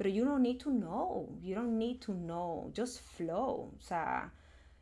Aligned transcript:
pero 0.00 0.08
you 0.08 0.24
don't 0.24 0.40
need 0.40 0.56
to 0.56 0.70
know, 0.70 1.28
you 1.42 1.54
don't 1.54 1.76
need 1.76 1.98
to 1.98 2.14
know, 2.14 2.72
just 2.74 3.02
flow, 3.02 3.70
o 3.76 3.80
sea, 3.82 4.32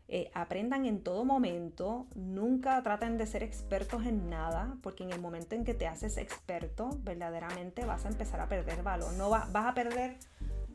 eh, 0.07 0.31
aprendan 0.33 0.87
en 0.87 1.03
todo 1.03 1.25
momento, 1.25 2.07
nunca 2.15 2.81
traten 2.85 3.19
de 3.19 3.27
ser 3.27 3.43
expertos 3.43 4.07
en 4.07 4.31
nada, 4.31 4.77
porque 4.81 5.03
en 5.03 5.11
el 5.11 5.21
momento 5.21 5.57
en 5.57 5.65
que 5.65 5.75
te 5.75 5.89
haces 5.89 6.19
experto, 6.19 6.91
verdaderamente 7.03 7.85
vas 7.85 8.05
a 8.05 8.11
empezar 8.11 8.39
a 8.39 8.49
perder 8.49 8.85
valor, 8.85 9.13
no 9.15 9.29
vas 9.29 9.49
a 9.53 9.75
perder 9.75 10.19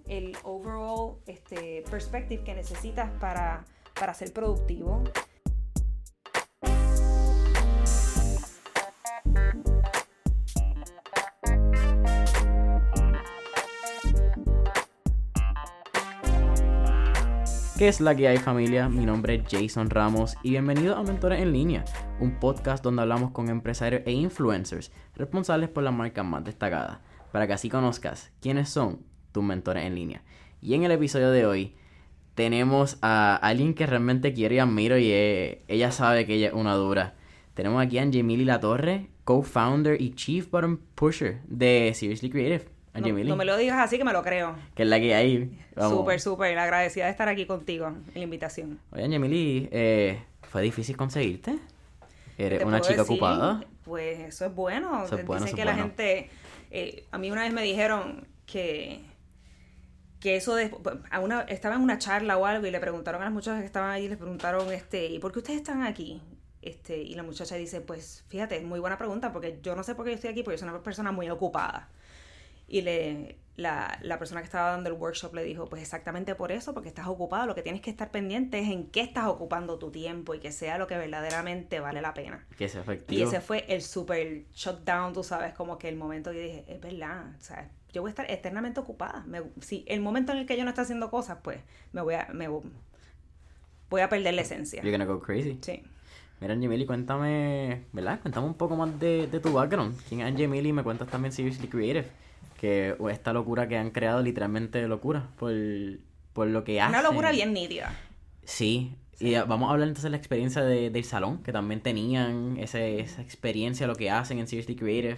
el 0.10 0.36
overall 0.44 1.20
este, 1.26 1.86
perspective 1.90 2.44
que 2.44 2.54
necesitas 2.54 3.10
para, 3.22 3.64
para 3.98 4.14
ser 4.14 4.34
productivo. 4.34 5.06
¿Qué 17.84 17.90
es 17.90 18.00
la 18.00 18.16
que 18.16 18.30
hay 18.30 18.38
familia? 18.38 18.88
Mi 18.88 19.06
nombre 19.06 19.36
es 19.36 19.44
Jason 19.52 19.90
Ramos 19.90 20.38
y 20.42 20.52
bienvenido 20.52 20.96
a 20.96 21.04
Mentores 21.04 21.42
en 21.42 21.52
Línea, 21.52 21.84
un 22.22 22.40
podcast 22.40 22.82
donde 22.82 23.02
hablamos 23.02 23.32
con 23.32 23.50
empresarios 23.50 24.04
e 24.06 24.14
influencers 24.14 24.90
responsables 25.18 25.68
por 25.68 25.84
las 25.84 25.94
marcas 25.94 26.24
más 26.24 26.46
destacadas, 26.46 27.00
para 27.34 27.46
que 27.46 27.52
así 27.52 27.68
conozcas 27.70 28.32
quiénes 28.40 28.70
son 28.70 29.00
tus 29.34 29.44
mentores 29.44 29.84
en 29.84 29.96
línea. 29.96 30.24
Y 30.62 30.76
en 30.76 30.84
el 30.84 30.92
episodio 30.92 31.30
de 31.30 31.46
hoy 31.46 31.76
tenemos 32.36 33.00
a 33.02 33.36
alguien 33.36 33.74
que 33.74 33.86
realmente 33.86 34.32
quiero 34.32 34.56
y 34.56 34.60
admiro 34.60 34.98
y 34.98 35.12
ella 35.68 35.92
sabe 35.92 36.26
que 36.26 36.36
ella 36.36 36.48
es 36.48 36.54
una 36.54 36.76
dura. 36.76 37.16
Tenemos 37.54 37.84
aquí 37.84 37.98
a 37.98 38.04
Angemili 38.04 38.46
Latorre, 38.46 39.10
co-founder 39.26 40.02
y 40.02 40.16
chief 40.16 40.50
button 40.50 40.78
pusher 40.96 41.42
de 41.50 41.92
Seriously 41.94 42.30
Creative. 42.30 42.73
No, 42.94 43.36
me 43.36 43.46
lo 43.46 43.58
digas 43.58 43.80
así 43.80 43.98
que 43.98 44.04
me 44.04 44.14
lo 44.14 44.22
creo. 44.22 44.56
Que 44.76 44.84
es 44.84 44.90
la 44.90 45.00
que 45.00 45.16
hay. 45.16 45.60
Súper, 45.80 46.22
súper. 46.22 46.58
Agradecida 46.58 47.06
de 47.06 47.12
estar 47.12 47.28
aquí 47.28 47.46
contigo 47.46 47.88
en 47.88 48.14
la 48.14 48.22
invitación. 48.22 48.80
Oye, 48.92 49.04
Angemili, 49.04 49.68
eh, 49.72 50.22
¿fue 50.44 50.62
difícil 50.62 50.96
conseguirte? 50.96 51.58
¿Eres 52.38 52.64
una 52.64 52.82
chica 52.82 53.02
ocupada? 53.02 53.64
Pues 53.84 54.20
eso 54.20 54.46
es 54.46 54.54
bueno. 54.54 55.06
Eso 55.06 55.18
es 55.18 55.26
bueno 55.26 55.44
Dicen 55.44 55.58
que 55.58 55.66
la 55.66 55.76
gente... 55.76 56.30
Eh, 56.70 57.06
a 57.12 57.18
mí 57.18 57.30
una 57.30 57.44
vez 57.44 57.54
me 57.54 57.62
dijeron 57.62 58.28
que 58.46 59.02
que 60.24 60.38
eso 60.38 60.56
de, 60.56 60.72
a 61.12 61.20
una, 61.20 61.42
estaba 61.42 61.76
en 61.76 61.82
una 61.82 61.98
charla 61.98 62.38
o 62.38 62.46
algo 62.46 62.66
y 62.66 62.72
le 62.72 62.80
preguntaron 62.80 63.22
a 63.22 63.26
las 63.26 63.34
muchachas 63.34 63.60
que 63.60 63.66
estaban 63.66 63.90
ahí, 63.90 64.08
les 64.08 64.18
preguntaron, 64.18 64.72
este, 64.72 65.08
¿y 65.08 65.20
por 65.20 65.34
qué 65.34 65.40
ustedes 65.40 65.58
están 65.60 65.84
aquí? 65.84 66.22
Este, 66.62 66.98
y 66.98 67.14
la 67.16 67.24
muchacha 67.24 67.56
dice, 67.56 67.82
pues 67.82 68.24
fíjate, 68.30 68.62
muy 68.62 68.80
buena 68.80 68.98
pregunta, 68.98 69.34
porque 69.34 69.60
yo 69.62 69.76
no 69.76 69.84
sé 69.84 69.96
por 69.96 70.06
qué 70.06 70.12
yo 70.12 70.16
estoy 70.16 70.30
aquí, 70.30 70.42
porque 70.42 70.58
soy 70.58 70.70
una 70.70 70.82
persona 70.82 71.12
muy 71.12 71.30
ocupada. 71.30 71.90
Y 72.74 72.82
le, 72.82 73.36
la, 73.56 74.00
la, 74.02 74.18
persona 74.18 74.42
que 74.42 74.46
estaba 74.46 74.72
dando 74.72 74.90
el 74.90 74.96
workshop 74.96 75.36
le 75.36 75.44
dijo, 75.44 75.68
pues 75.68 75.80
exactamente 75.80 76.34
por 76.34 76.52
eso, 76.52 76.74
porque 76.74 76.90
estás 76.90 77.06
ocupado, 77.06 77.46
lo 77.46 77.54
que 77.54 77.62
tienes 77.62 77.82
que 77.82 77.92
estar 77.92 78.10
pendiente 78.10 78.58
es 78.58 78.68
en 78.68 78.88
qué 78.88 79.02
estás 79.02 79.28
ocupando 79.28 79.78
tu 79.78 79.92
tiempo 79.92 80.34
y 80.34 80.40
que 80.40 80.52
sea 80.52 80.80
lo 80.80 80.88
que 80.88 80.98
verdaderamente 80.98 81.80
vale 81.80 82.02
la 82.02 82.16
pena. 82.16 82.48
Que 82.58 82.68
sea 82.68 82.82
efectivo. 82.82 83.20
Y 83.20 83.24
ese 83.24 83.42
fue 83.42 83.64
el 83.68 83.84
super 83.84 84.46
shutdown, 84.56 85.14
tú 85.14 85.24
sabes, 85.24 85.54
como 85.54 85.78
que 85.78 85.88
el 85.88 85.98
momento 85.98 86.32
que 86.32 86.40
dije, 86.40 86.66
es 86.68 86.82
verdad, 86.82 87.36
o 87.40 87.44
sea, 87.44 87.70
yo 87.94 88.02
voy 88.02 88.10
a 88.10 88.14
estar 88.14 88.32
eternamente 88.32 88.80
ocupada. 88.80 89.24
si 89.62 89.86
el 89.88 90.02
momento 90.02 90.32
en 90.32 90.40
el 90.40 90.46
que 90.48 90.58
yo 90.58 90.64
no 90.64 90.72
esté 90.72 90.82
haciendo 90.82 91.12
cosas, 91.12 91.38
pues 91.44 91.60
me 91.92 92.02
voy 92.02 92.16
a, 92.16 92.30
me 92.34 92.48
voy 92.48 94.02
a 94.02 94.10
perder 94.10 94.34
la 94.34 94.42
esencia. 94.42 94.82
You're 94.82 94.98
gonna 94.98 95.06
go 95.06 95.20
crazy. 95.20 95.60
Sí. 95.62 95.84
Mira, 96.42 96.56
Angemili, 96.56 96.88
cuéntame, 96.88 97.84
¿verdad? 97.92 98.20
Cuéntame 98.20 98.48
un 98.48 98.56
poco 98.56 98.76
más 98.76 99.00
de, 99.00 99.28
de 99.28 99.40
tu 99.40 99.54
background. 99.54 99.96
¿Quién 100.10 100.22
es 100.22 100.28
Angemili? 100.28 100.74
Me 100.74 100.82
cuentas 100.82 101.08
también 101.08 101.32
Seriously 101.32 101.68
Creative 101.68 102.23
que 102.64 102.96
esta 103.12 103.34
locura 103.34 103.68
que 103.68 103.78
han 103.78 103.92
creado 103.92 104.22
literalmente 104.22 104.88
locura 104.88 105.28
por, 105.38 105.52
por 106.32 106.48
lo 106.48 106.64
que 106.64 106.80
hacen. 106.80 106.98
Una 106.98 107.04
locura 107.04 107.32
bien 107.32 107.52
nítida. 107.52 107.94
Sí. 108.46 108.96
Y 109.20 109.36
vamos 109.36 109.68
a 109.68 109.74
hablar 109.74 109.90
entonces 109.90 110.06
de 110.06 110.12
la 110.12 110.16
experiencia 110.16 110.64
de, 110.64 110.90
del 110.90 111.04
salón, 111.04 111.44
que 111.44 111.52
también 111.52 111.82
tenían 111.82 112.56
ese, 112.58 113.02
esa 113.02 113.22
experiencia, 113.22 113.86
lo 113.86 113.98
que 113.98 114.10
hacen 114.10 114.40
en 114.40 114.48
Seriously 114.48 114.78
Creative, 114.78 115.18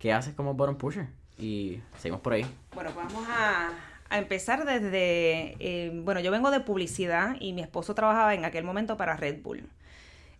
que 0.00 0.12
haces 0.12 0.34
como 0.34 0.54
bottom 0.54 0.76
pusher. 0.76 1.06
Y 1.38 1.78
seguimos 1.98 2.22
por 2.22 2.32
ahí. 2.32 2.44
Bueno, 2.74 2.90
pues 2.92 3.06
vamos 3.06 3.24
a, 3.28 3.70
a 4.08 4.18
empezar 4.18 4.64
desde, 4.64 5.54
eh, 5.60 5.92
bueno, 6.02 6.18
yo 6.18 6.32
vengo 6.32 6.50
de 6.50 6.58
publicidad 6.58 7.36
y 7.38 7.52
mi 7.52 7.62
esposo 7.62 7.94
trabajaba 7.94 8.34
en 8.34 8.44
aquel 8.44 8.64
momento 8.64 8.96
para 8.96 9.16
Red 9.16 9.42
Bull. 9.42 9.62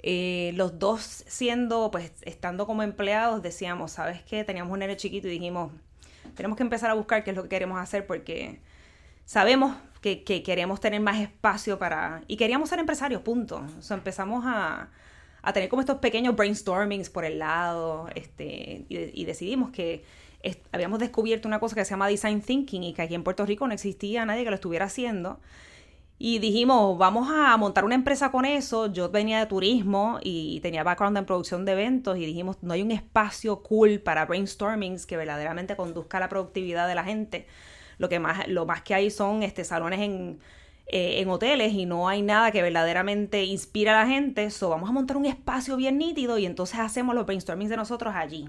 Eh, 0.00 0.50
los 0.56 0.81
dos 0.81 1.23
siendo, 1.28 1.93
pues, 1.93 2.11
estando 2.23 2.67
como 2.67 2.83
empleados, 2.83 3.41
decíamos, 3.41 3.93
¿sabes 3.93 4.21
qué? 4.25 4.43
Teníamos 4.43 4.73
un 4.73 4.81
nene 4.81 4.97
chiquito 4.97 5.28
y 5.28 5.31
dijimos, 5.31 5.71
tenemos 6.34 6.56
que 6.56 6.62
empezar 6.62 6.91
a 6.91 6.95
buscar 6.95 7.25
qué 7.25 7.31
es 7.31 7.37
lo 7.37 7.43
que 7.45 7.49
queremos 7.49 7.78
hacer 7.78 8.06
porque 8.06 8.61
sabemos 9.25 9.77
que, 10.00 10.43
queremos 10.43 10.81
tener 10.81 11.00
más 11.00 11.21
espacio 11.21 11.78
para... 11.78 12.22
Y 12.28 12.37
queríamos 12.37 12.69
ser 12.69 12.78
empresarios, 12.78 13.22
punto. 13.22 13.65
O 13.78 13.83
sea, 13.83 13.97
empezamos 13.97 14.44
a, 14.47 14.91
tener 15.53 15.69
como 15.69 15.81
estos 15.81 15.99
pequeños 15.99 16.37
brainstormings 16.37 17.11
por 17.11 17.25
el 17.25 17.39
lado 17.39 18.09
este, 18.15 18.84
y, 18.89 19.25
decidimos 19.25 19.71
que 19.71 20.05
habíamos 20.73 20.99
descubierto 20.99 21.49
una 21.49 21.59
cosa 21.59 21.75
que 21.75 21.84
se 21.84 21.91
llama 21.91 22.09
design 22.09 22.43
thinking 22.43 22.83
y 22.83 22.93
que 22.93 23.03
aquí 23.03 23.15
en 23.15 23.25
Puerto 23.25 23.47
Rico 23.47 23.67
no 23.67 23.73
existía 23.73 24.27
nadie 24.27 24.44
que 24.44 24.50
lo 24.50 24.56
estuviera 24.56 24.87
haciendo. 24.87 25.41
Y 26.19 26.39
dijimos, 26.39 26.97
vamos 26.97 27.29
a 27.31 27.57
montar 27.57 27.85
una 27.85 27.97
empresa 27.97 28.31
con 28.31 28.45
eso. 28.45 28.93
Yo 28.93 29.11
venía 29.11 29.41
de 29.41 29.47
turismo 29.47 30.19
y 30.23 30.61
tenía 30.61 30.85
background 30.85 31.19
en 31.19 31.27
producción 31.27 31.65
de 31.65 31.73
eventos 31.73 32.17
y 32.17 32.25
dijimos, 32.25 32.57
no 32.63 32.73
hay 32.73 32.83
un 32.83 32.93
espacio 32.93 33.63
cool 33.63 34.01
para 34.01 34.25
brainstormings 34.25 35.07
que 35.07 35.17
verdaderamente 35.17 35.77
conduzca 35.77 36.19
a 36.19 36.21
la 36.21 36.29
productividad 36.29 36.87
de 36.89 36.95
la 36.95 37.05
gente. 37.05 37.47
Lo, 37.99 38.09
que 38.09 38.21
más, 38.21 38.47
lo 38.49 38.65
más 38.67 38.83
que 38.83 38.95
hay 38.95 39.11
son 39.11 39.43
este, 39.43 39.65
salones 39.65 40.01
en, 40.01 40.39
eh, 40.87 41.21
en 41.21 41.29
hoteles 41.31 41.73
y 41.73 41.87
no 41.87 42.09
hay 42.09 42.23
nada 42.23 42.53
que 42.53 42.63
verdaderamente 42.63 43.45
inspira 43.45 44.01
a 44.01 44.05
la 44.05 44.11
gente. 44.11 44.51
So, 44.51 44.69
vamos 44.69 44.89
a 44.89 44.93
montar 44.93 45.17
un 45.17 45.27
espacio 45.27 45.77
bien 45.77 45.99
nítido 45.99 46.39
y 46.39 46.47
entonces 46.47 46.79
hacemos 46.79 47.15
los 47.15 47.27
brainstormings 47.27 47.71
de 47.71 47.77
nosotros 47.77 48.15
allí. 48.15 48.49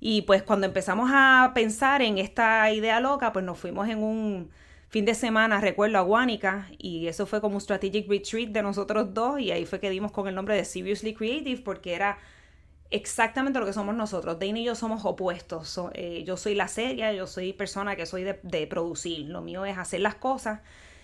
Y 0.00 0.22
pues 0.22 0.42
cuando 0.42 0.66
empezamos 0.66 1.10
a 1.12 1.52
pensar 1.54 2.02
en 2.02 2.18
esta 2.18 2.70
idea 2.70 3.00
loca, 3.00 3.32
pues 3.32 3.44
nos 3.44 3.58
fuimos 3.58 3.88
en 3.88 4.02
un 4.02 4.50
fin 4.88 5.04
de 5.04 5.14
semana, 5.14 5.60
recuerdo, 5.60 5.98
a 5.98 6.02
Guánica, 6.02 6.68
y 6.78 7.06
eso 7.08 7.26
fue 7.26 7.40
como 7.40 7.56
un 7.56 7.60
strategic 7.60 8.08
retreat 8.08 8.50
de 8.50 8.62
nosotros 8.62 9.12
dos, 9.12 9.40
y 9.40 9.50
ahí 9.50 9.66
fue 9.66 9.80
que 9.80 9.90
dimos 9.90 10.12
con 10.12 10.28
el 10.28 10.34
nombre 10.34 10.54
de 10.54 10.64
Seriously 10.64 11.14
Creative, 11.14 11.60
porque 11.62 11.94
era 11.94 12.18
exactamente 12.90 13.58
lo 13.58 13.66
que 13.66 13.72
somos 13.72 13.94
nosotros. 13.94 14.38
Dana 14.38 14.58
y 14.58 14.64
yo 14.64 14.74
somos 14.74 15.04
opuestos. 15.04 15.80
Eh, 15.94 16.24
yo 16.26 16.36
soy 16.36 16.54
la 16.54 16.68
seria, 16.68 17.12
yo 17.12 17.26
soy 17.26 17.52
persona 17.52 17.96
que 17.96 18.06
soy 18.06 18.24
de, 18.24 18.38
de, 18.42 18.66
producir. 18.66 19.26
Lo 19.26 19.40
mío 19.40 19.64
es 19.64 19.76
hacer 19.78 20.00
las 20.00 20.14
cosas 20.14 20.60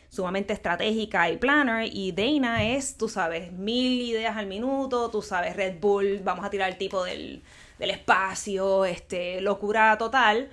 sumamente 0.09 0.53
estratégica 0.53 1.31
y 1.31 1.39
planner. 1.39 1.89
Y 1.93 2.13
Dana 2.13 2.65
es, 2.65 2.97
tú 2.97 3.09
sabes, 3.09 3.53
mil 3.53 4.01
ideas 4.03 4.37
al 4.37 4.47
minuto, 4.47 5.11
tú 5.11 5.23
sabes, 5.23 5.57
Red 5.57 5.81
Bull, 5.81 6.21
vamos 6.23 6.45
a 6.45 6.51
tirar 6.51 6.71
el 6.71 6.79
tipo 6.79 7.03
del, 7.05 7.43
del 7.79 7.91
espacio, 7.91 8.85
este, 8.85 9.41
locura 9.41 9.97
total 9.99 10.51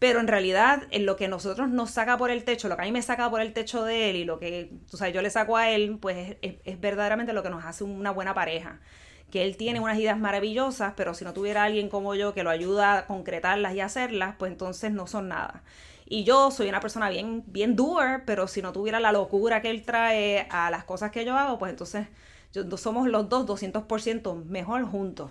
pero 0.00 0.18
en 0.18 0.28
realidad 0.28 0.84
en 0.90 1.04
lo 1.04 1.16
que 1.16 1.28
nosotros 1.28 1.68
nos 1.68 1.90
saca 1.90 2.16
por 2.16 2.30
el 2.30 2.42
techo, 2.42 2.68
lo 2.68 2.76
que 2.76 2.82
a 2.82 2.84
mí 2.86 2.90
me 2.90 3.02
saca 3.02 3.28
por 3.28 3.42
el 3.42 3.52
techo 3.52 3.84
de 3.84 4.08
él 4.08 4.16
y 4.16 4.24
lo 4.24 4.40
que 4.40 4.72
tú 4.90 4.96
sabes, 4.96 5.12
yo 5.14 5.20
le 5.20 5.28
saco 5.28 5.58
a 5.58 5.68
él, 5.68 5.98
pues 6.00 6.38
es, 6.40 6.80
verdaderamente 6.80 7.34
lo 7.34 7.42
que 7.42 7.50
nos 7.50 7.66
hace 7.66 7.84
una 7.84 8.10
buena 8.10 8.32
pareja. 8.32 8.80
Que 9.30 9.44
él 9.44 9.58
tiene 9.58 9.78
unas 9.78 9.98
ideas 9.98 10.18
maravillosas, 10.18 10.94
pero 10.96 11.12
si 11.12 11.24
no 11.24 11.34
tuviera 11.34 11.64
alguien 11.64 11.90
como 11.90 12.14
yo 12.14 12.32
que 12.32 12.42
lo 12.42 12.50
ayuda 12.50 12.96
a 12.96 13.06
concretarlas 13.06 13.74
y 13.74 13.80
hacerlas, 13.80 14.36
pues 14.38 14.50
entonces 14.50 14.90
no 14.90 15.06
son 15.06 15.28
nada. 15.28 15.62
Y 16.06 16.24
yo 16.24 16.50
soy 16.50 16.70
una 16.70 16.80
persona 16.80 17.10
bien, 17.10 17.44
bien 17.46 17.76
doer, 17.76 18.24
pero 18.24 18.48
si 18.48 18.62
no 18.62 18.72
tuviera 18.72 19.00
la 19.00 19.12
locura 19.12 19.60
que 19.60 19.68
él 19.68 19.82
trae 19.82 20.48
a 20.50 20.70
las 20.70 20.84
cosas 20.84 21.10
que 21.10 21.26
yo 21.26 21.36
hago, 21.36 21.58
pues 21.58 21.70
entonces 21.70 22.06
somos 22.78 23.06
los 23.06 23.28
dos 23.28 23.46
200% 23.46 24.44
mejor 24.46 24.84
juntos. 24.86 25.30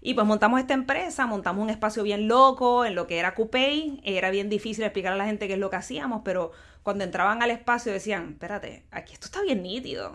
Y 0.00 0.14
pues 0.14 0.26
montamos 0.26 0.60
esta 0.60 0.74
empresa, 0.74 1.26
montamos 1.26 1.62
un 1.62 1.70
espacio 1.70 2.02
bien 2.02 2.28
loco 2.28 2.84
en 2.84 2.94
lo 2.94 3.06
que 3.06 3.18
era 3.18 3.34
Coupé. 3.34 4.00
Era 4.04 4.30
bien 4.30 4.48
difícil 4.48 4.84
explicar 4.84 5.12
a 5.12 5.16
la 5.16 5.26
gente 5.26 5.48
qué 5.48 5.54
es 5.54 5.58
lo 5.58 5.70
que 5.70 5.76
hacíamos, 5.76 6.22
pero 6.24 6.52
cuando 6.82 7.04
entraban 7.04 7.42
al 7.42 7.50
espacio 7.50 7.92
decían, 7.92 8.30
espérate, 8.30 8.84
aquí 8.90 9.12
esto 9.12 9.26
está 9.26 9.42
bien 9.42 9.62
nítido. 9.62 10.14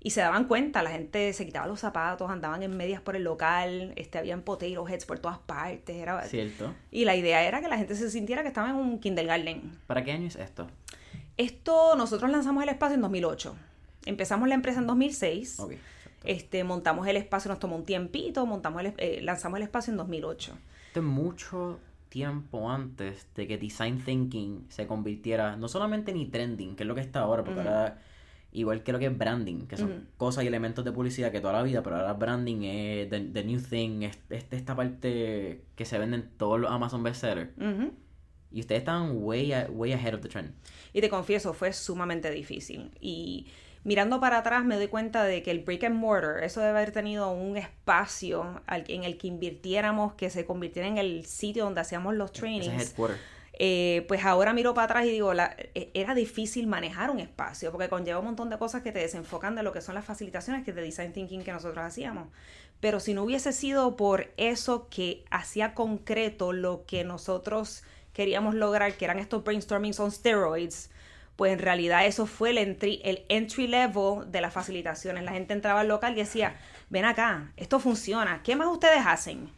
Y 0.00 0.10
se 0.10 0.20
daban 0.20 0.44
cuenta, 0.44 0.82
la 0.84 0.90
gente 0.90 1.32
se 1.32 1.44
quitaba 1.44 1.66
los 1.66 1.80
zapatos, 1.80 2.30
andaban 2.30 2.62
en 2.62 2.76
medias 2.76 3.00
por 3.00 3.16
el 3.16 3.24
local, 3.24 3.92
este, 3.96 4.18
habían 4.18 4.42
potato 4.42 4.86
heads 4.86 5.04
por 5.04 5.18
todas 5.18 5.38
partes. 5.38 5.96
Era... 5.96 6.22
Cierto. 6.22 6.72
Y 6.92 7.04
la 7.04 7.16
idea 7.16 7.42
era 7.42 7.60
que 7.60 7.66
la 7.66 7.76
gente 7.76 7.96
se 7.96 8.08
sintiera 8.10 8.42
que 8.42 8.48
estaba 8.48 8.70
en 8.70 8.76
un 8.76 9.00
kindergarten. 9.00 9.76
¿Para 9.88 10.04
qué 10.04 10.12
año 10.12 10.28
es 10.28 10.36
esto? 10.36 10.68
Esto, 11.36 11.96
nosotros 11.96 12.30
lanzamos 12.30 12.62
el 12.62 12.68
espacio 12.68 12.94
en 12.94 13.00
2008. 13.00 13.56
Empezamos 14.04 14.48
la 14.48 14.54
empresa 14.54 14.78
en 14.78 14.86
2006. 14.86 15.58
Okay. 15.58 15.78
Este, 16.26 16.64
montamos 16.64 17.06
el 17.06 17.16
espacio, 17.16 17.48
nos 17.48 17.58
tomó 17.58 17.76
un 17.76 17.84
tiempito, 17.84 18.44
montamos 18.46 18.82
eh, 18.98 19.20
lanzamos 19.22 19.58
el 19.58 19.62
espacio 19.64 19.92
en 19.92 19.96
2008. 19.96 20.52
Este 20.88 21.00
mucho 21.00 21.78
tiempo 22.08 22.70
antes 22.70 23.26
de 23.34 23.46
que 23.46 23.58
Design 23.58 24.02
Thinking 24.04 24.66
se 24.68 24.86
convirtiera 24.86 25.56
no 25.56 25.68
solamente 25.68 26.12
en 26.12 26.30
trending, 26.30 26.76
que 26.76 26.84
es 26.84 26.86
lo 26.86 26.94
que 26.94 27.00
está 27.00 27.20
ahora, 27.20 27.44
porque 27.44 27.60
ahora 27.60 27.98
igual 28.52 28.82
que 28.82 28.92
lo 28.92 28.98
que 28.98 29.06
es 29.06 29.18
branding, 29.18 29.66
que 29.66 29.76
son 29.76 30.08
cosas 30.16 30.44
y 30.44 30.46
elementos 30.46 30.82
de 30.84 30.92
publicidad 30.92 31.30
que 31.30 31.40
toda 31.40 31.52
la 31.52 31.62
vida, 31.62 31.82
pero 31.82 31.96
ahora 31.96 32.14
branding 32.14 32.62
es 32.62 33.10
the, 33.10 33.44
new 33.44 33.60
thing, 33.60 34.02
es, 34.02 34.18
esta 34.30 34.74
parte 34.74 35.64
que 35.74 35.84
se 35.84 35.98
vende 35.98 36.16
en 36.16 36.30
todos 36.38 36.58
los 36.58 36.70
Amazon 36.70 37.02
bestsellers. 37.02 37.50
Y 38.50 38.60
ustedes 38.60 38.80
estaban 38.80 39.10
way, 39.16 39.52
way 39.68 39.92
ahead 39.92 40.14
of 40.14 40.22
the 40.22 40.28
trend. 40.28 40.54
Y 40.94 41.02
te 41.02 41.10
confieso, 41.10 41.52
fue 41.52 41.72
sumamente 41.74 42.30
difícil. 42.30 42.90
Y 42.98 43.46
mirando 43.86 44.18
para 44.18 44.38
atrás 44.38 44.64
me 44.64 44.74
doy 44.74 44.88
cuenta 44.88 45.22
de 45.22 45.44
que 45.44 45.52
el 45.52 45.60
brick 45.60 45.84
and 45.84 45.94
mortar, 45.94 46.42
eso 46.42 46.58
debe 46.58 46.76
haber 46.76 46.90
tenido 46.90 47.30
un 47.30 47.56
espacio 47.56 48.60
en 48.66 49.04
el 49.04 49.16
que 49.16 49.28
invirtiéramos, 49.28 50.14
que 50.14 50.28
se 50.28 50.44
convirtiera 50.44 50.88
en 50.88 50.98
el 50.98 51.24
sitio 51.24 51.62
donde 51.62 51.82
hacíamos 51.82 52.16
los 52.16 52.32
trainings. 52.32 52.96
Eh, 53.58 54.04
pues 54.08 54.24
ahora 54.24 54.52
miro 54.52 54.74
para 54.74 54.86
atrás 54.86 55.06
y 55.06 55.10
digo, 55.10 55.32
la, 55.34 55.54
e, 55.74 55.92
era 55.94 56.16
difícil 56.16 56.66
manejar 56.66 57.10
un 57.10 57.20
espacio 57.20 57.70
porque 57.70 57.88
conlleva 57.88 58.18
un 58.18 58.26
montón 58.26 58.50
de 58.50 58.58
cosas 58.58 58.82
que 58.82 58.90
te 58.90 58.98
desenfocan 58.98 59.54
de 59.54 59.62
lo 59.62 59.72
que 59.72 59.80
son 59.80 59.94
las 59.94 60.04
facilitaciones 60.04 60.64
que 60.64 60.72
de 60.72 60.82
design 60.82 61.12
thinking 61.12 61.44
que 61.44 61.52
nosotros 61.52 61.84
hacíamos. 61.84 62.28
Pero 62.80 62.98
si 62.98 63.14
no 63.14 63.22
hubiese 63.22 63.52
sido 63.52 63.96
por 63.96 64.32
eso 64.36 64.88
que 64.90 65.24
hacía 65.30 65.74
concreto 65.74 66.52
lo 66.52 66.84
que 66.86 67.04
nosotros 67.04 67.84
queríamos 68.12 68.56
lograr, 68.56 68.94
que 68.94 69.04
eran 69.04 69.20
estos 69.20 69.44
brainstormings 69.44 70.00
on 70.00 70.10
steroids, 70.10 70.90
pues 71.36 71.52
en 71.52 71.58
realidad 71.58 72.06
eso 72.06 72.26
fue 72.26 72.50
el 72.50 72.58
entry, 72.58 73.00
el 73.04 73.24
entry 73.28 73.66
level 73.66 74.30
de 74.32 74.40
las 74.40 74.52
facilitaciones. 74.52 75.22
La 75.22 75.32
gente 75.32 75.52
entraba 75.52 75.80
al 75.80 75.88
local 75.88 76.14
y 76.14 76.16
decía, 76.16 76.56
ven 76.88 77.04
acá, 77.04 77.52
esto 77.56 77.78
funciona, 77.78 78.42
¿qué 78.42 78.56
más 78.56 78.68
ustedes 78.68 79.02
hacen? 79.06 79.50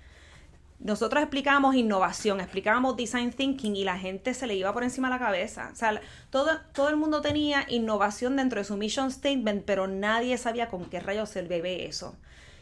Nosotros 0.81 1.23
explicábamos 1.23 1.75
innovación, 1.75 2.41
explicábamos 2.41 2.97
design 2.97 3.33
thinking 3.33 3.75
y 3.75 3.85
la 3.85 3.99
gente 3.99 4.33
se 4.35 4.47
le 4.47 4.55
iba 4.55 4.73
por 4.73 4.85
encima 4.85 5.09
de 5.09 5.15
la 5.15 5.19
cabeza. 5.19 5.71
O 5.73 5.77
sea, 5.77 6.01
todo, 6.31 6.61
todo 6.73 6.89
el 6.89 6.97
mundo 6.97 7.21
tenía 7.21 7.65
innovación 7.69 8.37
dentro 8.37 8.61
de 8.61 8.65
su 8.65 8.77
mission 8.77 9.11
statement, 9.11 9.65
pero 9.65 9.89
nadie 9.89 10.39
sabía 10.39 10.69
con 10.69 10.85
qué 10.85 11.01
rayos 11.01 11.31
se 11.31 11.43
bebe 11.43 11.87
eso. 11.87 12.17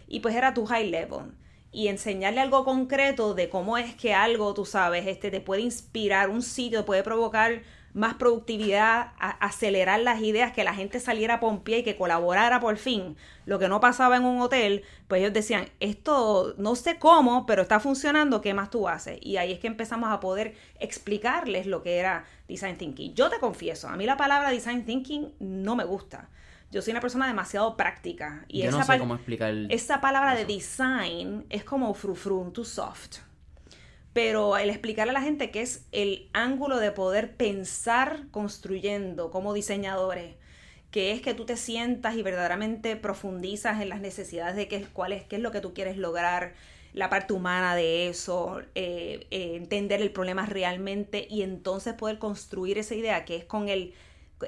Y 0.08 0.20
pues 0.20 0.34
era 0.34 0.54
tu 0.54 0.64
high 0.64 0.88
level 0.88 1.32
y 1.72 1.88
enseñarle 1.88 2.40
algo 2.40 2.64
concreto 2.64 3.34
de 3.34 3.50
cómo 3.50 3.76
es 3.76 3.94
que 3.96 4.14
algo, 4.14 4.54
tú 4.54 4.64
sabes, 4.64 5.06
este 5.06 5.30
te 5.30 5.42
puede 5.42 5.60
inspirar, 5.60 6.30
un 6.30 6.42
sitio 6.42 6.86
puede 6.86 7.02
provocar 7.02 7.62
más 7.96 8.16
productividad, 8.16 9.12
acelerar 9.18 10.00
las 10.00 10.20
ideas, 10.20 10.52
que 10.52 10.64
la 10.64 10.74
gente 10.74 11.00
saliera 11.00 11.34
a 11.34 11.40
pompear 11.40 11.80
y 11.80 11.82
que 11.82 11.96
colaborara 11.96 12.60
por 12.60 12.76
fin, 12.76 13.16
lo 13.46 13.58
que 13.58 13.68
no 13.68 13.80
pasaba 13.80 14.18
en 14.18 14.24
un 14.24 14.38
hotel, 14.42 14.82
pues 15.08 15.22
ellos 15.22 15.32
decían, 15.32 15.70
esto 15.80 16.54
no 16.58 16.76
sé 16.76 16.98
cómo, 16.98 17.46
pero 17.46 17.62
está 17.62 17.80
funcionando, 17.80 18.42
¿qué 18.42 18.52
más 18.52 18.68
tú 18.68 18.86
haces? 18.86 19.18
Y 19.22 19.38
ahí 19.38 19.50
es 19.50 19.60
que 19.60 19.66
empezamos 19.66 20.12
a 20.12 20.20
poder 20.20 20.54
explicarles 20.78 21.66
lo 21.66 21.82
que 21.82 21.96
era 21.96 22.26
design 22.48 22.76
thinking. 22.76 23.14
Yo 23.14 23.30
te 23.30 23.38
confieso, 23.38 23.88
a 23.88 23.96
mí 23.96 24.04
la 24.04 24.18
palabra 24.18 24.50
design 24.50 24.84
thinking 24.84 25.32
no 25.40 25.74
me 25.74 25.84
gusta. 25.84 26.28
Yo 26.70 26.82
soy 26.82 26.90
una 26.90 27.00
persona 27.00 27.26
demasiado 27.26 27.78
práctica. 27.78 28.44
Y 28.46 28.60
Yo 28.60 28.68
esa 28.68 28.78
no 28.78 28.84
sé 28.84 28.98
cómo 28.98 29.14
explicar. 29.14 29.54
Esa 29.70 30.02
palabra 30.02 30.34
de 30.34 30.44
design 30.44 31.46
es 31.48 31.64
como 31.64 31.94
frufrun, 31.94 32.52
too 32.52 32.64
soft 32.66 33.20
pero 34.16 34.56
el 34.56 34.70
explicarle 34.70 35.10
a 35.10 35.12
la 35.12 35.20
gente 35.20 35.50
que 35.50 35.60
es 35.60 35.84
el 35.92 36.30
ángulo 36.32 36.78
de 36.78 36.90
poder 36.90 37.36
pensar 37.36 38.22
construyendo 38.30 39.30
como 39.30 39.52
diseñadores, 39.52 40.36
que 40.90 41.12
es 41.12 41.20
que 41.20 41.34
tú 41.34 41.44
te 41.44 41.58
sientas 41.58 42.16
y 42.16 42.22
verdaderamente 42.22 42.96
profundizas 42.96 43.82
en 43.82 43.90
las 43.90 44.00
necesidades 44.00 44.56
de 44.56 44.68
qué, 44.68 44.86
cuál 44.90 45.12
es, 45.12 45.24
qué 45.24 45.36
es 45.36 45.42
lo 45.42 45.50
que 45.50 45.60
tú 45.60 45.74
quieres 45.74 45.98
lograr, 45.98 46.54
la 46.94 47.10
parte 47.10 47.34
humana 47.34 47.76
de 47.76 48.08
eso, 48.08 48.62
eh, 48.74 49.26
eh, 49.30 49.56
entender 49.56 50.00
el 50.00 50.10
problema 50.10 50.46
realmente 50.46 51.26
y 51.28 51.42
entonces 51.42 51.92
poder 51.92 52.18
construir 52.18 52.78
esa 52.78 52.94
idea 52.94 53.26
que 53.26 53.36
es 53.36 53.44
con 53.44 53.68
el 53.68 53.92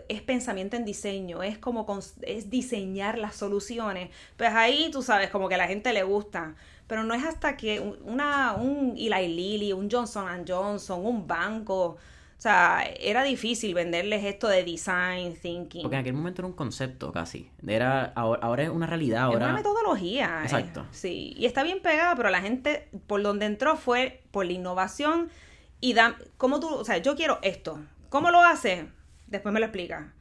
es 0.08 0.20
pensamiento 0.22 0.76
en 0.76 0.84
diseño, 0.84 1.42
es 1.42 1.58
como 1.58 1.86
es 2.22 2.50
diseñar 2.50 3.18
las 3.18 3.36
soluciones. 3.36 4.10
Pues 4.36 4.50
ahí 4.52 4.90
tú 4.90 5.02
sabes, 5.02 5.30
como 5.30 5.48
que 5.48 5.54
a 5.54 5.58
la 5.58 5.66
gente 5.66 5.92
le 5.92 6.02
gusta. 6.02 6.56
Pero 6.88 7.04
no 7.04 7.14
es 7.14 7.22
hasta 7.22 7.56
que 7.56 7.78
una, 8.04 8.54
un 8.54 8.96
Eli 8.96 9.28
Lilly, 9.28 9.72
un 9.72 9.88
Johnson 9.88 10.44
Johnson, 10.46 11.04
un 11.04 11.26
banco, 11.26 11.98
o 12.38 12.40
sea, 12.40 12.84
era 13.00 13.24
difícil 13.24 13.74
venderles 13.74 14.24
esto 14.24 14.46
de 14.46 14.62
design 14.62 15.34
thinking. 15.34 15.82
Porque 15.82 15.96
en 15.96 16.00
aquel 16.00 16.12
momento 16.14 16.42
era 16.42 16.46
un 16.46 16.54
concepto 16.54 17.10
casi. 17.10 17.50
Era, 17.66 18.04
ahora, 18.14 18.62
es 18.62 18.70
una 18.70 18.86
realidad. 18.86 19.24
Ahora... 19.24 19.38
Es 19.38 19.50
una 19.50 19.54
metodología. 19.54 20.38
Eh. 20.40 20.44
Exacto. 20.44 20.86
sí, 20.92 21.34
y 21.36 21.46
está 21.46 21.64
bien 21.64 21.80
pegada, 21.82 22.14
pero 22.14 22.30
la 22.30 22.40
gente 22.40 22.88
por 23.08 23.22
donde 23.22 23.46
entró 23.46 23.76
fue 23.76 24.22
por 24.30 24.46
la 24.46 24.52
innovación 24.52 25.30
y 25.80 25.94
da, 25.94 26.16
¿cómo 26.36 26.60
tú, 26.60 26.72
o 26.72 26.84
sea, 26.84 26.98
yo 26.98 27.16
quiero 27.16 27.40
esto. 27.42 27.80
¿Cómo 28.08 28.30
lo 28.30 28.40
hace? 28.40 28.86
Después 29.26 29.52
me 29.52 29.58
lo 29.58 29.66
explica. 29.66 30.14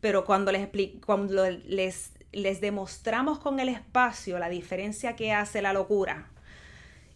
Pero 0.00 0.24
cuando 0.24 0.52
les, 0.52 0.68
cuando 1.04 1.50
les 1.50 2.12
les 2.40 2.60
demostramos 2.60 3.38
con 3.38 3.60
el 3.60 3.68
espacio 3.68 4.38
la 4.38 4.48
diferencia 4.48 5.16
que 5.16 5.32
hace 5.32 5.62
la 5.62 5.72
locura 5.72 6.28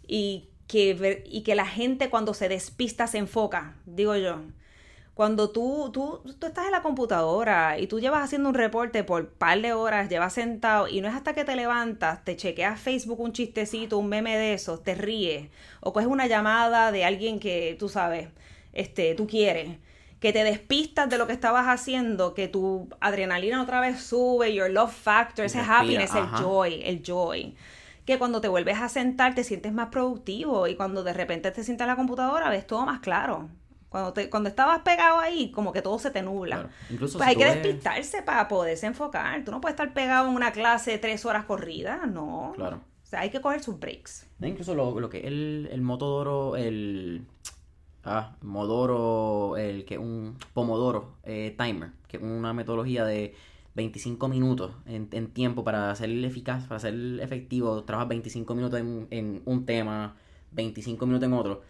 y 0.07 0.49
que, 0.67 1.25
y 1.27 1.43
que 1.43 1.55
la 1.55 1.67
gente 1.67 2.11
cuando 2.11 2.35
se 2.35 2.49
despista 2.49 3.07
se 3.07 3.19
enfoca, 3.19 3.75
digo 3.87 4.17
yo. 4.17 4.41
Cuando 5.15 5.51
tú, 5.51 5.91
tú, 5.93 6.23
tú 6.39 6.47
estás 6.47 6.65
en 6.65 6.73
la 6.73 6.83
computadora 6.83 7.79
y 7.79 7.87
tú 7.87 8.01
llevas 8.01 8.25
haciendo 8.25 8.49
un 8.49 8.55
reporte 8.55 9.05
por 9.05 9.29
par 9.29 9.61
de 9.61 9.75
horas, 9.75 10.09
llevas 10.09 10.33
sentado 10.33 10.89
y 10.89 11.01
no 11.01 11.09
es 11.09 11.15
hasta 11.15 11.35
que 11.35 11.45
te 11.45 11.57
levantas, 11.57 12.25
te 12.25 12.37
chequeas 12.37 12.81
Facebook 12.81 13.21
un 13.21 13.33
chistecito, 13.33 13.99
un 13.99 14.09
meme 14.09 14.39
de 14.39 14.55
esos, 14.55 14.83
te 14.83 14.95
ríes 14.95 15.51
o 15.81 15.93
coges 15.93 16.09
una 16.09 16.27
llamada 16.27 16.91
de 16.93 17.05
alguien 17.05 17.39
que 17.39 17.77
tú 17.79 17.89
sabes, 17.89 18.29
este, 18.73 19.15
tú 19.15 19.27
quieres 19.27 19.77
que 20.21 20.35
te 20.35 20.45
despistas 20.45 21.09
de 21.09 21.17
lo 21.17 21.27
que 21.27 21.33
estabas 21.33 21.67
haciendo, 21.67 22.35
que 22.35 22.47
tu 22.47 22.89
adrenalina 23.01 23.63
otra 23.63 23.81
vez 23.81 24.01
sube, 24.03 24.55
your 24.55 24.71
love 24.71 24.93
factor, 24.93 25.47
ese 25.47 25.61
happiness, 25.61 26.15
el 26.15 26.27
joy, 26.27 26.83
el 26.85 27.03
joy. 27.03 27.57
Que 28.05 28.19
cuando 28.19 28.41
te 28.41 28.49
vuelves 28.49 28.79
a 28.79 28.89
sentar 28.89 29.35
te 29.35 29.45
sientes 29.45 29.73
más 29.73 29.89
productivo 29.89 30.67
y 30.67 30.77
cuando 30.77 31.03
de 31.03 31.15
repente 31.15 31.51
te 31.51 31.65
sientas 31.65 31.87
en 31.87 31.89
la 31.89 31.97
computadora 31.97 32.51
ves 32.51 32.67
todo 32.67 32.85
más 32.85 33.01
claro. 33.01 33.49
Cuando, 33.89 34.13
te, 34.13 34.31
cuando 34.31 34.49
estabas 34.49 34.83
pegado 34.83 35.19
ahí, 35.19 35.51
como 35.51 35.73
que 35.73 35.83
todo 35.83 35.99
se 35.99 36.11
te 36.11 36.23
nubla. 36.23 36.71
pues 36.97 37.17
hay 37.21 37.35
que 37.35 37.45
despistarse 37.45 38.23
para 38.23 38.47
poderse 38.47 38.87
enfocar. 38.87 39.43
Tú 39.45 39.51
no 39.51 39.61
puedes 39.61 39.73
estar 39.73 39.93
pegado 39.93 40.29
en 40.29 40.37
una 40.37 40.53
clase 40.53 40.93
de 40.93 40.99
tres 40.99 41.25
horas 41.25 41.45
corridas, 41.45 42.07
no. 42.09 42.53
Claro. 42.55 42.77
O 43.03 43.07
sea, 43.07 43.21
hay 43.21 43.31
que 43.31 43.41
coger 43.41 43.61
sus 43.63 43.81
breaks. 43.81 44.29
incluso 44.41 44.77
lo, 44.77 45.01
lo 45.01 45.11
que 45.11 45.27
el, 45.27 45.69
el 45.73 45.81
motodoro, 45.81 46.57
el 46.57 47.27
ah, 48.05 48.37
Modoro, 48.43 49.57
el 49.57 49.85
que 49.85 49.99
un 49.99 50.37
Pomodoro 50.55 51.17
eh, 51.25 51.55
Timer, 51.59 51.93
que 52.09 52.17
es 52.17 52.23
una 52.23 52.53
metodología 52.53 53.05
de 53.05 53.35
25 53.75 54.29
minutos 54.29 54.73
en, 54.87 55.09
tiempo 55.29 55.65
para 55.65 55.95
ser 55.95 56.11
eficaz, 56.25 56.67
para 56.67 56.81
ser 56.81 56.95
efectivo, 57.21 57.85
trabajas 57.85 58.09
25 58.09 58.55
minutos 58.55 58.81
en, 58.81 59.07
en, 59.11 59.43
un 59.45 59.65
tema, 59.65 60.17
25 60.53 61.07
minutos 61.07 61.27
en 61.27 61.33
otro. 61.35 61.63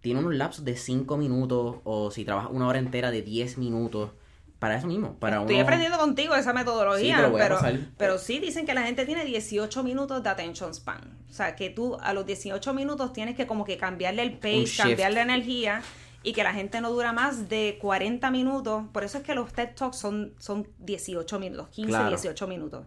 Tiene 0.00 0.20
unos 0.20 0.34
lapsos 0.34 0.64
de 0.64 0.76
5 0.76 1.16
minutos 1.16 1.76
o 1.84 2.10
si 2.10 2.24
trabajas 2.24 2.50
una 2.52 2.66
hora 2.68 2.78
entera 2.78 3.10
de 3.10 3.22
10 3.22 3.58
minutos 3.58 4.10
para 4.58 4.76
eso 4.76 4.86
mismo. 4.86 5.14
Para 5.18 5.40
Estoy 5.40 5.58
aprendiendo 5.58 5.98
contigo 5.98 6.34
esa 6.34 6.52
metodología, 6.52 7.30
pero, 7.36 7.58
pero, 7.96 8.18
sí 8.18 8.38
dicen 8.38 8.66
que 8.66 8.74
la 8.74 8.82
gente 8.82 9.04
tiene 9.04 9.24
18 9.24 9.82
minutos 9.82 10.22
de 10.22 10.30
attention 10.30 10.74
span. 10.74 11.18
O 11.28 11.32
sea, 11.32 11.56
que 11.56 11.70
tú 11.70 11.96
a 12.00 12.12
los 12.12 12.24
18 12.24 12.72
minutos 12.72 13.12
tienes 13.12 13.36
que 13.36 13.46
como 13.46 13.64
que 13.64 13.76
cambiarle 13.76 14.22
el 14.22 14.38
pace, 14.38 14.72
cambiarle 14.76 15.16
la 15.16 15.22
energía 15.22 15.82
y 16.22 16.32
que 16.32 16.42
la 16.42 16.54
gente 16.54 16.80
no 16.80 16.90
dura 16.90 17.12
más 17.12 17.48
de 17.48 17.78
40 17.80 18.30
minutos. 18.30 18.84
Por 18.92 19.04
eso 19.04 19.18
es 19.18 19.24
que 19.24 19.34
los 19.34 19.52
TED 19.52 19.74
Talks 19.74 19.98
son, 19.98 20.32
son 20.38 20.66
18 20.78 21.38
minutos, 21.38 21.68
15, 21.68 22.08
18 22.08 22.46
minutos 22.46 22.86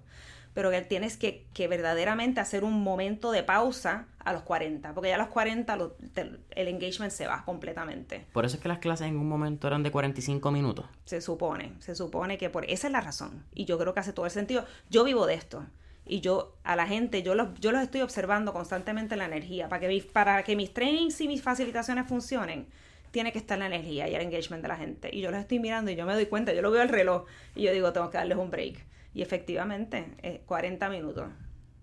pero 0.57 0.71
que 0.71 0.81
tienes 0.81 1.17
que, 1.17 1.45
que, 1.53 1.67
verdaderamente 1.67 2.39
hacer 2.39 2.63
un 2.63 2.81
momento 2.81 3.31
de 3.31 3.43
pausa 3.43 4.07
a 4.17 4.33
los 4.33 4.41
40, 4.41 4.91
porque 4.95 5.09
ya 5.09 5.13
a 5.13 5.19
los 5.19 5.27
40 5.27 5.77
el 6.15 6.67
engagement 6.67 7.11
se 7.11 7.27
va 7.27 7.45
completamente. 7.45 8.25
Por 8.33 8.43
eso 8.43 8.55
es 8.55 8.63
que 8.63 8.67
las 8.67 8.79
clases 8.79 9.05
en 9.05 9.17
un 9.17 9.29
momento 9.29 9.67
eran 9.67 9.83
de 9.83 9.91
45 9.91 10.49
minutos. 10.49 10.87
Se 11.05 11.21
supone, 11.21 11.73
se 11.77 11.93
supone 11.93 12.39
que 12.39 12.49
por 12.49 12.65
esa 12.65 12.87
es 12.87 12.91
la 12.91 13.01
razón, 13.01 13.45
y 13.53 13.65
yo 13.65 13.77
creo 13.77 13.93
que 13.93 13.99
hace 13.99 14.13
todo 14.13 14.25
el 14.25 14.31
sentido. 14.31 14.65
Yo 14.89 15.03
vivo 15.03 15.27
de 15.27 15.35
esto, 15.35 15.63
y 16.07 16.21
yo 16.21 16.55
a 16.63 16.75
la 16.75 16.87
gente, 16.87 17.21
yo 17.21 17.35
los, 17.35 17.49
yo 17.59 17.71
los 17.71 17.83
estoy 17.83 18.01
observando 18.01 18.51
constantemente 18.51 19.15
la 19.15 19.25
energía, 19.25 19.69
para 19.69 19.87
que, 19.87 20.09
para 20.11 20.41
que 20.41 20.55
mis 20.55 20.73
trainings 20.73 21.21
y 21.21 21.27
mis 21.27 21.43
facilitaciones 21.43 22.07
funcionen 22.07 22.65
tiene 23.11 23.31
que 23.31 23.37
estar 23.37 23.59
la 23.59 23.67
energía 23.67 24.09
y 24.09 24.15
el 24.15 24.21
engagement 24.23 24.63
de 24.63 24.69
la 24.69 24.75
gente. 24.77 25.11
Y 25.13 25.21
yo 25.21 25.29
los 25.29 25.39
estoy 25.39 25.59
mirando 25.59 25.91
y 25.91 25.95
yo 25.95 26.07
me 26.07 26.15
doy 26.15 26.25
cuenta, 26.25 26.51
yo 26.51 26.63
lo 26.63 26.71
veo 26.71 26.81
el 26.81 26.89
reloj 26.89 27.25
y 27.53 27.61
yo 27.61 27.71
digo, 27.73 27.93
tengo 27.93 28.09
que 28.09 28.17
darles 28.17 28.39
un 28.39 28.49
break. 28.49 28.96
Y 29.17 29.23
efectivamente, 29.23 30.13
eh, 30.21 30.43
40 30.45 30.91
minutos. 30.91 31.27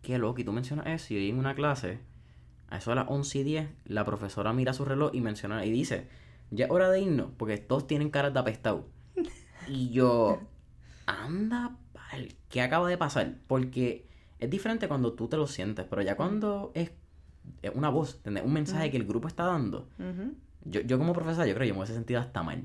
Qué 0.02 0.18
loco, 0.18 0.40
y 0.40 0.44
tú 0.44 0.52
mencionas 0.52 0.86
eso, 0.86 1.14
y 1.14 1.28
en 1.28 1.36
una 1.36 1.56
clase, 1.56 1.98
a 2.68 2.76
eso 2.76 2.92
a 2.92 2.94
las 2.94 3.06
11 3.08 3.38
y 3.40 3.42
10, 3.42 3.68
la 3.86 4.04
profesora 4.04 4.52
mira 4.52 4.72
su 4.72 4.84
reloj 4.84 5.10
y 5.12 5.20
menciona, 5.20 5.66
y 5.66 5.72
dice, 5.72 6.06
ya 6.52 6.66
es 6.66 6.70
hora 6.70 6.88
de 6.90 7.00
irnos, 7.00 7.32
porque 7.36 7.58
todos 7.58 7.88
tienen 7.88 8.10
caras 8.10 8.34
de 8.34 8.38
apestado. 8.38 8.86
y 9.68 9.90
yo, 9.90 10.42
anda, 11.06 11.76
¿qué 12.50 12.62
acaba 12.62 12.88
de 12.88 12.96
pasar? 12.98 13.34
Porque 13.48 14.06
es 14.38 14.48
diferente 14.48 14.86
cuando 14.86 15.14
tú 15.14 15.26
te 15.26 15.36
lo 15.36 15.48
sientes, 15.48 15.86
pero 15.90 16.02
ya 16.02 16.16
cuando 16.16 16.70
es, 16.76 16.92
una 17.74 17.88
voz, 17.88 18.20
un 18.24 18.52
mensaje 18.52 18.92
que 18.92 18.96
el 18.96 19.06
grupo 19.06 19.26
está 19.26 19.42
dando, 19.42 19.88
yo, 20.64 20.82
yo 20.82 20.98
como 20.98 21.12
profesora, 21.12 21.48
yo 21.48 21.54
creo 21.54 21.64
que 21.64 21.68
yo 21.70 21.74
me 21.74 21.80
hubiese 21.80 21.94
sentido 21.94 22.20
hasta 22.20 22.44
mal. 22.44 22.62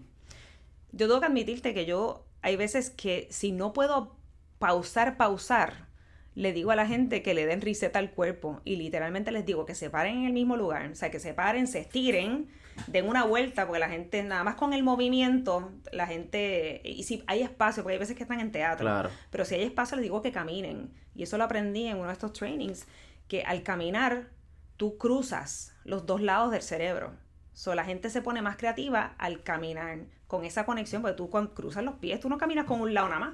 Yo 0.92 1.08
tengo 1.08 1.22
que 1.22 1.26
admitirte 1.26 1.74
que 1.74 1.88
yo, 1.88 2.28
hay 2.44 2.56
veces 2.56 2.92
que 2.92 3.28
si 3.32 3.52
no 3.52 3.74
puedo 3.74 4.19
pausar, 4.60 5.18
pausar, 5.18 5.88
le 6.36 6.54
digo 6.54 6.72
a 6.72 6.76
la 6.76 6.86
gente 6.86 7.22
que 7.24 7.34
le 7.34 7.46
den 7.46 7.62
reset 7.62 7.96
al 7.96 8.12
cuerpo 8.12 8.62
y 8.64 8.76
literalmente 8.76 9.32
les 9.32 9.46
digo 9.46 9.66
que 9.66 9.76
se 9.76 9.90
paren 9.90 10.20
en 10.20 10.26
el 10.26 10.34
mismo 10.34 10.56
lugar, 10.56 10.90
o 10.92 10.96
sea, 10.96 11.10
que 11.12 11.20
se 11.20 11.34
paren, 11.34 11.68
se 11.68 11.80
estiren 11.80 12.48
den 12.88 13.08
una 13.08 13.26
vuelta, 13.26 13.66
porque 13.66 13.80
la 13.80 13.90
gente, 13.90 14.24
nada 14.24 14.44
más 14.44 14.56
con 14.56 14.74
el 14.74 14.84
movimiento, 14.84 15.72
la 15.92 16.08
gente, 16.08 16.82
y 16.86 17.04
si 17.04 17.24
hay 17.28 17.42
espacio, 17.42 17.84
porque 17.84 17.94
hay 17.94 18.00
veces 18.00 18.16
que 18.16 18.24
están 18.24 18.40
en 18.40 18.52
teatro, 18.52 18.86
Claro. 18.86 19.10
pero 19.32 19.46
si 19.46 19.56
hay 19.56 19.64
espacio 19.64 19.98
les 19.98 20.04
digo 20.04 20.22
que 20.22 20.32
caminen. 20.32 20.94
Y 21.16 21.24
eso 21.24 21.38
lo 21.38 21.44
aprendí 21.44 21.88
en 21.88 21.98
uno 21.98 22.08
de 22.08 22.14
estos 22.14 22.34
trainings, 22.34 22.88
que 23.28 23.44
al 23.44 23.64
caminar 23.64 24.30
tú 24.78 24.98
cruzas 24.98 25.76
los 25.84 26.06
dos 26.06 26.22
lados 26.22 26.52
del 26.52 26.62
cerebro. 26.62 27.12
So, 27.54 27.76
la 27.76 27.84
gente 27.84 28.10
se 28.10 28.22
pone 28.22 28.42
más 28.42 28.56
creativa 28.56 29.14
al 29.18 29.44
caminar 29.44 30.06
con 30.28 30.46
esa 30.46 30.66
conexión, 30.66 31.02
porque 31.02 31.18
tú 31.18 31.30
cuando 31.30 31.54
cruzas 31.54 31.84
los 31.84 31.96
pies, 31.96 32.22
tú 32.22 32.30
no 32.30 32.38
caminas 32.38 32.66
con 32.66 32.80
un 32.80 32.94
lado 32.94 33.10
nada 33.10 33.20
más. 33.20 33.34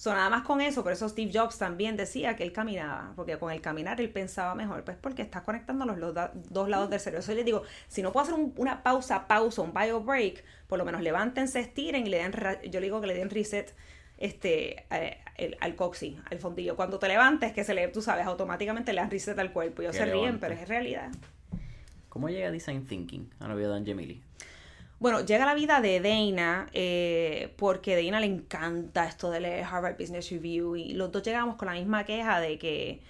So, 0.00 0.14
nada 0.14 0.30
más 0.30 0.42
con 0.42 0.60
eso, 0.60 0.84
por 0.84 0.92
eso 0.92 1.08
Steve 1.08 1.32
Jobs 1.34 1.58
también 1.58 1.96
decía 1.96 2.36
que 2.36 2.44
él 2.44 2.52
caminaba, 2.52 3.14
porque 3.16 3.36
con 3.36 3.50
el 3.50 3.60
caminar 3.60 4.00
él 4.00 4.10
pensaba 4.10 4.54
mejor, 4.54 4.84
pues 4.84 4.96
porque 4.96 5.22
estás 5.22 5.42
conectando 5.42 5.84
los 5.86 5.98
lo- 5.98 6.12
dos 6.34 6.68
lados 6.68 6.88
del 6.88 7.00
cerebro. 7.00 7.18
Eso 7.18 7.32
yo 7.32 7.36
les 7.38 7.44
digo, 7.44 7.62
si 7.88 8.00
no 8.02 8.12
puedo 8.12 8.22
hacer 8.22 8.34
un- 8.36 8.54
una 8.58 8.84
pausa, 8.84 9.26
pausa, 9.26 9.60
un 9.60 9.74
bio 9.74 10.00
break, 10.00 10.44
por 10.68 10.78
lo 10.78 10.84
menos 10.84 11.00
levántense, 11.02 11.58
estiren 11.58 12.06
y 12.06 12.10
le 12.10 12.18
den, 12.18 12.32
yo 12.70 12.78
le 12.78 12.86
digo 12.86 13.00
que 13.00 13.08
le 13.08 13.14
den 13.14 13.28
reset 13.28 13.74
este, 14.18 14.84
eh, 14.90 15.18
el- 15.36 15.56
al 15.60 15.74
coxi, 15.74 16.16
al 16.30 16.38
fondillo. 16.38 16.76
Cuando 16.76 17.00
te 17.00 17.08
levantes, 17.08 17.52
que 17.52 17.64
se 17.64 17.74
le, 17.74 17.88
tú 17.88 18.00
sabes, 18.00 18.24
automáticamente 18.24 18.92
le 18.92 19.00
dan 19.00 19.10
reset 19.10 19.36
al 19.38 19.52
cuerpo. 19.52 19.82
Y 19.82 19.86
ellos 19.86 19.96
Que 19.96 20.04
se 20.04 20.04
ríen, 20.06 20.24
levante. 20.26 20.46
pero 20.46 20.60
es 20.60 20.68
realidad. 20.68 21.10
¿Cómo 22.08 22.28
llega 22.28 22.52
Design 22.52 22.86
Thinking 22.86 23.30
a 23.40 23.48
la 23.48 23.54
vida 23.56 23.68
de 23.70 23.76
Angemili? 23.78 24.22
Bueno, 24.98 25.24
llega 25.24 25.46
la 25.46 25.54
vida 25.54 25.80
de 25.80 26.00
Dana 26.00 26.68
eh, 26.72 27.54
porque 27.56 27.94
Dana 28.02 28.18
le 28.20 28.26
encanta 28.26 29.06
esto 29.06 29.30
de 29.30 29.38
leer 29.40 29.64
Harvard 29.64 29.96
Business 29.96 30.30
Review 30.30 30.74
y 30.76 30.92
los 30.94 31.12
dos 31.12 31.22
llegamos 31.22 31.54
con 31.56 31.66
la 31.66 31.74
misma 31.74 32.04
queja 32.04 32.40
de 32.40 32.58
que 32.58 33.00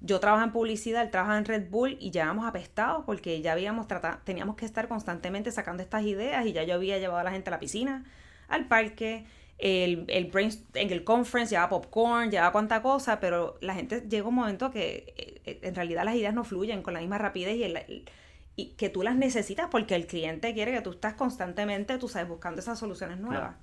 yo 0.00 0.18
trabajo 0.20 0.44
en 0.44 0.50
publicidad, 0.52 1.02
él 1.02 1.10
trabaja 1.10 1.38
en 1.38 1.44
Red 1.44 1.70
Bull 1.70 1.96
y 2.00 2.10
llegamos 2.10 2.46
apestados 2.46 3.04
porque 3.06 3.40
ya 3.42 3.52
habíamos 3.52 3.86
tratado, 3.86 4.18
teníamos 4.24 4.56
que 4.56 4.66
estar 4.66 4.88
constantemente 4.88 5.52
sacando 5.52 5.82
estas 5.84 6.02
ideas 6.04 6.44
y 6.46 6.52
ya 6.52 6.64
yo 6.64 6.74
había 6.74 6.98
llevado 6.98 7.20
a 7.20 7.24
la 7.24 7.30
gente 7.30 7.48
a 7.50 7.52
la 7.52 7.60
piscina, 7.60 8.04
al 8.48 8.66
parque, 8.66 9.24
el, 9.58 10.04
el 10.08 10.30
en 10.74 10.90
el 10.90 11.04
conference 11.04 11.50
llevaba 11.54 11.68
popcorn, 11.70 12.30
llevaba 12.30 12.52
cuánta 12.52 12.82
cosa, 12.82 13.20
pero 13.20 13.56
la 13.60 13.74
gente 13.74 14.02
llega 14.08 14.26
un 14.28 14.34
momento 14.34 14.70
que 14.72 15.40
eh, 15.46 15.58
en 15.62 15.74
realidad 15.76 16.04
las 16.04 16.16
ideas 16.16 16.34
no 16.34 16.44
fluyen 16.44 16.82
con 16.82 16.92
la 16.94 17.00
misma 17.00 17.18
rapidez 17.18 17.56
y 17.56 17.62
el- 17.64 17.76
el, 17.76 18.04
y 18.56 18.70
que 18.76 18.88
tú 18.88 19.02
las 19.02 19.14
necesitas 19.16 19.68
porque 19.70 19.94
el 19.94 20.06
cliente 20.06 20.52
quiere 20.54 20.72
que 20.72 20.80
tú 20.80 20.90
estás 20.90 21.14
constantemente, 21.14 21.98
tú 21.98 22.08
sabes, 22.08 22.28
buscando 22.28 22.60
esas 22.60 22.78
soluciones 22.78 23.18
nuevas. 23.18 23.56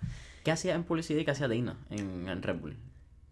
¿Qué 0.44 0.52
hacía 0.52 0.76
en 0.76 0.84
publicidad 0.84 1.20
y 1.20 1.26
qué 1.26 1.32
hacía 1.32 1.48
Dana 1.48 1.78
en, 1.90 2.28
en 2.30 2.42
Red 2.44 2.58
Bull? 2.60 2.78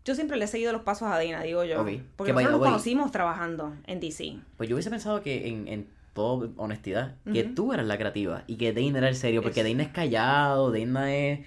Yo 0.04 0.16
siempre 0.16 0.38
le 0.38 0.46
he 0.46 0.48
seguido 0.48 0.72
los 0.74 0.82
pasos 0.82 1.10
a 1.10 1.20
Dina, 1.20 1.44
digo 1.44 1.64
yo. 1.64 1.86
Porque 2.16 2.34
nosotros 2.34 2.60
nos 2.60 2.68
conocimos 2.68 3.12
trabajando 3.12 3.76
en 3.86 4.00
DC. 4.00 4.38
Pues 4.58 4.68
yo 4.70 4.76
hubiese 4.76 4.90
pensado 4.90 5.22
que, 5.22 5.48
en, 5.48 5.68
en 5.68 5.88
toda 6.14 6.50
honestidad, 6.58 7.16
que 7.32 7.44
tú 7.44 7.72
eras 7.74 7.86
la 7.86 7.98
creativa 7.98 8.44
y 8.48 8.56
que 8.56 8.74
Dana 8.74 8.98
era 8.98 9.10
el 9.10 9.16
serio, 9.16 9.44
porque 9.44 9.62
Es- 9.62 9.68
Dana 9.68 9.84
es 9.84 9.90
callado, 9.90 10.72
Dana 10.72 11.14
es... 11.14 11.42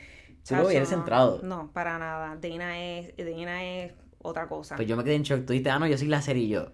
Tú 0.47 0.55
lo 0.57 0.71
eres 0.71 0.91
centrado. 0.91 1.41
No, 1.43 1.71
para 1.73 1.99
nada. 1.99 2.37
Dina 2.37 2.79
es, 2.79 3.17
Dina 3.17 3.65
es 3.65 3.93
otra 4.21 4.47
cosa. 4.47 4.77
Pues 4.77 4.87
yo 4.87 4.97
me 4.97 5.03
quedé 5.03 5.15
en 5.17 5.23
shock. 5.23 5.47
Tú 5.47 5.53
dijiste, 5.55 5.71
ah, 5.71 5.79
no, 5.79 5.87
yo 5.89 5.97
soy 5.99 6.07
la 6.09 6.21
serie 6.23 6.45
y 6.45 6.49
yo. 6.49 6.69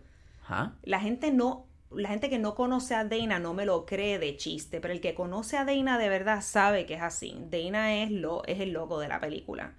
¿Ah? 0.48 0.72
La 0.82 0.98
gente 1.00 1.32
no, 1.32 1.66
la 1.90 2.08
gente 2.08 2.30
que 2.30 2.38
no 2.38 2.54
conoce 2.54 2.94
a 2.94 3.04
Dana 3.04 3.38
no 3.38 3.54
me 3.54 3.66
lo 3.66 3.84
cree 3.86 4.18
de 4.18 4.36
chiste, 4.36 4.80
pero 4.80 4.92
el 4.94 5.00
que 5.00 5.14
conoce 5.14 5.56
a 5.56 5.64
Dana 5.64 5.98
de 5.98 6.08
verdad 6.08 6.42
sabe 6.42 6.86
que 6.86 6.94
es 6.94 7.02
así. 7.02 7.36
Dana 7.50 8.02
es 8.02 8.10
lo, 8.10 8.44
es 8.44 8.60
el 8.60 8.72
loco 8.72 9.00
de 9.00 9.08
la 9.08 9.20
película. 9.20 9.74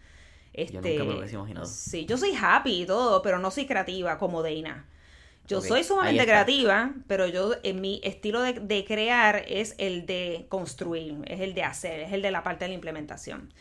Este, 0.53 0.73
Yo 0.73 0.81
nunca 0.81 1.03
me 1.05 1.13
lo 1.13 1.19
hubiese 1.19 1.35
imaginado. 1.35 1.65
Sí, 1.65 2.05
yo 2.05 2.17
soy 2.17 2.33
happy 2.39 2.81
y 2.81 2.85
todo, 2.85 3.21
pero 3.21 3.39
no 3.39 3.51
soy 3.51 3.65
creativa 3.65 4.17
como 4.17 4.43
Dana. 4.43 4.85
Yo 5.47 5.61
soy 5.61 5.83
sumamente 5.83 6.23
creativa, 6.23 6.93
pero 7.07 7.27
yo 7.27 7.55
en 7.63 7.81
mi 7.81 7.99
estilo 8.03 8.41
de, 8.41 8.53
de 8.53 8.85
crear 8.85 9.43
es 9.47 9.75
el 9.79 10.05
de 10.05 10.45
construir, 10.49 11.17
es 11.25 11.41
el 11.41 11.53
de 11.53 11.63
hacer, 11.63 11.99
es 12.01 12.13
el 12.13 12.21
de 12.21 12.31
la 12.31 12.43
parte 12.43 12.65
de 12.65 12.69
la 12.69 12.75
implementación. 12.75 13.51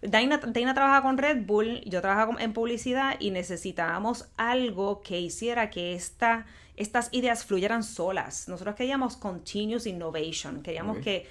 Daina, 0.00 0.38
Daina 0.38 0.74
trabaja 0.74 1.02
con 1.02 1.18
Red 1.18 1.44
Bull, 1.46 1.80
yo 1.86 2.00
trabajo 2.02 2.38
en 2.38 2.52
publicidad 2.52 3.16
y 3.18 3.30
necesitábamos 3.30 4.28
algo 4.36 5.02
que 5.02 5.18
hiciera 5.18 5.70
que 5.70 5.94
esta, 5.94 6.46
estas 6.76 7.08
ideas 7.12 7.44
fluyeran 7.44 7.82
solas. 7.82 8.48
Nosotros 8.48 8.74
queríamos 8.74 9.16
continuous 9.16 9.86
innovation, 9.86 10.62
queríamos 10.62 10.98
que 10.98 11.26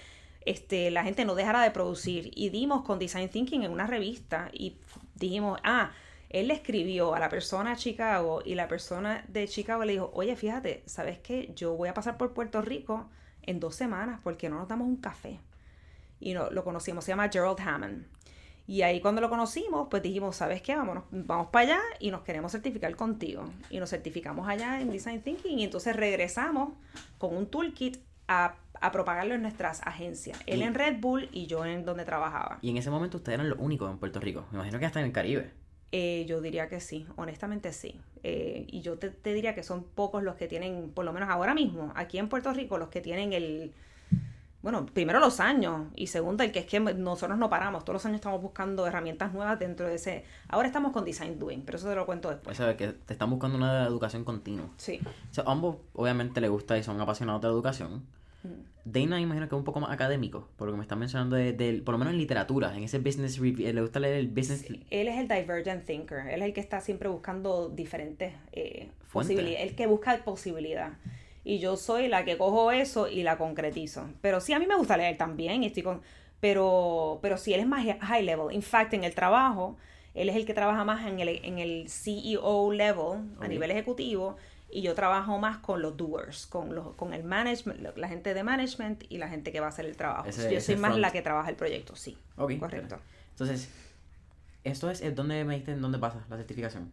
este, 0.45 0.91
la 0.91 1.03
gente 1.03 1.25
no 1.25 1.35
dejara 1.35 1.61
de 1.61 1.71
producir 1.71 2.31
y 2.35 2.49
dimos 2.49 2.83
con 2.83 2.99
Design 2.99 3.29
Thinking 3.29 3.63
en 3.63 3.71
una 3.71 3.87
revista 3.87 4.49
y 4.53 4.77
dijimos, 5.15 5.59
ah, 5.63 5.91
él 6.29 6.47
le 6.47 6.55
escribió 6.55 7.13
a 7.13 7.19
la 7.19 7.29
persona 7.29 7.71
de 7.71 7.75
Chicago 7.77 8.41
y 8.43 8.55
la 8.55 8.67
persona 8.67 9.23
de 9.27 9.47
Chicago 9.47 9.85
le 9.85 9.93
dijo, 9.93 10.11
oye, 10.13 10.35
fíjate, 10.35 10.83
¿sabes 10.85 11.19
qué? 11.19 11.53
Yo 11.55 11.75
voy 11.75 11.89
a 11.89 11.93
pasar 11.93 12.17
por 12.17 12.33
Puerto 12.33 12.61
Rico 12.61 13.09
en 13.43 13.59
dos 13.59 13.75
semanas 13.75 14.19
porque 14.23 14.49
no 14.49 14.57
nos 14.57 14.67
damos 14.67 14.87
un 14.87 14.97
café. 14.97 15.39
Y 16.19 16.33
no, 16.33 16.49
lo 16.49 16.63
conocimos, 16.63 17.03
se 17.03 17.11
llama 17.11 17.29
Gerald 17.29 17.59
Hammond. 17.59 18.07
Y 18.65 18.81
ahí 18.83 19.01
cuando 19.01 19.19
lo 19.21 19.29
conocimos, 19.29 19.87
pues 19.89 20.01
dijimos, 20.01 20.37
¿sabes 20.37 20.61
qué? 20.61 20.75
Vámonos, 20.75 21.03
vamos 21.11 21.47
para 21.47 21.65
allá 21.65 21.79
y 21.99 22.11
nos 22.11 22.21
queremos 22.21 22.51
certificar 22.53 22.95
contigo. 22.95 23.43
Y 23.69 23.79
nos 23.79 23.89
certificamos 23.89 24.47
allá 24.47 24.79
en 24.79 24.89
Design 24.89 25.21
Thinking 25.21 25.59
y 25.59 25.63
entonces 25.65 25.95
regresamos 25.95 26.69
con 27.17 27.35
un 27.35 27.47
toolkit 27.47 27.97
a, 28.29 28.55
a 28.79 28.91
propagarlo 28.93 29.33
en 29.35 29.41
nuestras 29.41 29.81
agencias. 29.85 30.39
Él 30.45 30.59
Y- 30.59 30.63
en 30.63 30.73
Red 30.75 31.01
Bull 31.01 31.27
y 31.33 31.45
yo 31.47 31.65
en 31.65 31.83
donde 31.83 32.05
trabajaba. 32.05 32.59
Y 32.61 32.69
en 32.69 32.77
ese 32.77 32.89
momento 32.89 33.17
ustedes 33.17 33.35
eran 33.37 33.49
los 33.49 33.59
únicos 33.59 33.91
en 33.91 33.97
Puerto 33.97 34.21
Rico. 34.21 34.45
Me 34.51 34.57
imagino 34.59 34.79
que 34.79 34.85
hasta 34.85 35.01
en 35.01 35.07
el 35.07 35.11
Caribe. 35.11 35.51
Eh, 35.91 36.25
yo 36.27 36.39
diría 36.41 36.69
que 36.69 36.79
sí, 36.79 37.05
honestamente 37.17 37.71
sí. 37.73 37.99
Eh, 38.23 38.65
y 38.69 38.79
yo 38.81 38.97
te, 38.97 39.09
te 39.09 39.33
diría 39.33 39.53
que 39.53 39.61
son 39.61 39.83
pocos 39.83 40.23
los 40.23 40.35
que 40.35 40.47
tienen, 40.47 40.89
por 40.91 41.03
lo 41.05 41.11
menos 41.13 41.29
ahora 41.29 41.53
mismo, 41.53 41.91
aquí 41.95 42.17
en 42.17 42.29
Puerto 42.29 42.51
Rico, 42.53 42.77
los 42.77 42.87
que 42.87 43.01
tienen 43.01 43.33
el, 43.33 43.73
bueno, 44.63 44.85
primero 44.87 45.19
los 45.19 45.39
años 45.39 45.87
y 45.95 46.07
segundo 46.07 46.41
el 46.43 46.51
que 46.51 46.59
es 46.59 46.65
que 46.65 46.79
nosotros 46.79 47.37
no 47.37 47.49
paramos, 47.49 47.83
todos 47.85 47.95
los 47.95 48.05
años 48.07 48.15
estamos 48.15 48.41
buscando 48.41 48.87
herramientas 48.87 49.31
nuevas 49.33 49.59
dentro 49.59 49.85
de 49.87 49.95
ese, 49.95 50.23
ahora 50.47 50.67
estamos 50.67 50.91
con 50.93 51.05
Design 51.05 51.37
Doing, 51.37 51.61
pero 51.63 51.77
eso 51.77 51.87
te 51.89 51.93
lo 51.95 52.05
cuento 52.07 52.29
después. 52.31 52.59
O 52.59 52.63
sea, 52.63 52.75
que 52.75 52.87
te 52.93 53.13
están 53.13 53.29
buscando 53.29 53.57
una 53.57 53.85
educación 53.85 54.23
continua. 54.23 54.65
Sí. 54.77 54.99
O 55.29 55.33
sea, 55.33 55.43
ambos 55.45 55.75
obviamente 55.93 56.41
les 56.41 56.49
gusta 56.49 56.75
y 56.77 56.81
son 56.83 56.99
apasionados 56.99 57.41
de 57.41 57.49
la 57.49 57.53
educación. 57.53 58.01
Dana 58.85 59.21
imagino 59.21 59.47
que 59.47 59.55
es 59.55 59.57
un 59.59 59.63
poco 59.63 59.79
más 59.79 59.91
académico, 59.91 60.49
por 60.57 60.67
lo 60.67 60.73
que 60.73 60.77
me 60.77 60.83
están 60.83 60.99
mencionando, 60.99 61.37
de, 61.37 61.53
de- 61.53 61.81
por 61.81 61.93
lo 61.93 61.97
menos 61.99 62.13
en 62.13 62.19
literatura, 62.19 62.75
en 62.75 62.83
ese 62.83 62.99
business 62.99 63.37
review, 63.39 63.71
le 63.73 63.79
gusta 63.81 64.01
leer 64.01 64.15
el 64.15 64.27
business... 64.27 64.65
Él 64.89 65.07
es 65.07 65.17
el 65.17 65.29
divergent 65.29 65.85
thinker, 65.85 66.27
él 66.27 66.41
es 66.41 66.47
el 66.47 66.53
que 66.53 66.59
está 66.59 66.81
siempre 66.81 67.07
buscando 67.07 67.69
diferentes 67.69 68.33
eh, 68.51 68.89
posibilidades, 69.13 69.69
el 69.69 69.75
que 69.77 69.87
busca 69.87 70.17
posibilidad. 70.25 70.91
Y 71.45 71.59
yo 71.59 71.75
soy 71.77 72.07
la 72.07 72.23
que 72.25 72.37
cojo 72.37 72.71
eso 72.71 73.07
y 73.07 73.23
la 73.23 73.37
concretizo. 73.37 74.09
Pero 74.21 74.39
sí, 74.39 74.53
a 74.53 74.59
mí 74.59 74.65
me 74.67 74.75
gusta 74.75 74.95
leer 74.97 75.17
también, 75.17 75.63
y 75.63 75.67
estoy 75.67 75.83
con... 75.83 76.01
pero, 76.39 77.19
pero 77.21 77.37
sí, 77.37 77.53
él 77.53 77.59
es 77.61 77.67
más 77.67 77.85
high 78.01 78.23
level. 78.23 78.53
In 78.53 78.61
fact, 78.61 78.93
en 78.93 79.03
el 79.03 79.13
trabajo, 79.13 79.77
él 80.13 80.29
es 80.29 80.35
el 80.35 80.45
que 80.45 80.53
trabaja 80.53 80.83
más 80.85 81.05
en 81.05 81.19
el, 81.19 81.29
en 81.43 81.59
el 81.59 81.89
CEO 81.89 82.71
level, 82.71 83.19
a 83.41 83.47
nivel 83.47 83.71
ejecutivo, 83.71 84.37
y 84.71 84.81
yo 84.81 84.95
trabajo 84.95 85.37
más 85.37 85.57
con 85.57 85.81
los 85.81 85.95
doers, 85.97 86.47
con, 86.47 86.73
los, 86.73 86.95
con 86.95 87.13
el 87.13 87.23
management, 87.23 87.95
la 87.95 88.07
gente 88.07 88.33
de 88.33 88.43
management 88.43 89.03
y 89.09 89.17
la 89.19 89.27
gente 89.27 89.51
que 89.51 89.59
va 89.59 89.67
a 89.67 89.69
hacer 89.69 89.85
el 89.85 89.95
trabajo. 89.97 90.27
Ese- 90.29 90.51
yo 90.53 90.59
soy 90.61 90.75
más 90.77 90.97
la 90.97 91.11
que 91.11 91.21
trabaja 91.21 91.49
el 91.49 91.55
proyecto, 91.55 91.95
sí. 91.95 92.17
Ok, 92.37 92.57
Correcto. 92.59 92.97
Entonces, 93.31 93.69
esto 94.63 94.89
es, 94.89 95.15
donde 95.15 95.43
me 95.43 95.53
dijiste 95.55 95.73
en 95.73 95.81
dónde 95.81 95.99
pasa 95.99 96.25
la 96.29 96.37
certificación. 96.37 96.91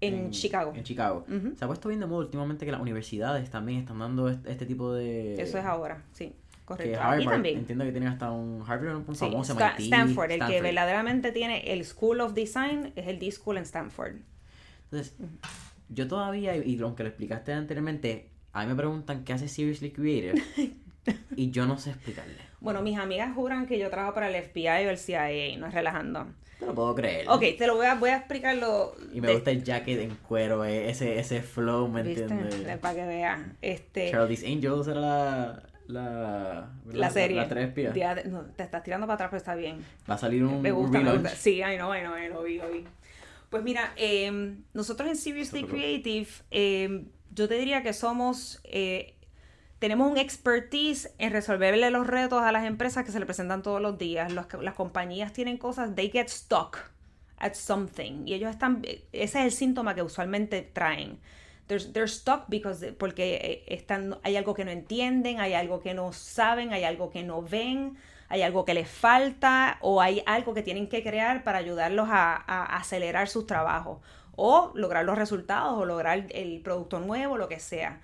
En, 0.00 0.30
Chicago. 0.30 0.72
En 0.74 0.82
Chicago. 0.84 1.24
Se 1.56 1.64
ha 1.64 1.68
puesto 1.68 1.88
bien 1.88 2.00
de 2.00 2.06
moda 2.06 2.20
últimamente 2.24 2.64
que 2.64 2.72
las 2.72 2.80
universidades 2.80 3.50
también 3.50 3.80
están 3.80 3.98
dando 3.98 4.28
este, 4.28 4.50
este 4.50 4.66
tipo 4.66 4.92
de... 4.92 5.34
Eso 5.40 5.58
es 5.58 5.64
ahora, 5.64 6.02
sí, 6.12 6.26
Que 6.26 6.64
correcto. 6.64 7.00
Harvard, 7.00 7.16
Aquí 7.18 7.26
también. 7.26 7.58
entiendo 7.58 7.84
que 7.84 7.90
tienen 7.92 8.08
hasta 8.08 8.30
un 8.30 8.62
Harvard, 8.66 8.96
un 8.96 9.14
Sí, 9.14 9.26
famoso 9.26 9.52
Sta- 9.54 9.74
MIT, 9.76 9.92
Stanford, 9.92 10.30
el 10.30 10.46
que 10.46 10.62
verdaderamente 10.62 11.32
tiene 11.32 11.72
el 11.72 11.84
School 11.84 12.20
of 12.20 12.32
Design 12.34 12.92
es 12.96 13.08
el 13.08 13.18
D-School 13.18 13.58
en 13.58 13.62
Stanford. 13.64 14.16
Entonces, 14.84 15.14
yo 15.88 16.08
todavía, 16.08 16.56
y 16.56 16.74
y 16.74 16.80
aunque 16.80 17.02
lo 17.02 17.08
explicaste 17.10 17.52
anteriormente, 17.52 18.30
a 18.52 18.62
mí 18.62 18.68
me 18.70 18.74
preguntan 18.76 19.24
qué 19.24 19.32
hace 19.34 19.48
Seriously 19.48 19.90
Creative 19.92 20.42
y 21.36 21.50
yo 21.50 21.66
no 21.66 21.78
sé 21.78 21.90
explicarle. 21.90 22.36
Bueno, 22.60 22.82
mis 22.82 22.98
amigas 22.98 23.34
juran 23.34 23.66
que 23.66 23.78
yo 23.78 23.90
trabajo 23.90 24.14
para 24.14 24.28
el 24.28 24.42
FBI 24.42 24.86
o 24.86 24.90
el 24.90 24.98
CIA, 24.98 25.56
no 25.58 25.66
es 25.66 25.74
relajando. 25.74 26.26
No 26.60 26.66
lo 26.68 26.74
puedo 26.74 26.94
creer. 26.94 27.26
Ok, 27.28 27.40
te 27.58 27.66
lo 27.66 27.76
voy 27.76 27.86
a, 27.86 27.94
voy 27.94 28.10
a 28.10 28.16
explicarlo. 28.18 28.94
Y 29.12 29.20
me 29.20 29.28
de- 29.28 29.34
gusta 29.34 29.50
el 29.50 29.64
jacket 29.64 30.00
en 30.00 30.10
cuero, 30.16 30.64
eh, 30.64 30.90
ese, 30.90 31.18
ese 31.18 31.42
flow, 31.42 31.88
¿me 31.88 32.00
entiendes? 32.02 32.78
Para 32.78 32.94
que 32.94 33.06
veas. 33.06 33.40
Este, 33.62 34.10
Charlie's 34.10 34.44
Angels 34.44 34.86
era 34.88 35.00
la... 35.00 35.62
La, 35.86 36.70
la 36.92 37.10
serie. 37.10 37.36
La, 37.36 37.48
tres 37.48 37.66
espías. 37.68 37.92
Día 37.92 38.14
de- 38.14 38.24
no, 38.24 38.42
te 38.42 38.62
estás 38.62 38.84
tirando 38.84 39.06
para 39.08 39.14
atrás, 39.14 39.30
pero 39.30 39.38
está 39.38 39.56
bien. 39.56 39.84
Va 40.08 40.14
a 40.14 40.18
salir 40.18 40.44
un, 40.44 40.62
Me 40.62 40.70
un 40.72 40.82
gusta, 40.82 41.00
me 41.00 41.12
gusta. 41.14 41.30
Sí, 41.30 41.62
ay 41.62 41.78
no, 41.78 41.90
ay 41.90 42.02
no, 42.04 42.16
lo 42.28 42.42
vi, 42.44 42.58
lo 42.58 42.70
vi. 42.70 42.84
Pues 43.48 43.64
mira, 43.64 43.92
eh, 43.96 44.54
nosotros 44.72 45.08
en 45.08 45.16
Seriously. 45.16 45.64
Creative, 45.64 46.28
eh, 46.52 47.06
yo 47.34 47.48
te 47.48 47.54
diría 47.58 47.82
que 47.82 47.92
somos, 47.92 48.60
eh, 48.62 49.16
tenemos 49.80 50.10
un 50.10 50.18
expertise 50.18 51.12
en 51.18 51.32
resolverle 51.32 51.90
los 51.90 52.06
retos 52.06 52.42
a 52.42 52.52
las 52.52 52.64
empresas 52.66 53.04
que 53.04 53.12
se 53.12 53.18
le 53.20 53.26
presentan 53.26 53.62
todos 53.62 53.80
los 53.82 53.98
días. 53.98 54.32
Los- 54.32 54.46
las 54.62 54.74
compañías 54.74 55.32
tienen 55.32 55.58
cosas, 55.58 55.94
they 55.96 56.10
get 56.10 56.28
stuck 56.28 56.78
at 57.38 57.54
something. 57.54 58.24
Y 58.26 58.34
ellos 58.34 58.50
están, 58.50 58.82
ese 58.84 59.00
es 59.12 59.34
el 59.36 59.52
síntoma 59.52 59.94
que 59.96 60.02
usualmente 60.02 60.62
traen. 60.62 61.18
they're, 61.68 62.08
stuck 62.08 62.44
because 62.48 62.92
porque 62.94 63.36
eh, 63.36 63.74
están, 63.74 64.18
hay 64.24 64.36
algo 64.36 64.54
que 64.54 64.64
no 64.64 64.72
entienden, 64.72 65.40
hay 65.40 65.54
algo 65.54 65.80
que 65.80 65.94
no 65.94 66.12
saben, 66.12 66.72
hay 66.72 66.84
algo 66.84 67.10
que 67.10 67.22
no 67.22 67.42
ven, 67.42 67.96
hay 68.28 68.42
algo 68.42 68.64
que 68.64 68.74
les 68.74 68.88
falta 68.88 69.78
o 69.80 70.00
hay 70.00 70.22
algo 70.26 70.52
que 70.54 70.62
tienen 70.62 70.88
que 70.88 71.02
crear 71.04 71.44
para 71.44 71.58
ayudarlos 71.58 72.08
a, 72.10 72.34
a 72.36 72.76
acelerar 72.76 73.28
sus 73.28 73.46
trabajos 73.46 73.98
o 74.36 74.72
lograr 74.74 75.04
los 75.04 75.16
resultados 75.18 75.78
o 75.78 75.84
lograr 75.84 76.26
el 76.30 76.60
producto 76.60 76.98
nuevo, 77.00 77.36
lo 77.38 77.48
que 77.48 77.60
sea. 77.60 78.00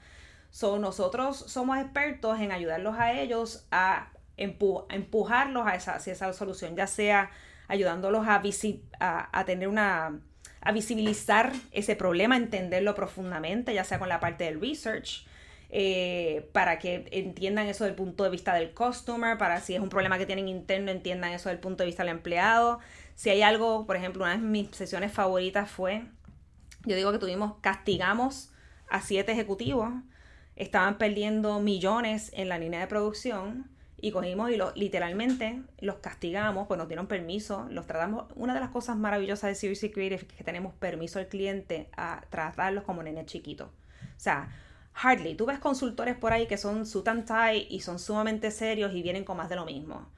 So, 0.57 0.79
nosotros 0.79 1.37
somos 1.37 1.77
expertos 1.77 2.41
en 2.41 2.51
ayudarlos 2.51 2.97
a 2.97 3.13
ellos 3.13 3.67
a, 3.71 4.09
empujarlos 4.39 5.67
a 5.67 5.75
esa, 5.75 5.97
hacia 5.97 6.15
esa 6.15 6.33
solución, 6.33 6.75
ya 6.75 6.87
sea 6.87 7.31
ayudándolos 7.69 8.27
a, 8.27 8.43
a, 9.01 9.39
a 9.39 9.45
tener 9.45 9.69
una 9.69 10.19
a 10.63 10.73
visibilizar 10.73 11.53
ese 11.73 11.95
problema, 11.95 12.39
entenderlo 12.39 12.95
profundamente, 12.95 13.75
ya 13.75 13.85
sea 13.85 13.99
con 13.99 14.09
la 14.09 14.19
parte 14.19 14.45
del 14.45 14.59
research, 14.59 15.27
eh, 15.69 16.49
para 16.55 16.79
que 16.79 17.07
entiendan 17.11 17.67
eso 17.67 17.85
del 17.85 17.95
punto 17.95 18.25
de 18.25 18.31
vista 18.31 18.55
del 18.55 18.73
customer, 18.73 19.37
para 19.37 19.61
si 19.61 19.75
es 19.75 19.81
un 19.83 19.91
problema 19.91 20.17
que 20.17 20.25
tienen 20.25 20.49
interno, 20.49 20.91
entiendan 20.91 21.33
eso 21.33 21.51
del 21.51 21.59
punto 21.59 21.83
de 21.83 21.89
vista 21.89 22.03
del 22.03 22.13
empleado. 22.13 22.79
Si 23.15 23.29
hay 23.29 23.43
algo, 23.43 23.85
por 23.85 23.97
ejemplo, 23.97 24.25
una 24.25 24.33
de 24.33 24.39
mis 24.39 24.75
sesiones 24.75 25.13
favoritas 25.13 25.71
fue, 25.71 26.07
yo 26.87 26.97
digo 26.97 27.13
que 27.13 27.19
tuvimos, 27.19 27.57
castigamos 27.61 28.55
a 28.89 29.03
siete 29.03 29.33
ejecutivos, 29.33 29.93
estaban 30.57 30.99
perdiendo 30.99 31.61
millones 31.61 32.31
en 32.35 32.49
la 32.49 32.59
línea 32.59 32.81
de 32.81 32.87
producción 32.87 33.71
y 33.99 34.11
cogimos 34.11 34.51
y 34.51 34.59
literalmente 34.75 35.63
los 35.81 35.97
castigamos, 35.97 36.67
pues 36.67 36.79
nos 36.79 36.89
dieron 36.89 37.07
permiso, 37.07 37.67
los 37.71 37.87
tratamos. 37.87 38.27
Una 38.35 38.55
de 38.55 38.61
las 38.61 38.71
cosas 38.71 38.97
maravillosas 38.97 39.61
de 39.61 39.69
CBC 39.69 39.93
Creative 39.93 40.17
es 40.17 40.25
que 40.25 40.45
tenemos 40.45 40.75
permiso 40.75 41.19
al 41.19 41.29
cliente 41.29 41.89
a 41.97 42.25
tratarlos 42.31 42.85
como 42.85 43.03
nene 43.03 43.25
chiquito. 43.25 43.65
O 43.65 44.21
sea, 44.21 44.49
hardly. 44.93 45.35
Tú 45.35 45.47
ves 45.47 45.59
consultores 45.59 46.17
por 46.17 46.33
ahí 46.33 46.47
que 46.47 46.59
son 46.59 46.87
suit 46.87 47.07
tie 47.27 47.67
y 47.69 47.81
son 47.81 47.99
sumamente 47.99 48.51
serios 48.51 48.95
y 48.95 49.03
vienen 49.03 49.25
con 49.25 49.37
más 49.37 49.49
de 49.49 49.57
lo 49.57 49.65
mismo. 49.65 50.09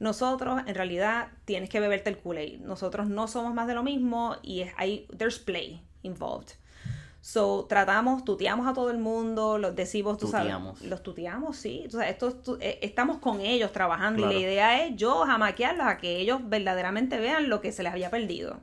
Nosotros, 0.00 0.62
en 0.66 0.74
realidad, 0.74 1.28
tienes 1.44 1.68
que 1.68 1.80
beberte 1.80 2.10
el 2.10 2.18
Kool-Aid. 2.18 2.60
Nosotros 2.60 3.08
no 3.08 3.26
somos 3.26 3.52
más 3.52 3.66
de 3.66 3.74
lo 3.74 3.82
mismo 3.82 4.36
y 4.42 4.64
hay, 4.76 5.08
there's 5.16 5.38
play 5.38 5.82
involved. 6.02 6.52
So, 7.20 7.66
tratamos, 7.68 8.24
tuteamos 8.24 8.66
a 8.68 8.72
todo 8.72 8.90
el 8.90 8.98
mundo, 8.98 9.58
los 9.58 9.74
decimos, 9.74 10.18
tú 10.18 10.28
sabes, 10.28 10.54
los 10.82 11.02
tuteamos, 11.02 11.56
sí. 11.56 11.84
O 11.88 11.90
sea, 11.90 12.08
esto, 12.08 12.58
eh, 12.60 12.78
estamos 12.82 13.18
con 13.18 13.40
ellos 13.40 13.72
trabajando 13.72 14.30
y 14.30 14.34
la 14.34 14.40
idea 14.40 14.86
es 14.86 14.96
yo 14.96 15.24
jamaquearlos 15.26 15.86
a 15.86 15.98
que 15.98 16.18
ellos 16.18 16.40
verdaderamente 16.44 17.18
vean 17.18 17.48
lo 17.48 17.60
que 17.60 17.72
se 17.72 17.82
les 17.82 17.92
había 17.92 18.10
perdido. 18.10 18.60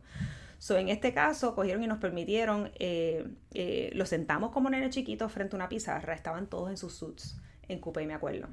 So, 0.57 0.77
en 0.77 0.87
este 0.87 1.13
caso, 1.13 1.53
cogieron 1.53 1.83
y 1.83 1.87
nos 1.87 1.99
permitieron, 1.99 2.71
eh, 2.79 3.27
eh, 3.53 3.91
los 3.93 4.09
sentamos 4.09 4.51
como 4.51 4.69
nene 4.69 4.89
chiquitos 4.89 5.31
frente 5.31 5.55
a 5.55 5.57
una 5.57 5.69
pizarra, 5.69 6.13
estaban 6.13 6.47
todos 6.47 6.69
en 6.69 6.77
sus 6.77 6.93
suits, 6.93 7.37
en 7.67 7.79
Coupé, 7.79 8.07
me 8.07 8.13
acuerdo. 8.13 8.47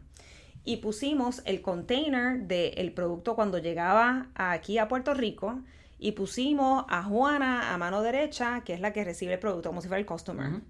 Y 0.65 0.79
pusimos 0.79 1.43
el 1.45 1.63
container 1.63 2.41
del 2.41 2.93
producto 2.93 3.35
cuando 3.35 3.59
llegaba 3.59 4.29
aquí 4.35 4.79
a 4.79 4.89
Puerto 4.89 5.15
Rico 5.15 5.61
y 6.03 6.13
pusimos 6.13 6.85
a 6.89 7.05
Juana 7.05 7.73
a 7.73 7.79
mano 7.79 8.03
derecha, 8.03 8.63
que 8.65 8.75
es 8.75 8.81
la 8.81 8.93
que 8.93 9.05
recibe 9.05 9.35
el 9.35 9.39
producto, 9.39 9.69
como 9.69 9.81
si 9.81 9.87
fuera 9.87 10.01
el 10.01 10.07
customer. 10.07 10.61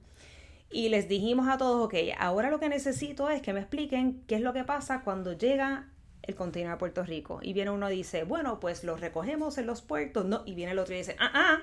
Y 0.71 0.91
les 0.91 1.09
dijimos 1.09 1.49
a 1.49 1.57
todos, 1.57 1.87
ok, 1.87 1.95
ahora 2.19 2.51
lo 2.51 2.61
que 2.61 2.69
necesito 2.69 3.31
es 3.31 3.41
que 3.41 3.55
me 3.55 3.61
expliquen 3.61 4.25
qué 4.27 4.35
es 4.35 4.43
lo 4.43 4.53
que 4.53 4.65
pasa 4.65 5.01
cuando 5.03 5.33
llega 5.33 5.89
el 6.21 6.35
container 6.35 6.73
a 6.73 6.77
Puerto 6.77 7.03
Rico. 7.03 7.41
Y 7.41 7.55
viene 7.55 7.71
uno 7.71 7.91
y 7.91 7.97
dice, 7.97 8.25
bueno, 8.25 8.61
pues 8.61 8.85
lo 8.85 8.99
recogemos 8.99 9.57
en 9.57 9.65
los 9.65 9.81
puertos. 9.81 10.27
No, 10.27 10.43
y 10.45 10.55
viene 10.55 10.73
el 10.73 10.79
otro 10.79 10.95
y 10.95 10.99
dice, 10.99 11.17
ah, 11.19 11.31
ah, 11.33 11.63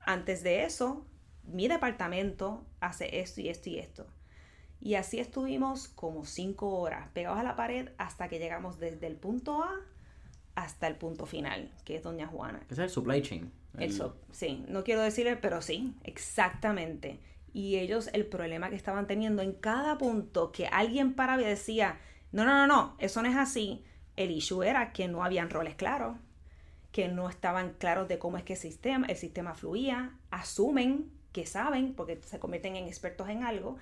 antes 0.00 0.42
de 0.42 0.64
eso, 0.64 1.06
mi 1.44 1.68
departamento 1.68 2.66
hace 2.80 3.20
esto 3.20 3.40
y 3.40 3.50
esto 3.50 3.70
y 3.70 3.78
esto. 3.78 4.06
Y 4.80 4.96
así 4.96 5.20
estuvimos 5.20 5.86
como 5.86 6.24
cinco 6.24 6.70
horas 6.80 7.08
pegados 7.12 7.38
a 7.38 7.44
la 7.44 7.54
pared 7.54 7.90
hasta 7.98 8.28
que 8.28 8.40
llegamos 8.40 8.80
desde 8.80 9.06
el 9.06 9.14
punto 9.14 9.62
A 9.62 9.70
hasta 10.54 10.86
el 10.86 10.96
punto 10.96 11.26
final, 11.26 11.70
que 11.84 11.96
es 11.96 12.02
Doña 12.02 12.26
Juana. 12.26 12.62
Es 12.70 12.78
el 12.78 12.90
supply 12.90 13.22
chain. 13.22 13.52
sí, 14.30 14.64
no 14.68 14.84
quiero 14.84 15.02
decirle, 15.02 15.36
pero 15.36 15.60
sí, 15.62 15.94
exactamente. 16.04 17.20
Y 17.52 17.76
ellos, 17.76 18.08
el 18.12 18.26
problema 18.26 18.70
que 18.70 18.76
estaban 18.76 19.06
teniendo 19.06 19.42
en 19.42 19.52
cada 19.52 19.98
punto 19.98 20.52
que 20.52 20.66
alguien 20.66 21.14
paraba 21.14 21.42
y 21.42 21.44
decía, 21.44 21.98
no, 22.32 22.44
no, 22.44 22.52
no, 22.52 22.66
no, 22.66 22.96
eso 22.98 23.22
no 23.22 23.28
es 23.28 23.36
así. 23.36 23.84
El 24.16 24.30
issue 24.30 24.62
era 24.62 24.92
que 24.92 25.08
no 25.08 25.24
habían 25.24 25.50
roles 25.50 25.74
claros, 25.74 26.16
que 26.92 27.08
no 27.08 27.28
estaban 27.28 27.74
claros 27.74 28.08
de 28.08 28.18
cómo 28.18 28.38
es 28.38 28.44
que 28.44 28.52
el 28.54 28.58
sistema, 28.58 29.06
el 29.08 29.16
sistema 29.16 29.54
fluía, 29.54 30.16
asumen 30.30 31.10
que 31.32 31.46
saben, 31.46 31.94
porque 31.94 32.20
se 32.24 32.38
convierten 32.38 32.76
en 32.76 32.86
expertos 32.86 33.28
en 33.28 33.42
algo, 33.42 33.76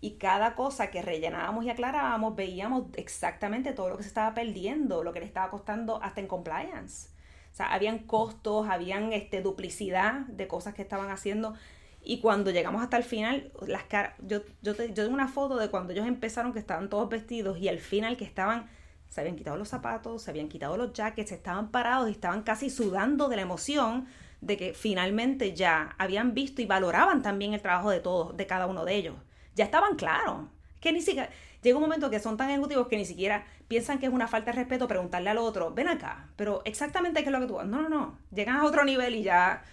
y 0.00 0.18
cada 0.18 0.54
cosa 0.54 0.90
que 0.90 1.02
rellenábamos 1.02 1.64
y 1.64 1.70
aclarábamos 1.70 2.36
veíamos 2.36 2.84
exactamente 2.96 3.72
todo 3.72 3.88
lo 3.88 3.96
que 3.96 4.02
se 4.02 4.08
estaba 4.08 4.34
perdiendo, 4.34 5.02
lo 5.02 5.12
que 5.12 5.20
le 5.20 5.26
estaba 5.26 5.50
costando 5.50 6.02
hasta 6.02 6.20
en 6.20 6.26
compliance. 6.26 7.08
O 7.52 7.56
sea, 7.56 7.72
habían 7.72 8.00
costos, 8.00 8.68
habían 8.68 9.12
este, 9.14 9.40
duplicidad 9.40 10.20
de 10.26 10.46
cosas 10.46 10.74
que 10.74 10.82
estaban 10.82 11.10
haciendo. 11.10 11.54
Y 12.02 12.20
cuando 12.20 12.50
llegamos 12.50 12.82
hasta 12.82 12.98
el 12.98 13.04
final, 13.04 13.50
las 13.66 13.84
caras, 13.84 14.14
yo, 14.18 14.42
yo, 14.60 14.74
yo 14.74 14.94
tengo 14.94 15.14
una 15.14 15.28
foto 15.28 15.56
de 15.56 15.70
cuando 15.70 15.92
ellos 15.94 16.06
empezaron 16.06 16.52
que 16.52 16.58
estaban 16.58 16.90
todos 16.90 17.08
vestidos 17.08 17.58
y 17.58 17.68
al 17.68 17.78
final 17.78 18.18
que 18.18 18.24
estaban, 18.24 18.68
se 19.08 19.22
habían 19.22 19.36
quitado 19.36 19.56
los 19.56 19.68
zapatos, 19.68 20.22
se 20.22 20.30
habían 20.30 20.48
quitado 20.48 20.76
los 20.76 20.92
jackets, 20.92 21.32
estaban 21.32 21.70
parados 21.70 22.08
y 22.08 22.12
estaban 22.12 22.42
casi 22.42 22.68
sudando 22.68 23.28
de 23.28 23.36
la 23.36 23.42
emoción 23.42 24.06
de 24.42 24.58
que 24.58 24.74
finalmente 24.74 25.54
ya 25.54 25.96
habían 25.98 26.34
visto 26.34 26.60
y 26.60 26.66
valoraban 26.66 27.22
también 27.22 27.54
el 27.54 27.62
trabajo 27.62 27.90
de 27.90 28.00
todos, 28.00 28.36
de 28.36 28.46
cada 28.46 28.66
uno 28.66 28.84
de 28.84 28.94
ellos 28.94 29.14
ya 29.56 29.64
estaban 29.64 29.96
claros. 29.96 30.46
Que 30.80 30.92
ni 30.92 31.02
siquiera, 31.02 31.30
llega 31.62 31.76
un 31.76 31.82
momento 31.82 32.10
que 32.10 32.20
son 32.20 32.36
tan 32.36 32.50
ejecutivos 32.50 32.86
que 32.86 32.96
ni 32.96 33.04
siquiera 33.04 33.44
piensan 33.66 33.98
que 33.98 34.06
es 34.06 34.12
una 34.12 34.28
falta 34.28 34.52
de 34.52 34.58
respeto 34.58 34.86
preguntarle 34.86 35.30
al 35.30 35.38
otro, 35.38 35.72
ven 35.72 35.88
acá, 35.88 36.28
pero 36.36 36.62
exactamente 36.64 37.22
qué 37.22 37.30
es 37.30 37.32
lo 37.32 37.40
que 37.40 37.46
tú 37.46 37.54
No, 37.64 37.82
no, 37.82 37.88
no. 37.88 38.18
Llegan 38.32 38.56
a 38.56 38.64
otro 38.64 38.84
nivel 38.84 39.16
y 39.16 39.24
ya, 39.24 39.64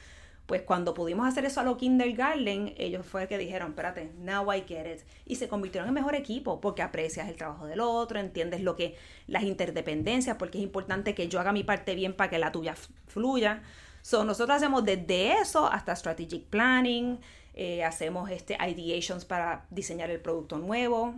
pues 0.48 0.62
cuando 0.64 0.94
pudimos 0.94 1.28
hacer 1.28 1.46
eso 1.46 1.60
a 1.60 1.64
lo 1.64 1.78
kindergarten, 1.78 2.74
ellos 2.78 3.06
fue 3.06 3.28
que 3.28 3.38
dijeron, 3.38 3.70
espérate, 3.70 4.12
now 4.20 4.52
I 4.52 4.64
get 4.68 4.92
it. 4.92 5.02
Y 5.26 5.36
se 5.36 5.48
convirtieron 5.48 5.88
en 5.88 5.94
mejor 5.94 6.16
equipo 6.16 6.60
porque 6.62 6.82
aprecias 6.82 7.30
el 7.30 7.36
trabajo 7.36 7.68
del 7.68 7.82
otro, 7.82 8.20
entiendes 8.20 8.62
lo 8.62 8.76
que, 8.76 8.96
las 9.28 9.44
interdependencias, 9.44 10.38
porque 10.38 10.58
es 10.58 10.64
importante 10.64 11.14
que 11.14 11.28
yo 11.28 11.40
haga 11.40 11.52
mi 11.52 11.64
parte 11.64 11.94
bien 11.94 12.14
para 12.16 12.30
que 12.30 12.40
la 12.40 12.52
tuya 12.52 12.76
fluya. 13.08 13.62
So, 14.02 14.26
nosotros 14.26 14.58
hacemos 14.58 14.84
desde 14.84 15.34
eso 15.34 15.68
hasta 15.68 15.96
strategic 15.96 16.46
planning, 16.46 17.20
eh, 17.54 17.84
hacemos 17.84 18.32
este, 18.32 18.58
ideations 18.60 19.26
para 19.26 19.66
diseñar 19.70 20.10
el 20.10 20.20
producto 20.20 20.58
nuevo. 20.58 21.16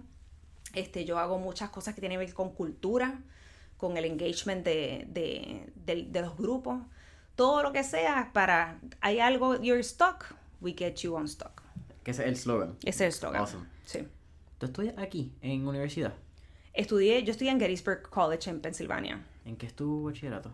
Este, 0.74 1.06
yo 1.06 1.18
hago 1.18 1.40
muchas 1.40 1.70
cosas 1.70 1.96
que 1.96 2.02
tienen 2.02 2.20
que 2.20 2.26
ver 2.26 2.34
con 2.34 2.54
cultura, 2.54 3.22
con 3.78 3.96
el 3.98 4.06
engagement 4.06 4.66
de, 4.66 5.06
de, 5.10 5.72
de, 5.86 6.22
los 6.22 6.36
grupos. 6.38 6.82
Todo 7.36 7.64
lo 7.64 7.72
que 7.72 7.84
sea 7.84 8.32
para, 8.34 8.80
hay 9.00 9.20
algo, 9.20 9.62
you're 9.62 9.82
stuck, 9.84 10.36
we 10.60 10.74
get 10.78 10.96
you 10.96 11.16
on 11.16 11.26
stock. 11.26 11.62
Que 12.04 12.12
ese 12.12 12.24
es 12.24 12.28
el 12.28 12.38
slogan. 12.38 12.78
Ese 12.84 13.08
es 13.08 13.14
el 13.16 13.20
slogan. 13.20 13.42
Awesome. 13.42 13.66
Sí. 13.86 14.08
¿Tú 14.58 14.66
estudias 14.66 14.98
aquí, 14.98 15.34
en 15.42 15.68
universidad? 15.68 16.14
Estudié, 16.74 17.24
yo 17.24 17.32
estudié 17.32 17.52
en 17.52 17.60
Gettysburg 17.60 18.10
College 18.10 18.50
en 18.50 18.60
Pensilvania. 18.60 19.26
¿En 19.46 19.56
qué 19.56 19.68
es 19.68 19.74
tu 19.74 20.04
bachillerato? 20.04 20.54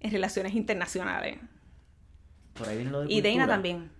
En 0.00 0.10
Relaciones 0.10 0.54
Internacionales. 0.54 1.38
Por 2.54 2.68
ahí 2.68 2.76
viene 2.76 2.90
lo 2.90 3.00
de 3.02 3.12
Y 3.12 3.20
Deina 3.20 3.46
también. 3.46 3.90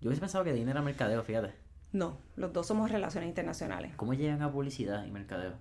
Yo 0.00 0.08
hubiese 0.08 0.20
pensado 0.20 0.44
que 0.44 0.52
Deina 0.52 0.72
era 0.72 0.82
mercadeo, 0.82 1.22
fíjate. 1.22 1.54
No, 1.92 2.18
los 2.36 2.52
dos 2.52 2.66
somos 2.66 2.90
relaciones 2.90 3.28
internacionales. 3.28 3.92
¿Cómo 3.96 4.14
llegan 4.14 4.42
a 4.42 4.52
publicidad 4.52 5.04
y 5.06 5.10
mercadeo? 5.10 5.54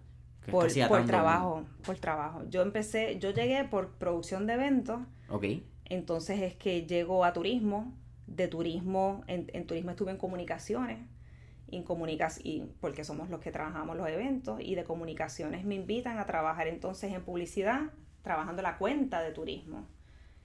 Por, 0.52 0.67
por 0.88 1.06
trabajo, 1.06 1.63
por 1.84 1.98
trabajo. 1.98 2.43
Yo 2.50 2.62
empecé, 2.62 3.17
yo 3.19 3.32
llegué 3.32 3.63
por 3.63 3.91
producción 3.93 4.45
de 4.45 4.54
eventos. 4.54 5.00
Ok. 5.30 5.45
Entonces 5.86 6.41
es 6.41 6.56
que 6.56 6.86
llego 6.86 7.24
a 7.26 7.34
turismo. 7.34 7.93
De 8.28 8.48
turismo, 8.48 9.24
en, 9.28 9.67
turismo 9.67 9.91
estuve 9.91 10.12
en 10.12 10.17
comunicaciones. 10.17 11.00
En 11.67 11.84
y 12.43 12.62
porque 12.80 13.04
somos 13.04 13.30
los 13.30 13.39
que 13.39 13.52
trabajamos 13.52 13.98
los 13.98 14.08
eventos. 14.08 14.60
Y 14.62 14.76
de 14.76 14.84
comunicaciones 14.84 15.65
me 15.65 15.76
invitan 15.76 16.19
a 16.19 16.26
trabajar 16.26 16.67
entonces 16.67 17.13
en 17.13 17.24
publicidad, 17.24 17.91
trabajando 18.21 18.62
la 18.62 18.78
cuenta 18.78 19.21
de 19.21 19.32
turismo. 19.32 19.88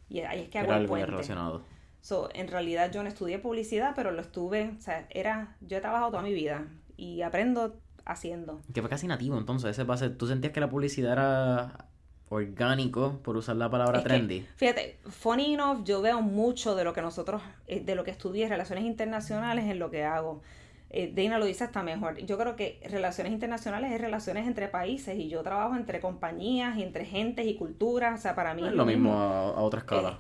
Y 0.09 0.21
ahí 0.21 0.41
es 0.43 0.49
que 0.49 0.59
hago 0.59 0.73
el 0.75 0.87
puente. 0.87 1.07
relacionado. 1.07 1.65
So, 2.01 2.29
en 2.35 2.49
realidad 2.49 2.91
yo 2.93 3.03
no 3.03 3.09
estudié 3.09 3.39
publicidad, 3.39 3.93
pero 3.95 4.11
lo 4.11 4.21
estuve, 4.23 4.75
o 4.79 4.81
sea, 4.81 5.07
era, 5.11 5.57
yo 5.61 5.77
he 5.77 5.81
trabajado 5.81 6.11
toda 6.11 6.23
mi 6.23 6.33
vida 6.33 6.67
y 6.97 7.23
aprendo 7.23 7.77
haciendo. 8.05 8.61
Que 8.73 8.81
fue 8.81 8.91
casi 8.91 9.07
nativo 9.07 9.39
entonces, 9.39 9.71
ese 9.71 9.85
pase, 9.85 10.11
¿tú 10.11 10.27
sentías 10.27 10.53
que 10.53 10.61
la 10.61 10.71
publicidad 10.71 11.13
era 11.13 11.87
orgánico, 12.29 13.19
por 13.23 13.37
usar 13.37 13.57
la 13.57 13.69
palabra 13.69 14.03
trendy? 14.03 14.47
fíjate, 14.57 14.99
funny 15.09 15.55
enough, 15.55 15.85
yo 15.85 16.01
veo 16.01 16.23
mucho 16.23 16.75
de 16.75 16.85
lo 16.85 16.93
que 16.93 17.03
nosotros, 17.03 17.43
eh, 17.67 17.81
de 17.81 17.95
lo 17.95 18.05
que 18.05 18.13
estudié, 18.13 18.49
relaciones 18.49 18.85
internacionales 18.85 19.67
en 19.67 19.79
lo 19.79 19.91
que 19.91 20.05
hago 20.05 20.41
eh, 20.91 21.13
Dana 21.15 21.39
lo 21.39 21.47
dice 21.47 21.65
hasta 21.65 21.83
mejor. 21.83 22.19
Yo 22.19 22.37
creo 22.37 22.57
que 22.57 22.81
relaciones 22.91 23.33
internacionales 23.33 23.93
es 23.93 24.01
relaciones 24.01 24.47
entre 24.47 24.69
países 24.69 25.17
y 25.17 25.29
yo 25.29 25.43
trabajo 25.43 25.77
entre 25.77 26.01
compañías 26.01 26.77
y 26.77 26.83
entre 26.83 27.05
gentes 27.05 27.47
y 27.47 27.55
culturas. 27.55 28.19
O 28.19 28.23
sea, 28.23 28.35
para 28.35 28.55
mí 28.55 28.67
es, 28.67 28.75
lo 28.75 28.85
mismo, 28.85 29.13
a, 29.13 29.61
otra 29.63 29.81
escala. 29.81 30.19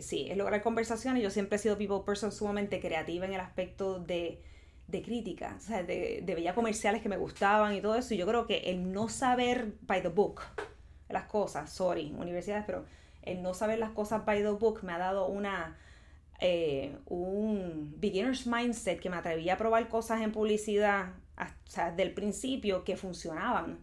sí, 0.00 0.28
es 0.30 0.36
lograr 0.36 0.62
conversaciones. 0.62 1.22
Yo 1.22 1.30
siempre 1.30 1.56
he 1.56 1.58
sido 1.58 1.76
people 1.78 2.00
person 2.04 2.32
sumamente 2.32 2.80
creativa 2.80 3.24
en 3.24 3.32
el 3.32 3.40
aspecto 3.40 3.98
de, 3.98 4.42
de 4.88 5.02
crítica, 5.02 5.54
o 5.56 5.60
sea, 5.60 5.82
de, 5.82 6.22
de 6.24 6.34
veía 6.34 6.54
comerciales 6.54 7.02
que 7.02 7.08
me 7.08 7.16
gustaban 7.16 7.74
y 7.74 7.80
todo 7.80 7.94
eso. 7.94 8.14
Y 8.14 8.16
yo 8.16 8.26
creo 8.26 8.46
que 8.46 8.70
el 8.70 8.92
no 8.92 9.08
saber 9.08 9.74
by 9.82 10.02
the 10.02 10.08
book 10.08 10.42
las 11.12 11.24
cosas, 11.24 11.70
sorry, 11.70 12.14
universidades, 12.16 12.64
pero 12.66 12.84
el 13.22 13.42
no 13.42 13.54
saber 13.54 13.78
las 13.78 13.90
cosas 13.90 14.24
by 14.24 14.42
the 14.42 14.50
book 14.50 14.82
me 14.82 14.92
ha 14.92 14.98
dado 14.98 15.26
una 15.26 15.76
eh, 16.40 16.96
un 17.06 17.94
beginner's 17.98 18.46
mindset 18.46 19.00
que 19.00 19.10
me 19.10 19.16
atrevía 19.16 19.54
a 19.54 19.56
probar 19.56 19.88
cosas 19.88 20.22
en 20.22 20.32
publicidad, 20.32 21.12
sea, 21.64 21.92
del 21.92 22.12
principio 22.12 22.84
que 22.84 22.96
funcionaban. 22.96 23.78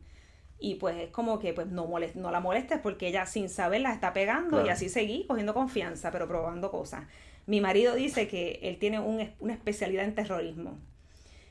Y 0.60 0.76
pues 0.76 0.98
es 0.98 1.10
como 1.10 1.38
que 1.38 1.54
pues 1.54 1.68
no, 1.68 1.88
no 2.16 2.32
la 2.32 2.40
molestes 2.40 2.80
porque 2.80 3.08
ella 3.08 3.28
sin 3.28 3.48
saber 3.48 3.82
la 3.82 3.94
está 3.94 4.12
pegando 4.12 4.66
y 4.66 4.70
así 4.70 4.90
seguí 4.90 5.26
cogiendo 5.28 5.54
confianza, 5.54 6.10
pero 6.12 6.28
probando 6.28 6.72
cosas. 6.72 7.04
Mi 7.46 7.62
marido 7.62 7.94
dice 7.94 8.28
que 8.28 8.60
él 8.64 8.80
tiene 8.80 9.00
un, 9.00 9.32
una 9.40 9.54
especialidad 9.54 10.04
en 10.04 10.16
terrorismo 10.16 10.80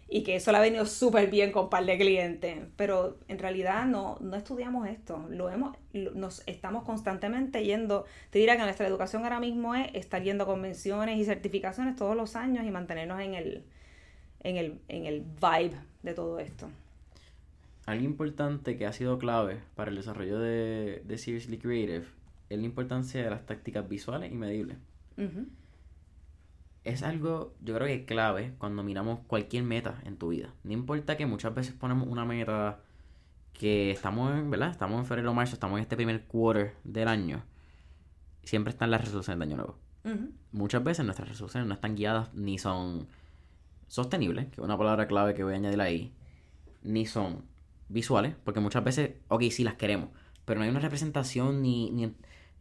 y 0.09 0.23
que 0.23 0.37
eso 0.37 0.53
le 0.53 0.59
ha 0.59 0.61
venido 0.61 0.87
súper 0.87 1.29
bien 1.31 1.51
con 1.51 1.69
par 1.69 1.85
de 1.85 1.99
clientes, 1.99 2.59
pero 2.77 3.19
en 3.29 3.39
realidad 3.39 3.87
no, 3.87 4.19
no 4.21 4.37
estudiamos 4.37 4.89
esto, 4.89 5.27
lo 5.31 5.51
hemos, 5.51 5.77
nos 5.93 6.43
estamos 6.47 6.85
constantemente 6.85 7.65
yendo, 7.65 8.05
te 8.31 8.39
dirá 8.39 8.57
que 8.57 8.63
nuestra 8.63 8.87
educación 8.87 9.25
ahora 9.25 9.41
mismo 9.41 9.75
es 9.75 9.93
estar 9.95 10.23
yendo 10.23 10.45
a 10.45 10.47
convenciones 10.47 11.19
y 11.19 11.25
certificaciones 11.25 11.97
todos 11.97 12.17
los 12.17 12.37
años 12.37 12.65
y 12.65 12.71
mantenernos 12.71 13.21
en 13.21 13.35
el, 13.35 13.65
en 14.45 14.57
el, 14.57 14.81
en 14.89 15.07
el 15.07 15.23
vibe 15.23 15.77
de 16.03 16.15
todo 16.15 16.39
esto. 16.39 16.69
Algo 17.87 18.05
importante 18.05 18.77
que 18.77 18.87
ha 18.87 18.93
sido 18.93 19.19
clave 19.19 19.61
para 19.75 19.91
el 19.91 19.97
desarrollo 19.97 20.39
de, 20.39 21.03
de 21.05 21.19
Seriously 21.19 21.59
Creative 21.59 22.05
es 22.49 22.59
la 22.59 22.65
importancia 22.65 23.23
de 23.23 23.31
las 23.31 23.45
tácticas 23.45 23.89
visuales 23.89 24.31
y 24.31 24.35
medibles 24.35 24.77
es 26.87 27.03
algo, 27.03 27.55
yo 27.61 27.75
creo 27.75 27.87
que 27.87 27.95
es 27.95 28.05
clave 28.07 28.55
cuando 28.59 28.85
miramos 28.85 29.21
cualquier 29.27 29.65
meta 29.65 30.01
en 30.05 30.17
tu 30.17 30.29
vida. 30.29 30.55
No 30.63 30.73
importa 30.73 31.17
que 31.17 31.27
muchas 31.27 31.53
veces 31.55 31.75
ponemos 31.75 32.07
una 32.07 32.25
meta 32.25 32.79
que 33.53 33.91
estamos 33.91 34.33
en, 34.33 34.51
¿verdad? 34.51 34.71
Estamos 34.71 35.01
en 35.01 35.07
febrero 35.07 35.33
o 35.33 35.35
marzo, 35.35 35.55
estamos 35.55 35.79
en 35.79 35.83
este 35.83 35.97
primer 35.97 36.25
quarter 36.25 36.77
del 36.85 37.09
año. 37.09 37.43
Siempre 38.45 38.71
están 38.71 38.93
las 38.93 39.01
resoluciones 39.01 39.39
de 39.39 39.45
año 39.45 39.57
nuevo. 39.57 39.79
Muchas 40.53 40.85
veces 40.85 41.05
nuestras 41.05 41.29
resoluciones 41.29 41.67
no 41.67 41.75
están 41.75 41.97
guiadas 41.97 42.33
ni 42.33 42.59
son 42.59 43.09
sostenibles, 43.89 44.47
que 44.47 44.61
es 44.61 44.65
una 44.65 44.79
palabra 44.79 45.09
clave 45.09 45.35
que 45.35 45.43
voy 45.43 45.55
a 45.55 45.57
añadir 45.57 45.81
ahí, 45.81 46.15
ni 46.85 47.07
son 47.07 47.43
visuales, 47.89 48.37
porque 48.45 48.61
muchas 48.61 48.85
veces, 48.85 49.17
ok, 49.27 49.43
sí 49.51 49.65
las 49.65 49.75
queremos, 49.75 50.11
pero 50.45 50.61
no 50.61 50.65
hay 50.65 50.71
una 50.71 50.79
representación 50.79 51.61
ni, 51.63 51.91
ni 51.91 52.15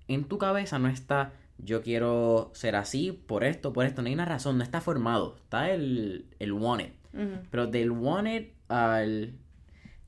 en 0.07 0.23
tu 0.23 0.39
cabeza 0.39 0.79
no 0.79 0.87
está 0.87 1.33
yo 1.57 1.81
quiero 1.81 2.51
ser 2.53 2.75
así 2.75 3.11
por 3.11 3.43
esto, 3.43 3.73
por 3.73 3.85
esto. 3.85 4.01
No 4.01 4.07
hay 4.07 4.13
una 4.13 4.25
razón, 4.25 4.57
no 4.57 4.63
está 4.63 4.81
formado. 4.81 5.35
Está 5.37 5.71
el, 5.71 6.25
el 6.39 6.51
wanted. 6.53 6.91
Pero 7.49 7.67
del 7.67 7.91
wanted 7.91 8.47
al... 8.67 9.33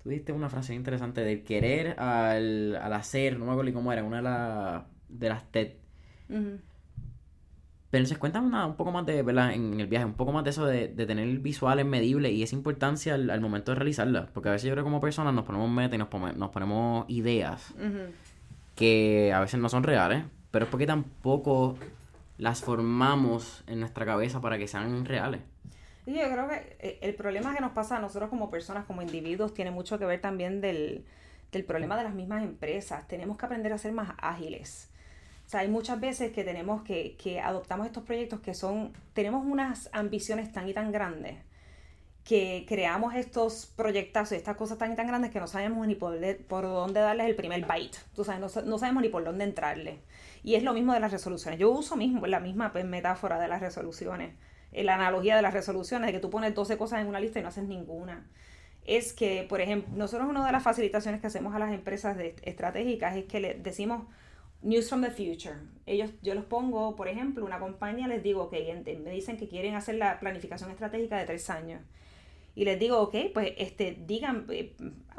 Tú 0.03 0.09
diste 0.09 0.31
una 0.31 0.49
frase 0.49 0.73
interesante, 0.73 1.21
del 1.21 1.43
querer 1.43 1.99
al, 1.99 2.75
al 2.75 2.93
hacer, 2.93 3.39
no 3.39 3.45
me 3.45 3.51
acuerdo 3.51 3.73
cómo 3.73 3.91
era, 3.91 4.03
una 4.03 4.17
de, 4.17 4.23
la, 4.23 4.85
de 5.09 5.29
las 5.29 5.51
TED. 5.51 5.73
Pero 7.89 8.05
se 8.05 8.17
cuenta 8.17 8.41
un 8.41 8.75
poco 8.75 8.91
más 8.91 9.05
de, 9.05 9.23
¿verdad? 9.23 9.53
En 9.53 9.79
el 9.79 9.87
viaje, 9.87 10.05
un 10.05 10.13
poco 10.13 10.33
más 10.33 10.43
de 10.43 10.49
eso 10.49 10.65
de, 10.65 10.89
de 10.89 11.05
tener 11.05 11.27
visuales 11.39 11.85
medibles 11.85 12.33
y 12.33 12.43
esa 12.43 12.55
importancia 12.55 13.15
al, 13.15 13.41
momento 13.41 13.71
de 13.71 13.75
realizarlas. 13.75 14.29
Porque 14.33 14.49
a 14.49 14.51
veces 14.51 14.67
yo 14.67 14.73
creo 14.73 14.83
que 14.83 14.87
como 14.89 14.99
personas 14.99 15.33
nos 15.33 15.45
ponemos 15.45 15.69
metas 15.69 15.95
y 15.95 15.97
nos, 15.97 16.09
nos 16.35 16.49
ponemos 16.49 17.05
ideas 17.07 17.73
que 18.75 19.33
a 19.33 19.39
veces 19.39 19.59
no 19.59 19.69
son 19.69 19.83
reales, 19.83 20.23
pero 20.57 20.65
es 20.65 20.71
porque 20.71 20.87
tampoco 20.87 21.77
las 22.39 22.61
formamos 22.61 23.63
en 23.67 23.79
nuestra 23.79 24.07
cabeza 24.07 24.41
para 24.41 24.57
que 24.57 24.67
sean 24.67 25.05
reales. 25.05 25.41
Y 26.07 26.15
yo 26.15 26.31
creo 26.31 26.47
que 26.47 26.77
eh, 26.79 26.97
el 27.03 27.13
problema 27.13 27.53
que 27.53 27.61
nos 27.61 27.73
pasa 27.73 27.97
a 27.97 27.99
nosotros 27.99 28.31
como 28.31 28.49
personas, 28.49 28.85
como 28.85 29.03
individuos, 29.03 29.53
tiene 29.53 29.69
mucho 29.69 29.99
que 29.99 30.05
ver 30.05 30.19
también 30.19 30.59
del, 30.59 31.05
problema 31.67 31.95
de 31.95 32.05
las 32.05 32.15
mismas 32.15 32.41
empresas. 32.41 33.07
Tenemos 33.07 33.37
que 33.37 33.45
aprender 33.45 33.71
a 33.71 33.77
ser 33.77 33.91
más 33.91 34.15
ágiles. 34.17 34.89
O 35.45 35.49
sea, 35.49 35.59
hay 35.59 35.67
muchas 35.67 35.99
veces 35.99 36.31
que 36.31 36.43
tenemos 36.43 36.81
que, 36.81 37.15
que 37.17 37.39
adoptamos 37.39 37.85
estos 37.85 38.01
proyectos 38.01 38.39
que 38.39 38.55
son, 38.55 38.93
tenemos 39.13 39.45
unas 39.45 39.91
ambiciones 39.93 40.51
tan 40.51 40.67
y 40.67 40.73
tan 40.73 40.91
grandes 40.91 41.35
que 42.23 42.65
creamos 42.67 43.13
estos 43.13 43.67
proyectos, 43.67 44.31
estas 44.31 44.57
cosas 44.57 44.79
tan 44.79 44.91
y 44.91 44.95
tan 44.95 45.05
grandes 45.05 45.29
que 45.29 45.39
no 45.39 45.45
sabemos 45.45 45.85
ni 45.85 45.93
por, 45.93 46.17
por 46.47 46.63
dónde 46.63 46.99
darles 46.99 47.27
el 47.27 47.35
primer 47.35 47.61
bite. 47.61 47.99
Tú 48.15 48.23
sabes, 48.23 48.41
no, 48.41 48.61
no 48.63 48.79
sabemos 48.79 49.03
ni 49.03 49.09
por 49.09 49.23
dónde 49.23 49.43
entrarle. 49.43 49.99
Y 50.43 50.55
es 50.55 50.63
lo 50.63 50.73
mismo 50.73 50.93
de 50.93 50.99
las 50.99 51.11
resoluciones. 51.11 51.59
Yo 51.59 51.71
uso 51.71 51.95
mismo 51.95 52.25
la 52.27 52.39
misma 52.39 52.71
pues, 52.71 52.85
metáfora 52.85 53.39
de 53.39 53.47
las 53.47 53.61
resoluciones, 53.61 54.35
eh, 54.71 54.83
la 54.83 54.95
analogía 54.95 55.35
de 55.35 55.41
las 55.41 55.53
resoluciones, 55.53 56.07
de 56.07 56.13
que 56.13 56.19
tú 56.19 56.29
pones 56.29 56.53
12 56.53 56.77
cosas 56.77 57.01
en 57.01 57.07
una 57.07 57.19
lista 57.19 57.39
y 57.39 57.41
no 57.43 57.49
haces 57.49 57.65
ninguna. 57.65 58.27
Es 58.85 59.13
que, 59.13 59.45
por 59.49 59.59
ejemplo, 59.61 59.93
nosotros 59.95 60.29
una 60.29 60.45
de 60.45 60.51
las 60.51 60.63
facilitaciones 60.63 61.19
que 61.19 61.27
hacemos 61.27 61.53
a 61.53 61.59
las 61.59 61.73
empresas 61.73 62.17
estratégicas 62.43 63.17
es 63.17 63.25
que 63.25 63.39
le 63.39 63.53
decimos 63.55 64.03
News 64.61 64.89
from 64.89 65.01
the 65.01 65.11
Future. 65.11 65.55
Ellos, 65.85 66.11
yo 66.21 66.33
los 66.33 66.45
pongo, 66.45 66.95
por 66.95 67.07
ejemplo, 67.07 67.45
una 67.45 67.59
compañía, 67.59 68.07
les 68.07 68.23
digo, 68.23 68.43
ok, 68.43 68.53
me 69.03 69.11
dicen 69.11 69.37
que 69.37 69.47
quieren 69.47 69.75
hacer 69.75 69.95
la 69.95 70.19
planificación 70.19 70.71
estratégica 70.71 71.17
de 71.17 71.25
tres 71.25 71.49
años. 71.49 71.81
Y 72.55 72.65
les 72.65 72.79
digo, 72.79 72.99
ok, 72.99 73.15
pues 73.33 73.53
este, 73.57 73.97
digan, 74.07 74.47
eh, 74.49 74.73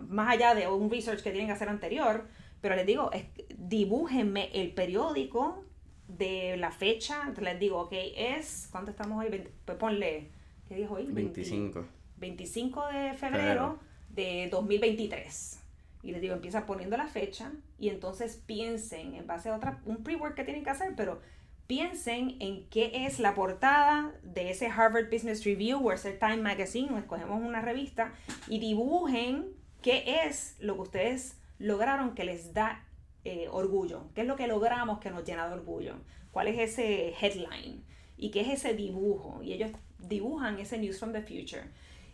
más 0.09 0.29
allá 0.31 0.55
de 0.57 0.67
un 0.67 0.91
research 0.91 1.23
que 1.23 1.31
tienen 1.31 1.47
que 1.47 1.53
hacer 1.53 1.69
anterior, 1.69 2.27
pero 2.61 2.77
les 2.77 2.87
digo, 2.87 3.11
es, 3.13 3.27
dibújenme 3.57 4.51
el 4.53 4.73
periódico 4.73 5.65
de 6.09 6.57
la 6.57 6.71
fecha. 6.71 7.33
Les 7.41 7.59
digo, 7.59 7.81
ok, 7.81 7.93
es, 8.17 8.69
¿cuánto 8.73 8.91
estamos 8.91 9.25
hoy? 9.25 9.45
pues 9.65 9.79
ponle, 9.79 10.31
¿qué 10.69 10.75
dijo 10.75 10.95
hoy? 10.95 11.07
25. 11.07 11.85
25 12.17 12.87
de 12.89 13.15
febrero 13.15 13.79
de 14.09 14.49
2023. 14.51 15.61
Y 16.03 16.13
les 16.13 16.21
digo, 16.21 16.35
empieza 16.35 16.67
poniendo 16.67 16.97
la 16.97 17.07
fecha 17.07 17.53
y 17.79 17.89
entonces 17.89 18.43
piensen 18.47 19.15
en 19.15 19.27
base 19.27 19.51
a 19.51 19.57
otra, 19.57 19.81
un 19.85 20.03
pre-work 20.03 20.35
que 20.35 20.45
tienen 20.45 20.65
que 20.65 20.71
hacer, 20.71 20.95
pero 20.97 21.21
piensen 21.67 22.37
en 22.41 22.67
qué 22.71 23.07
es 23.07 23.21
la 23.21 23.35
portada 23.35 24.15
de 24.23 24.51
ese 24.51 24.67
Harvard 24.67 25.11
Business 25.13 25.45
Review 25.45 25.87
o 25.87 25.93
ese 25.93 26.13
Time 26.13 26.39
Magazine, 26.39 26.91
o 26.93 26.99
escogemos 26.99 27.43
una 27.43 27.61
revista, 27.61 28.13
y 28.49 28.59
dibujen 28.59 29.49
qué 29.83 30.25
es 30.25 30.57
lo 30.61 30.77
que 30.77 30.81
ustedes 30.83 31.38
lograron 31.59 32.15
que 32.15 32.25
les 32.25 32.55
da 32.55 32.85
eh, 33.25 33.49
orgullo? 33.51 34.11
¿Qué 34.15 34.23
es 34.23 34.27
lo 34.27 34.37
que 34.37 34.47
logramos 34.47 34.99
que 35.01 35.11
nos 35.11 35.25
llena 35.25 35.49
de 35.49 35.55
orgullo? 35.55 35.97
¿Cuál 36.31 36.49
es 36.49 36.59
ese 36.59 37.15
headline? 37.21 37.85
¿Y 38.17 38.31
qué 38.31 38.41
es 38.41 38.49
ese 38.49 38.75
dibujo? 38.75 39.43
Y 39.43 39.53
ellos 39.53 39.71
dibujan 39.99 40.59
ese 40.59 40.79
News 40.79 40.99
from 40.99 41.13
the 41.13 41.23
Future. 41.23 41.65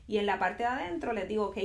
Y 0.07 0.19
en 0.19 0.27
la 0.27 0.39
parte 0.39 0.63
de 0.63 0.69
adentro 0.69 1.13
les 1.13 1.29
digo, 1.29 1.47
ok, 1.47 1.59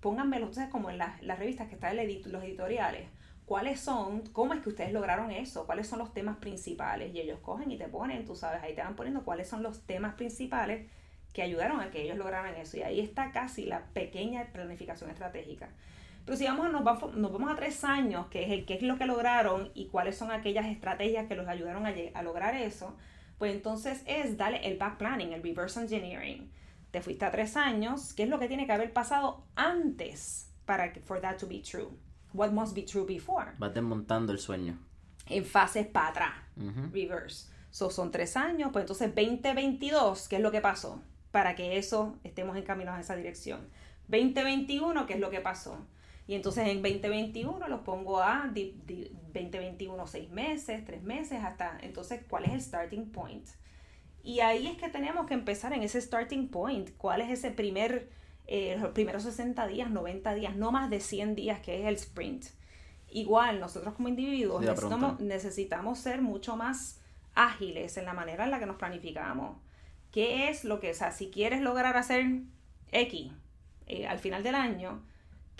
pónganmelo 0.00 0.46
ustedes 0.46 0.68
como 0.68 0.90
en 0.90 0.98
las, 0.98 1.20
revistas 1.38 1.68
que 1.68 1.74
están 1.74 1.98
en 1.98 2.32
los 2.32 2.44
editoriales. 2.44 3.08
¿Cuáles 3.44 3.80
son? 3.80 4.22
¿Cómo 4.28 4.54
es 4.54 4.60
que 4.60 4.70
ustedes 4.70 4.92
lograron 4.92 5.30
eso? 5.30 5.66
¿Cuáles 5.66 5.86
son 5.86 5.98
los 5.98 6.14
temas 6.14 6.38
principales? 6.38 7.14
Y 7.14 7.20
ellos 7.20 7.40
cogen 7.40 7.70
y 7.70 7.76
te 7.76 7.88
ponen, 7.88 8.24
tú 8.24 8.34
sabes, 8.34 8.62
ahí 8.62 8.74
te 8.74 8.82
van 8.82 8.96
poniendo 8.96 9.24
cuáles 9.24 9.48
son 9.48 9.62
los 9.62 9.84
temas 9.84 10.14
principales 10.14 10.88
que 11.32 11.42
ayudaron 11.42 11.80
a 11.80 11.90
que 11.90 12.02
ellos 12.02 12.16
lograran 12.16 12.54
eso. 12.56 12.76
Y 12.76 12.82
ahí 12.82 13.00
está 13.00 13.30
casi 13.32 13.66
la 13.66 13.86
pequeña 13.92 14.44
planificación 14.52 15.10
estratégica. 15.10 15.70
Pero 16.24 16.36
si 16.36 16.44
vamos, 16.44 16.70
nos, 16.70 16.84
vamos, 16.84 17.14
nos 17.14 17.32
vamos 17.32 17.50
a 17.50 17.56
tres 17.56 17.84
años, 17.84 18.26
que 18.26 18.44
es 18.44 18.50
el 18.50 18.64
qué 18.64 18.74
es 18.74 18.82
lo 18.82 18.96
que 18.96 19.06
lograron 19.06 19.70
y 19.74 19.86
cuáles 19.86 20.16
son 20.16 20.30
aquellas 20.30 20.66
estrategias 20.66 21.26
que 21.26 21.34
los 21.34 21.48
ayudaron 21.48 21.86
a, 21.86 21.92
a 22.14 22.22
lograr 22.22 22.54
eso, 22.54 22.96
pues 23.38 23.54
entonces 23.54 24.02
es 24.06 24.36
darle 24.36 24.66
el 24.66 24.78
back 24.78 24.98
planning, 24.98 25.32
el 25.32 25.42
reverse 25.42 25.80
engineering. 25.80 26.50
Te 26.92 27.00
fuiste 27.00 27.24
a 27.24 27.30
tres 27.30 27.56
años, 27.56 28.12
¿qué 28.12 28.24
es 28.24 28.28
lo 28.28 28.38
que 28.38 28.48
tiene 28.48 28.66
que 28.66 28.72
haber 28.72 28.92
pasado 28.92 29.44
antes 29.56 30.50
para 30.64 30.92
que 30.92 31.00
for 31.00 31.20
that 31.20 31.38
to 31.38 31.48
be 31.48 31.60
true? 31.60 31.90
What 32.32 32.52
must 32.52 32.74
be 32.74 32.82
true 32.82 33.04
before? 33.04 33.52
Vas 33.58 33.74
desmontando 33.74 34.32
el 34.32 34.38
sueño. 34.38 34.78
En 35.26 35.44
fases 35.44 35.86
para 35.86 36.08
atrás, 36.08 36.34
reverse. 36.92 37.50
So, 37.70 37.90
son 37.90 38.10
tres 38.10 38.36
años, 38.36 38.70
pues 38.72 38.82
entonces 38.82 39.14
2022, 39.14 40.28
¿qué 40.28 40.36
es 40.36 40.42
lo 40.42 40.50
que 40.50 40.60
pasó? 40.60 41.02
Para 41.30 41.54
que 41.54 41.78
eso 41.78 42.18
estemos 42.22 42.56
encaminados 42.56 42.98
en 42.98 43.04
esa 43.04 43.16
dirección. 43.16 43.60
2021, 44.08 45.06
¿qué 45.06 45.14
es 45.14 45.20
lo 45.20 45.30
que 45.30 45.40
pasó? 45.40 45.78
Y 46.26 46.34
entonces 46.34 46.68
en 46.68 46.82
2021 46.82 47.68
los 47.68 47.80
pongo 47.80 48.20
a 48.20 48.46
2021 48.46 50.06
seis 50.06 50.30
meses, 50.30 50.84
tres 50.84 51.02
meses, 51.02 51.42
hasta 51.42 51.78
entonces 51.82 52.22
cuál 52.28 52.44
es 52.44 52.52
el 52.52 52.60
starting 52.60 53.10
point. 53.10 53.46
Y 54.22 54.40
ahí 54.40 54.66
es 54.68 54.76
que 54.76 54.88
tenemos 54.88 55.26
que 55.26 55.34
empezar 55.34 55.72
en 55.72 55.82
ese 55.82 56.00
starting 56.00 56.48
point. 56.48 56.90
¿Cuál 56.96 57.22
es 57.22 57.30
ese 57.30 57.50
primer, 57.50 58.08
eh, 58.46 58.76
los 58.80 58.92
primeros 58.92 59.24
60 59.24 59.66
días, 59.66 59.90
90 59.90 60.34
días, 60.34 60.56
no 60.56 60.70
más 60.70 60.90
de 60.90 61.00
100 61.00 61.34
días, 61.34 61.60
que 61.60 61.80
es 61.80 61.88
el 61.88 61.94
sprint? 61.96 62.46
Igual, 63.10 63.60
nosotros 63.60 63.94
como 63.94 64.08
individuos 64.08 64.62
necesitamos, 64.62 65.20
necesitamos 65.20 65.98
ser 65.98 66.22
mucho 66.22 66.56
más 66.56 67.00
ágiles 67.34 67.96
en 67.96 68.04
la 68.04 68.14
manera 68.14 68.44
en 68.44 68.50
la 68.50 68.58
que 68.58 68.66
nos 68.66 68.76
planificamos. 68.76 69.58
¿Qué 70.12 70.48
es 70.48 70.64
lo 70.64 70.78
que, 70.78 70.92
o 70.92 70.94
sea, 70.94 71.10
si 71.10 71.30
quieres 71.30 71.60
lograr 71.62 71.96
hacer 71.96 72.24
X 72.92 73.32
eh, 73.86 74.06
al 74.06 74.18
final 74.18 74.42
del 74.42 74.54
año, 74.54 75.02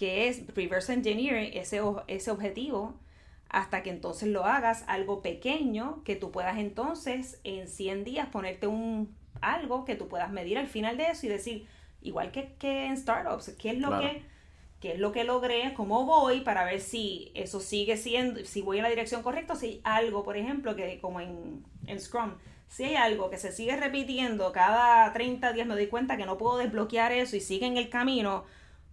que 0.03 0.27
es 0.27 0.45
reverse 0.57 0.93
engineering 0.93 1.53
ese, 1.55 1.81
ese 2.09 2.33
objetivo 2.33 2.99
hasta 3.49 3.85
que 3.85 3.91
entonces 3.91 4.29
lo 4.29 4.45
hagas 4.45 4.83
algo 4.89 5.23
pequeño 5.23 6.03
que 6.03 6.17
tú 6.17 6.33
puedas 6.33 6.59
entonces 6.59 7.41
en 7.45 7.69
100 7.69 8.03
días 8.03 8.27
ponerte 8.27 8.67
un 8.67 9.15
algo 9.41 9.85
que 9.85 9.95
tú 9.95 10.09
puedas 10.09 10.33
medir 10.33 10.59
al 10.59 10.67
final 10.67 10.97
de 10.97 11.11
eso 11.11 11.27
y 11.27 11.29
decir, 11.29 11.69
igual 12.01 12.33
que, 12.33 12.53
que 12.59 12.87
en 12.87 12.97
startups, 12.97 13.55
¿qué 13.57 13.71
es 13.71 13.79
lo 13.79 13.97
que 14.01 14.25
qué 14.81 14.95
es 14.95 14.99
lo 14.99 15.13
que 15.13 15.23
logré, 15.23 15.73
cómo 15.75 16.05
voy, 16.05 16.41
para 16.41 16.65
ver 16.65 16.81
si 16.81 17.31
eso 17.35 17.61
sigue 17.61 17.97
siendo, 17.97 18.45
si 18.45 18.61
voy 18.61 18.79
en 18.79 18.83
la 18.83 18.89
dirección 18.89 19.23
correcta, 19.23 19.55
si 19.55 19.67
hay 19.67 19.81
algo, 19.85 20.25
por 20.25 20.37
ejemplo, 20.37 20.75
que 20.75 20.99
como 21.01 21.21
en, 21.21 21.65
en 21.87 22.01
Scrum, 22.01 22.33
si 22.67 22.83
hay 22.83 22.97
algo 22.97 23.31
que 23.31 23.37
se 23.37 23.53
sigue 23.53 23.77
repitiendo 23.77 24.51
cada 24.51 25.13
30 25.13 25.53
días, 25.53 25.65
me 25.69 25.75
doy 25.75 25.87
cuenta 25.87 26.17
que 26.17 26.27
no 26.27 26.39
puedo 26.39 26.59
desbloquear 26.59 27.13
eso 27.13 27.37
y 27.37 27.41
sigue 27.41 27.67
en 27.67 27.77
el 27.77 27.89
camino, 27.89 28.43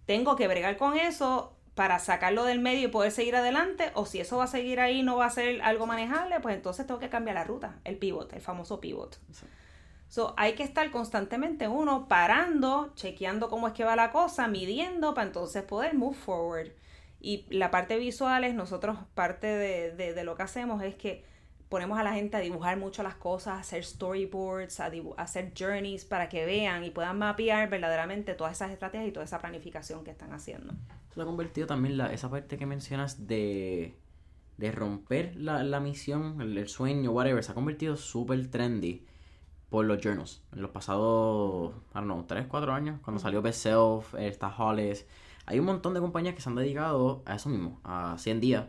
tengo 0.06 0.36
que 0.36 0.48
bregar 0.48 0.76
con 0.76 0.96
eso 0.96 1.56
para 1.74 1.98
sacarlo 1.98 2.44
del 2.44 2.58
medio 2.58 2.88
y 2.88 2.90
poder 2.90 3.10
seguir 3.12 3.36
adelante, 3.36 3.90
o 3.94 4.04
si 4.04 4.20
eso 4.20 4.38
va 4.38 4.44
a 4.44 4.48
seguir 4.48 4.80
ahí 4.80 5.02
no 5.02 5.16
va 5.16 5.26
a 5.26 5.30
ser 5.30 5.62
algo 5.62 5.86
manejable, 5.86 6.40
pues 6.40 6.54
entonces 6.54 6.86
tengo 6.86 7.00
que 7.00 7.08
cambiar 7.08 7.36
la 7.36 7.44
ruta, 7.44 7.78
el 7.84 7.96
pivot, 7.96 8.32
el 8.32 8.40
famoso 8.40 8.80
pivot. 8.80 9.18
So, 10.08 10.34
hay 10.36 10.54
que 10.54 10.64
estar 10.64 10.90
constantemente 10.90 11.68
uno 11.68 12.08
parando, 12.08 12.92
chequeando 12.96 13.48
cómo 13.48 13.68
es 13.68 13.74
que 13.74 13.84
va 13.84 13.94
la 13.94 14.10
cosa, 14.10 14.48
midiendo 14.48 15.14
para 15.14 15.28
entonces 15.28 15.62
poder 15.62 15.94
move 15.94 16.16
forward. 16.16 16.72
Y 17.20 17.46
la 17.48 17.70
parte 17.70 17.96
visual 17.96 18.42
es 18.44 18.54
nosotros, 18.54 18.98
parte 19.14 19.46
de, 19.46 19.94
de, 19.94 20.24
lo 20.24 20.34
que 20.34 20.42
hacemos 20.42 20.82
es 20.82 20.96
que 20.96 21.24
ponemos 21.70 22.00
a 22.00 22.02
la 22.02 22.12
gente 22.12 22.36
a 22.36 22.40
dibujar 22.40 22.76
mucho 22.76 23.04
las 23.04 23.14
cosas, 23.14 23.54
a 23.54 23.60
hacer 23.60 23.84
storyboards, 23.84 24.80
a, 24.80 24.90
hacer 25.16 25.52
journeys 25.56 26.04
para 26.04 26.28
que 26.28 26.44
vean 26.44 26.84
y 26.84 26.90
puedan 26.90 27.16
mapear 27.16 27.70
verdaderamente 27.70 28.34
todas 28.34 28.54
esas 28.54 28.72
estrategias 28.72 29.08
y 29.08 29.12
toda 29.12 29.24
esa 29.24 29.38
planificación 29.38 30.02
que 30.02 30.10
están 30.10 30.32
haciendo. 30.32 30.74
Eso 31.10 31.22
ha 31.22 31.24
convertido 31.24 31.68
también 31.68 31.96
la, 31.96 32.12
esa 32.12 32.28
parte 32.28 32.58
que 32.58 32.66
mencionas 32.66 33.28
de, 33.28 33.94
de 34.58 34.72
romper 34.72 35.36
la, 35.36 35.62
la 35.62 35.78
misión, 35.78 36.40
el, 36.40 36.58
el, 36.58 36.68
sueño, 36.68 37.12
whatever, 37.12 37.42
se 37.44 37.52
ha 37.52 37.54
convertido 37.54 37.96
súper 37.96 38.50
trendy 38.50 39.06
por 39.68 39.84
los 39.84 40.02
journals. 40.02 40.42
En 40.52 40.62
los 40.62 40.72
pasados, 40.72 41.72
I 41.92 41.94
don't 41.94 42.06
know, 42.06 42.24
3, 42.24 42.46
4 42.48 42.72
años, 42.72 43.00
cuando 43.00 43.20
salió 43.20 43.42
Best 43.42 43.62
Self, 43.62 44.16
está 44.16 44.48
Hollis, 44.48 45.06
hay 45.46 45.60
un 45.60 45.66
montón 45.66 45.94
de 45.94 46.00
compañías 46.00 46.34
que 46.34 46.40
se 46.40 46.48
han 46.48 46.56
dedicado 46.56 47.22
a 47.26 47.36
eso 47.36 47.48
mismo, 47.48 47.80
a 47.84 48.16
100 48.18 48.40
días 48.40 48.66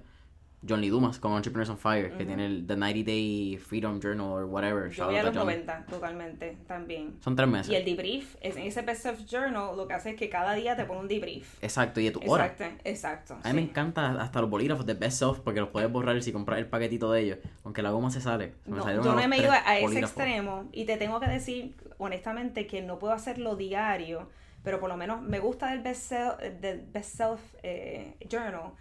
John 0.67 0.79
Lee 0.79 0.89
Dumas 0.89 1.17
con 1.17 1.33
Entrepreneurs 1.33 1.69
on 1.69 1.77
Fire, 1.77 2.15
que 2.15 2.23
tiene 2.23 2.45
el 2.45 2.67
The 2.67 2.75
90 2.75 3.05
Day 3.05 3.57
Freedom 3.57 3.99
Journal 3.99 4.27
o 4.27 4.47
whatever. 4.47 4.91
Yo 4.91 5.07
voy 5.07 5.17
a 5.17 5.23
los 5.23 5.33
90 5.33 5.85
totalmente 5.89 6.57
también. 6.67 7.15
Son 7.21 7.35
tres 7.35 7.49
meses. 7.49 7.71
Y 7.71 7.75
el 7.75 7.83
debrief, 7.83 8.35
en 8.41 8.57
ese 8.59 8.83
Best 8.83 9.01
Self 9.01 9.25
Journal 9.25 9.75
lo 9.75 9.87
que 9.87 9.95
hace 9.95 10.11
es 10.11 10.15
que 10.15 10.29
cada 10.29 10.53
día 10.53 10.75
te 10.75 10.85
pone 10.85 10.99
un 10.99 11.07
debrief. 11.07 11.63
Exacto, 11.63 11.99
y 11.99 12.05
de 12.05 12.11
tu 12.11 12.21
hora. 12.31 12.45
Exacto, 12.45 12.81
exacto. 12.83 13.37
A 13.43 13.47
mí 13.49 13.55
me 13.55 13.61
encanta 13.63 14.21
hasta 14.21 14.41
los 14.41 14.49
bolígrafos 14.49 14.85
de 14.85 14.93
Best 14.93 15.17
Self 15.17 15.39
porque 15.39 15.59
los 15.59 15.69
puedes 15.69 15.91
borrar 15.91 16.21
si 16.21 16.31
compras 16.31 16.59
el 16.59 16.67
paquetito 16.67 17.11
de 17.11 17.21
ellos, 17.21 17.39
aunque 17.63 17.81
la 17.81 17.89
goma 17.89 18.11
se 18.11 18.21
sale. 18.21 18.53
no, 18.65 18.87
yo 18.87 19.15
no 19.15 19.27
me 19.27 19.35
he 19.37 19.39
ido 19.41 19.51
a 19.51 19.79
ese 19.79 19.99
extremo 19.99 20.69
y 20.71 20.85
te 20.85 20.97
tengo 20.97 21.19
que 21.19 21.27
decir 21.27 21.75
honestamente 21.97 22.67
que 22.67 22.81
no 22.83 22.99
puedo 22.99 23.13
hacerlo 23.13 23.55
diario, 23.55 24.29
pero 24.63 24.79
por 24.79 24.89
lo 24.89 24.97
menos 24.97 25.21
me 25.23 25.39
gusta 25.39 25.71
del 25.71 25.81
Best 25.81 26.03
Self, 26.03 26.37
del 26.61 26.81
best 26.81 27.15
self 27.15 27.41
eh, 27.63 28.15
Journal 28.29 28.73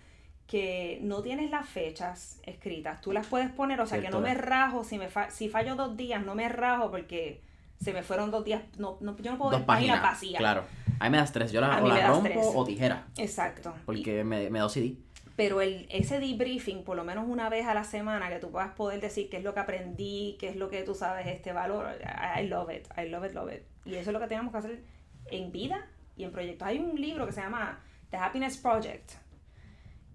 que 0.51 0.99
no 1.03 1.23
tienes 1.23 1.49
las 1.49 1.69
fechas 1.69 2.41
escritas, 2.43 3.01
tú 3.01 3.13
las 3.13 3.25
puedes 3.29 3.51
poner, 3.51 3.81
o 3.81 3.87
sea, 3.87 4.01
que 4.01 4.11
no 4.11 4.21
me 4.21 4.35
rajo, 4.35 4.83
si 4.83 4.99
me 4.99 5.07
si 5.29 5.49
fallo 5.49 5.77
dos 5.77 5.97
días, 5.97 6.27
no 6.27 6.35
me 6.35 6.49
rajo 6.49 6.91
porque 6.91 7.41
se 7.81 7.93
me 7.93 8.03
fueron 8.03 8.33
dos 8.33 8.45
días, 8.45 8.63
no, 8.77 8.99
no 9.01 9.17
yo 9.19 9.31
no 9.31 9.39
puedo 9.39 9.53
dos 9.53 9.63
páginas 9.63 10.03
vacía. 10.03 10.39
Claro, 10.39 10.65
a 10.99 11.05
mí 11.05 11.11
me 11.11 11.19
das 11.19 11.31
tres, 11.31 11.53
yo 11.53 11.61
la, 11.61 11.81
o 11.81 11.87
la 11.87 12.09
rompo 12.09 12.53
o 12.53 12.65
tijera. 12.65 13.07
Exacto. 13.17 13.73
Porque 13.87 14.25
me, 14.25 14.51
me 14.51 14.59
da 14.59 14.69
CD. 14.69 14.97
Pero 15.37 15.61
el, 15.61 15.87
ese 15.89 16.19
debriefing, 16.19 16.83
por 16.83 16.97
lo 16.97 17.05
menos 17.05 17.29
una 17.29 17.49
vez 17.49 17.69
a 17.69 17.73
la 17.73 17.85
semana, 17.85 18.29
que 18.29 18.41
tú 18.41 18.51
puedas 18.51 18.75
poder 18.75 19.01
decir 19.01 19.31
qué 19.31 19.37
es 19.37 19.45
lo 19.45 19.55
que 19.55 19.61
aprendí, 19.61 20.37
qué 20.41 20.49
es 20.49 20.57
lo 20.57 20.69
que 20.69 20.83
tú 20.83 20.97
sabes, 20.97 21.29
este 21.29 21.53
valor, 21.53 21.87
I, 22.37 22.49
love 22.49 22.71
it, 22.75 22.89
I 22.99 23.09
love 23.09 23.25
it, 23.25 23.35
love 23.35 23.53
it. 23.53 23.63
Y 23.85 23.95
eso 23.95 24.11
es 24.11 24.15
lo 24.15 24.19
que 24.19 24.27
tenemos 24.27 24.51
que 24.51 24.59
hacer 24.59 24.83
en 25.31 25.53
vida 25.53 25.87
y 26.17 26.25
en 26.25 26.33
proyectos. 26.33 26.67
Hay 26.67 26.81
un 26.81 27.01
libro 27.01 27.25
que 27.25 27.33
se 27.33 27.41
llama 27.41 27.79
The 28.11 28.17
Happiness 28.17 28.57
Project, 28.59 29.13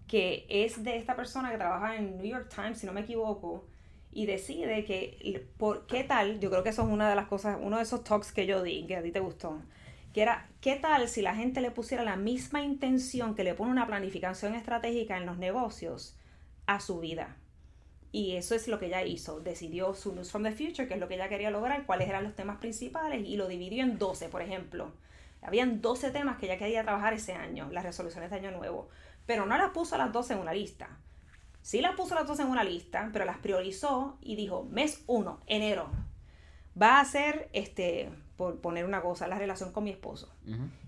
que 0.07 0.45
es 0.49 0.83
de 0.83 0.97
esta 0.97 1.15
persona 1.15 1.51
que 1.51 1.57
trabaja 1.57 1.95
en 1.95 2.17
New 2.17 2.25
York 2.25 2.49
Times, 2.53 2.79
si 2.79 2.85
no 2.85 2.93
me 2.93 3.01
equivoco, 3.01 3.65
y 4.11 4.25
decide 4.25 4.85
que, 4.85 5.45
por, 5.57 5.87
¿qué 5.87 6.03
tal? 6.03 6.39
Yo 6.39 6.49
creo 6.49 6.63
que 6.63 6.69
eso 6.69 6.83
es 6.83 6.87
una 6.87 7.09
de 7.09 7.15
las 7.15 7.27
cosas, 7.27 7.57
uno 7.61 7.77
de 7.77 7.83
esos 7.83 8.03
talks 8.03 8.31
que 8.31 8.45
yo 8.45 8.63
di, 8.63 8.85
que 8.85 8.95
a 8.95 9.03
ti 9.03 9.11
te 9.11 9.19
gustó, 9.19 9.61
que 10.13 10.21
era, 10.21 10.47
¿qué 10.61 10.75
tal 10.77 11.09
si 11.09 11.21
la 11.21 11.35
gente 11.35 11.59
le 11.59 11.71
pusiera 11.71 12.03
la 12.03 12.15
misma 12.15 12.61
intención 12.61 13.35
que 13.35 13.43
le 13.43 13.55
pone 13.55 13.71
una 13.71 13.87
planificación 13.87 14.55
estratégica 14.55 15.17
en 15.17 15.25
los 15.25 15.37
negocios 15.37 16.15
a 16.65 16.79
su 16.79 16.99
vida? 16.99 17.35
Y 18.13 18.37
eso 18.37 18.55
es 18.55 18.69
lo 18.69 18.79
que 18.79 18.85
ella 18.85 19.03
hizo. 19.03 19.41
Decidió 19.41 19.93
su 19.93 20.15
News 20.15 20.31
from 20.31 20.43
the 20.43 20.53
Future, 20.53 20.87
que 20.87 20.93
es 20.93 20.99
lo 21.01 21.09
que 21.09 21.15
ella 21.15 21.27
quería 21.27 21.49
lograr, 21.49 21.85
cuáles 21.85 22.07
eran 22.07 22.23
los 22.23 22.33
temas 22.33 22.59
principales, 22.59 23.27
y 23.27 23.35
lo 23.35 23.49
dividió 23.49 23.83
en 23.83 23.97
12, 23.97 24.29
por 24.29 24.41
ejemplo. 24.41 24.93
Habían 25.41 25.81
12 25.81 26.11
temas 26.11 26.37
que 26.37 26.45
ella 26.45 26.57
quería 26.57 26.83
trabajar 26.83 27.13
ese 27.13 27.33
año, 27.33 27.69
las 27.71 27.83
resoluciones 27.83 28.29
de 28.29 28.37
año 28.37 28.51
nuevo 28.51 28.87
pero 29.25 29.45
no 29.45 29.57
las 29.57 29.71
puso 29.71 29.95
a 29.95 29.97
las 29.97 30.11
12 30.11 30.33
en 30.33 30.39
una 30.39 30.53
lista. 30.53 30.99
Sí 31.61 31.81
las 31.81 31.95
puso 31.95 32.13
a 32.13 32.19
las 32.19 32.27
12 32.27 32.43
en 32.43 32.49
una 32.49 32.63
lista, 32.63 33.09
pero 33.11 33.25
las 33.25 33.37
priorizó 33.37 34.17
y 34.21 34.35
dijo, 34.35 34.67
mes 34.69 35.03
1, 35.07 35.41
enero, 35.47 35.89
va 36.79 36.99
a 36.99 37.05
ser, 37.05 37.49
este, 37.53 38.11
por 38.37 38.59
poner 38.61 38.85
una 38.85 39.01
cosa, 39.01 39.27
la 39.27 39.39
relación 39.39 39.71
con 39.71 39.83
mi 39.83 39.91
esposo. 39.91 40.31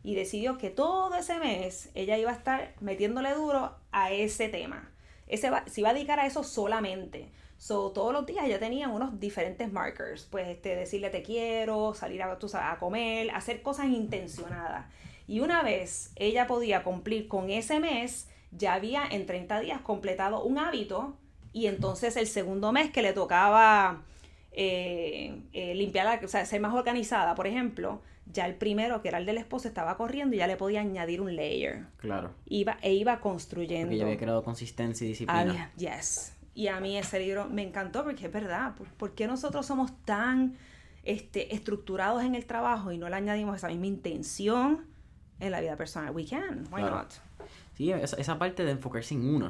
Y 0.04 0.16
decidió 0.16 0.58
que 0.58 0.70
todo 0.70 1.16
ese 1.16 1.40
mes 1.40 1.90
ella 1.96 2.18
iba 2.18 2.32
a 2.32 2.36
estar 2.36 2.76
metiéndole 2.80 3.34
duro 3.34 3.76
a 3.92 4.12
ese 4.12 4.50
tema. 4.50 4.92
Ese 5.28 5.50
va, 5.50 5.64
se 5.68 5.82
iba 5.82 5.90
a 5.90 5.94
dedicar 5.94 6.20
a 6.20 6.26
eso 6.26 6.44
solamente. 6.44 7.32
So, 7.58 7.92
todos 7.92 8.14
los 8.14 8.26
días 8.26 8.46
ella 8.46 8.60
tenía 8.60 8.88
unos 8.88 9.20
diferentes 9.20 9.72
markers. 9.72 10.26
Pues 10.26 10.48
este, 10.48 10.76
decirle 10.76 11.10
te 11.10 11.24
quiero, 11.24 11.94
salir 11.94 12.22
a, 12.22 12.32
a 12.32 12.78
comer, 12.80 13.32
hacer 13.32 13.62
cosas 13.62 13.88
intencionadas. 13.88 14.86
Y 15.28 15.42
una 15.42 15.62
vez 15.62 16.12
ella 16.16 16.48
podía 16.48 16.84
cumplir 16.84 17.28
con 17.28 17.50
ese 17.50 17.80
mes, 17.80 18.30
ya 18.52 18.74
había 18.74 19.04
en 19.10 19.26
30 19.26 19.60
días 19.60 19.82
completado 19.82 20.44
un 20.44 20.58
hábito 20.58 21.18
y 21.54 21.68
entonces 21.68 22.16
el 22.16 22.28
segundo 22.28 22.72
mes 22.72 22.92
que 22.92 23.02
le 23.02 23.14
tocaba 23.14 24.04
eh, 24.52 25.44
eh, 25.54 25.76
limpiar, 25.76 26.24
o 26.24 26.28
sea, 26.28 26.46
ser 26.46 26.62
más 26.62 26.74
organizada, 26.74 27.36
por 27.36 27.46
ejemplo, 27.46 28.02
ya 28.32 28.46
el 28.46 28.56
primero, 28.56 29.02
que 29.02 29.10
era 29.10 29.18
el 29.18 29.26
del 29.26 29.38
esposo, 29.38 29.68
estaba 29.68 29.98
corriendo 29.98 30.36
y 30.36 30.40
ya 30.40 30.48
le 30.48 30.58
podía 30.58 30.82
añadir 30.82 31.22
un 31.22 31.36
layer. 31.36 31.86
Claro. 31.98 32.34
Iba, 32.46 32.78
e 32.82 32.94
iba 32.94 33.20
construyendo. 33.20 33.88
Porque 33.88 33.98
ya 33.98 34.06
había 34.06 34.18
creado 34.18 34.44
consistencia 34.44 35.06
y 35.06 35.10
disciplina. 35.10 35.72
yes. 35.78 36.34
Y 36.54 36.68
a 36.68 36.80
mí 36.80 36.98
ese 36.98 37.20
libro 37.20 37.48
me 37.48 37.62
encantó 37.62 38.04
porque 38.04 38.26
es 38.26 38.32
verdad. 38.32 38.74
¿Por, 38.98 39.14
qué 39.14 39.28
nosotros 39.28 39.66
somos 39.66 39.92
tan 40.06 40.58
este, 41.04 41.54
estructurados 41.54 42.24
en 42.24 42.34
el 42.34 42.46
trabajo 42.46 42.92
y 42.92 42.98
no 42.98 43.08
le 43.10 43.16
añadimos 43.16 43.58
esa 43.58 43.68
misma 43.68 43.86
intención? 43.86 44.86
En 45.40 45.52
la 45.52 45.62
vida 45.62 45.76
personal. 45.76 46.16
We 46.16 46.26
can, 46.26 46.68
why 46.72 46.82
not? 46.82 47.12
Sí, 47.76 47.92
esa, 47.92 48.40
parte 48.40 48.66
de 48.66 48.72
enfocarse 48.72 49.14
en 49.14 49.34
una. 49.34 49.50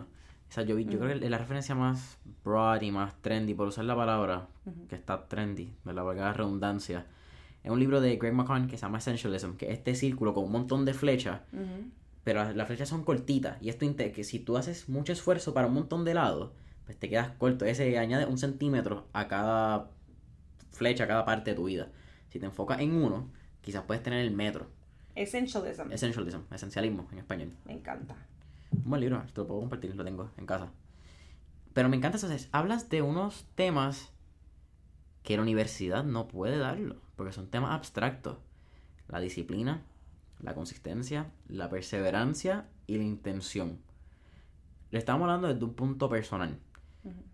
O 0.49 0.51
sea, 0.51 0.63
yo, 0.63 0.79
yo 0.79 0.99
creo 0.99 1.19
que 1.19 1.29
la 1.29 1.37
referencia 1.37 1.75
más 1.75 2.17
broad 2.43 2.81
y 2.81 2.91
más 2.91 3.21
trendy, 3.21 3.53
por 3.53 3.67
usar 3.67 3.85
la 3.85 3.95
palabra, 3.95 4.47
que 4.87 4.95
está 4.95 5.27
trendy, 5.27 5.73
de 5.83 5.93
la 5.93 6.03
la 6.03 6.33
redundancia, 6.33 7.05
es 7.63 7.71
un 7.71 7.79
libro 7.79 7.99
de 7.99 8.15
Greg 8.15 8.33
McCon 8.33 8.67
que 8.67 8.77
se 8.77 8.83
llama 8.83 8.99
Essentialism, 8.99 9.57
que 9.57 9.65
es 9.65 9.77
este 9.79 9.93
círculo 9.95 10.33
con 10.33 10.45
un 10.45 10.51
montón 10.51 10.85
de 10.85 10.93
flechas, 10.93 11.41
pero 12.23 12.53
las, 12.53 12.67
flechas 12.67 12.87
son 12.87 13.03
cortitas. 13.03 13.61
Y 13.61 13.69
esto 13.69 13.85
que 13.95 14.23
si 14.23 14.39
tú 14.39 14.57
haces 14.57 14.87
mucho 14.87 15.11
esfuerzo 15.11 15.53
para 15.53 15.67
un 15.67 15.73
montón 15.73 16.05
de 16.05 16.13
lados, 16.13 16.51
pues 16.85 16.97
te 16.97 17.09
quedas 17.09 17.31
corto. 17.37 17.65
Ese 17.65 17.97
añade 17.97 18.25
un 18.25 18.37
centímetro 18.37 19.07
a 19.11 19.27
cada 19.27 19.89
flecha, 20.71 21.03
a 21.03 21.07
cada 21.07 21.25
parte 21.25 21.51
de 21.51 21.55
tu 21.57 21.65
vida. 21.65 21.89
Si 22.29 22.39
te 22.39 22.45
enfocas 22.45 22.79
en 22.79 22.93
uno, 22.93 23.29
quizás 23.61 23.83
puedes 23.83 24.01
tener 24.01 24.19
el 24.19 24.31
metro. 24.31 24.67
Essentialism. 25.17 25.91
Essentialism, 25.91 26.41
esencialismo 26.53 27.07
en 27.11 27.17
español. 27.17 27.51
Me 27.65 27.73
encanta. 27.73 28.15
Un 28.71 28.89
buen 28.89 29.01
libro, 29.01 29.23
te 29.33 29.41
lo 29.41 29.47
puedo 29.47 29.61
compartir, 29.61 29.95
lo 29.95 30.05
tengo 30.05 30.29
en 30.37 30.45
casa. 30.45 30.71
Pero 31.73 31.89
me 31.89 31.97
encanta 31.97 32.17
eso, 32.17 32.29
hablas 32.51 32.89
de 32.89 33.01
unos 33.01 33.47
temas 33.55 34.11
que 35.23 35.35
la 35.35 35.41
universidad 35.41 36.03
no 36.03 36.27
puede 36.27 36.59
darlo, 36.59 36.97
porque 37.15 37.33
son 37.33 37.47
temas 37.49 37.71
abstractos. 37.71 38.37
La 39.07 39.19
disciplina, 39.19 39.81
la 40.39 40.53
consistencia, 40.53 41.31
la 41.47 41.67
perseverancia 41.67 42.67
y 42.85 42.97
la 42.97 43.03
intención. 43.03 43.79
Le 44.91 44.99
estamos 44.99 45.23
hablando 45.23 45.47
desde 45.47 45.65
un 45.65 45.73
punto 45.73 46.09
personal. 46.09 46.59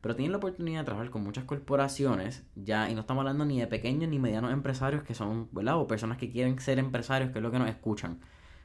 Pero 0.02 0.16
tienen 0.16 0.32
la 0.32 0.38
oportunidad 0.38 0.80
de 0.80 0.86
trabajar 0.86 1.10
con 1.10 1.24
muchas 1.24 1.46
corporaciones, 1.46 2.44
ya, 2.56 2.90
y 2.90 2.94
no 2.94 3.02
estamos 3.02 3.22
hablando 3.22 3.46
ni 3.46 3.60
de 3.60 3.68
pequeños 3.68 4.10
ni 4.10 4.20
medianos 4.20 4.52
empresarios 4.52 5.04
que 5.04 5.14
son, 5.14 5.48
¿verdad? 5.52 5.78
O 5.78 5.88
personas 5.88 6.18
que 6.18 6.30
quieren 6.30 6.60
ser 6.60 6.80
empresarios, 6.80 7.32
que 7.32 7.40
es 7.40 7.44
lo 7.44 7.52
que 7.52 7.60
nos 7.60 7.70
escuchan. 7.70 8.20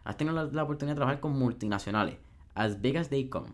Has 0.05 0.17
tenido 0.17 0.51
la, 0.51 0.63
oportunidad 0.63 0.95
de 0.95 0.99
trabajar 0.99 1.21
con 1.21 1.33
multinacionales, 1.39 2.17
as 2.55 2.81
big 2.81 2.97
as 2.97 3.09
they 3.09 3.29
come. 3.29 3.51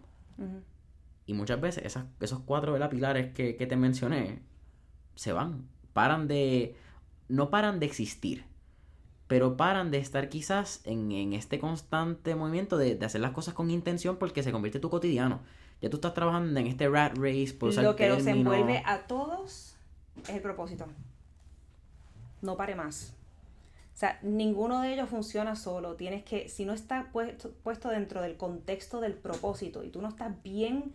Y 1.27 1.35
muchas 1.35 1.61
veces 1.61 1.85
esas, 1.85 2.07
esos 2.21 2.41
cuatro 2.41 2.73
¿verdad? 2.73 2.91
pilares 2.91 3.33
que, 3.33 3.57
que 3.57 3.67
te 3.67 3.77
mencioné 3.77 4.43
se 5.15 5.33
van, 5.33 5.69
paran 5.93 6.29
de, 6.29 6.77
no 7.29 7.51
paran 7.51 7.81
de 7.81 7.87
existir, 7.87 8.45
pero 9.27 9.57
paran 9.57 9.91
de 9.91 9.99
estar 9.99 10.29
quizás 10.29 10.83
en, 10.85 11.13
en 11.13 11.33
este 11.33 11.59
constante 11.59 12.35
movimiento 12.35 12.77
de, 12.77 12.95
de, 12.95 13.07
hacer 13.07 13.21
las 13.21 13.33
cosas 13.33 13.55
con 13.55 13.71
intención 13.71 14.17
porque 14.17 14.43
se 14.43 14.53
convierte 14.53 14.79
en 14.79 14.83
tu 14.83 14.91
cotidiano. 14.91 15.41
Ya 15.85 15.91
tú 15.91 15.99
estás 15.99 16.15
trabajando 16.15 16.59
en 16.59 16.67
este 16.67 16.89
rat 16.89 17.15
race 17.19 17.53
por 17.53 17.75
Lo 17.75 17.95
que 17.95 18.09
nos 18.09 18.27
envuelve 18.27 18.83
a 18.87 19.07
todos 19.07 19.77
es 20.23 20.31
el 20.31 20.41
propósito. 20.41 20.87
no 22.41 22.57
pare 22.57 22.75
más. 22.75 23.13
O 23.93 23.97
sea, 23.99 24.19
ninguno 24.23 24.81
de 24.81 24.95
ellos 24.95 25.11
funciona 25.11 25.57
solo. 25.57 25.95
Tienes 25.97 26.25
que, 26.25 26.49
si 26.49 26.65
no 26.65 26.73
está 26.73 27.11
puesto, 27.13 27.51
puesto 27.63 27.91
dentro 27.91 28.23
del 28.23 28.39
contexto 28.39 29.03
del 29.03 29.13
propósito 29.13 29.85
y 29.85 29.91
tú 29.91 30.01
no 30.01 30.09
estás 30.09 30.43
bien, 30.43 30.95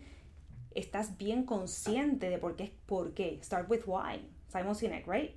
estás 0.74 1.16
bien 1.16 1.44
consciente 1.44 2.28
de 2.28 2.38
por 2.38 2.56
qué, 2.56 2.74
por 2.86 3.14
qué. 3.14 3.38
Start 3.44 3.70
with 3.70 3.82
why. 3.86 4.28
Simon 4.48 4.74
Sinek, 4.74 5.06
right? 5.06 5.36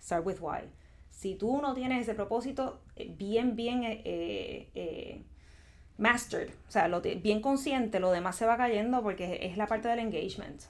Start 0.00 0.24
with 0.24 0.38
why. 0.40 0.70
Si 1.10 1.34
tú 1.34 1.60
no 1.60 1.74
tienes 1.74 2.02
ese 2.02 2.14
propósito 2.14 2.80
eh, 2.94 3.12
bien, 3.18 3.56
bien 3.56 3.82
eh, 3.82 4.70
eh, 4.76 5.24
mastered, 6.02 6.50
o 6.68 6.70
sea, 6.70 6.88
lo, 6.88 7.00
bien 7.00 7.40
consciente, 7.40 8.00
lo 8.00 8.10
demás 8.10 8.36
se 8.36 8.44
va 8.44 8.56
cayendo 8.56 9.02
porque 9.02 9.38
es 9.42 9.56
la 9.56 9.66
parte 9.66 9.88
del 9.88 10.00
engagement. 10.00 10.60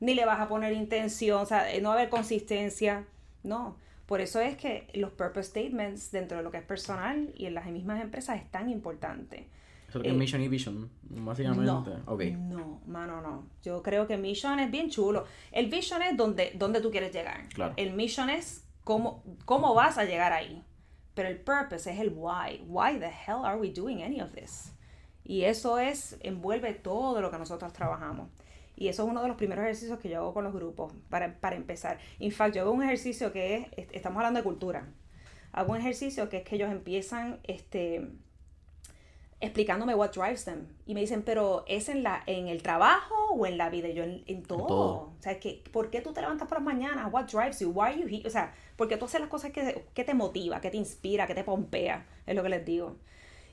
Ni 0.00 0.14
le 0.14 0.26
vas 0.26 0.40
a 0.40 0.48
poner 0.48 0.72
intención, 0.72 1.42
o 1.42 1.46
sea, 1.46 1.66
no 1.80 1.90
va 1.90 1.94
a 1.94 1.98
haber 1.98 2.10
consistencia, 2.10 3.04
no. 3.44 3.76
Por 4.06 4.20
eso 4.20 4.40
es 4.40 4.56
que 4.56 4.88
los 4.94 5.12
purpose 5.12 5.50
statements 5.50 6.10
dentro 6.10 6.36
de 6.36 6.42
lo 6.42 6.50
que 6.50 6.58
es 6.58 6.64
personal 6.64 7.32
y 7.36 7.46
en 7.46 7.54
las 7.54 7.66
mismas 7.66 8.02
empresas 8.02 8.36
es 8.36 8.50
tan 8.50 8.68
importante. 8.68 9.46
Eso 9.88 10.00
es 10.00 10.06
eh, 10.06 10.12
mission 10.12 10.42
y 10.42 10.48
vision, 10.48 10.90
básicamente. 11.02 11.64
No, 11.64 11.84
no, 12.26 12.80
mano, 12.86 13.22
no. 13.22 13.46
Yo 13.62 13.82
creo 13.82 14.08
que 14.08 14.16
mission 14.16 14.58
es 14.58 14.70
bien 14.70 14.90
chulo. 14.90 15.26
El 15.52 15.68
vision 15.68 16.02
es 16.02 16.16
donde, 16.16 16.52
donde 16.56 16.80
tú 16.80 16.90
quieres 16.90 17.12
llegar. 17.12 17.44
El 17.76 17.92
mission 17.92 18.28
es 18.30 18.64
cómo, 18.82 19.22
cómo 19.44 19.74
vas 19.74 19.96
a 19.98 20.04
llegar 20.04 20.32
ahí. 20.32 20.64
Pero 21.14 21.28
el 21.28 21.38
purpose 21.38 21.90
es 21.90 22.00
el 22.00 22.12
why. 22.14 22.64
Why 22.66 22.98
the 22.98 23.08
hell 23.08 23.44
are 23.44 23.58
we 23.58 23.70
doing 23.70 24.02
any 24.02 24.20
of 24.20 24.32
this? 24.32 24.72
Y 25.24 25.44
eso 25.44 25.78
es, 25.78 26.16
envuelve 26.20 26.72
todo 26.74 27.20
lo 27.20 27.30
que 27.30 27.38
nosotros 27.38 27.72
trabajamos. 27.72 28.28
Y 28.74 28.88
eso 28.88 29.04
es 29.04 29.08
uno 29.08 29.22
de 29.22 29.28
los 29.28 29.36
primeros 29.36 29.64
ejercicios 29.64 29.98
que 29.98 30.08
yo 30.08 30.18
hago 30.18 30.34
con 30.34 30.44
los 30.44 30.52
grupos 30.52 30.92
para, 31.08 31.38
para 31.38 31.56
empezar. 31.56 31.98
En 32.18 32.32
fact, 32.32 32.54
yo 32.54 32.62
hago 32.62 32.72
un 32.72 32.82
ejercicio 32.82 33.32
que 33.32 33.70
es, 33.76 33.86
estamos 33.92 34.16
hablando 34.18 34.40
de 34.40 34.44
cultura. 34.44 34.88
Hago 35.52 35.72
un 35.72 35.78
ejercicio 35.78 36.28
que 36.28 36.38
es 36.38 36.44
que 36.44 36.56
ellos 36.56 36.70
empiezan 36.70 37.38
este, 37.44 38.10
explicándome 39.42 39.94
what 39.94 40.12
drives 40.12 40.44
them. 40.44 40.68
Y 40.86 40.94
me 40.94 41.00
dicen, 41.00 41.22
pero 41.22 41.64
¿es 41.66 41.88
en, 41.88 42.02
la, 42.02 42.22
en 42.26 42.48
el 42.48 42.62
trabajo 42.62 43.14
o 43.32 43.44
en 43.44 43.58
la 43.58 43.68
vida? 43.68 43.88
Y 43.88 43.94
yo, 43.94 44.04
en, 44.04 44.42
todo. 44.44 45.12
O 45.16 45.16
sea, 45.18 45.38
que, 45.38 45.62
¿por 45.72 45.90
qué 45.90 46.00
tú 46.00 46.12
te 46.12 46.20
levantas 46.20 46.48
por 46.48 46.58
las 46.58 46.64
mañanas? 46.64 47.12
What 47.12 47.26
drives 47.26 47.60
you? 47.60 47.70
Why 47.70 47.86
are 47.88 48.00
you 48.00 48.06
here? 48.08 48.26
O 48.26 48.30
sea, 48.30 48.54
¿por 48.76 48.88
qué 48.88 48.96
tú 48.96 49.04
haces 49.04 49.20
las 49.20 49.28
cosas 49.28 49.50
que, 49.50 49.84
que 49.92 50.04
te 50.04 50.14
motiva, 50.14 50.60
que 50.60 50.70
te 50.70 50.76
inspira, 50.76 51.26
que 51.26 51.34
te 51.34 51.44
pompea? 51.44 52.06
Es 52.24 52.36
lo 52.36 52.42
que 52.42 52.48
les 52.48 52.64
digo. 52.64 52.96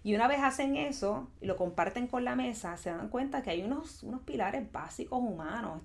Y 0.04 0.16
una 0.16 0.28
vez 0.28 0.40
hacen 0.42 0.78
eso 0.78 1.28
y 1.42 1.46
lo 1.46 1.58
comparten 1.58 2.08
con 2.08 2.24
la 2.24 2.36
mesa, 2.36 2.78
se 2.78 2.90
dan 2.90 3.10
cuenta 3.10 3.42
que 3.42 3.50
hay 3.50 3.64
unos, 3.64 4.04
unos 4.04 4.22
pilares 4.22 4.72
básicos 4.72 5.20
humanos. 5.20 5.82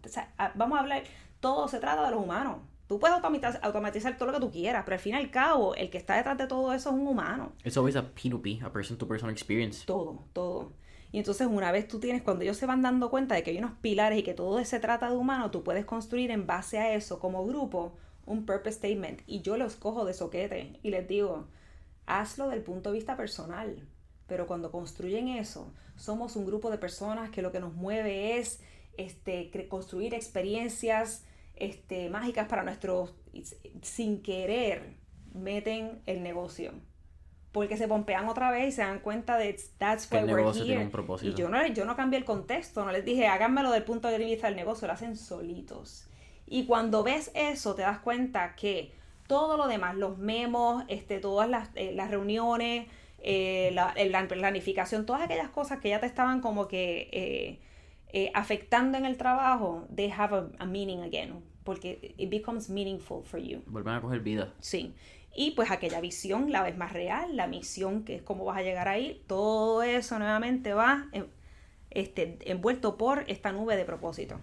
vamos 0.55 0.79
a 0.79 0.83
hablar, 0.83 1.03
todo 1.41 1.67
se 1.67 1.81
trata 1.81 2.05
de 2.05 2.11
los 2.13 2.23
humanos. 2.23 2.59
Tú 2.95 3.01
puedes 3.01 3.17
automatizar, 3.61 4.17
todo 4.17 4.29
lo 4.29 4.35
que 4.35 4.39
tú 4.39 4.53
quieras, 4.53 4.85
pero 4.85 4.95
al 4.95 5.01
fin 5.01 5.15
y 5.15 5.17
al 5.17 5.29
cabo, 5.29 5.75
el 5.75 5.91
que 5.91 5.99
está 5.99 6.15
detrás 6.15 6.39
de 6.39 6.47
todo 6.47 6.73
eso 6.73 6.91
es 6.91 6.95
un 6.95 7.09
humano. 7.09 7.51
It's 7.65 7.77
always 7.77 7.97
a 7.97 8.15
P2P, 8.15 8.63
a 8.63 8.73
person-to-person 8.73 9.31
experience. 9.31 9.85
Todo, 9.85 10.23
todo. 10.33 10.71
Y 11.11 11.19
entonces 11.19 11.49
una 11.51 11.73
vez 11.73 11.89
tú 11.89 11.99
tienes, 11.99 12.23
cuando 12.23 12.45
ellos 12.45 12.57
se 12.57 12.67
van 12.67 12.83
dando 12.83 13.11
cuenta 13.11 13.35
de 13.35 13.43
que 13.43 13.51
hay 13.51 13.59
unos 13.59 13.73
pilares 13.81 14.17
y 14.21 14.23
que 14.23 14.33
todo 14.33 14.65
se 14.65 14.79
trata 14.79 15.11
de 15.11 15.17
humano, 15.17 15.51
tú 15.51 15.65
puedes 15.65 15.85
construir 15.85 16.31
en 16.31 16.47
base 16.47 16.79
a 16.79 16.95
eso 16.95 17.19
como 17.19 17.45
grupo 17.45 17.97
un 18.27 18.47
purpose 18.47 18.77
statement. 18.77 19.23
Y 19.27 19.43
yo 19.43 19.57
los 19.57 19.75
cojo 19.75 20.05
de 20.05 20.15
soquete 20.15 20.79
y 20.85 20.91
les 20.91 21.09
digo, 21.09 21.49
hazlo 22.07 22.47
del 22.47 22.63
punto 22.63 22.93
de 22.93 22.99
vista 22.99 23.17
personal. 23.17 23.89
Pero 24.29 24.47
cuando 24.47 24.71
construyen 24.71 25.27
eso, 25.27 25.75
somos 25.97 26.37
un 26.37 26.47
grupo 26.47 26.71
de 26.71 26.79
personas 26.79 27.31
que 27.31 27.43
lo 27.43 27.51
que 27.51 27.59
nos 27.59 27.75
mueve 27.75 28.39
es 28.39 28.61
este, 28.97 29.51
construir 29.69 30.15
experiencias 30.15 31.25
este, 31.57 32.11
mágicas 32.11 32.49
para 32.49 32.63
nuestros, 32.63 33.15
sin 33.83 34.23
querer, 34.23 34.97
meten 35.33 36.03
el 36.07 36.23
negocio. 36.23 36.73
Porque 37.53 37.77
se 37.77 37.87
pompean 37.87 38.29
otra 38.29 38.51
vez 38.51 38.69
y 38.69 38.73
se 38.73 38.83
dan 38.83 38.99
cuenta 38.99 39.39
de 39.39 39.57
that's 39.79 40.11
why 40.11 40.25
we're 40.25 40.51
here. 40.53 40.91
Y 41.23 41.35
yo 41.35 41.49
no, 41.49 41.65
yo 41.69 41.85
no 41.85 41.95
cambié 41.95 42.19
el 42.19 42.25
contexto, 42.25 42.85
no 42.85 42.91
les 42.91 43.05
dije 43.05 43.29
háganmelo 43.29 43.71
del 43.71 43.85
punto 43.85 44.09
de 44.09 44.19
vista 44.19 44.49
del 44.49 44.57
negocio, 44.57 44.89
lo 44.89 44.95
hacen 44.95 45.17
solitos. 45.17 46.09
Y 46.47 46.67
cuando 46.67 47.05
ves 47.05 47.31
eso, 47.35 47.75
te 47.75 47.83
das 47.83 48.01
cuenta 48.01 48.57
que 48.57 48.93
todo 49.27 49.57
lo 49.57 49.69
demás, 49.69 49.95
los 49.95 50.19
memos, 50.19 50.85
este, 50.89 51.21
todas 51.21 51.49
las, 51.49 51.71
eh, 51.77 51.93
las 51.95 52.11
reuniones, 52.11 52.89
eh, 53.19 53.71
la, 53.73 53.95
la, 53.97 54.29
planificación, 54.29 55.07
todas 55.07 55.23
aquellas 55.23 55.49
cosas 55.49 55.81
que 55.81 55.89
ya 55.89 56.01
te 56.01 56.07
estaban 56.07 56.41
como 56.41 56.69
que 56.69 57.09
eh, 57.13 57.61
eh, 58.17 58.31
afectando 58.33 58.97
en 58.97 59.07
el 59.07 59.17
trabajo, 59.17 59.89
they 59.93 60.09
have 60.09 60.33
a, 60.61 60.65
meaning 60.65 61.03
again, 61.03 61.43
porque 61.65 62.15
it 62.17 62.31
becomes 62.31 62.71
meaningful 62.71 63.25
for 63.25 63.41
you. 63.41 63.61
Vuelven 63.67 63.95
a 63.95 64.01
coger 64.01 64.21
vida. 64.21 64.55
Sí. 64.61 64.95
Y 65.35 65.51
pues 65.57 65.73
aquella 65.73 66.01
visión 66.01 66.53
la 66.53 66.63
vez 66.63 66.77
más 66.77 66.93
real, 66.93 67.37
la 67.37 67.49
misión 67.49 68.05
que 68.05 68.15
es 68.15 68.23
cómo 68.23 68.45
vas 68.45 68.59
a 68.59 68.63
llegar 68.63 68.87
ahí, 68.87 69.21
todo 69.27 69.83
eso 69.83 70.17
nuevamente 70.21 70.75
va 70.75 71.09
este, 71.91 72.39
envuelto 72.49 72.97
por 72.97 73.25
esta 73.27 73.51
nube 73.51 73.77
de 73.77 73.85
propósito. 73.85 74.39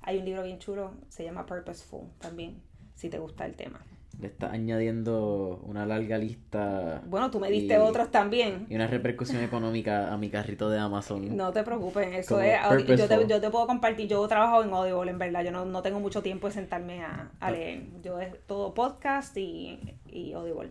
Hay 0.00 0.18
un 0.18 0.24
libro 0.24 0.42
bien 0.42 0.58
chulo, 0.58 0.92
se 1.08 1.22
llama 1.22 1.46
Purposeful 1.46 2.08
también, 2.18 2.60
si 2.96 3.08
te 3.08 3.20
gusta 3.20 3.46
el 3.46 3.54
tema 3.54 3.80
le 4.20 4.26
está 4.26 4.50
añadiendo 4.52 5.60
una 5.64 5.86
larga 5.86 6.18
lista. 6.18 7.02
Bueno, 7.06 7.30
tú 7.30 7.40
me 7.40 7.50
diste 7.50 7.78
otros 7.78 8.10
también. 8.10 8.66
Y 8.68 8.74
una 8.76 8.86
repercusión 8.86 9.42
económica 9.42 10.12
a 10.12 10.16
mi 10.16 10.30
carrito 10.30 10.70
de 10.70 10.78
Amazon. 10.78 11.36
No 11.36 11.52
te 11.52 11.62
preocupes, 11.62 12.08
eso 12.14 12.40
es. 12.40 12.58
Yo 12.86 13.08
te, 13.08 13.26
yo 13.26 13.40
te, 13.40 13.50
puedo 13.50 13.66
compartir. 13.66 14.08
Yo 14.08 14.26
trabajo 14.28 14.62
en 14.62 14.72
Audible, 14.72 15.10
en 15.10 15.18
verdad. 15.18 15.44
Yo 15.44 15.50
no, 15.50 15.64
no 15.64 15.82
tengo 15.82 16.00
mucho 16.00 16.22
tiempo 16.22 16.46
de 16.48 16.54
sentarme 16.54 17.02
a, 17.02 17.30
a 17.40 17.50
leer. 17.50 17.84
Yo 18.02 18.20
es 18.20 18.34
todo 18.46 18.74
podcast 18.74 19.36
y, 19.36 19.96
y 20.06 20.32
Audible. 20.32 20.70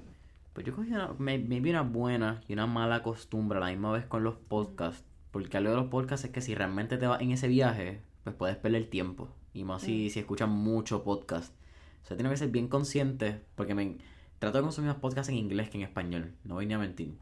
Pues 0.54 0.66
yo 0.66 0.76
cogí 0.76 0.92
una, 0.92 1.14
me, 1.18 1.38
me 1.38 1.60
vi 1.60 1.70
una 1.70 1.82
buena 1.84 2.42
y 2.48 2.54
una 2.54 2.68
mala 2.68 3.04
costumbre 3.04 3.58
a 3.58 3.62
la 3.62 3.68
misma 3.68 3.92
vez 3.92 4.06
con 4.06 4.24
los 4.24 4.36
podcasts. 4.36 5.06
Porque 5.32 5.58
algo 5.58 5.70
de 5.70 5.78
los 5.78 5.88
podcasts 5.88 6.26
es 6.26 6.32
que 6.32 6.42
si 6.42 6.56
realmente 6.56 6.98
te 6.98 7.08
vas 7.08 7.22
en 7.22 7.32
ese 7.32 7.48
viaje, 7.48 8.02
pues 8.24 8.36
puedes 8.36 8.58
perder 8.58 8.90
tiempo. 8.90 9.30
Y 9.54 9.64
más 9.64 9.82
si, 9.82 10.08
mm. 10.08 10.10
si 10.10 10.20
escuchas 10.20 10.50
mucho 10.50 11.04
podcast. 11.04 11.54
O 12.04 12.08
sea, 12.08 12.18
tengo 12.18 12.30
que 12.30 12.38
ser 12.38 12.50
bien 12.50 12.68
consciente 12.68 13.42
porque 13.56 13.76
me 13.76 13.98
trato 14.40 14.58
de 14.58 14.64
consumir 14.64 14.90
más 14.90 15.00
podcasts 15.00 15.30
en 15.30 15.36
inglés 15.36 15.70
que 15.70 15.78
en 15.78 15.84
español. 15.84 16.34
No 16.44 16.56
voy 16.56 16.66
ni 16.66 16.74
a 16.74 16.80
mentir. 16.80 17.14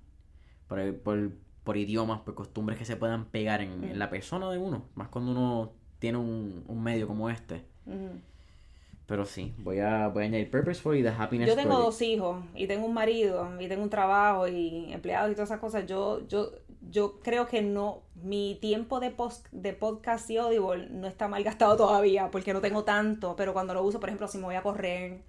Por, 0.68 0.96
por, 1.00 1.32
por 1.64 1.78
idiomas, 1.78 2.22
por 2.22 2.36
costumbres 2.36 2.78
que 2.78 2.86
se 2.86 2.96
puedan 2.96 3.26
pegar 3.26 3.62
en, 3.62 3.98
la 4.00 4.10
persona 4.10 4.50
de 4.50 4.58
uno. 4.58 4.86
Más 4.96 5.10
cuando 5.10 5.32
uno 5.32 5.72
tiene 6.00 6.18
un, 6.18 6.64
un 6.68 6.84
medio 6.84 7.08
como 7.08 7.30
este. 7.30 7.64
Pero 9.10 9.26
sí, 9.26 9.56
voy 9.58 9.80
a, 9.80 10.08
voy 10.08 10.24
a 10.24 10.26
añadir 10.28 10.52
Purposeful 10.52 10.96
y 10.96 11.02
The 11.02 11.10
Happiness 11.10 11.50
Yo 11.50 11.56
tengo 11.56 11.80
dos 11.80 12.00
hijos 12.04 12.44
y 12.54 12.68
tengo 12.68 12.86
un 12.86 12.94
marido 12.94 13.50
y 13.60 13.68
tengo 13.68 13.82
un 13.82 13.90
trabajo 13.90 14.48
y 14.48 14.94
empleados 14.94 15.32
y 15.32 15.34
todas 15.34 15.50
esas 15.50 15.60
cosas. 15.60 15.88
Yo, 15.88 16.28
yo, 16.28 16.52
yo 16.82 17.20
creo 17.20 17.48
que 17.48 17.62
no, 17.62 18.04
mi 18.16 18.58
tiempo 18.62 19.00
de, 19.00 19.12
post, 19.12 19.48
de 19.52 19.74
podcast 19.74 20.30
y 20.30 20.38
audible 20.38 20.88
no 20.90 21.08
está 21.08 21.28
mal 21.28 21.44
gastado 21.44 21.76
todavía 21.76 22.32
porque 22.32 22.54
no 22.54 22.62
tengo 22.62 22.84
tanto, 22.84 23.36
pero 23.36 23.54
cuando 23.54 23.74
lo 23.74 23.84
uso, 23.84 24.00
por 24.00 24.10
ejemplo, 24.10 24.28
si 24.28 24.38
me 24.38 24.46
voy 24.46 24.56
a 24.56 24.64
correr, 24.64 25.22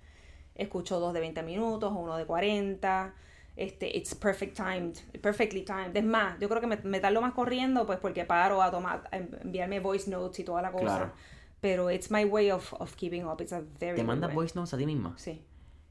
escucho 0.55 1.01
dos 1.01 1.13
de 1.13 1.21
20 1.21 1.43
minutos 1.43 1.93
o 1.93 1.97
uno 1.97 2.17
de 2.17 2.25
40. 2.27 3.15
Este, 3.57 3.95
it's 3.95 4.15
perfect 4.15 4.57
timed, 4.57 4.97
perfectly 5.21 5.63
timed. 5.63 5.95
Es 5.95 6.05
más, 6.05 6.39
yo 6.39 6.49
creo 6.49 6.61
que 6.61 6.67
me, 6.67 6.77
me 6.77 7.01
tardo 7.01 7.21
más 7.21 7.35
corriendo 7.35 7.85
pues 7.85 7.99
porque 7.99 8.25
paro 8.25 8.63
a 8.63 8.71
tomar, 8.71 9.09
a 9.11 9.17
enviarme 9.17 9.81
voice 9.81 10.11
notes 10.11 10.39
y 10.39 10.45
toda 10.45 10.63
la 10.63 10.73
cosa. 10.73 11.13
Pero 11.61 11.91
it's 11.91 12.11
my 12.11 12.25
way 12.25 12.51
of, 12.51 12.73
of 12.75 12.95
keeping 12.95 13.27
up. 13.27 13.41
It's 13.41 13.53
a 13.53 13.63
very 13.79 13.97
¿Te 13.97 14.05
mandas 14.05 14.33
voice 14.33 14.55
notes 14.55 14.73
a 14.73 14.79
ti 14.79 14.87
misma? 14.87 15.15
Sí. 15.19 15.43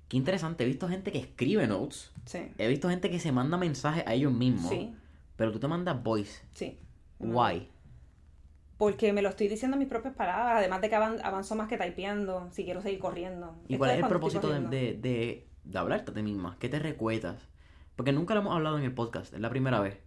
Qué 0.08 0.18
interesante. 0.18 0.64
He 0.64 0.68
visto 0.68 0.88
gente 0.88 1.12
que 1.12 1.20
escribe 1.20 1.68
notes. 1.68 2.12
Sí. 2.26 2.52
He 2.58 2.68
visto 2.68 2.90
gente 2.90 3.12
que 3.12 3.20
se 3.20 3.32
manda 3.32 3.58
mensajes 3.58 4.04
a 4.08 4.16
ellos 4.16 4.34
mismos. 4.34 4.70
Sí. 4.70 4.96
Pero 5.40 5.54
tú 5.54 5.60
te 5.60 5.70
mandas 5.70 6.04
voice. 6.04 6.44
Sí. 6.52 6.78
Why? 7.18 7.70
Porque 8.78 9.14
me 9.14 9.22
lo 9.22 9.30
estoy 9.30 9.48
diciendo 9.48 9.76
en 9.76 9.80
mis 9.80 9.88
propias 9.88 10.14
palabras, 10.14 10.58
además 10.58 10.82
de 10.82 10.90
que 10.90 10.96
avanzo 10.96 11.56
más 11.56 11.70
que 11.70 11.78
typeando, 11.78 12.50
si 12.52 12.66
quiero 12.66 12.82
seguir 12.82 13.00
corriendo. 13.00 13.56
¿Y 13.70 13.78
cuál 13.78 13.92
es 13.92 14.00
el 14.00 14.08
propósito 14.10 14.50
de, 14.50 14.60
de, 14.98 15.48
de, 15.64 15.80
hablarte 15.80 16.12
a 16.12 16.14
ti 16.14 16.22
misma? 16.24 16.58
¿Qué 16.60 16.68
te 16.68 16.78
recuerdas? 16.78 17.48
Porque 17.96 18.12
nunca 18.12 18.34
lo 18.34 18.42
hemos 18.42 18.54
hablado 18.54 18.78
en 18.80 18.84
el 18.84 18.94
podcast, 18.94 19.34
es 19.34 19.40
la 19.40 19.50
primera 19.50 19.80
vez. 19.80 19.98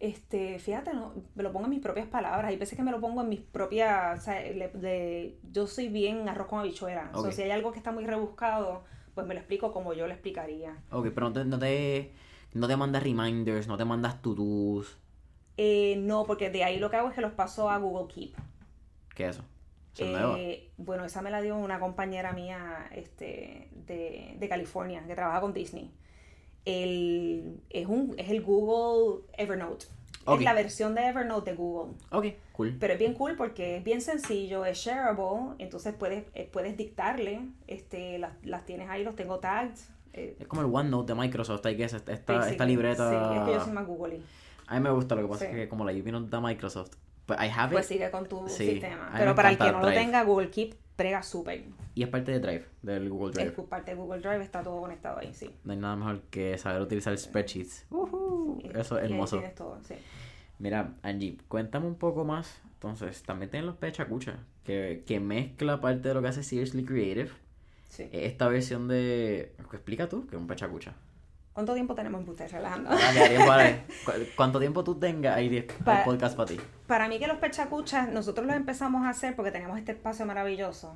Este, 0.00 0.58
fíjate, 0.58 0.92
no, 0.92 1.14
me 1.34 1.42
lo 1.42 1.50
pongo 1.50 1.64
en 1.64 1.70
mis 1.70 1.80
propias 1.80 2.06
palabras. 2.06 2.50
Hay 2.50 2.58
veces 2.58 2.76
que 2.76 2.82
me 2.82 2.90
lo 2.90 3.00
pongo 3.00 3.22
en 3.22 3.30
mis 3.30 3.40
propias. 3.40 4.20
O 4.20 4.22
sea, 4.22 4.34
de, 4.34 5.38
yo 5.50 5.66
soy 5.66 5.88
bien 5.88 6.28
arroz 6.28 6.48
con 6.48 6.58
habichuela. 6.58 7.10
O 7.14 7.22
sea, 7.22 7.32
si 7.32 7.40
hay 7.40 7.52
algo 7.52 7.72
que 7.72 7.78
está 7.78 7.90
muy 7.90 8.04
rebuscado, 8.04 8.84
pues 9.14 9.26
me 9.26 9.32
lo 9.32 9.40
explico 9.40 9.72
como 9.72 9.94
yo 9.94 10.06
lo 10.06 10.12
explicaría. 10.12 10.76
Ok, 10.90 11.06
pero 11.14 11.28
no 11.28 11.32
te, 11.32 11.44
no 11.46 11.58
te 11.58 12.12
no 12.52 12.68
te 12.68 12.76
mandas 12.76 13.02
reminders, 13.02 13.68
no 13.68 13.76
te 13.76 13.84
mandas 13.84 14.22
to-dos. 14.22 14.98
Eh, 15.56 15.96
no, 15.98 16.24
porque 16.24 16.50
de 16.50 16.64
ahí 16.64 16.78
lo 16.78 16.90
que 16.90 16.96
hago 16.96 17.08
es 17.08 17.14
que 17.14 17.20
los 17.20 17.32
paso 17.32 17.70
a 17.70 17.78
Google 17.78 18.12
Keep. 18.12 18.34
¿Qué 19.14 19.28
es 19.28 19.36
eso? 19.36 19.44
Eh, 19.98 20.70
bueno, 20.76 21.04
esa 21.04 21.22
me 21.22 21.30
la 21.30 21.40
dio 21.40 21.56
una 21.56 21.80
compañera 21.80 22.32
mía 22.32 22.88
este, 22.92 23.70
de, 23.86 24.36
de 24.38 24.48
California 24.48 25.02
que 25.06 25.14
trabaja 25.14 25.40
con 25.40 25.54
Disney. 25.54 25.90
El, 26.66 27.62
es, 27.70 27.86
un, 27.86 28.14
es 28.18 28.28
el 28.28 28.42
Google 28.42 29.24
Evernote. 29.38 29.86
Es 30.26 30.42
la 30.42 30.54
versión 30.54 30.96
de 30.96 31.06
Evernote 31.06 31.52
de 31.52 31.56
Google. 31.56 31.94
Ok, 32.10 32.26
cool. 32.52 32.76
Pero 32.80 32.94
es 32.94 32.98
bien 32.98 33.14
cool 33.14 33.36
porque 33.36 33.76
es 33.76 33.84
bien 33.84 34.00
sencillo, 34.00 34.64
es 34.64 34.76
shareable, 34.78 35.54
entonces 35.58 35.94
puedes, 35.94 36.24
eh, 36.34 36.48
puedes 36.52 36.76
dictarle, 36.76 37.42
este, 37.68 38.18
las, 38.18 38.32
las 38.44 38.66
tienes 38.66 38.90
ahí, 38.90 39.04
los 39.04 39.14
tengo 39.14 39.38
tagged. 39.38 39.78
Eh, 40.16 40.36
Es 40.40 40.46
como 40.46 40.62
el 40.62 40.68
OneNote 40.72 41.12
de 41.14 41.20
Microsoft, 41.20 41.64
I 41.66 41.74
guess, 41.74 41.92
esta, 41.94 42.12
esta, 42.12 42.48
esta 42.48 42.64
libreta. 42.64 43.10
Sí, 43.10 43.36
es 43.38 43.42
que 43.46 43.52
yo 43.54 43.60
soy 43.64 43.72
más 43.72 43.86
Google. 43.86 44.20
A 44.66 44.74
mí 44.74 44.80
me 44.80 44.90
gusta, 44.90 45.14
lo 45.14 45.22
que 45.22 45.28
pasa 45.28 45.44
Sí. 45.44 45.50
es 45.52 45.56
que 45.56 45.68
como 45.68 45.84
la 45.84 45.92
UV 45.92 46.10
no 46.10 46.20
da 46.22 46.40
Microsoft, 46.40 46.92
pues 47.26 47.38
I 47.40 47.48
have 47.54 47.66
it, 47.68 47.72
Pues 47.72 47.86
sigue 47.86 48.10
con 48.10 48.26
tu 48.26 48.48
Sí, 48.48 48.66
sistema. 48.72 49.10
Pero 49.16 49.34
para 49.34 49.50
el 49.50 49.58
que 49.58 49.70
no 49.72 49.80
lo 49.80 49.86
Drive. 49.86 50.00
tenga, 50.00 50.22
Google 50.24 50.50
Keep 50.50 50.74
prega 50.96 51.22
súper. 51.22 51.64
y 51.94 52.02
es 52.02 52.08
parte 52.08 52.32
de 52.32 52.40
Drive, 52.40 52.64
del 52.82 53.08
Google 53.10 53.32
Drive. 53.32 53.48
Es 53.56 53.64
parte 53.68 53.90
de 53.92 53.96
Google 53.96 54.20
Drive, 54.20 54.42
está 54.42 54.62
todo 54.62 54.80
conectado 54.80 55.18
ahí, 55.18 55.32
sí. 55.34 55.50
No 55.64 55.72
hay 55.72 55.78
nada 55.78 55.94
mejor 55.96 56.22
que 56.30 56.56
saber 56.58 56.80
utilizar 56.82 57.16
spreadsheets. 57.18 57.86
Ujú, 57.90 58.58
Y- 58.64 58.68
Eso 58.78 58.98
es 58.98 59.04
hermoso. 59.10 59.36
tienes 59.38 59.54
todo, 59.54 59.78
sí. 59.86 59.94
Mira, 60.58 60.94
Angie, 61.02 61.36
cuéntame 61.48 61.86
un 61.86 61.96
poco 61.96 62.24
más. 62.24 62.60
Entonces, 62.74 63.22
también 63.22 63.50
tienen 63.50 63.66
los 63.66 63.76
Pechacucha, 63.76 64.38
que, 64.64 65.02
que 65.06 65.18
mezcla 65.20 65.80
parte 65.80 66.08
de 66.08 66.14
lo 66.14 66.22
que 66.22 66.28
hace 66.28 66.42
Seriously 66.42 66.84
Creative. 66.84 67.30
Sí. 67.88 68.08
Esta 68.12 68.48
versión 68.48 68.88
de... 68.88 69.54
Explica 69.72 70.08
tú, 70.08 70.26
que 70.26 70.36
es 70.36 70.40
un 70.40 70.46
Pechacucha. 70.46 70.94
¿Cuánto 71.52 71.72
tiempo 71.72 71.94
tenemos 71.94 72.22
en 72.22 72.28
ustedes 72.28 72.52
relajando? 72.52 72.90
Tiempo, 72.96 73.46
vale. 73.46 73.84
Cu- 74.04 74.12
Cuanto 74.36 74.58
tiempo 74.60 74.84
tú 74.84 74.94
tengas, 74.96 75.36
hay 75.36 75.48
10 75.48 75.64
Pa- 75.84 76.04
podcast 76.04 76.36
para 76.36 76.48
ti. 76.50 76.60
Para 76.86 77.08
mí 77.08 77.18
que 77.18 77.26
los 77.26 77.38
pechacuchas, 77.38 78.10
nosotros 78.12 78.46
los 78.46 78.54
empezamos 78.56 79.06
a 79.06 79.08
hacer 79.10 79.34
porque 79.34 79.50
teníamos 79.52 79.78
este 79.78 79.92
espacio 79.92 80.26
maravilloso. 80.26 80.94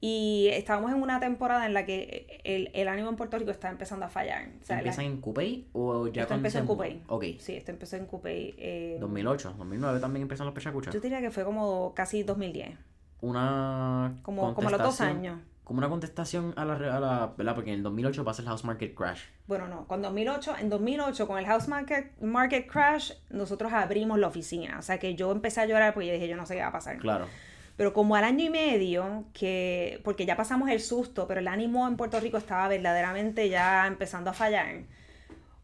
Y 0.00 0.48
estábamos 0.52 0.90
en 0.92 1.00
una 1.00 1.20
temporada 1.20 1.64
en 1.66 1.72
la 1.72 1.86
que 1.86 2.40
el, 2.44 2.70
el 2.74 2.88
ánimo 2.88 3.08
en 3.08 3.16
Puerto 3.16 3.38
Rico 3.38 3.50
está 3.52 3.70
empezando 3.70 4.04
a 4.04 4.08
fallar. 4.08 4.48
O 4.60 4.64
sea, 4.64 4.76
la- 4.76 4.80
¿Empieza 4.82 5.04
en 5.04 5.20
Coupé 5.20 5.64
o 5.72 6.08
ya 6.08 6.22
esto 6.22 6.34
empezó 6.34 6.58
en 6.58 6.66
Coupé. 6.66 7.00
Ok. 7.06 7.24
Sí, 7.38 7.54
esto 7.56 7.70
empezó 7.70 7.96
en 7.96 8.06
Coupé. 8.06 8.54
eh, 8.58 8.98
2008, 9.00 9.54
2009 9.56 10.00
también 10.00 10.22
empezaron 10.22 10.46
los 10.52 10.54
Pechacucha. 10.54 10.90
Yo 10.90 11.00
diría 11.00 11.20
que 11.20 11.30
fue 11.30 11.44
como 11.44 11.94
casi 11.94 12.24
2010. 12.24 12.76
Una 13.20 14.16
Como, 14.22 14.52
como 14.54 14.68
los 14.70 14.80
dos 14.80 15.00
años. 15.00 15.38
Como 15.66 15.78
una 15.78 15.88
contestación 15.88 16.54
a 16.54 16.64
la, 16.64 16.74
a 16.74 17.00
la... 17.00 17.34
¿Verdad? 17.36 17.56
Porque 17.56 17.70
en 17.70 17.78
el 17.78 17.82
2008 17.82 18.24
pasa 18.24 18.40
el 18.40 18.46
house 18.46 18.62
market 18.62 18.94
crash. 18.94 19.22
Bueno, 19.48 19.66
no, 19.66 19.88
con 19.88 20.00
2008, 20.00 20.58
en 20.60 20.70
2008 20.70 21.26
con 21.26 21.40
el 21.40 21.46
house 21.46 21.66
market, 21.66 22.16
market 22.20 22.70
crash, 22.70 23.10
nosotros 23.30 23.72
abrimos 23.72 24.16
la 24.20 24.28
oficina. 24.28 24.78
O 24.78 24.82
sea 24.82 24.98
que 25.00 25.16
yo 25.16 25.32
empecé 25.32 25.62
a 25.62 25.66
llorar 25.66 25.92
porque 25.92 26.06
yo 26.06 26.12
dije, 26.12 26.28
yo 26.28 26.36
no 26.36 26.46
sé 26.46 26.54
qué 26.54 26.60
va 26.60 26.68
a 26.68 26.72
pasar. 26.72 26.98
Claro. 26.98 27.26
Pero 27.76 27.92
como 27.92 28.14
al 28.14 28.22
año 28.22 28.44
y 28.44 28.48
medio, 28.48 29.24
que 29.32 30.00
porque 30.04 30.24
ya 30.24 30.36
pasamos 30.36 30.70
el 30.70 30.80
susto, 30.80 31.26
pero 31.26 31.40
el 31.40 31.48
ánimo 31.48 31.88
en 31.88 31.96
Puerto 31.96 32.20
Rico 32.20 32.38
estaba 32.38 32.68
verdaderamente 32.68 33.48
ya 33.48 33.88
empezando 33.88 34.30
a 34.30 34.34
fallar, 34.34 34.84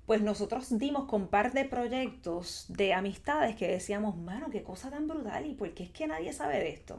pues 0.04 0.20
nosotros 0.20 0.78
dimos 0.80 1.04
con 1.04 1.28
par 1.28 1.52
de 1.52 1.64
proyectos 1.64 2.66
de 2.68 2.92
amistades 2.92 3.54
que 3.54 3.68
decíamos, 3.68 4.16
mano, 4.16 4.50
qué 4.50 4.64
cosa 4.64 4.90
tan 4.90 5.06
brutal, 5.06 5.46
y 5.46 5.54
por 5.54 5.72
qué 5.74 5.84
es 5.84 5.90
que 5.90 6.08
nadie 6.08 6.32
sabe 6.32 6.58
de 6.58 6.70
esto. 6.70 6.98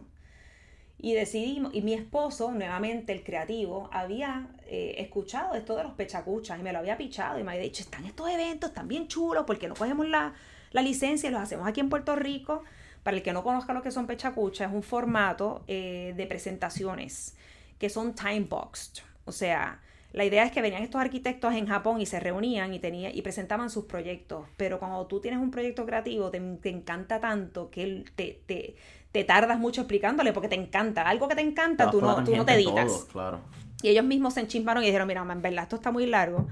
Y 0.98 1.14
decidimos, 1.14 1.74
y 1.74 1.82
mi 1.82 1.94
esposo, 1.94 2.52
nuevamente 2.52 3.12
el 3.12 3.24
creativo, 3.24 3.90
había 3.92 4.48
eh, 4.68 4.96
escuchado 5.00 5.54
esto 5.56 5.76
de 5.76 5.84
los 5.84 5.94
pechacuchas 5.94 6.60
y 6.60 6.64
me 6.64 6.72
lo 6.72 6.80
había 6.80 6.98
pichado 6.98 7.40
y 7.40 7.44
me 7.44 7.52
había 7.52 7.64
dicho, 7.64 7.84
están 7.84 8.06
estos 8.06 8.30
eventos, 8.30 8.70
están 8.70 8.88
bien 8.88 9.08
chulos, 9.08 9.44
porque 9.46 9.68
no 9.68 9.76
cogemos 9.76 10.08
la, 10.08 10.34
la 10.72 10.82
licencia 10.82 11.30
y 11.30 11.32
los 11.32 11.42
hacemos 11.42 11.68
aquí 11.68 11.80
en 11.80 11.90
Puerto 11.90 12.16
Rico. 12.16 12.64
Para 13.04 13.18
el 13.18 13.24
que 13.24 13.34
no 13.34 13.44
conozca 13.44 13.74
lo 13.74 13.82
que 13.82 13.92
son 13.92 14.08
pechacuchas, 14.08 14.70
es 14.70 14.74
un 14.74 14.82
formato 14.82 15.66
eh, 15.68 16.14
de 16.16 16.26
presentaciones 16.26 17.36
que 17.78 17.90
son 17.90 18.16
time 18.16 18.42
boxed. 18.50 19.04
O 19.26 19.34
sea, 19.34 19.82
la 20.14 20.24
idea 20.24 20.46
es 20.46 20.52
que 20.52 20.62
venían 20.62 20.84
estos 20.84 21.02
arquitectos 21.02 21.54
en 21.56 21.68
Japón 21.68 22.00
y 22.00 22.06
se 22.06 22.20
reunían 22.20 22.74
y, 22.74 22.80
tenía, 22.80 23.14
y 23.14 23.22
presentaban 23.24 23.70
sus 23.70 23.86
proyectos. 23.86 24.48
Pero 24.58 24.80
cuando 24.80 25.06
tú 25.08 25.20
tienes 25.20 25.42
un 25.42 25.52
proyecto 25.52 25.86
creativo, 25.86 26.30
te, 26.30 26.40
te 26.40 26.70
encanta 26.70 27.20
tanto 27.20 27.70
que 27.72 28.06
te, 28.16 28.42
te, 28.46 28.76
te 29.14 29.24
tardas 29.24 29.58
mucho 29.60 29.82
explicándole 29.82 30.34
porque 30.34 30.50
te 30.50 30.56
encanta. 30.56 31.04
Algo 31.04 31.30
que 31.30 31.36
te 31.36 31.42
encanta, 31.42 31.86
tú 31.92 32.02
no, 32.02 32.08
tú 32.26 32.36
no 32.36 32.46
te 32.46 32.54
editas. 32.56 32.88
todo, 32.88 33.08
claro. 33.08 33.40
Y 33.82 33.88
ellos 33.90 34.04
mismos 34.04 34.34
se 34.34 34.42
enchismaron 34.42 34.84
y 34.84 34.88
dijeron, 34.88 35.08
mira, 35.08 35.22
en 35.22 35.42
verdad, 35.42 35.64
esto 35.64 35.78
está 35.78 35.92
muy 35.92 36.06
largo. 36.06 36.48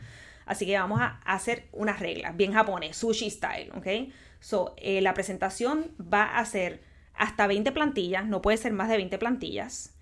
Así 0.45 0.65
que 0.65 0.77
vamos 0.77 1.01
a 1.01 1.19
hacer 1.25 1.67
unas 1.73 1.99
reglas, 1.99 2.35
bien 2.37 2.53
japonés, 2.53 2.95
sushi 2.97 3.29
style, 3.29 3.71
¿ok? 3.75 4.13
So, 4.39 4.73
eh, 4.77 5.01
la 5.01 5.13
presentación 5.13 5.91
va 6.01 6.37
a 6.37 6.45
ser 6.45 6.81
hasta 7.13 7.45
20 7.47 7.71
plantillas, 7.71 8.25
no 8.25 8.41
puede 8.41 8.57
ser 8.57 8.73
más 8.73 8.89
de 8.89 8.97
20 8.97 9.17
plantillas. 9.17 9.93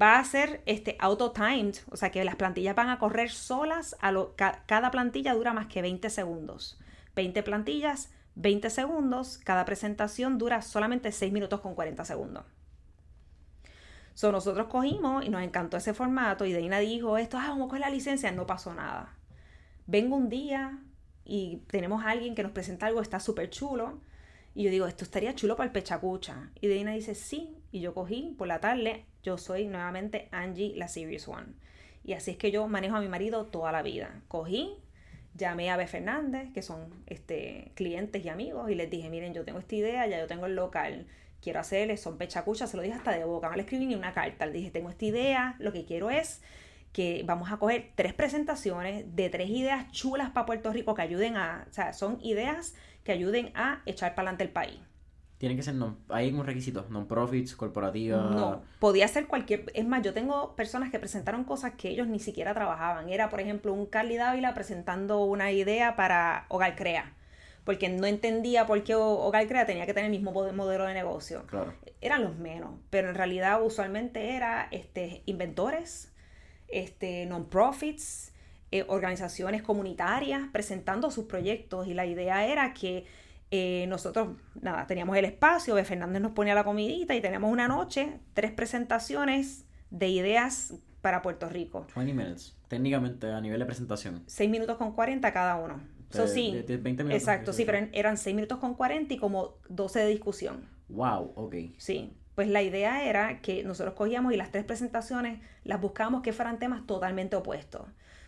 Va 0.00 0.18
a 0.18 0.24
ser 0.24 0.62
este, 0.66 0.96
auto-timed, 1.00 1.74
o 1.90 1.96
sea 1.96 2.10
que 2.10 2.24
las 2.24 2.36
plantillas 2.36 2.76
van 2.76 2.88
a 2.88 2.98
correr 3.00 3.30
solas, 3.30 3.96
a 4.00 4.12
lo, 4.12 4.34
ca- 4.36 4.62
cada 4.66 4.90
plantilla 4.92 5.34
dura 5.34 5.52
más 5.52 5.66
que 5.66 5.82
20 5.82 6.08
segundos. 6.10 6.78
20 7.16 7.42
plantillas, 7.42 8.10
20 8.38 8.70
segundos, 8.70 9.38
cada 9.38 9.64
presentación 9.64 10.38
dura 10.38 10.62
solamente 10.62 11.10
6 11.10 11.32
minutos 11.32 11.60
con 11.60 11.74
40 11.74 12.04
segundos. 12.04 12.44
So, 14.14 14.30
nosotros 14.32 14.68
cogimos 14.68 15.24
y 15.24 15.28
nos 15.28 15.42
encantó 15.42 15.76
ese 15.76 15.92
formato 15.92 16.44
y 16.44 16.52
Deina 16.52 16.78
dijo 16.78 17.18
esto, 17.18 17.36
ah, 17.36 17.48
vamos 17.48 17.68
con 17.68 17.80
la 17.80 17.90
licencia, 17.90 18.30
no 18.30 18.46
pasó 18.46 18.74
nada. 18.74 19.16
Vengo 19.86 20.16
un 20.16 20.28
día 20.28 20.78
y 21.24 21.62
tenemos 21.68 22.04
a 22.04 22.10
alguien 22.10 22.34
que 22.34 22.42
nos 22.44 22.52
presenta 22.52 22.86
algo, 22.86 23.00
está 23.00 23.18
súper 23.18 23.50
chulo. 23.50 24.00
Y 24.54 24.64
yo 24.64 24.70
digo, 24.70 24.86
esto 24.86 25.04
estaría 25.04 25.34
chulo 25.34 25.56
para 25.56 25.66
el 25.66 25.72
pechacucha. 25.72 26.50
Y 26.60 26.68
Deina 26.68 26.92
dice, 26.92 27.14
sí. 27.14 27.56
Y 27.70 27.80
yo 27.80 27.92
cogí 27.92 28.34
por 28.38 28.46
la 28.46 28.60
tarde, 28.60 29.04
yo 29.22 29.36
soy 29.36 29.66
nuevamente 29.66 30.28
Angie, 30.30 30.74
la 30.76 30.88
Serious 30.88 31.28
One. 31.28 31.54
Y 32.04 32.14
así 32.14 32.32
es 32.32 32.36
que 32.36 32.50
yo 32.50 32.66
manejo 32.68 32.96
a 32.96 33.00
mi 33.00 33.08
marido 33.08 33.46
toda 33.46 33.72
la 33.72 33.82
vida. 33.82 34.22
Cogí, 34.28 34.76
llamé 35.38 35.70
a 35.70 35.76
B. 35.76 35.86
Fernández, 35.86 36.52
que 36.52 36.60
son 36.60 37.02
este, 37.06 37.72
clientes 37.74 38.22
y 38.24 38.28
amigos, 38.28 38.70
y 38.70 38.74
les 38.74 38.90
dije, 38.90 39.08
miren, 39.08 39.32
yo 39.32 39.44
tengo 39.44 39.58
esta 39.58 39.74
idea, 39.76 40.06
ya 40.06 40.18
yo 40.18 40.26
tengo 40.26 40.44
el 40.46 40.54
local, 40.54 41.06
quiero 41.40 41.60
hacerles, 41.60 42.02
son 42.02 42.18
pechacuchas, 42.18 42.70
se 42.70 42.76
lo 42.76 42.82
dije 42.82 42.94
hasta 42.94 43.12
de 43.12 43.24
boca, 43.24 43.48
no 43.48 43.54
le 43.54 43.62
escribí 43.62 43.86
ni 43.86 43.94
una 43.94 44.12
carta, 44.12 44.44
le 44.44 44.52
dije, 44.52 44.70
tengo 44.70 44.90
esta 44.90 45.04
idea, 45.06 45.56
lo 45.58 45.72
que 45.72 45.86
quiero 45.86 46.10
es 46.10 46.42
que 46.92 47.22
vamos 47.24 47.52
a 47.52 47.58
coger 47.58 47.92
tres 47.94 48.12
presentaciones 48.12 49.14
de 49.14 49.30
tres 49.30 49.48
ideas 49.48 49.90
chulas 49.92 50.30
para 50.30 50.46
Puerto 50.46 50.72
Rico 50.72 50.94
que 50.94 51.02
ayuden 51.02 51.36
a, 51.36 51.66
o 51.70 51.72
sea, 51.72 51.92
son 51.92 52.18
ideas 52.22 52.74
que 53.04 53.12
ayuden 53.12 53.52
a 53.54 53.82
echar 53.86 54.14
para 54.14 54.30
adelante 54.30 54.44
el 54.44 54.50
país. 54.50 54.87
Tiene 55.38 55.54
que 55.54 55.62
ser, 55.62 55.74
non, 55.74 55.96
hay 56.08 56.32
un 56.32 56.44
requisito, 56.44 56.86
non-profits, 56.90 57.54
corporativa. 57.54 58.18
No, 58.18 58.60
podía 58.80 59.06
ser 59.06 59.28
cualquier. 59.28 59.70
Es 59.72 59.86
más, 59.86 60.02
yo 60.02 60.12
tengo 60.12 60.56
personas 60.56 60.90
que 60.90 60.98
presentaron 60.98 61.44
cosas 61.44 61.74
que 61.76 61.90
ellos 61.90 62.08
ni 62.08 62.18
siquiera 62.18 62.54
trabajaban. 62.54 63.08
Era, 63.08 63.28
por 63.28 63.40
ejemplo, 63.40 63.72
un 63.72 63.86
Carly 63.86 64.16
Dávila 64.16 64.52
presentando 64.54 65.22
una 65.24 65.52
idea 65.52 65.94
para 65.94 66.46
Hogar 66.48 66.74
Crea. 66.74 67.14
Porque 67.64 67.88
no 67.88 68.06
entendía 68.06 68.66
por 68.66 68.82
qué 68.82 68.96
Hogar 68.96 69.46
Crea 69.46 69.64
tenía 69.64 69.86
que 69.86 69.94
tener 69.94 70.10
el 70.10 70.16
mismo 70.18 70.32
mod- 70.32 70.52
modelo 70.54 70.86
de 70.86 70.94
negocio. 70.94 71.44
Claro. 71.46 71.72
Eran 72.00 72.24
los 72.24 72.36
menos. 72.36 72.70
Pero 72.90 73.10
en 73.10 73.14
realidad, 73.14 73.62
usualmente 73.62 74.34
era 74.34 74.66
este, 74.72 75.22
inventores, 75.26 76.10
este, 76.66 77.26
non-profits, 77.26 78.32
eh, 78.72 78.84
organizaciones 78.88 79.62
comunitarias 79.62 80.42
presentando 80.50 81.10
sus 81.10 81.26
proyectos. 81.26 81.86
Y 81.86 81.94
la 81.94 82.06
idea 82.06 82.44
era 82.46 82.74
que 82.74 83.06
eh, 83.50 83.86
nosotros, 83.88 84.36
nada, 84.60 84.86
teníamos 84.86 85.16
el 85.16 85.24
espacio, 85.24 85.74
B. 85.74 85.84
Fernández 85.84 86.20
nos 86.22 86.32
ponía 86.32 86.54
la 86.54 86.64
comidita 86.64 87.14
y 87.14 87.20
teníamos 87.20 87.50
una 87.50 87.66
noche, 87.68 88.20
tres 88.34 88.50
presentaciones 88.52 89.64
de 89.90 90.08
ideas 90.08 90.74
para 91.00 91.22
Puerto 91.22 91.48
Rico. 91.48 91.86
20 91.96 92.12
minutes. 92.14 92.56
Técnicamente, 92.68 93.30
a 93.32 93.40
nivel 93.40 93.58
de 93.60 93.66
presentación. 93.66 94.22
6 94.26 94.50
minutos 94.50 94.76
con 94.76 94.92
40 94.92 95.32
cada 95.32 95.56
uno. 95.56 95.80
De- 96.12 96.26
sí, 96.28 96.52
de- 96.52 96.62
de 96.62 96.76
20 96.78 97.04
minutos. 97.04 97.22
exacto, 97.22 97.52
sí, 97.52 97.64
pero 97.64 97.86
eran 97.92 98.16
6 98.16 98.34
minutos 98.34 98.58
con 98.58 98.74
40 98.74 99.14
y 99.14 99.18
como 99.18 99.54
12 99.68 100.00
de 100.00 100.06
discusión. 100.08 100.66
Wow, 100.88 101.32
ok. 101.36 101.54
Sí, 101.78 102.14
pues 102.34 102.48
la 102.48 102.62
idea 102.62 103.04
era 103.04 103.40
que 103.40 103.62
nosotros 103.64 103.94
cogíamos 103.94 104.32
y 104.32 104.36
las 104.36 104.50
tres 104.50 104.64
presentaciones 104.64 105.40
las 105.64 105.80
buscábamos 105.80 106.22
que 106.22 106.32
fueran 106.32 106.58
temas 106.58 106.86
totalmente 106.86 107.36
opuestos. 107.36 107.82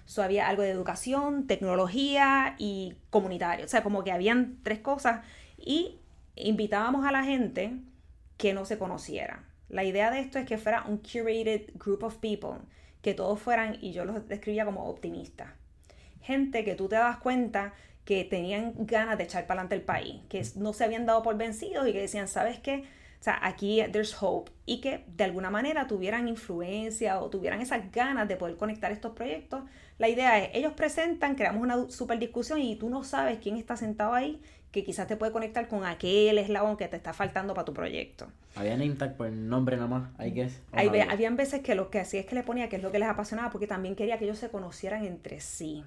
So, 0.05 0.23
había 0.23 0.49
algo 0.49 0.63
de 0.63 0.71
educación, 0.71 1.47
tecnología 1.47 2.55
y 2.59 2.95
comunitario. 3.11 3.65
O 3.65 3.69
sea, 3.69 3.83
como 3.83 4.05
que 4.05 4.13
habían 4.13 4.59
tres 4.63 4.81
cosas 4.81 5.25
y 5.57 5.99
invitábamos 6.37 7.07
a 7.07 7.13
la 7.13 7.25
gente 7.25 7.75
que 8.37 8.55
no 8.55 8.65
se 8.65 8.79
conociera. 8.79 9.45
La 9.69 9.85
idea 9.85 10.11
de 10.11 10.21
esto 10.21 10.39
es 10.39 10.47
que 10.47 10.59
fuera 10.59 10.85
un 10.89 10.99
curated 10.99 11.71
group 11.75 12.03
of 12.03 12.17
people, 12.17 12.59
que 13.03 13.15
todos 13.15 13.39
fueran, 13.41 13.79
y 13.81 13.93
yo 13.93 14.05
los 14.05 14.27
describía 14.29 14.65
como 14.65 14.87
optimistas. 14.89 15.49
Gente 16.23 16.65
que 16.65 16.75
tú 16.75 16.89
te 16.89 16.97
das 16.97 17.19
cuenta 17.19 17.73
que 18.05 18.25
tenían 18.25 18.75
ganas 18.79 19.17
de 19.19 19.25
echar 19.25 19.47
para 19.47 19.61
adelante 19.61 19.77
el 19.77 19.83
país, 19.83 20.23
que 20.29 20.43
no 20.57 20.73
se 20.73 20.85
habían 20.85 21.07
dado 21.07 21.23
por 21.23 21.37
vencidos 21.37 21.87
y 21.87 21.93
que 21.93 22.01
decían, 22.01 22.27
¿sabes 22.27 22.59
qué? 22.59 22.85
O 23.21 23.23
sea, 23.23 23.39
aquí 23.43 23.83
there's 23.93 24.17
hope. 24.21 24.51
Y 24.65 24.81
que 24.81 25.05
de 25.07 25.25
alguna 25.25 25.51
manera 25.51 25.87
tuvieran 25.87 26.27
influencia 26.27 27.21
o 27.21 27.29
tuvieran 27.29 27.61
esas 27.61 27.93
ganas 27.93 28.27
de 28.27 28.37
poder 28.37 28.57
conectar 28.57 28.91
estos 28.91 29.13
proyectos. 29.13 29.63
La 30.01 30.09
idea 30.09 30.39
es, 30.43 30.51
ellos 30.55 30.73
presentan, 30.73 31.35
creamos 31.35 31.63
una 31.63 31.91
super 31.91 32.19
discusión 32.19 32.59
y 32.59 32.75
tú 32.75 32.89
no 32.89 33.05
sabes 33.05 33.39
quién 33.39 33.59
está 33.59 33.77
sentado 33.77 34.15
ahí, 34.15 34.41
que 34.71 34.83
quizás 34.83 35.07
te 35.07 35.19
puede 35.19 35.31
conectar 35.31 35.69
con 35.69 35.85
aquel 35.85 36.39
eslabón 36.39 36.79
que 36.79 36.89
te 36.89 36.97
está 36.97 37.13
faltando 37.13 37.53
para 37.53 37.67
tu 37.67 37.75
proyecto. 37.75 38.33
Había 38.55 38.79
name 38.79 38.95
tag 38.95 39.19
por 39.19 39.27
el 39.27 39.47
nombre 39.47 39.77
nada 39.77 39.89
más, 39.89 40.11
I 40.19 40.31
guess. 40.31 40.59
¿O 40.73 40.79
Hay 40.79 40.89
había? 40.89 41.05
habían 41.05 41.37
veces 41.37 41.61
que 41.61 41.75
lo 41.75 41.91
que 41.91 42.01
hacía 42.01 42.21
es 42.21 42.25
que 42.27 42.35
le 42.35 42.43
ponía 42.43 42.71
que 42.71 42.77
es 42.77 42.83
lo 42.83 42.91
que 42.91 42.99
les 42.99 43.11
apasionaba 43.11 43.51
porque 43.51 43.67
también 43.67 43.95
quería 43.95 44.19
que 44.19 44.25
ellos 44.25 44.39
se 44.39 44.49
conocieran 44.49 45.05
entre 45.05 45.39
sí. 45.41 45.85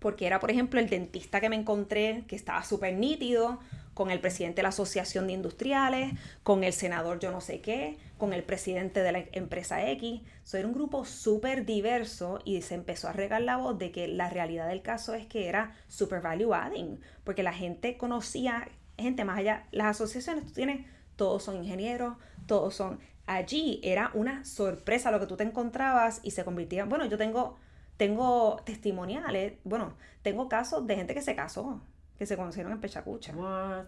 Porque 0.00 0.26
era, 0.26 0.40
por 0.40 0.50
ejemplo, 0.50 0.80
el 0.80 0.88
dentista 0.88 1.40
que 1.40 1.48
me 1.48 1.54
encontré, 1.54 2.24
que 2.26 2.34
estaba 2.34 2.64
súper 2.64 2.94
nítido, 2.94 3.60
con 3.98 4.12
el 4.12 4.20
presidente 4.20 4.58
de 4.58 4.62
la 4.62 4.68
Asociación 4.68 5.26
de 5.26 5.32
Industriales, 5.32 6.12
con 6.44 6.62
el 6.62 6.72
senador 6.72 7.18
yo 7.18 7.32
no 7.32 7.40
sé 7.40 7.60
qué, 7.60 7.98
con 8.16 8.32
el 8.32 8.44
presidente 8.44 9.02
de 9.02 9.10
la 9.10 9.24
empresa 9.32 9.90
X. 9.90 10.20
So, 10.44 10.56
era 10.56 10.68
un 10.68 10.72
grupo 10.72 11.04
súper 11.04 11.66
diverso 11.66 12.38
y 12.44 12.62
se 12.62 12.76
empezó 12.76 13.08
a 13.08 13.12
regar 13.12 13.42
la 13.42 13.56
voz 13.56 13.76
de 13.76 13.90
que 13.90 14.06
la 14.06 14.30
realidad 14.30 14.68
del 14.68 14.82
caso 14.82 15.14
es 15.14 15.26
que 15.26 15.48
era 15.48 15.74
super 15.88 16.20
value 16.20 16.54
adding, 16.54 17.00
porque 17.24 17.42
la 17.42 17.52
gente 17.52 17.96
conocía 17.96 18.68
gente 18.96 19.24
más 19.24 19.38
allá. 19.38 19.66
Las 19.72 20.00
asociaciones, 20.00 20.46
tú 20.46 20.52
tienes, 20.52 20.86
todos 21.16 21.42
son 21.42 21.56
ingenieros, 21.56 22.18
todos 22.46 22.76
son... 22.76 23.00
Allí 23.26 23.80
era 23.82 24.12
una 24.14 24.44
sorpresa 24.44 25.10
lo 25.10 25.18
que 25.18 25.26
tú 25.26 25.36
te 25.36 25.42
encontrabas 25.42 26.20
y 26.22 26.30
se 26.30 26.44
convertía... 26.44 26.84
Bueno, 26.84 27.06
yo 27.06 27.18
tengo, 27.18 27.56
tengo 27.96 28.62
testimoniales, 28.64 29.54
bueno, 29.64 29.94
tengo 30.22 30.48
casos 30.48 30.86
de 30.86 30.94
gente 30.94 31.14
que 31.14 31.20
se 31.20 31.34
casó, 31.34 31.82
que 32.18 32.26
se 32.26 32.36
conocieron 32.36 32.72
en 32.72 32.80
Pechacucha. 32.80 33.32
What? 33.34 33.86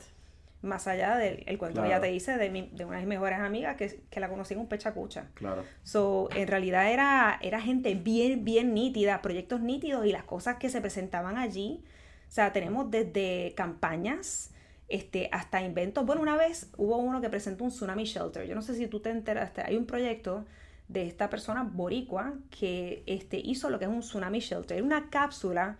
Más 0.62 0.86
allá 0.86 1.16
del 1.16 1.42
el 1.46 1.56
cuento 1.56 1.82
que 1.82 1.88
ya 1.88 2.00
te 2.00 2.12
hice 2.12 2.36
de, 2.36 2.50
mi, 2.50 2.68
de 2.72 2.84
una 2.84 2.96
de 2.96 3.02
mis 3.02 3.08
mejores 3.08 3.38
amigas 3.38 3.76
que, 3.76 4.02
que 4.10 4.20
la 4.20 4.28
conocí 4.28 4.54
en 4.54 4.60
un 4.60 4.68
Pechacucha. 4.68 5.28
Claro. 5.34 5.64
So, 5.82 6.28
en 6.34 6.46
realidad 6.46 6.92
era, 6.92 7.38
era 7.42 7.60
gente 7.60 7.94
bien, 7.94 8.44
bien 8.44 8.74
nítida, 8.74 9.22
proyectos 9.22 9.60
nítidos 9.60 10.04
y 10.04 10.12
las 10.12 10.24
cosas 10.24 10.56
que 10.56 10.68
se 10.68 10.80
presentaban 10.80 11.38
allí. 11.38 11.82
O 12.28 12.32
sea, 12.32 12.52
tenemos 12.52 12.90
desde 12.90 13.54
campañas 13.56 14.50
este, 14.90 15.30
hasta 15.32 15.62
inventos. 15.62 16.04
Bueno, 16.04 16.20
una 16.20 16.36
vez 16.36 16.70
hubo 16.76 16.98
uno 16.98 17.20
que 17.20 17.30
presentó 17.30 17.64
un 17.64 17.70
tsunami 17.70 18.04
shelter. 18.04 18.46
Yo 18.46 18.54
no 18.54 18.62
sé 18.62 18.74
si 18.74 18.86
tú 18.86 19.00
te 19.00 19.10
enteraste. 19.10 19.62
Hay 19.62 19.76
un 19.76 19.86
proyecto 19.86 20.44
de 20.88 21.06
esta 21.06 21.30
persona 21.30 21.62
boricua 21.62 22.34
que 22.50 23.02
este, 23.06 23.38
hizo 23.38 23.70
lo 23.70 23.78
que 23.78 23.86
es 23.86 23.90
un 23.90 24.00
tsunami 24.00 24.40
shelter. 24.40 24.82
Una 24.82 25.08
cápsula 25.08 25.78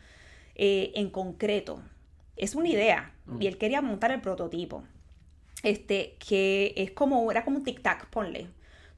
eh, 0.55 0.93
en 0.95 1.11
concreto. 1.11 1.83
Es 2.41 2.55
una 2.55 2.69
idea. 2.69 3.13
Y 3.39 3.47
él 3.47 3.59
quería 3.59 3.83
montar 3.83 4.11
el 4.11 4.23
prototipo. 4.23 4.83
Este, 5.63 6.17
que 6.27 6.73
es 6.77 6.91
como, 6.91 7.31
era 7.31 7.45
como 7.45 7.59
un 7.59 7.65
tic-tac, 7.65 8.07
ponle. 8.07 8.49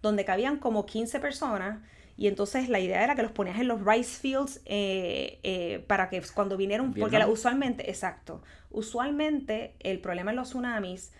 Donde 0.00 0.24
cabían 0.24 0.58
como 0.58 0.86
15 0.86 1.18
personas 1.18 1.80
y 2.16 2.28
entonces 2.28 2.68
la 2.68 2.78
idea 2.78 3.02
era 3.02 3.16
que 3.16 3.22
los 3.22 3.32
ponías 3.32 3.58
en 3.58 3.66
los 3.66 3.84
rice 3.84 4.20
fields 4.20 4.60
eh, 4.66 5.40
eh, 5.42 5.84
para 5.88 6.08
que 6.08 6.22
cuando 6.34 6.56
vinieron, 6.56 6.94
porque 6.94 7.18
usualmente, 7.24 7.90
exacto, 7.90 8.42
usualmente 8.70 9.74
el 9.80 9.98
problema 9.98 10.30
en 10.30 10.36
los 10.36 10.50
tsunamis 10.50 11.12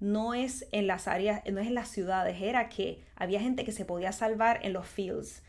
no 0.00 0.34
es 0.34 0.66
en 0.72 0.88
las 0.88 1.06
áreas, 1.06 1.42
no 1.50 1.60
es 1.60 1.68
en 1.68 1.74
las 1.74 1.88
ciudades, 1.88 2.40
era 2.40 2.68
que 2.68 3.04
había 3.14 3.40
gente 3.40 3.64
que 3.64 3.72
se 3.72 3.84
podía 3.84 4.10
salvar 4.10 4.60
en 4.62 4.72
los 4.72 4.86
fields 4.86 5.42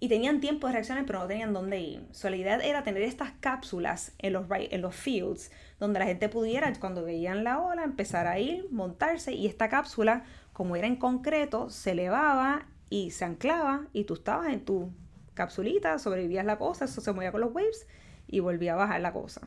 y 0.00 0.08
tenían 0.08 0.40
tiempo 0.40 0.66
de 0.66 0.74
reaccionar 0.74 1.06
pero 1.06 1.20
no 1.20 1.26
tenían 1.26 1.52
dónde 1.52 1.80
ir. 1.80 2.02
So, 2.12 2.30
la 2.30 2.36
idea 2.36 2.56
era 2.56 2.82
tener 2.82 3.02
estas 3.02 3.32
cápsulas 3.40 4.12
en 4.18 4.32
los, 4.32 4.46
en 4.50 4.80
los 4.80 4.94
fields 4.94 5.50
donde 5.78 5.98
la 5.98 6.06
gente 6.06 6.28
pudiera, 6.28 6.72
cuando 6.80 7.04
veían 7.04 7.44
la 7.44 7.60
ola, 7.60 7.84
empezar 7.84 8.26
a 8.26 8.38
ir, 8.38 8.66
montarse 8.70 9.32
y 9.32 9.46
esta 9.46 9.68
cápsula, 9.68 10.24
como 10.52 10.76
era 10.76 10.86
en 10.86 10.96
concreto, 10.96 11.70
se 11.70 11.90
elevaba 11.92 12.66
y 12.88 13.10
se 13.10 13.24
anclaba 13.24 13.86
y 13.92 14.04
tú 14.04 14.14
estabas 14.14 14.48
en 14.52 14.64
tu 14.64 14.92
capsulita, 15.34 15.98
sobrevivías 15.98 16.46
la 16.46 16.58
cosa, 16.58 16.86
eso 16.86 17.00
se 17.00 17.12
movía 17.12 17.32
con 17.32 17.42
los 17.42 17.54
waves 17.54 17.86
y 18.26 18.40
volvía 18.40 18.72
a 18.72 18.76
bajar 18.76 19.00
la 19.00 19.12
cosa. 19.12 19.42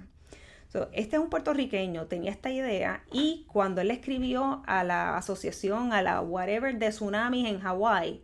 este 0.93 1.15
es 1.15 1.21
un 1.21 1.29
puertorriqueño, 1.31 2.05
tenía 2.05 2.31
esta 2.31 2.51
idea 2.51 3.03
y 3.11 3.45
cuando 3.51 3.81
él 3.81 3.89
escribió 3.89 4.61
a 4.67 4.83
la 4.83 5.17
asociación, 5.17 5.93
a 5.93 6.03
la 6.03 6.21
whatever 6.21 6.77
de 6.77 6.89
tsunamis 6.89 7.47
en 7.47 7.59
Hawái, 7.59 8.23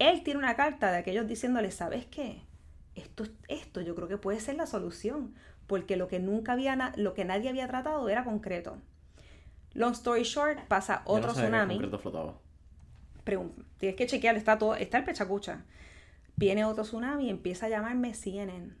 él 0.00 0.22
tiene 0.22 0.38
una 0.38 0.56
carta 0.56 0.90
de 0.90 0.98
aquellos 0.98 1.26
diciéndole, 1.26 1.70
¿sabes 1.70 2.06
qué? 2.06 2.42
Esto, 2.94 3.24
esto 3.46 3.80
yo 3.80 3.94
creo 3.94 4.08
que 4.08 4.16
puede 4.16 4.40
ser 4.40 4.56
la 4.56 4.66
solución, 4.66 5.34
porque 5.68 5.96
lo 5.96 6.08
que 6.08 6.18
nunca 6.18 6.54
había, 6.54 6.92
lo 6.96 7.14
que 7.14 7.24
nadie 7.24 7.48
había 7.48 7.68
tratado 7.68 8.08
era 8.08 8.24
concreto. 8.24 8.78
Long 9.74 9.92
story 9.92 10.24
short, 10.24 10.58
pasa 10.66 11.02
otro 11.04 11.32
tsunami 11.32 11.78
tienes 13.78 13.96
que 13.96 14.06
chequear, 14.06 14.36
está 14.36 14.58
todo, 14.58 14.74
está 14.74 14.98
el 14.98 15.04
pechacucha. 15.04 15.64
Viene 16.36 16.64
otro 16.64 16.84
tsunami 16.84 17.26
y 17.26 17.30
empieza 17.30 17.66
a 17.66 17.68
llamarme 17.68 18.14
CNN. 18.14 18.72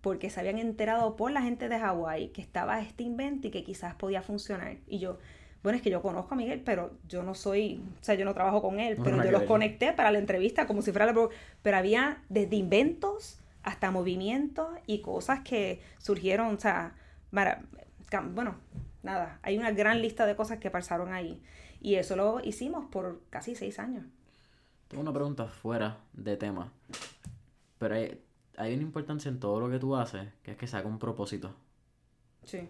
Porque 0.00 0.30
se 0.30 0.40
habían 0.40 0.58
enterado 0.58 1.16
por 1.16 1.30
la 1.30 1.42
gente 1.42 1.68
de 1.68 1.78
Hawái 1.78 2.28
que 2.28 2.42
estaba 2.42 2.80
este 2.80 3.04
invento 3.04 3.48
y 3.48 3.50
que 3.50 3.62
quizás 3.62 3.94
podía 3.94 4.20
funcionar. 4.20 4.78
Y 4.86 4.98
yo, 4.98 5.18
bueno, 5.62 5.76
es 5.76 5.82
que 5.82 5.90
yo 5.90 6.02
conozco 6.02 6.34
a 6.34 6.36
Miguel, 6.36 6.60
pero 6.64 6.98
yo 7.08 7.22
no 7.22 7.34
soy, 7.34 7.80
o 8.00 8.04
sea, 8.04 8.14
yo 8.14 8.24
no 8.24 8.34
trabajo 8.34 8.60
con 8.60 8.80
él, 8.80 8.98
pero 9.02 9.22
yo 9.22 9.30
los 9.30 9.44
conecté 9.44 9.92
para 9.92 10.10
la 10.10 10.18
entrevista 10.18 10.66
como 10.66 10.82
si 10.82 10.90
fuera 10.90 11.06
la... 11.06 11.28
Pero 11.62 11.76
había 11.76 12.22
desde 12.28 12.56
inventos 12.56 13.38
hasta 13.64 13.90
movimientos 13.90 14.68
y 14.86 15.00
cosas 15.00 15.40
que 15.40 15.80
surgieron, 15.98 16.54
o 16.54 16.60
sea, 16.60 16.94
bueno, 18.32 18.54
nada, 19.02 19.38
hay 19.42 19.58
una 19.58 19.72
gran 19.72 20.00
lista 20.00 20.26
de 20.26 20.36
cosas 20.36 20.58
que 20.58 20.70
pasaron 20.70 21.12
ahí. 21.12 21.42
Y 21.80 21.96
eso 21.96 22.14
lo 22.16 22.40
hicimos 22.42 22.86
por 22.86 23.22
casi 23.30 23.54
seis 23.54 23.78
años. 23.78 24.04
Tengo 24.88 25.02
una 25.02 25.12
pregunta 25.12 25.46
fuera 25.46 25.98
de 26.12 26.36
tema. 26.36 26.72
Pero 27.78 27.94
hay, 28.56 28.74
una 28.74 28.82
importancia 28.82 29.28
en 29.28 29.40
todo 29.40 29.60
lo 29.60 29.70
que 29.70 29.78
tú 29.78 29.96
haces, 29.96 30.28
que 30.42 30.52
es 30.52 30.56
que 30.56 30.66
saca 30.66 30.86
un 30.86 30.98
propósito. 30.98 31.54
Sí. 32.44 32.68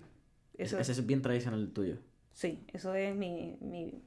Eso 0.57 0.79
Ese 0.79 0.93
es 0.93 1.07
bien 1.07 1.23
tradicional 1.23 1.71
tuyo. 1.73 1.99
Sí, 2.33 2.65
eso 2.73 2.95
es 2.95 3.15
mi, 3.15 3.57
mi, 3.61 4.03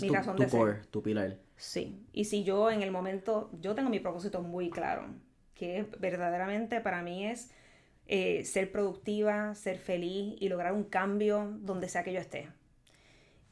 mi 0.00 0.08
tu, 0.08 0.12
razón 0.12 0.36
tu 0.36 0.48
core, 0.48 0.82
tu 0.90 1.02
pilar. 1.02 1.38
Sí. 1.56 2.04
Y 2.12 2.24
si 2.24 2.44
yo 2.44 2.70
en 2.70 2.82
el 2.82 2.90
momento, 2.90 3.50
yo 3.60 3.74
tengo 3.74 3.90
mi 3.90 4.00
propósito 4.00 4.42
muy 4.42 4.70
claro, 4.70 5.06
que 5.54 5.86
verdaderamente 5.98 6.80
para 6.80 7.02
mí 7.02 7.26
es 7.26 7.50
eh, 8.06 8.44
ser 8.44 8.72
productiva, 8.72 9.54
ser 9.54 9.78
feliz 9.78 10.36
y 10.40 10.48
lograr 10.48 10.72
un 10.72 10.84
cambio 10.84 11.52
donde 11.60 11.88
sea 11.88 12.04
que 12.04 12.12
yo 12.12 12.20
esté. 12.20 12.48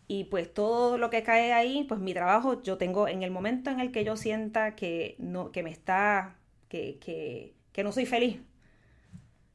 Y 0.09 0.25
pues 0.25 0.53
todo 0.53 0.99
lo 0.99 1.09
que 1.09 1.23
cae 1.23 1.53
ahí, 1.53 1.85
pues 1.85 2.01
mi 2.01 2.13
trabajo, 2.15 2.63
yo 2.63 2.79
tengo 2.79 3.07
en 3.07 3.23
el 3.23 3.31
momento 3.31 3.71
en 3.71 3.79
el 3.79 3.93
que 3.93 4.05
yo 4.05 4.17
sienta 4.17 4.75
que, 4.75 5.15
no, 5.19 5.53
que 5.53 5.63
me 5.63 5.71
está, 5.71 6.37
que, 6.69 6.99
que, 6.99 7.55
que 7.73 7.85
no 7.85 7.93
soy 7.93 8.07
feliz, 8.07 8.41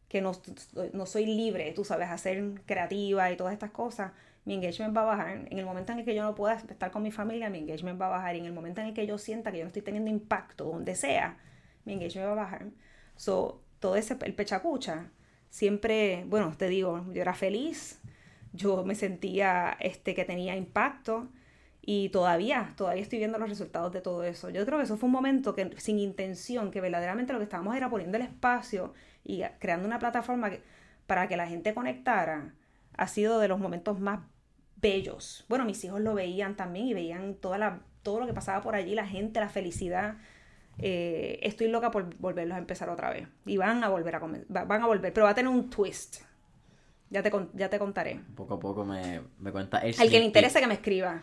que 0.08 0.22
no, 0.22 0.32
no, 0.94 1.06
soy 1.06 1.26
libre, 1.26 1.74
tú 1.74 1.84
sabes, 1.84 2.10
hacer 2.10 2.62
creativa 2.66 3.30
y 3.32 3.36
todas 3.36 3.52
estas 3.52 3.72
cosas, 3.72 4.14
mi 4.46 4.54
engagement 4.54 4.96
va 4.96 5.02
a 5.02 5.06
bajar. 5.06 5.48
En 5.50 5.60
el 5.60 5.66
momento 5.66 5.92
en 5.92 6.00
el 6.00 6.06
que 6.06 6.16
yo 6.16 6.24
no 6.24 6.36
pueda 6.36 6.56
estar 6.56 6.90
con 6.90 7.04
mi 7.04 7.12
familia, 7.12 7.50
mi 7.50 7.60
engagement 7.60 8.00
va 8.00 8.08
a 8.08 8.10
bajar. 8.12 8.36
En 8.36 8.46
el 8.46 8.54
momento 8.54 8.80
en 8.80 8.88
el 8.88 8.94
que 8.94 9.06
yo 9.06 9.18
sienta 9.18 9.52
que 9.52 9.58
yo 9.58 9.66
no 9.66 9.68
estoy 9.68 9.82
teniendo 9.82 10.10
impacto 10.10 10.64
donde 10.64 10.96
sea, 10.96 11.38
mi 11.86 11.94
engagement 11.94 12.28
va 12.28 12.34
a 12.34 12.36
bajar. 12.36 12.68
Todo 13.80 13.96
ese, 13.96 14.18
el 14.22 14.34
pechacucha, 14.34 15.12
siempre, 15.50 16.26
bueno, 16.28 16.56
te 16.58 16.68
digo, 16.68 17.06
yo 17.14 17.22
era 17.22 17.34
feliz, 17.34 18.02
yo 18.54 18.84
me 18.84 18.96
sentía 18.96 19.78
este, 19.80 20.16
que 20.16 20.26
tenía 20.26 20.56
impacto 20.56 21.30
y 21.82 22.10
todavía, 22.10 22.74
todavía 22.76 23.04
estoy 23.04 23.20
viendo 23.20 23.38
los 23.38 23.50
resultados 23.50 23.92
de 23.94 24.02
todo 24.02 24.24
eso. 24.24 24.50
Yo 24.50 24.66
creo 24.66 24.80
que 24.80 24.86
eso 24.86 24.98
fue 24.98 25.08
un 25.08 25.14
momento 25.14 25.54
que 25.54 25.72
sin 25.78 26.00
intención, 26.00 26.72
que 26.72 26.82
verdaderamente 26.82 27.32
lo 27.32 27.40
que 27.40 27.44
estábamos 27.44 27.76
era 27.76 27.90
poniendo 27.90 28.18
el 28.18 28.24
espacio 28.24 28.94
y 29.24 29.44
creando 29.60 29.86
una 29.88 30.00
plataforma 30.00 30.52
para 31.06 31.28
que 31.28 31.38
la 31.38 31.48
gente 31.48 31.74
conectara, 31.76 32.54
ha 32.98 33.08
sido 33.08 33.40
de 33.40 33.48
los 33.48 33.60
momentos 33.60 34.00
más 34.00 34.22
bellos. 34.78 35.46
Bueno, 35.48 35.66
mis 35.66 35.84
hijos 35.84 36.02
lo 36.02 36.16
veían 36.16 36.56
también 36.56 36.88
y 36.88 36.94
veían 36.94 37.36
toda 37.36 37.58
la, 37.58 37.82
todo 38.02 38.20
lo 38.20 38.26
que 38.26 38.34
pasaba 38.34 38.62
por 38.62 38.76
allí, 38.76 38.96
la 38.96 39.08
gente, 39.08 39.40
la 39.40 39.50
felicidad. 39.50 40.18
Eh, 40.78 41.40
estoy 41.42 41.70
loca 41.70 41.92
por 41.92 42.16
volverlos 42.18 42.56
a 42.56 42.60
empezar 42.60 42.90
otra 42.90 43.10
vez. 43.10 43.28
Y 43.46 43.58
van 43.58 43.84
a 43.84 43.90
volver 43.90 44.16
a 44.16 44.20
van 44.20 44.82
a 44.82 44.88
volver, 44.88 45.14
pero 45.14 45.26
va 45.26 45.32
a 45.32 45.36
tener 45.36 45.52
un 45.52 45.70
twist. 45.70 46.22
Ya 47.10 47.22
te, 47.22 47.32
ya 47.54 47.70
te 47.70 47.80
contaré. 47.80 48.20
Poco 48.36 48.56
a 48.56 48.60
poco 48.60 48.84
me, 48.84 49.22
me 49.40 49.52
cuenta 49.52 49.80
el 49.80 49.96
Al 50.00 50.10
que 50.10 50.20
le 50.20 50.26
interese 50.26 50.60
que 50.60 50.68
me 50.68 50.74
escriba. 50.74 51.22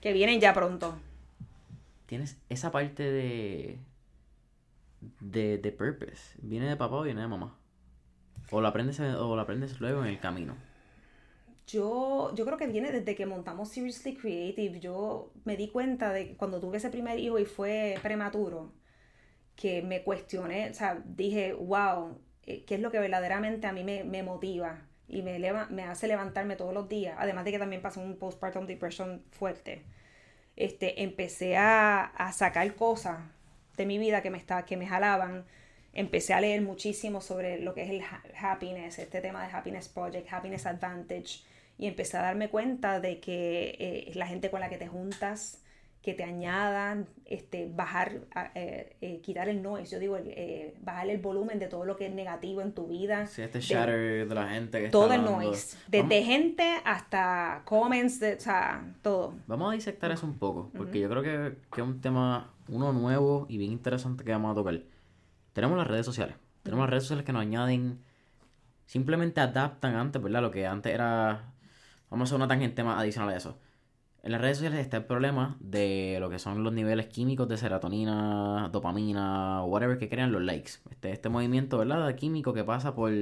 Que 0.00 0.12
vienen 0.12 0.40
ya 0.40 0.54
pronto. 0.54 0.98
Tienes 2.06 2.40
esa 2.48 2.70
parte 2.70 3.02
de. 3.02 3.78
de, 5.20 5.58
de 5.58 5.72
purpose. 5.72 6.38
¿Viene 6.40 6.68
de 6.68 6.76
papá 6.76 6.96
o 6.96 7.02
viene 7.02 7.20
de 7.22 7.28
mamá? 7.28 7.58
¿O 8.50 8.60
la 8.60 8.68
aprendes, 8.68 9.00
o 9.00 9.36
la 9.36 9.42
aprendes 9.42 9.80
luego 9.80 10.02
en 10.02 10.10
el 10.10 10.20
camino? 10.20 10.54
Yo, 11.66 12.34
yo 12.34 12.44
creo 12.44 12.58
que 12.58 12.66
viene 12.66 12.92
desde 12.92 13.14
que 13.14 13.24
montamos 13.24 13.70
Seriously 13.70 14.14
Creative. 14.14 14.80
Yo 14.80 15.32
me 15.44 15.56
di 15.56 15.68
cuenta 15.68 16.12
de 16.12 16.28
que 16.28 16.36
cuando 16.36 16.60
tuve 16.60 16.76
ese 16.76 16.90
primer 16.90 17.18
hijo 17.18 17.38
y 17.38 17.46
fue 17.46 17.98
prematuro, 18.02 18.72
que 19.56 19.82
me 19.82 20.02
cuestioné, 20.02 20.70
o 20.70 20.74
sea, 20.74 21.02
dije, 21.04 21.52
wow, 21.52 22.18
eh, 22.46 22.64
¿qué 22.64 22.74
es 22.76 22.80
lo 22.80 22.90
que 22.90 22.98
verdaderamente 22.98 23.66
a 23.66 23.72
mí 23.72 23.84
me, 23.84 24.22
motiva? 24.22 24.82
y 25.06 25.22
me, 25.22 25.38
me 25.70 25.82
hace 25.84 26.08
levantarme 26.08 26.56
todos 26.56 26.72
los 26.72 26.88
días, 26.88 27.16
además 27.18 27.44
de 27.44 27.52
que 27.52 27.58
también 27.58 27.82
pasó 27.82 28.00
un 28.00 28.16
postpartum 28.16 28.66
depression 28.66 29.22
fuerte, 29.30 29.82
este, 30.56 31.02
empecé 31.02 31.56
a, 31.56 32.04
a 32.04 32.32
sacar 32.32 32.74
cosas 32.74 33.18
de 33.76 33.86
mi 33.86 33.98
vida 33.98 34.22
que 34.22 34.30
me, 34.30 34.38
está, 34.38 34.64
que 34.64 34.76
me 34.76 34.86
jalaban, 34.86 35.44
empecé 35.92 36.34
a 36.34 36.40
leer 36.40 36.62
muchísimo 36.62 37.20
sobre 37.20 37.60
lo 37.60 37.74
que 37.74 37.82
es 37.82 37.90
el 37.90 38.02
happiness, 38.40 38.98
este 38.98 39.20
tema 39.20 39.46
de 39.46 39.52
Happiness 39.52 39.88
Project, 39.88 40.32
Happiness 40.32 40.66
Advantage, 40.66 41.42
y 41.78 41.86
empecé 41.86 42.16
a 42.16 42.22
darme 42.22 42.50
cuenta 42.50 43.00
de 43.00 43.20
que 43.20 43.76
eh, 43.78 44.12
la 44.14 44.26
gente 44.26 44.50
con 44.50 44.60
la 44.60 44.68
que 44.68 44.76
te 44.76 44.86
juntas 44.86 45.63
que 46.04 46.12
te 46.12 46.22
añadan, 46.22 47.08
este, 47.24 47.66
bajar, 47.66 48.20
eh, 48.54 48.94
eh, 49.00 49.22
quitar 49.22 49.48
el 49.48 49.62
noise, 49.62 49.90
yo 49.90 49.98
digo, 49.98 50.18
eh, 50.18 50.76
bajar 50.82 51.08
el 51.08 51.16
volumen 51.16 51.58
de 51.58 51.66
todo 51.66 51.86
lo 51.86 51.96
que 51.96 52.08
es 52.08 52.12
negativo 52.12 52.60
en 52.60 52.72
tu 52.72 52.86
vida. 52.86 53.26
Sí, 53.26 53.40
este 53.40 53.62
shatter 53.62 54.28
de, 54.28 54.34
la 54.34 54.50
gente 54.50 54.82
que 54.82 54.88
Todo 54.90 55.14
el 55.14 55.24
noise, 55.24 55.78
desde 55.88 56.22
gente 56.22 56.74
hasta 56.84 57.62
comments, 57.64 58.20
o 58.22 58.38
sea, 58.38 58.84
todo. 59.00 59.32
Vamos 59.46 59.72
a 59.72 59.74
disectar 59.76 60.10
eso 60.10 60.26
un 60.26 60.38
poco, 60.38 60.70
porque 60.76 61.00
yo 61.00 61.08
creo 61.08 61.22
que, 61.22 61.56
que, 61.74 61.80
es 61.80 61.86
un 61.86 62.02
tema, 62.02 62.52
uno 62.68 62.92
nuevo 62.92 63.46
y 63.48 63.56
bien 63.56 63.72
interesante 63.72 64.24
que 64.24 64.32
vamos 64.32 64.52
a 64.52 64.54
tocar. 64.56 64.78
Tenemos 65.54 65.78
las 65.78 65.86
redes 65.86 66.04
sociales, 66.04 66.36
tenemos 66.62 66.82
las 66.82 66.90
redes 66.90 67.04
sociales 67.04 67.24
que 67.24 67.32
nos 67.32 67.40
añaden, 67.40 67.98
simplemente 68.84 69.40
adaptan 69.40 69.94
antes, 69.94 70.20
¿verdad? 70.20 70.42
Lo 70.42 70.50
que 70.50 70.66
antes 70.66 70.92
era, 70.92 71.54
vamos 72.10 72.26
a 72.26 72.28
hacer 72.28 72.36
una 72.36 72.48
tangente 72.48 72.84
más 72.84 73.00
adicional 73.00 73.30
a 73.30 73.36
eso 73.38 73.58
en 74.24 74.32
las 74.32 74.40
redes 74.40 74.56
sociales 74.56 74.80
está 74.80 74.96
el 74.96 75.04
problema 75.04 75.58
de 75.60 76.16
lo 76.18 76.30
que 76.30 76.38
son 76.38 76.64
los 76.64 76.72
niveles 76.72 77.08
químicos 77.08 77.46
de 77.46 77.58
serotonina, 77.58 78.70
dopamina, 78.72 79.62
whatever 79.64 79.98
que 79.98 80.08
crean 80.08 80.32
los 80.32 80.40
likes. 80.40 80.72
Este, 80.90 81.12
este 81.12 81.28
movimiento, 81.28 81.76
¿verdad? 81.76 82.14
Químico 82.14 82.54
que 82.54 82.64
pasa 82.64 82.94
por 82.94 83.12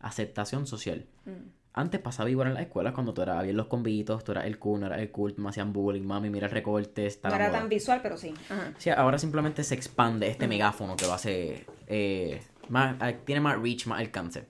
aceptación 0.00 0.66
social. 0.66 1.06
Mm. 1.24 1.48
Antes 1.72 2.00
pasaba 2.00 2.28
igual 2.28 2.48
en 2.48 2.54
las 2.54 2.64
escuelas 2.64 2.92
cuando 2.92 3.14
tú 3.14 3.22
eras 3.22 3.42
bien 3.42 3.56
los 3.56 3.68
convitos, 3.68 4.22
tú 4.22 4.32
eras 4.32 4.44
el 4.44 4.58
cool, 4.58 4.80
no 4.80 4.86
eras 4.86 4.98
el 4.98 5.10
cool, 5.10 5.32
me 5.38 5.48
hacían 5.48 5.72
bullying, 5.72 6.02
mami, 6.02 6.28
mira 6.28 6.46
el 6.46 6.52
recorte. 6.52 7.08
No 7.22 7.34
era 7.34 7.50
tan 7.50 7.70
visual, 7.70 8.00
pero 8.02 8.18
sí. 8.18 8.34
Sí, 8.76 8.90
ahora 8.90 9.18
simplemente 9.18 9.64
se 9.64 9.74
expande 9.74 10.28
este 10.28 10.46
megáfono 10.46 10.94
que 10.94 11.06
va 11.06 11.14
a 11.14 11.18
ser. 11.18 11.64
Eh, 11.86 12.42
más, 12.68 12.96
tiene 13.24 13.40
más 13.40 13.58
reach, 13.58 13.86
más 13.86 14.00
alcance. 14.00 14.44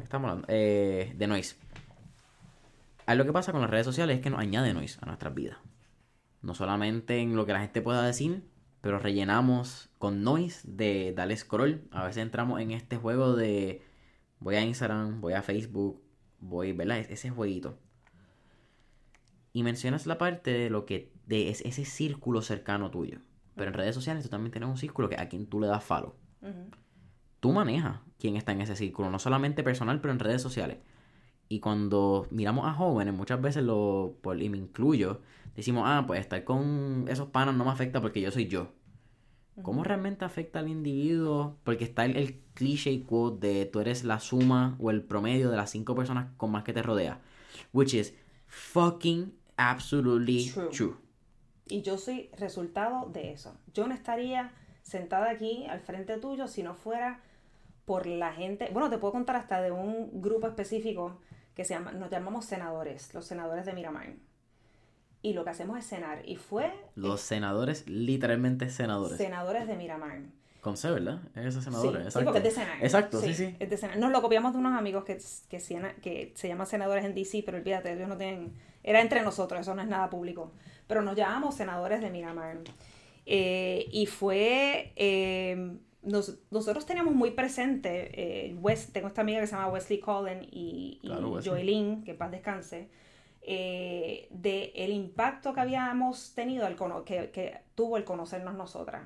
Estamos 0.00 0.30
hablando. 0.30 0.46
Eh, 0.48 1.12
de 1.16 1.26
noise 1.26 1.56
lo 3.14 3.24
que 3.24 3.32
pasa 3.32 3.52
con 3.52 3.60
las 3.60 3.70
redes 3.70 3.86
sociales 3.86 4.16
es 4.16 4.22
que 4.22 4.30
nos 4.30 4.40
añade 4.40 4.74
noise 4.74 4.98
a 5.00 5.06
nuestras 5.06 5.34
vidas. 5.34 5.58
No 6.40 6.54
solamente 6.54 7.18
en 7.18 7.36
lo 7.36 7.46
que 7.46 7.52
la 7.52 7.60
gente 7.60 7.82
pueda 7.82 8.02
decir, 8.04 8.44
pero 8.80 8.98
rellenamos 8.98 9.90
con 9.98 10.22
noise 10.22 10.62
de 10.64 11.12
darle 11.14 11.36
scroll. 11.36 11.88
A 11.92 12.04
veces 12.04 12.22
entramos 12.22 12.60
en 12.60 12.72
este 12.72 12.96
juego 12.96 13.34
de 13.34 13.82
voy 14.40 14.56
a 14.56 14.62
Instagram, 14.62 15.20
voy 15.20 15.34
a 15.34 15.42
Facebook, 15.42 16.02
voy, 16.40 16.72
¿verdad? 16.72 16.98
Ese 16.98 17.30
jueguito. 17.30 17.78
Y 19.52 19.62
mencionas 19.62 20.06
la 20.06 20.18
parte 20.18 20.52
de 20.52 20.70
lo 20.70 20.84
que 20.84 21.12
de 21.26 21.50
ese 21.50 21.84
círculo 21.84 22.42
cercano 22.42 22.90
tuyo. 22.90 23.18
Pero 23.54 23.68
en 23.68 23.74
redes 23.74 23.94
sociales 23.94 24.24
tú 24.24 24.30
también 24.30 24.50
tienes 24.50 24.68
un 24.68 24.78
círculo 24.78 25.08
que 25.08 25.20
a 25.20 25.28
quien 25.28 25.46
tú 25.46 25.60
le 25.60 25.66
das 25.66 25.84
follow. 25.84 26.16
Tú 27.40 27.52
manejas 27.52 28.00
quién 28.18 28.36
está 28.36 28.52
en 28.52 28.62
ese 28.62 28.76
círculo, 28.76 29.10
no 29.10 29.18
solamente 29.18 29.62
personal, 29.62 30.00
pero 30.00 30.12
en 30.12 30.18
redes 30.18 30.42
sociales. 30.42 30.78
Y 31.52 31.60
cuando 31.60 32.26
miramos 32.30 32.66
a 32.66 32.72
jóvenes, 32.72 33.12
muchas 33.12 33.38
veces 33.42 33.62
lo, 33.62 34.16
por, 34.22 34.40
y 34.40 34.48
me 34.48 34.56
incluyo, 34.56 35.20
decimos, 35.54 35.84
ah, 35.84 36.04
pues 36.06 36.18
estar 36.18 36.42
con 36.44 37.04
esos 37.10 37.28
panos 37.28 37.54
no 37.54 37.66
me 37.66 37.70
afecta 37.70 38.00
porque 38.00 38.22
yo 38.22 38.30
soy 38.30 38.48
yo. 38.48 38.68
¿Cómo 39.60 39.84
realmente 39.84 40.24
afecta 40.24 40.60
al 40.60 40.70
individuo? 40.70 41.58
Porque 41.62 41.84
está 41.84 42.06
el, 42.06 42.16
el 42.16 42.40
cliché 42.54 43.02
quote 43.02 43.46
de 43.46 43.66
tú 43.66 43.80
eres 43.80 44.02
la 44.02 44.18
suma 44.18 44.78
o 44.80 44.90
el 44.90 45.02
promedio 45.02 45.50
de 45.50 45.58
las 45.58 45.68
cinco 45.68 45.94
personas 45.94 46.28
con 46.38 46.50
más 46.50 46.64
que 46.64 46.72
te 46.72 46.80
rodea. 46.80 47.20
Which 47.74 47.92
is 47.92 48.14
fucking 48.46 49.34
absolutely 49.58 50.50
true. 50.74 50.94
Y 51.68 51.82
yo 51.82 51.98
soy 51.98 52.30
resultado 52.38 53.10
de 53.10 53.30
eso. 53.30 53.54
Yo 53.74 53.86
no 53.86 53.92
estaría 53.92 54.52
sentada 54.80 55.28
aquí 55.28 55.66
al 55.66 55.80
frente 55.80 56.16
tuyo 56.16 56.48
si 56.48 56.62
no 56.62 56.74
fuera 56.74 57.20
por 57.84 58.06
la 58.06 58.32
gente. 58.32 58.70
Bueno, 58.72 58.88
te 58.88 58.96
puedo 58.96 59.12
contar 59.12 59.36
hasta 59.36 59.60
de 59.60 59.70
un 59.70 60.22
grupo 60.22 60.46
específico 60.46 61.18
que 61.54 61.64
se 61.64 61.74
llama, 61.74 61.92
nos 61.92 62.10
llamamos 62.10 62.44
senadores, 62.44 63.12
los 63.14 63.26
senadores 63.26 63.66
de 63.66 63.72
Miramar. 63.72 64.14
Y 65.20 65.34
lo 65.34 65.44
que 65.44 65.50
hacemos 65.50 65.78
es 65.78 65.86
cenar. 65.86 66.28
Y 66.28 66.36
fue... 66.36 66.72
Los 66.96 67.20
senadores, 67.20 67.86
literalmente 67.88 68.68
senadores. 68.70 69.16
Senadores 69.16 69.68
de 69.68 69.76
Miramar. 69.76 70.20
Con 70.60 70.76
C, 70.76 70.90
¿verdad? 70.90 71.20
Es 71.34 71.46
ese 71.46 71.62
senador. 71.62 71.96
Sí, 71.96 72.02
exacto. 72.02 72.24
porque 72.24 72.38
es 72.38 72.44
de 72.44 72.50
Senado. 72.50 72.78
Exacto, 72.82 73.20
sí, 73.20 73.34
sí. 73.34 73.56
Es 73.58 73.70
de 73.70 73.76
Senado. 73.76 74.00
Nos 74.00 74.10
lo 74.10 74.22
copiamos 74.22 74.52
de 74.52 74.58
unos 74.58 74.78
amigos 74.78 75.04
que, 75.04 75.18
que, 75.48 75.58
que 76.00 76.32
se 76.34 76.48
llaman 76.48 76.66
senadores 76.66 77.04
en 77.04 77.14
DC, 77.14 77.42
pero 77.44 77.58
olvídate, 77.58 77.92
ellos 77.92 78.08
no 78.08 78.16
tienen... 78.16 78.52
Era 78.82 79.00
entre 79.00 79.22
nosotros, 79.22 79.60
eso 79.60 79.74
no 79.74 79.82
es 79.82 79.88
nada 79.88 80.10
público. 80.10 80.52
Pero 80.88 81.02
nos 81.02 81.16
llamamos 81.16 81.54
senadores 81.54 82.00
de 82.00 82.10
Miramar. 82.10 82.58
Eh, 83.26 83.86
y 83.92 84.06
fue... 84.06 84.92
Eh, 84.96 85.76
nosotros 86.02 86.84
teníamos 86.84 87.14
muy 87.14 87.30
presente, 87.30 88.10
eh, 88.14 88.56
tengo 88.92 89.06
esta 89.06 89.20
amiga 89.20 89.40
que 89.40 89.46
se 89.46 89.54
llama 89.54 89.68
Wesley 89.68 90.00
Cullen 90.00 90.48
y, 90.50 90.98
y 91.02 92.02
que 92.04 92.14
paz 92.14 92.30
descanse, 92.30 92.88
eh, 93.42 94.28
de 94.30 94.72
el 94.74 94.92
impacto 94.92 95.54
que 95.54 95.60
habíamos 95.60 96.34
tenido, 96.34 96.66
el, 96.66 96.76
que, 97.04 97.30
que 97.30 97.60
tuvo 97.74 97.96
el 97.96 98.04
conocernos 98.04 98.54
nosotras. 98.54 99.04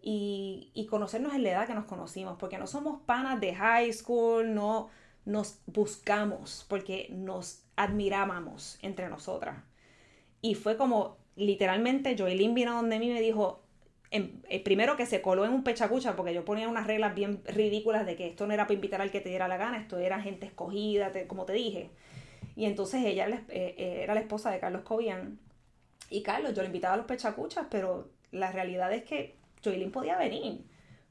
Y, 0.00 0.70
y, 0.74 0.86
conocernos 0.86 1.34
en 1.34 1.42
la 1.42 1.50
edad 1.50 1.66
que 1.66 1.74
nos 1.74 1.84
conocimos, 1.84 2.36
porque 2.38 2.56
no 2.56 2.68
somos 2.68 3.02
panas 3.02 3.40
de 3.40 3.54
high 3.54 3.92
school, 3.92 4.54
no 4.54 4.90
nos 5.24 5.60
buscamos, 5.66 6.64
porque 6.68 7.08
nos 7.10 7.64
admirábamos 7.74 8.78
entre 8.82 9.08
nosotras. 9.08 9.56
Y 10.40 10.54
fue 10.54 10.76
como, 10.76 11.16
literalmente, 11.34 12.16
Joelyn 12.16 12.54
vino 12.54 12.74
donde 12.74 13.00
mí 13.00 13.10
y 13.10 13.12
me 13.12 13.20
dijo, 13.20 13.64
eh, 14.10 14.62
primero 14.64 14.96
que 14.96 15.04
se 15.04 15.20
coló 15.20 15.44
en 15.44 15.52
un 15.52 15.62
pechacucha, 15.62 16.16
porque 16.16 16.32
yo 16.32 16.44
ponía 16.44 16.68
unas 16.68 16.86
reglas 16.86 17.14
bien 17.14 17.42
ridículas 17.46 18.06
de 18.06 18.16
que 18.16 18.26
esto 18.26 18.46
no 18.46 18.54
era 18.54 18.64
para 18.64 18.74
invitar 18.74 19.02
al 19.02 19.10
que 19.10 19.20
te 19.20 19.28
diera 19.28 19.48
la 19.48 19.58
gana, 19.58 19.78
esto 19.78 19.98
era 19.98 20.20
gente 20.20 20.46
escogida, 20.46 21.12
como 21.26 21.44
te 21.44 21.52
dije. 21.52 21.90
Y 22.56 22.64
entonces 22.64 23.04
ella 23.04 23.28
eh, 23.28 23.74
eh, 23.76 24.00
era 24.02 24.14
la 24.14 24.20
esposa 24.20 24.50
de 24.50 24.58
Carlos 24.58 24.82
Cobian. 24.82 25.38
Y 26.10 26.22
Carlos, 26.22 26.54
yo 26.54 26.62
le 26.62 26.66
invitaba 26.66 26.94
a 26.94 26.96
los 26.96 27.06
pechacuchas, 27.06 27.66
pero 27.70 28.08
la 28.32 28.50
realidad 28.50 28.92
es 28.92 29.04
que 29.04 29.36
Joelyn 29.62 29.92
podía 29.92 30.16
venir. 30.16 30.64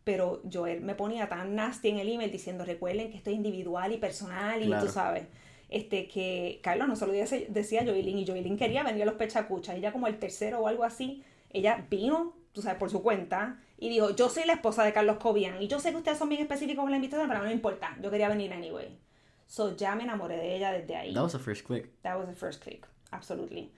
Pero 0.03 0.41
Joel 0.51 0.81
me 0.81 0.95
ponía 0.95 1.29
tan 1.29 1.53
nasty 1.53 1.89
en 1.89 1.99
el 1.99 2.09
email 2.09 2.31
diciendo, 2.31 2.65
recuerden 2.65 3.11
que 3.11 3.17
esto 3.17 3.29
es 3.29 3.35
individual 3.35 3.91
y 3.91 3.97
personal 3.97 4.63
y 4.63 4.71
tú 4.79 4.87
sabes. 4.87 5.25
Este, 5.69 6.07
que 6.07 6.61
Carlos 6.63 6.87
no 6.87 6.95
solo 6.95 7.11
decía 7.11 7.83
Joelyn 7.85 8.17
y 8.17 8.25
Joelyn 8.25 8.57
quería 8.57 8.83
venir 8.83 9.03
a 9.03 9.05
los 9.05 9.15
pechacuchas. 9.15 9.75
Ella 9.75 9.91
como 9.91 10.07
el 10.07 10.17
tercero 10.17 10.61
o 10.61 10.67
algo 10.67 10.83
así, 10.83 11.23
ella 11.51 11.85
vino 11.89 12.36
tú 12.57 12.63
sabes, 12.63 12.79
por 12.79 12.89
su 12.89 13.03
cuenta, 13.03 13.59
y 13.77 13.87
dijo, 13.87 14.09
yo 14.15 14.29
soy 14.29 14.45
la 14.45 14.53
esposa 14.53 14.83
de 14.83 14.91
Carlos 14.91 15.17
Cobian, 15.17 15.61
y 15.61 15.67
yo 15.67 15.79
sé 15.79 15.91
que 15.91 15.97
ustedes 15.97 16.17
son 16.17 16.27
bien 16.27 16.41
específicos 16.41 16.81
con 16.81 16.89
la 16.89 16.97
invitación, 16.97 17.27
pero 17.27 17.41
no 17.41 17.45
me 17.45 17.53
importa, 17.53 17.95
yo 18.01 18.09
quería 18.09 18.29
venir 18.29 18.51
anyway. 18.51 18.97
So 19.45 19.75
ya 19.75 19.93
me 19.93 20.01
enamoré 20.01 20.37
de 20.37 20.55
ella 20.55 20.71
desde 20.71 20.95
ahí. 20.95 21.13
That 21.13 21.21
was 21.21 21.33
the 21.33 21.39
first 21.39 21.67
click. 21.67 21.91
That 22.01 22.17
was 22.17 22.27
the 22.27 22.33
first 22.33 22.63
click, 22.63 22.87
absolutely. 23.11 23.71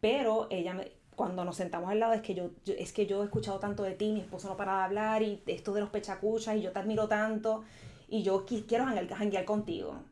Pero 0.00 0.48
ella 0.50 0.74
me, 0.74 0.90
cuando 1.14 1.44
nos 1.44 1.54
sentamos 1.54 1.92
al 1.92 2.00
lado 2.00 2.12
es 2.12 2.22
que 2.22 2.34
yo, 2.34 2.50
es 2.66 2.92
que 2.92 3.06
yo 3.06 3.22
he 3.22 3.26
escuchado 3.26 3.60
tanto 3.60 3.84
de 3.84 3.92
ti, 3.92 4.10
mi 4.10 4.20
esposo 4.20 4.48
no 4.48 4.56
para 4.56 4.78
de 4.78 4.82
hablar 4.82 5.22
y 5.22 5.40
esto 5.46 5.72
de 5.72 5.80
los 5.80 5.90
pechacuchas 5.90 6.56
y 6.56 6.62
yo 6.62 6.72
te 6.72 6.80
admiro 6.80 7.06
tanto 7.06 7.62
y 8.08 8.24
yo 8.24 8.44
quiero 8.44 8.84
janguear 8.84 9.44
contigo. 9.44 10.02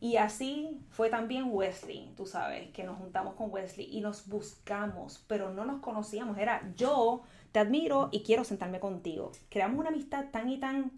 Y 0.00 0.16
así 0.16 0.80
fue 0.88 1.10
también 1.10 1.50
Wesley, 1.50 2.12
tú 2.16 2.24
sabes, 2.24 2.70
que 2.70 2.84
nos 2.84 2.96
juntamos 2.96 3.34
con 3.34 3.52
Wesley 3.52 3.86
y 3.92 4.00
nos 4.00 4.26
buscamos, 4.28 5.22
pero 5.26 5.52
no 5.52 5.66
nos 5.66 5.82
conocíamos. 5.82 6.38
Era 6.38 6.72
yo 6.74 7.22
te 7.52 7.58
admiro 7.58 8.08
y 8.12 8.22
quiero 8.22 8.44
sentarme 8.44 8.80
contigo. 8.80 9.32
Creamos 9.48 9.78
una 9.78 9.90
amistad 9.90 10.26
tan 10.30 10.48
y 10.48 10.58
tan 10.58 10.92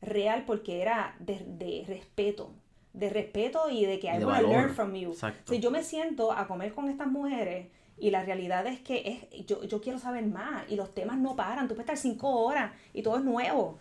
real 0.00 0.44
porque 0.46 0.80
era 0.80 1.16
de, 1.18 1.84
respeto, 1.86 2.52
de 2.92 3.10
respeto 3.10 3.68
y 3.70 3.84
de 3.84 3.98
que 3.98 4.06
I 4.06 4.22
want 4.24 4.42
to 4.42 4.48
learn 4.48 4.74
from 4.74 4.94
you. 4.94 5.14
Si 5.44 5.60
yo 5.60 5.70
me 5.70 5.82
siento 5.82 6.32
a 6.32 6.46
comer 6.46 6.72
con 6.72 6.88
estas 6.88 7.08
mujeres 7.08 7.68
y 7.96 8.10
la 8.10 8.22
realidad 8.22 8.66
es 8.66 8.80
que 8.80 9.28
es, 9.32 9.46
yo, 9.46 9.64
yo 9.64 9.80
quiero 9.80 9.98
saber 9.98 10.24
más 10.26 10.70
y 10.70 10.76
los 10.76 10.94
temas 10.94 11.18
no 11.18 11.34
paran, 11.34 11.66
tú 11.66 11.74
puedes 11.74 11.90
estar 11.90 11.96
cinco 11.96 12.30
horas 12.30 12.72
y 12.92 13.02
todo 13.02 13.18
es 13.18 13.24
nuevo. 13.24 13.78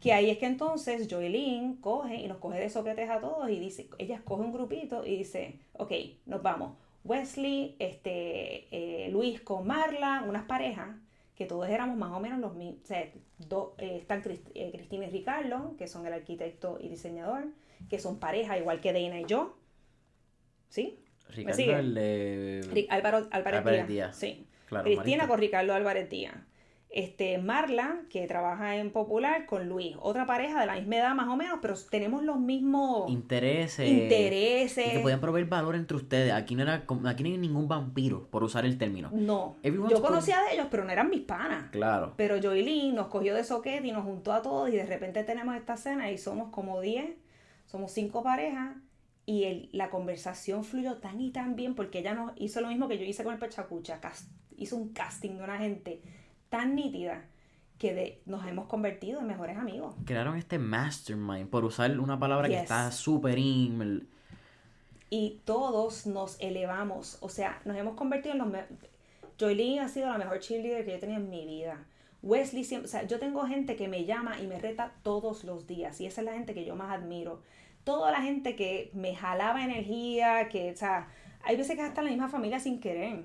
Que 0.00 0.12
ahí 0.12 0.28
es 0.28 0.38
que 0.38 0.46
entonces 0.46 1.06
Joelyn 1.08 1.76
coge 1.76 2.16
y 2.16 2.28
nos 2.28 2.38
coge 2.38 2.58
de 2.58 2.68
soquetes 2.68 3.08
a 3.08 3.20
todos 3.20 3.48
y 3.48 3.58
dice, 3.58 3.88
ella 3.98 4.20
coge 4.24 4.42
un 4.42 4.52
grupito 4.52 5.06
y 5.06 5.16
dice, 5.16 5.60
ok, 5.72 5.92
nos 6.26 6.42
vamos. 6.42 6.76
Wesley, 7.04 7.76
este, 7.78 8.66
eh, 8.70 9.08
Luis 9.10 9.40
con 9.40 9.66
Marla, 9.66 10.24
unas 10.26 10.44
parejas, 10.44 10.88
que 11.34 11.46
todos 11.46 11.68
éramos 11.68 11.96
más 11.96 12.12
o 12.12 12.20
menos 12.20 12.38
los 12.38 12.54
mismos. 12.54 12.82
O 12.84 12.86
sea, 12.86 13.00
eh, 13.00 13.12
están 13.78 14.22
eh, 14.54 14.70
Cristina 14.72 15.06
y 15.06 15.10
Ricardo, 15.10 15.74
que 15.76 15.88
son 15.88 16.06
el 16.06 16.12
arquitecto 16.12 16.78
y 16.80 16.88
diseñador, 16.88 17.46
que 17.88 17.98
son 17.98 18.18
pareja 18.18 18.58
igual 18.58 18.80
que 18.80 18.92
Dana 18.92 19.20
y 19.20 19.26
yo. 19.26 19.56
¿Sí? 20.68 21.00
Ricardo, 21.28 21.62
el 21.62 21.94
de... 21.94 22.86
Álvaro, 22.90 23.28
Álvarez, 23.30 23.88
Díaz. 23.88 24.16
Sí. 24.16 24.46
Cristina 24.82 25.28
con 25.28 25.38
Ricardo 25.38 25.72
Álvarez 25.74 26.08
Díaz 26.10 26.36
este, 26.94 27.38
Marla, 27.38 28.02
que 28.08 28.24
trabaja 28.28 28.76
en 28.76 28.92
Popular, 28.92 29.46
con 29.46 29.68
Luis. 29.68 29.96
Otra 30.00 30.26
pareja 30.26 30.60
de 30.60 30.66
la 30.66 30.76
misma 30.76 30.94
edad 30.94 31.14
más 31.16 31.26
o 31.26 31.34
menos, 31.34 31.58
pero 31.60 31.74
tenemos 31.90 32.22
los 32.22 32.38
mismos 32.38 33.10
intereses. 33.10 33.90
Intereses. 33.90 34.92
que 34.92 35.00
podían 35.00 35.20
proveer 35.20 35.46
valor 35.46 35.74
entre 35.74 35.96
ustedes. 35.96 36.32
Aquí 36.32 36.54
no 36.54 36.62
era 36.62 36.84
aquí 36.84 37.22
no 37.24 37.28
hay 37.28 37.36
ningún 37.36 37.66
vampiro, 37.66 38.28
por 38.30 38.44
usar 38.44 38.64
el 38.64 38.78
término. 38.78 39.10
No. 39.12 39.56
yo 39.64 40.00
conocía 40.00 40.40
de 40.44 40.54
ellos, 40.54 40.68
pero 40.70 40.84
no 40.84 40.92
eran 40.92 41.10
mis 41.10 41.22
panas. 41.22 41.68
Claro. 41.72 42.14
Pero 42.16 42.40
Joylyn 42.40 42.94
nos 42.94 43.08
cogió 43.08 43.34
de 43.34 43.42
soquete 43.42 43.88
y 43.88 43.90
nos 43.90 44.04
juntó 44.04 44.32
a 44.32 44.40
todos 44.40 44.68
y 44.68 44.76
de 44.76 44.86
repente 44.86 45.24
tenemos 45.24 45.56
esta 45.56 45.76
cena 45.76 46.12
y 46.12 46.18
somos 46.18 46.52
como 46.52 46.80
10, 46.80 47.06
somos 47.66 47.90
cinco 47.90 48.22
parejas 48.22 48.76
y 49.26 49.44
el, 49.44 49.68
la 49.72 49.90
conversación 49.90 50.62
fluyó 50.62 50.98
tan 50.98 51.20
y 51.20 51.32
tan 51.32 51.56
bien 51.56 51.74
porque 51.74 51.98
ella 51.98 52.14
nos 52.14 52.30
hizo 52.36 52.60
lo 52.60 52.68
mismo 52.68 52.86
que 52.86 52.98
yo 52.98 53.04
hice 53.04 53.24
con 53.24 53.32
el 53.32 53.40
Pechacucha, 53.40 53.98
hizo 54.56 54.76
un 54.76 54.90
casting 54.90 55.38
de 55.38 55.42
una 55.42 55.58
gente 55.58 56.00
tan 56.54 56.76
nítida 56.76 57.24
que 57.78 57.94
de, 57.94 58.22
nos 58.26 58.46
hemos 58.46 58.68
convertido 58.68 59.18
en 59.18 59.26
mejores 59.26 59.58
amigos. 59.58 59.96
Crearon 60.04 60.36
este 60.36 60.60
mastermind, 60.60 61.48
por 61.48 61.64
usar 61.64 61.98
una 61.98 62.18
palabra 62.20 62.48
que 62.48 62.60
está 62.60 62.92
súper 62.92 63.38
in... 63.38 64.08
Y 65.10 65.40
todos 65.44 66.06
nos 66.06 66.40
elevamos, 66.40 67.18
o 67.20 67.28
sea, 67.28 67.60
nos 67.64 67.76
hemos 67.76 67.94
convertido 67.94 68.34
en 68.34 68.38
los... 68.38 68.48
Joylene 69.38 69.80
ha 69.80 69.88
sido 69.88 70.08
la 70.08 70.18
mejor 70.18 70.38
cheerleader 70.38 70.84
que 70.84 70.92
yo 70.92 70.96
he 70.96 71.00
tenido 71.00 71.20
en 71.20 71.28
mi 71.28 71.44
vida. 71.44 71.84
Wesley 72.22 72.62
siempre, 72.62 72.86
o 72.86 72.90
sea, 72.90 73.02
yo 73.02 73.18
tengo 73.18 73.44
gente 73.46 73.74
que 73.74 73.88
me 73.88 74.04
llama 74.04 74.40
y 74.40 74.46
me 74.46 74.60
reta 74.60 74.92
todos 75.02 75.42
los 75.42 75.66
días 75.66 76.00
y 76.00 76.06
esa 76.06 76.20
es 76.20 76.24
la 76.24 76.34
gente 76.34 76.54
que 76.54 76.64
yo 76.64 76.76
más 76.76 76.96
admiro 76.96 77.42
toda 77.84 78.10
la 78.10 78.22
gente 78.22 78.56
que 78.56 78.90
me 78.94 79.14
jalaba 79.14 79.62
energía, 79.62 80.48
que, 80.48 80.72
o 80.72 80.76
sea, 80.76 81.08
hay 81.42 81.56
veces 81.56 81.76
que 81.76 81.82
hasta 81.82 82.02
la 82.02 82.10
misma 82.10 82.28
familia 82.28 82.58
sin 82.58 82.80
querer. 82.80 83.24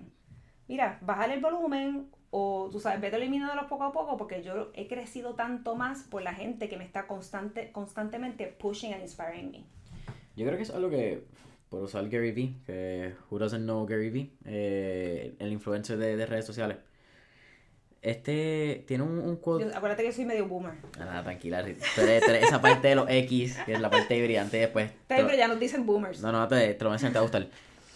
Mira, 0.67 0.99
bájale 1.01 1.35
el 1.35 1.41
volumen 1.41 2.09
o, 2.31 2.69
tú 2.71 2.79
sabes, 2.79 3.01
vete 3.01 3.17
eliminándolos 3.17 3.65
poco 3.65 3.83
a 3.83 3.91
poco 3.91 4.17
porque 4.17 4.43
yo 4.43 4.71
he 4.73 4.87
crecido 4.87 5.35
tanto 5.35 5.75
más 5.75 6.03
por 6.03 6.21
la 6.21 6.33
gente 6.33 6.69
que 6.69 6.77
me 6.77 6.85
está 6.85 7.07
constante, 7.07 7.71
constantemente 7.71 8.47
pushing 8.47 8.93
and 8.93 9.01
inspiring 9.01 9.51
me. 9.51 9.63
Yo 10.35 10.45
creo 10.45 10.57
que 10.57 10.63
es 10.63 10.69
algo 10.69 10.89
que, 10.89 11.23
por 11.69 11.83
usar 11.83 12.07
Gary 12.09 12.31
Vee, 12.31 12.55
que 12.65 13.13
who 13.29 13.39
doesn't 13.39 13.63
know 13.63 13.85
Gary 13.85 14.09
Vee, 14.09 14.31
eh, 14.45 15.35
el 15.39 15.51
influencer 15.51 15.97
de 15.97 16.25
redes 16.25 16.45
sociales, 16.45 16.77
este 18.01 18.85
tiene 18.87 19.03
un, 19.03 19.19
un 19.19 19.35
quote. 19.37 19.65
acuérdate 19.73 20.03
que 20.03 20.11
soy 20.11 20.25
medio 20.25 20.47
boomer. 20.47 20.73
Ah, 20.99 21.21
tranquila. 21.23 21.65
esa 21.67 22.61
parte 22.61 22.87
de 22.87 22.95
los 22.95 23.09
X, 23.09 23.57
que 23.65 23.73
es 23.73 23.81
la 23.81 23.89
parte 23.89 24.21
brillante 24.23 24.57
después. 24.57 24.91
Pero 25.07 25.33
ya 25.33 25.47
nos 25.47 25.59
dicen 25.59 25.85
boomers. 25.85 26.21
No, 26.21 26.31
no, 26.31 26.47
te, 26.47 26.73
te 26.73 26.83
lo 26.83 26.91
voy 26.91 26.99
a 27.01 27.09
va 27.09 27.19
a 27.19 27.21
gustar. 27.21 27.47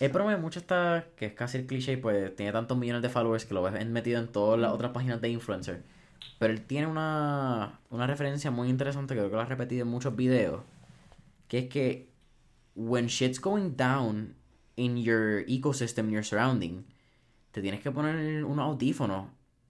El 0.03 0.11
problema 0.11 0.37
mucho 0.37 0.59
está 0.59 1.07
que 1.15 1.27
es 1.27 1.33
casi 1.33 1.59
el 1.59 1.65
cliché, 1.65 1.97
pues 1.97 2.35
tiene 2.35 2.51
tantos 2.51 2.77
millones 2.77 3.01
de 3.01 3.07
followers 3.07 3.45
que 3.45 3.53
lo 3.53 3.63
ves 3.63 3.87
metido 3.87 4.19
en 4.19 4.27
todas 4.27 4.59
las 4.59 4.73
otras 4.73 4.91
páginas 4.91 5.21
de 5.21 5.29
influencer. 5.29 5.81
Pero 6.39 6.51
él 6.51 6.65
tiene 6.65 6.87
una, 6.87 7.79
una 7.89 8.05
referencia 8.05 8.51
muy 8.51 8.67
interesante 8.67 9.13
que 9.13 9.21
creo 9.21 9.29
que 9.29 9.35
lo 9.37 9.41
ha 9.41 9.45
repetido 9.45 9.83
en 9.83 9.87
muchos 9.87 10.13
videos. 10.13 10.61
Que 11.47 11.59
es 11.59 11.69
que 11.69 12.09
when 12.75 13.07
shit's 13.07 13.39
going 13.39 13.77
down 13.77 14.35
in 14.75 15.01
your 15.01 15.45
ecosystem, 15.47 16.09
in 16.09 16.15
your 16.15 16.25
surrounding, 16.25 16.85
te 17.51 17.61
tienes 17.61 17.79
que 17.79 17.89
poner 17.89 18.43
unos 18.43 18.65
audífonos 18.65 19.27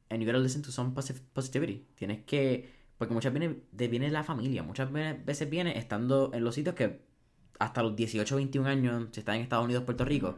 and 0.09 0.19
you 0.19 0.25
gotta 0.25 0.39
listen 0.39 0.63
to 0.63 0.71
some 0.71 0.95
positivity. 1.34 1.86
Tienes 1.93 2.23
que, 2.25 2.71
porque 2.97 3.13
muchas 3.13 3.31
veces 3.34 3.55
viene, 3.71 4.09
la 4.09 4.23
familia, 4.23 4.63
muchas 4.63 4.91
veces 4.91 5.47
viene 5.47 5.77
estando 5.77 6.31
en 6.34 6.43
los 6.43 6.55
sitios 6.55 6.73
que 6.73 7.12
hasta 7.60 7.84
los 7.84 7.95
18 7.95 8.34
o 8.34 8.38
21 8.38 8.70
años, 8.70 9.10
si 9.12 9.20
estás 9.20 9.36
en 9.36 9.41
Estados 9.41 9.66
Unidos, 9.66 9.84
Puerto 9.84 10.06
Rico, 10.06 10.36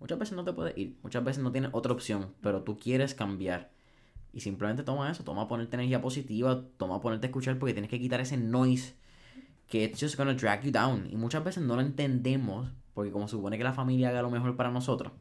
muchas 0.00 0.18
veces 0.18 0.36
no 0.36 0.44
te 0.44 0.52
puedes 0.52 0.76
ir, 0.76 0.96
muchas 1.02 1.24
veces 1.24 1.42
no 1.42 1.52
tienes 1.52 1.70
otra 1.72 1.92
opción, 1.92 2.34
pero 2.40 2.62
tú 2.62 2.78
quieres 2.78 3.14
cambiar. 3.14 3.70
Y 4.32 4.40
simplemente 4.40 4.82
toma 4.82 5.10
eso, 5.10 5.22
toma 5.22 5.46
ponerte 5.46 5.76
energía 5.76 6.00
positiva, 6.00 6.64
toma 6.76 7.00
ponerte 7.00 7.26
a 7.26 7.28
escuchar 7.28 7.58
porque 7.58 7.72
tienes 7.72 7.90
que 7.90 8.00
quitar 8.00 8.20
ese 8.20 8.36
noise 8.36 8.94
que 9.68 9.84
it's 9.84 10.00
just 10.00 10.16
gonna 10.16 10.34
drag 10.34 10.62
you 10.64 10.72
down. 10.72 11.06
Y 11.10 11.16
muchas 11.16 11.44
veces 11.44 11.62
no 11.62 11.76
lo 11.76 11.82
entendemos 11.82 12.68
porque 12.94 13.10
como 13.10 13.28
supone 13.28 13.58
que 13.58 13.64
la 13.64 13.72
familia 13.72 14.08
haga 14.08 14.22
lo 14.22 14.30
mejor 14.30 14.56
para 14.56 14.70
nosotros 14.70 15.12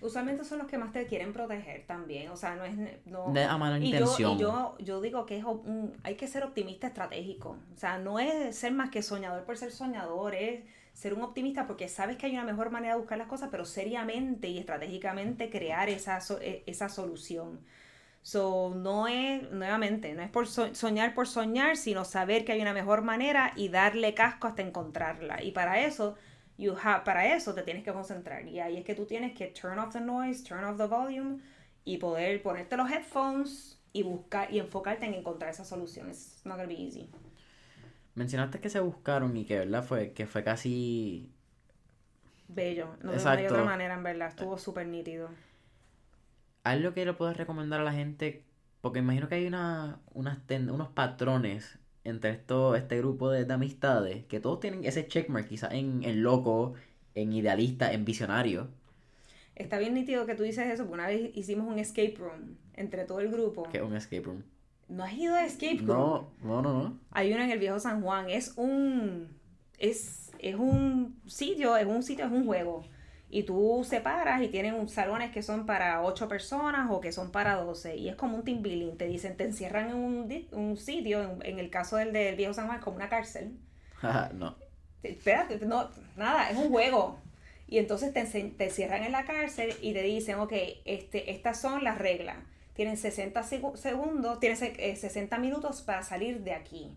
usualmente 0.00 0.44
son 0.44 0.58
los 0.58 0.66
que 0.66 0.78
más 0.78 0.92
te 0.92 1.06
quieren 1.06 1.32
proteger 1.32 1.86
también. 1.86 2.30
O 2.30 2.36
sea, 2.36 2.56
no 2.56 2.64
es. 2.64 2.74
No, 3.06 3.32
de 3.32 3.44
a 3.44 3.56
mala 3.58 3.78
intención. 3.78 4.38
Yo, 4.38 4.76
yo, 4.78 4.84
yo, 4.84 5.00
digo 5.00 5.26
que 5.26 5.38
es 5.38 5.44
hay 6.02 6.14
que 6.16 6.26
ser 6.26 6.44
optimista 6.44 6.86
estratégico. 6.86 7.56
O 7.74 7.78
sea, 7.78 7.98
no 7.98 8.18
es 8.18 8.56
ser 8.56 8.72
más 8.72 8.90
que 8.90 9.02
soñador 9.02 9.44
por 9.44 9.56
ser 9.56 9.72
soñador, 9.72 10.34
es 10.34 10.64
ser 10.92 11.14
un 11.14 11.22
optimista 11.22 11.66
porque 11.66 11.88
sabes 11.88 12.16
que 12.16 12.26
hay 12.26 12.32
una 12.32 12.44
mejor 12.44 12.70
manera 12.70 12.94
de 12.94 13.00
buscar 13.00 13.18
las 13.18 13.28
cosas, 13.28 13.48
pero 13.50 13.64
seriamente 13.64 14.48
y 14.48 14.58
estratégicamente 14.58 15.50
crear 15.50 15.88
esa, 15.88 16.18
e, 16.40 16.62
esa 16.66 16.88
solución. 16.88 17.60
So, 18.22 18.74
no 18.76 19.08
es, 19.08 19.50
nuevamente, 19.50 20.12
no 20.12 20.20
es 20.20 20.28
por 20.28 20.46
soñar 20.46 21.14
por 21.14 21.26
soñar, 21.26 21.78
sino 21.78 22.04
saber 22.04 22.44
que 22.44 22.52
hay 22.52 22.60
una 22.60 22.74
mejor 22.74 23.00
manera 23.00 23.52
y 23.56 23.70
darle 23.70 24.12
casco 24.12 24.46
hasta 24.46 24.60
encontrarla. 24.60 25.42
Y 25.42 25.52
para 25.52 25.80
eso 25.80 26.16
you 26.60 26.76
have, 26.82 27.04
para 27.04 27.34
eso 27.34 27.54
te 27.54 27.62
tienes 27.62 27.82
que 27.82 27.92
concentrar. 27.92 28.46
Y 28.46 28.60
ahí 28.60 28.76
es 28.76 28.84
que 28.84 28.94
tú 28.94 29.06
tienes 29.06 29.32
que 29.32 29.46
turn 29.46 29.78
off 29.78 29.92
the 29.92 30.00
noise, 30.00 30.44
turn 30.44 30.62
off 30.64 30.76
the 30.76 30.86
volume 30.86 31.40
y 31.84 31.96
poder 31.96 32.42
ponerte 32.42 32.76
los 32.76 32.90
headphones 32.90 33.80
y 33.92 34.02
buscar 34.02 34.52
y 34.52 34.58
enfocarte 34.58 35.06
en 35.06 35.14
encontrar 35.14 35.50
esas 35.50 35.68
soluciones. 35.68 36.34
It's 36.34 36.46
not 36.46 36.56
gonna 36.56 36.68
be 36.68 36.74
easy. 36.74 37.10
Mencionaste 38.14 38.60
que 38.60 38.68
se 38.68 38.80
buscaron 38.80 39.36
y 39.36 39.46
que 39.46 39.58
verdad 39.58 39.82
fue 39.82 40.12
que 40.12 40.26
fue 40.26 40.44
casi 40.44 41.32
bello. 42.48 42.96
No 43.02 43.12
de 43.12 43.46
otra 43.46 43.64
manera, 43.64 43.94
en 43.94 44.02
verdad. 44.02 44.28
Estuvo 44.28 44.58
súper 44.58 44.86
nítido. 44.86 45.30
Algo 46.62 46.92
que 46.92 47.06
le 47.06 47.14
puedas 47.14 47.38
recomendar 47.38 47.80
a 47.80 47.84
la 47.84 47.92
gente, 47.92 48.44
porque 48.82 48.98
imagino 48.98 49.28
que 49.28 49.36
hay 49.36 49.46
una, 49.46 50.00
unas 50.12 50.38
unos 50.50 50.88
patrones 50.88 51.78
entre 52.04 52.30
esto, 52.30 52.74
este 52.74 52.98
grupo 52.98 53.30
de, 53.30 53.50
amistades, 53.52 54.24
que 54.26 54.40
todos 54.40 54.60
tienen 54.60 54.84
ese 54.84 55.06
checkmark, 55.06 55.48
quizás 55.48 55.72
en, 55.72 56.02
en 56.04 56.22
loco, 56.22 56.74
en 57.14 57.32
idealista, 57.32 57.92
en 57.92 58.04
visionario. 58.04 58.68
Está 59.54 59.78
bien 59.78 59.94
nítido 59.94 60.24
que 60.26 60.34
tú 60.34 60.42
dices 60.42 60.66
eso, 60.66 60.84
porque 60.84 60.94
una 60.94 61.06
vez 61.06 61.30
hicimos 61.34 61.66
un 61.66 61.78
escape 61.78 62.16
room 62.18 62.56
entre 62.74 63.04
todo 63.04 63.20
el 63.20 63.30
grupo. 63.30 63.64
¿Qué 63.70 63.78
es 63.78 63.84
un 63.84 63.94
escape 63.94 64.22
room? 64.22 64.42
¿No 64.88 65.04
has 65.04 65.12
ido 65.12 65.34
a 65.34 65.44
escape 65.44 65.78
room? 65.78 65.88
No, 65.88 66.30
no, 66.42 66.62
no, 66.62 66.82
no. 66.82 66.98
Hay 67.10 67.32
uno 67.32 67.42
en 67.42 67.50
el 67.50 67.58
viejo 67.58 67.78
San 67.78 68.02
Juan. 68.02 68.30
Es 68.30 68.54
un. 68.56 69.28
Es, 69.78 70.32
es 70.38 70.56
un 70.56 71.20
sitio, 71.26 71.76
es 71.76 71.86
un 71.86 72.02
sitio, 72.02 72.24
es 72.24 72.32
un 72.32 72.46
juego 72.46 72.84
y 73.32 73.44
tú 73.44 73.86
separas 73.88 74.42
y 74.42 74.48
tienen 74.48 74.88
salones 74.88 75.30
que 75.30 75.42
son 75.42 75.64
para 75.64 76.02
8 76.02 76.28
personas 76.28 76.90
o 76.90 77.00
que 77.00 77.12
son 77.12 77.30
para 77.30 77.54
12 77.54 77.96
y 77.96 78.08
es 78.08 78.16
como 78.16 78.36
un 78.36 78.44
team 78.44 78.60
building, 78.60 78.96
te 78.96 79.06
dicen, 79.06 79.36
te 79.36 79.44
encierran 79.44 79.90
en 79.90 79.94
un, 79.94 80.46
un 80.50 80.76
sitio, 80.76 81.38
en, 81.42 81.58
el 81.60 81.70
caso 81.70 81.96
del, 81.96 82.12
del 82.12 82.34
viejo 82.34 82.52
San 82.52 82.66
Juan 82.66 82.78
es 82.78 82.84
como 82.84 82.96
una 82.96 83.08
cárcel. 83.08 83.56
no. 84.34 84.56
Espérate, 85.02 85.64
no, 85.64 85.88
nada, 86.16 86.50
es 86.50 86.58
un 86.58 86.68
juego. 86.68 87.18
Y 87.68 87.78
entonces 87.78 88.12
te, 88.12 88.24
te 88.24 88.68
cierran 88.68 89.04
en 89.04 89.12
la 89.12 89.24
cárcel 89.24 89.74
y 89.80 89.94
te 89.94 90.02
dicen, 90.02 90.40
ok, 90.40 90.52
este, 90.84 91.30
estas 91.30 91.60
son 91.60 91.84
las 91.84 91.98
reglas. 91.98 92.36
Tienen 92.74 92.96
60 92.96 93.42
segundos, 93.44 94.40
tienen 94.40 94.58
60 94.58 95.38
minutos 95.38 95.82
para 95.82 96.02
salir 96.02 96.40
de 96.40 96.52
aquí. 96.52 96.92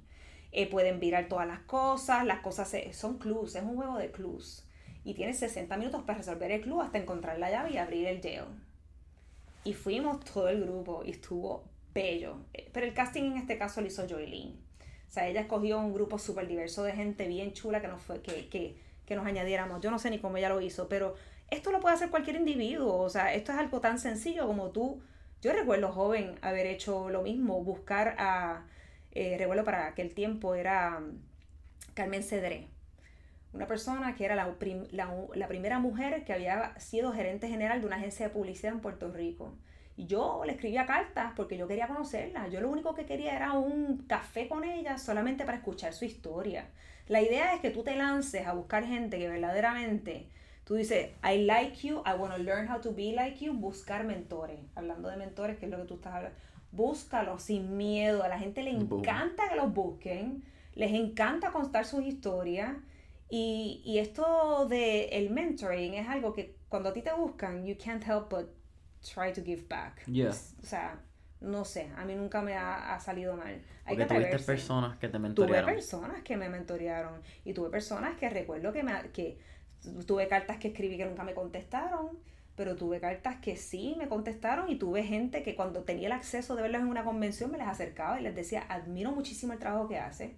Eh, 0.51 0.69
pueden 0.69 0.99
virar 0.99 1.27
todas 1.27 1.47
las 1.47 1.59
cosas, 1.59 2.25
las 2.25 2.39
cosas 2.39 2.75
son 2.91 3.19
clues, 3.19 3.55
es 3.55 3.63
un 3.63 3.75
juego 3.75 3.97
de 3.97 4.11
clues 4.11 4.65
y 5.03 5.13
tienes 5.13 5.39
60 5.39 5.75
minutos 5.77 6.03
para 6.03 6.19
resolver 6.19 6.51
el 6.51 6.61
club 6.61 6.81
hasta 6.81 6.97
encontrar 6.97 7.37
la 7.39 7.49
llave 7.49 7.71
y 7.71 7.77
abrir 7.77 8.07
el 8.07 8.21
jail. 8.21 8.45
Y 9.63 9.73
fuimos 9.73 10.23
todo 10.23 10.49
el 10.49 10.61
grupo 10.61 11.03
y 11.05 11.11
estuvo 11.11 11.63
bello. 11.93 12.37
Pero 12.71 12.85
el 12.85 12.93
casting 12.93 13.23
en 13.23 13.37
este 13.37 13.57
caso 13.57 13.81
lo 13.81 13.87
hizo 13.87 14.07
Joylene. 14.07 14.55
O 15.07 15.11
sea, 15.11 15.27
ella 15.27 15.41
escogió 15.41 15.79
un 15.79 15.93
grupo 15.93 16.17
súper 16.17 16.47
diverso 16.47 16.83
de 16.83 16.93
gente 16.93 17.27
bien 17.27 17.53
chula 17.53 17.81
que 17.81 17.87
nos, 17.87 18.01
fue, 18.01 18.21
que, 18.21 18.49
que, 18.49 18.77
que 19.05 19.15
nos 19.15 19.25
añadiéramos. 19.25 19.81
Yo 19.81 19.91
no 19.91 19.99
sé 19.99 20.09
ni 20.09 20.19
cómo 20.19 20.37
ella 20.37 20.49
lo 20.49 20.59
hizo, 20.59 20.89
pero 20.89 21.15
esto 21.51 21.71
lo 21.71 21.79
puede 21.79 21.95
hacer 21.95 22.09
cualquier 22.09 22.37
individuo. 22.37 22.97
O 22.97 23.09
sea, 23.09 23.33
esto 23.33 23.51
es 23.51 23.57
algo 23.57 23.79
tan 23.79 23.99
sencillo 23.99 24.47
como 24.47 24.71
tú. 24.71 25.01
Yo 25.41 25.53
recuerdo 25.53 25.91
joven 25.91 26.35
haber 26.41 26.65
hecho 26.65 27.09
lo 27.09 27.21
mismo, 27.21 27.63
buscar 27.63 28.15
a. 28.17 28.65
Eh, 29.11 29.35
recuerdo 29.37 29.63
para 29.63 29.85
aquel 29.87 30.15
tiempo 30.15 30.55
era 30.55 30.99
Carmen 31.93 32.23
Cedré 32.23 32.72
una 33.53 33.67
persona 33.67 34.15
que 34.15 34.25
era 34.25 34.35
la, 34.35 34.55
la, 34.91 35.47
primera 35.47 35.79
mujer 35.79 36.23
que 36.25 36.33
había 36.33 36.77
sido 36.79 37.13
gerente 37.13 37.47
general 37.47 37.81
de 37.81 37.87
una 37.87 37.97
agencia 37.97 38.27
de 38.27 38.33
publicidad 38.33 38.73
en 38.73 38.79
Puerto 38.79 39.11
Rico. 39.11 39.53
Y 39.95 40.07
yo 40.07 40.41
le 40.43 40.53
escribía 40.53 40.87
cartas 40.87 41.33
porque 41.35 41.55
yo 41.55 41.67
quería 41.67 41.87
conocerla. 41.87 42.47
Yo 42.47 42.61
lo 42.61 42.69
único 42.69 42.95
que 42.95 43.05
quería 43.05 43.35
era 43.35 43.53
un 43.53 44.05
café 44.07 44.47
con 44.47 44.63
ella 44.63 44.97
solamente 44.97 45.45
para 45.45 45.57
escuchar 45.57 45.93
su 45.93 46.03
historia. 46.05 46.67
La 47.07 47.21
idea 47.21 47.53
es 47.53 47.61
que 47.61 47.69
tú 47.69 47.83
te 47.83 47.95
lances 47.95 48.47
a 48.47 48.53
buscar 48.53 48.85
gente 48.85 49.19
que 49.19 49.29
verdaderamente 49.29 50.29
tú 50.63 50.75
dices, 50.75 51.11
I 51.23 51.43
like 51.43 51.87
you, 51.87 52.01
I 52.07 52.17
want 52.17 52.33
to 52.33 52.41
learn 52.41 52.67
how 52.71 52.81
to 52.81 52.91
be 52.91 53.11
like 53.13 53.43
you, 53.43 53.53
buscar 53.53 54.03
mentores. 54.03 54.59
Hablando 54.73 55.09
de 55.09 55.17
mentores, 55.17 55.57
que 55.59 55.65
es 55.65 55.71
lo 55.71 55.77
que 55.77 55.85
tú 55.85 55.95
estás 55.95 56.15
hablando. 56.15 56.37
Búscalos 56.71 57.43
sin 57.43 57.77
miedo. 57.77 58.23
A 58.23 58.29
la 58.29 58.39
gente 58.39 58.63
le 58.63 58.71
encanta 58.71 59.47
que 59.47 59.55
los 59.55 59.71
busquen, 59.71 60.43
les 60.73 60.91
encanta 60.93 61.51
contar 61.51 61.85
sus 61.85 62.03
historias 62.03 62.73
y, 63.29 63.81
y 63.85 63.99
esto 63.99 64.67
de 64.69 65.05
el 65.05 65.29
mentoring 65.29 65.93
es 65.95 66.07
algo 66.07 66.33
que 66.33 66.55
cuando 66.69 66.89
a 66.89 66.93
ti 66.93 67.01
te 67.01 67.13
buscan, 67.13 67.65
you 67.65 67.75
can't 67.77 68.03
help 68.03 68.29
but 68.29 68.47
try 69.03 69.31
to 69.33 69.43
give 69.43 69.63
back. 69.67 70.03
O 70.07 70.65
sea, 70.65 70.99
no 71.43 71.65
sé, 71.65 71.89
a 71.97 72.05
mí 72.05 72.15
nunca 72.15 72.41
me 72.41 72.55
ha, 72.55 72.99
salido 72.99 73.35
mal. 73.35 73.61
Hay 73.85 73.97
Porque 73.97 74.07
que 74.07 74.15
tuviste 74.15 74.39
personas 74.39 74.97
que 74.97 75.09
te 75.09 75.19
mentorearon. 75.19 75.65
Tuve 75.65 75.73
personas 75.73 76.23
que 76.23 76.37
me 76.37 76.49
mentorearon 76.49 77.21
y 77.43 77.53
tuve 77.53 77.69
personas 77.69 78.17
que 78.17 78.29
recuerdo 78.29 78.71
que, 78.71 78.81
me, 78.81 78.93
que 79.11 79.37
tuve 80.07 80.27
cartas 80.27 80.57
que 80.57 80.69
escribí 80.69 80.97
que 80.97 81.05
nunca 81.05 81.23
me 81.23 81.33
contestaron, 81.33 82.17
pero 82.55 82.75
tuve 82.75 82.99
cartas 83.01 83.37
que 83.41 83.57
sí 83.57 83.95
me 83.97 84.07
contestaron 84.07 84.69
y 84.69 84.77
tuve 84.77 85.03
gente 85.03 85.43
que 85.43 85.55
cuando 85.55 85.83
tenía 85.83 86.07
el 86.07 86.13
acceso 86.13 86.55
de 86.55 86.61
verlos 86.61 86.81
en 86.81 86.87
una 86.87 87.03
convención 87.03 87.51
me 87.51 87.57
les 87.57 87.67
acercaba 87.67 88.19
y 88.19 88.23
les 88.23 88.35
decía, 88.35 88.65
admiro 88.69 89.11
muchísimo 89.11 89.53
el 89.53 89.59
trabajo 89.59 89.89
que 89.89 89.99
hace. 89.99 90.37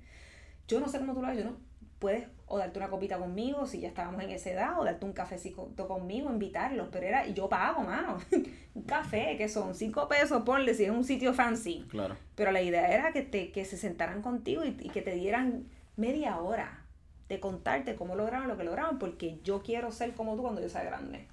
Yo 0.67 0.79
no 0.79 0.87
sé 0.87 0.97
cómo 0.97 1.13
tú 1.13 1.21
lo 1.21 1.27
haces, 1.27 1.43
yo 1.43 1.51
no, 1.51 1.57
puedes 1.99 2.27
o 2.47 2.57
darte 2.57 2.77
una 2.77 2.89
copita 2.89 3.17
conmigo 3.17 3.65
si 3.65 3.79
ya 3.79 3.87
estábamos 3.87 4.23
en 4.23 4.29
esa 4.29 4.51
edad, 4.51 4.79
o 4.79 4.83
darte 4.83 5.05
un 5.05 5.13
cafecito 5.13 5.87
conmigo, 5.87 6.29
invitarlos, 6.29 6.89
pero 6.91 7.05
era, 7.05 7.25
y 7.25 7.33
yo 7.33 7.49
pago, 7.49 7.81
mano, 7.81 8.17
un 8.75 8.83
café, 8.83 9.35
que 9.37 9.49
son 9.49 9.73
cinco 9.73 10.07
pesos, 10.07 10.43
ponle, 10.43 10.73
si 10.73 10.83
es 10.83 10.91
un 10.91 11.03
sitio 11.03 11.33
fancy. 11.33 11.85
Claro. 11.89 12.15
Pero 12.35 12.51
la 12.51 12.61
idea 12.61 12.93
era 12.93 13.11
que, 13.11 13.21
te, 13.21 13.51
que 13.51 13.65
se 13.65 13.77
sentaran 13.77 14.21
contigo 14.21 14.63
y, 14.63 14.77
y 14.79 14.89
que 14.89 15.01
te 15.01 15.15
dieran 15.15 15.65
media 15.95 16.39
hora 16.39 16.85
de 17.29 17.39
contarte 17.39 17.95
cómo 17.95 18.15
lograron 18.15 18.47
lo 18.47 18.57
que 18.57 18.63
lograron, 18.63 18.99
porque 18.99 19.39
yo 19.43 19.63
quiero 19.63 19.91
ser 19.91 20.13
como 20.13 20.35
tú 20.35 20.43
cuando 20.43 20.61
yo 20.61 20.69
sea 20.69 20.83
grande. 20.83 21.27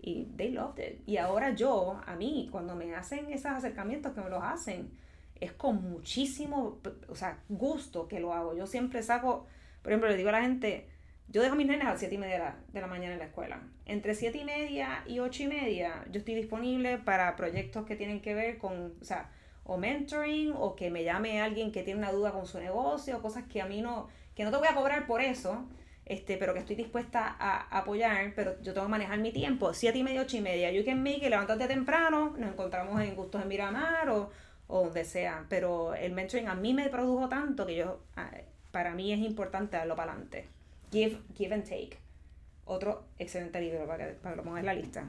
Y 0.00 0.24
they 0.36 0.50
loved 0.50 0.80
it. 0.80 1.00
Y 1.06 1.16
ahora 1.16 1.54
yo, 1.54 2.00
a 2.04 2.16
mí, 2.16 2.48
cuando 2.50 2.74
me 2.74 2.94
hacen 2.94 3.32
esos 3.32 3.52
acercamientos 3.52 4.12
que 4.12 4.20
me 4.20 4.28
los 4.28 4.42
hacen, 4.42 4.90
es 5.40 5.52
con 5.52 5.82
muchísimo, 5.82 6.78
o 7.08 7.14
sea, 7.14 7.38
gusto 7.48 8.08
que 8.08 8.20
lo 8.20 8.34
hago. 8.34 8.54
Yo 8.54 8.66
siempre 8.66 9.02
saco, 9.02 9.46
por 9.82 9.92
ejemplo, 9.92 10.08
le 10.08 10.16
digo 10.16 10.28
a 10.28 10.32
la 10.32 10.42
gente, 10.42 10.86
yo 11.28 11.42
dejo 11.42 11.56
mis 11.56 11.66
nenes 11.66 11.86
a 11.86 11.90
las 11.90 11.98
7 11.98 12.14
y 12.14 12.18
media 12.18 12.56
de 12.72 12.80
la, 12.80 12.86
mañana 12.86 13.14
en 13.14 13.18
la 13.18 13.24
escuela. 13.24 13.62
Entre 13.86 14.14
7 14.14 14.36
y 14.38 14.44
media 14.44 15.02
y 15.06 15.18
8 15.18 15.44
y 15.44 15.46
media, 15.46 16.04
yo 16.10 16.18
estoy 16.18 16.34
disponible 16.34 16.98
para 16.98 17.34
proyectos 17.36 17.86
que 17.86 17.96
tienen 17.96 18.20
que 18.20 18.34
ver 18.34 18.58
con, 18.58 18.94
o 19.00 19.04
sea, 19.04 19.30
o 19.64 19.78
mentoring, 19.78 20.52
o 20.54 20.76
que 20.76 20.90
me 20.90 21.04
llame 21.04 21.40
alguien 21.40 21.72
que 21.72 21.82
tiene 21.82 21.98
una 21.98 22.12
duda 22.12 22.32
con 22.32 22.46
su 22.46 22.58
negocio, 22.58 23.22
cosas 23.22 23.44
que 23.44 23.62
a 23.62 23.66
mí 23.66 23.80
no, 23.80 24.08
que 24.34 24.44
no 24.44 24.50
te 24.50 24.58
voy 24.58 24.68
a 24.68 24.74
cobrar 24.74 25.06
por 25.06 25.22
eso, 25.22 25.66
este, 26.04 26.36
pero 26.36 26.52
que 26.52 26.60
estoy 26.60 26.76
dispuesta 26.76 27.36
a 27.38 27.78
apoyar, 27.78 28.34
pero 28.34 28.60
yo 28.60 28.74
tengo 28.74 28.86
que 28.86 28.90
manejar 28.90 29.18
mi 29.18 29.32
tiempo, 29.32 29.72
siete 29.72 29.98
y 29.98 30.02
media, 30.02 30.20
ocho 30.20 30.36
y 30.36 30.42
media, 30.42 30.70
you 30.70 30.84
can 30.84 31.02
make 31.02 31.18
it, 31.18 31.30
levántate 31.30 31.66
temprano, 31.66 32.34
nos 32.36 32.50
encontramos 32.50 33.00
en 33.00 33.14
Gustos 33.14 33.40
en 33.40 33.48
Miramar 33.48 34.10
o, 34.10 34.30
o 34.66 34.84
donde 34.84 35.04
sea, 35.04 35.46
pero 35.48 35.94
el 35.94 36.12
mentoring 36.12 36.48
a 36.48 36.54
mí 36.54 36.74
me 36.74 36.88
produjo 36.88 37.28
tanto 37.28 37.64
que 37.64 37.76
yo, 37.76 38.00
ah, 38.16 38.30
para 38.72 38.94
mí 38.94 39.12
es 39.12 39.20
importante 39.20 39.76
darlo 39.76 39.94
para 39.94 40.12
adelante. 40.12 40.48
Give, 40.90 41.18
give 41.36 41.54
and 41.54 41.64
take. 41.64 41.98
Otro 42.64 43.04
excelente 43.18 43.60
libro 43.60 43.86
para 43.86 44.08
que, 44.08 44.14
para 44.14 44.34
que 44.34 44.36
lo 44.38 44.44
pongas 44.44 44.60
en 44.60 44.66
la 44.66 44.74
lista. 44.74 45.08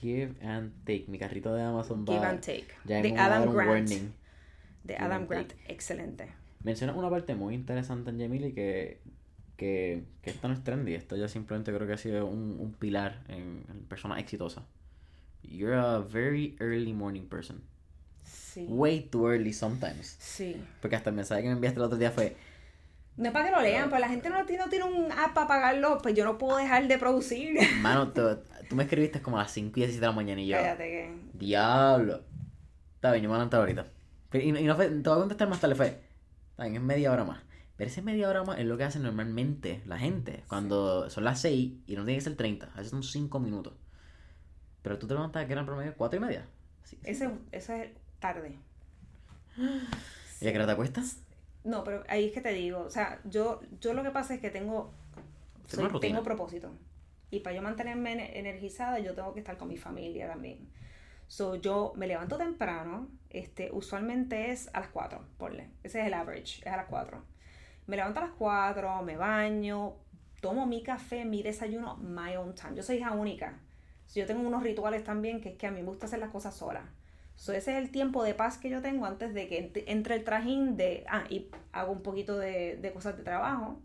Give 0.00 0.34
and 0.42 0.72
Take. 0.84 1.06
Mi 1.08 1.18
carrito 1.18 1.54
de 1.54 1.62
Amazon 1.62 2.04
va. 2.04 2.12
Give 2.12 2.26
and 2.26 2.40
Take. 2.40 2.66
Ya 2.84 3.00
de 3.00 3.16
Adam 3.16 3.52
Grant. 3.54 3.68
warning. 3.70 4.12
De 4.82 4.94
Give 4.94 5.04
Adam 5.04 5.26
Grant. 5.26 5.48
Take. 5.52 5.72
Excelente. 5.72 6.28
Mencionas 6.62 6.96
una 6.96 7.08
parte 7.08 7.34
muy 7.34 7.54
interesante 7.54 8.10
en 8.10 8.20
Jamili 8.20 8.52
que, 8.52 9.00
que, 9.56 10.04
que 10.22 10.30
esto 10.30 10.48
no 10.48 10.54
es 10.54 10.62
trendy. 10.62 10.94
Esto 10.94 11.16
ya 11.16 11.28
simplemente 11.28 11.72
creo 11.72 11.86
que 11.86 11.94
ha 11.94 11.98
sido 11.98 12.26
un, 12.26 12.58
un 12.60 12.72
pilar 12.72 13.24
en, 13.28 13.64
en 13.68 13.84
personas 13.88 14.18
exitosas. 14.18 14.64
You're 15.42 15.78
a 15.78 15.98
very 15.98 16.56
early 16.60 16.92
morning 16.92 17.26
person. 17.28 17.62
Sí. 18.24 18.66
Way 18.68 19.08
too 19.10 19.30
early 19.30 19.52
sometimes. 19.52 20.16
Sí. 20.18 20.62
Porque 20.80 20.96
hasta 20.96 21.10
el 21.10 21.16
mensaje 21.16 21.42
que 21.42 21.48
me 21.48 21.54
enviaste 21.54 21.78
el 21.80 21.84
otro 21.84 21.98
día 21.98 22.10
fue. 22.10 22.36
No 23.16 23.26
es 23.26 23.32
para 23.32 23.44
que 23.46 23.50
lo 23.52 23.60
lean, 23.62 23.88
pues 23.90 24.00
la 24.00 24.08
gente 24.08 24.28
no, 24.28 24.44
tiene- 24.44 24.64
no 24.64 24.68
tiene 24.70 24.84
un 24.86 25.12
app 25.12 25.34
para 25.34 25.46
pagarlo, 25.46 25.98
pues 26.02 26.14
yo 26.14 26.24
no 26.24 26.36
puedo 26.36 26.56
dejar 26.56 26.88
de 26.88 26.98
producir. 26.98 27.56
Mano, 27.80 28.12
tú, 28.12 28.22
tú 28.68 28.74
me 28.76 28.82
escribiste 28.84 29.22
como 29.22 29.38
a 29.38 29.42
las 29.42 29.52
5 29.52 29.70
y 29.76 29.82
17 29.82 30.00
de 30.00 30.06
la 30.06 30.12
mañana 30.12 30.40
y 30.40 30.48
yo. 30.48 30.56
Cállate 30.56 30.82
que. 30.84 31.14
Diablo. 31.34 32.22
Está 32.96 33.12
bien, 33.12 33.22
yo 33.24 33.28
me 33.30 33.36
levanto 33.36 33.56
ahorita. 33.56 33.86
Pero- 34.30 34.44
Y, 34.44 34.52
no- 34.52 34.58
y 34.58 34.64
no 34.64 34.74
fue, 34.74 34.88
te 34.88 35.08
voy 35.08 35.16
a 35.16 35.20
contestar 35.20 35.48
más 35.48 35.60
tarde, 35.60 35.74
fue. 35.76 36.00
Está 36.50 36.64
bien, 36.64 36.74
es 36.76 36.82
media 36.82 37.12
hora 37.12 37.24
más. 37.24 37.40
Pero 37.76 37.90
esa 37.90 38.02
media 38.02 38.28
hora 38.28 38.42
más 38.44 38.58
es 38.58 38.64
lo 38.66 38.76
que 38.76 38.84
hace 38.84 38.98
normalmente 38.98 39.82
la 39.86 39.98
gente. 39.98 40.42
Cuando 40.48 41.08
son 41.10 41.24
las 41.24 41.40
6 41.40 41.72
y 41.86 41.96
no 41.96 42.04
tiene 42.04 42.18
que 42.18 42.24
ser 42.24 42.36
30, 42.36 42.66
a 42.72 42.76
veces 42.76 42.90
son 42.90 43.02
5 43.02 43.38
minutos. 43.40 43.74
Pero 44.82 44.98
tú 44.98 45.06
te 45.06 45.14
levantas 45.14 45.44
que 45.46 45.52
eran 45.52 45.66
promedio 45.66 45.94
4 45.96 46.16
y 46.18 46.20
media. 46.20 46.46
Sí. 46.84 46.98
Ese, 47.04 47.30
ese 47.52 47.82
es 47.84 47.90
tarde. 48.20 48.58
¿Y 50.40 50.48
a 50.48 50.52
qué 50.52 50.56
hora 50.56 50.66
te 50.66 50.72
acuestas? 50.72 51.18
No, 51.64 51.82
pero 51.82 52.04
ahí 52.08 52.26
es 52.26 52.32
que 52.32 52.40
te 52.40 52.52
digo, 52.52 52.80
o 52.80 52.90
sea, 52.90 53.20
yo, 53.24 53.60
yo 53.80 53.94
lo 53.94 54.02
que 54.02 54.10
pasa 54.10 54.34
es 54.34 54.40
que 54.40 54.50
tengo, 54.50 54.92
soy- 55.66 55.84
tengo 56.08 56.22
propósito. 56.24 56.70
Y 57.30 57.40
para 57.40 57.56
yo 57.56 57.62
mantenerme 57.62 58.12
ener- 58.14 58.30
energizada, 58.36 58.98
yo 58.98 59.14
tengo 59.14 59.32
que 59.32 59.40
estar 59.40 59.56
con 59.56 59.68
mi 59.68 59.76
familia 59.76 60.28
también. 60.28 60.68
So, 61.26 61.56
yo 61.56 61.94
me 61.96 62.06
levanto 62.06 62.36
temprano, 62.36 63.08
este, 63.30 63.70
usualmente 63.72 64.50
es 64.50 64.68
a 64.74 64.80
las 64.80 64.90
4, 64.90 65.24
ponle. 65.38 65.70
Ese 65.82 66.00
es 66.02 66.06
el 66.06 66.14
average, 66.14 66.60
es 66.60 66.66
a 66.72 66.76
las 66.76 66.86
4. 66.86 67.24
Me 67.86 67.96
levanto 67.96 68.20
a 68.20 68.24
las 68.24 68.32
4, 68.32 69.02
me 69.02 69.16
baño, 69.16 69.94
tomo 70.42 70.66
mi 70.66 70.82
café, 70.82 71.24
mi 71.24 71.42
desayuno, 71.42 71.96
my 71.96 72.36
own 72.36 72.54
time. 72.54 72.76
Yo 72.76 72.82
soy 72.82 72.96
hija 72.96 73.12
única. 73.12 73.58
So, 74.06 74.20
yo 74.20 74.26
tengo 74.26 74.46
unos 74.46 74.62
rituales 74.62 75.02
también 75.02 75.40
que 75.40 75.48
es 75.50 75.56
que 75.56 75.66
a 75.66 75.70
mí 75.70 75.80
me 75.80 75.88
gusta 75.88 76.06
hacer 76.06 76.18
las 76.18 76.30
cosas 76.30 76.54
sola. 76.54 76.84
So, 77.36 77.52
ese 77.52 77.72
es 77.72 77.78
el 77.84 77.90
tiempo 77.90 78.22
de 78.24 78.34
paz 78.34 78.58
que 78.58 78.70
yo 78.70 78.80
tengo 78.80 79.06
antes 79.06 79.34
de 79.34 79.48
que 79.48 79.72
ent- 79.72 79.84
entre 79.86 80.14
el 80.14 80.24
trajín 80.24 80.76
de, 80.76 81.04
ah, 81.08 81.24
y 81.28 81.48
hago 81.72 81.92
un 81.92 82.02
poquito 82.02 82.38
de, 82.38 82.76
de 82.76 82.92
cosas 82.92 83.16
de 83.16 83.22
trabajo. 83.24 83.80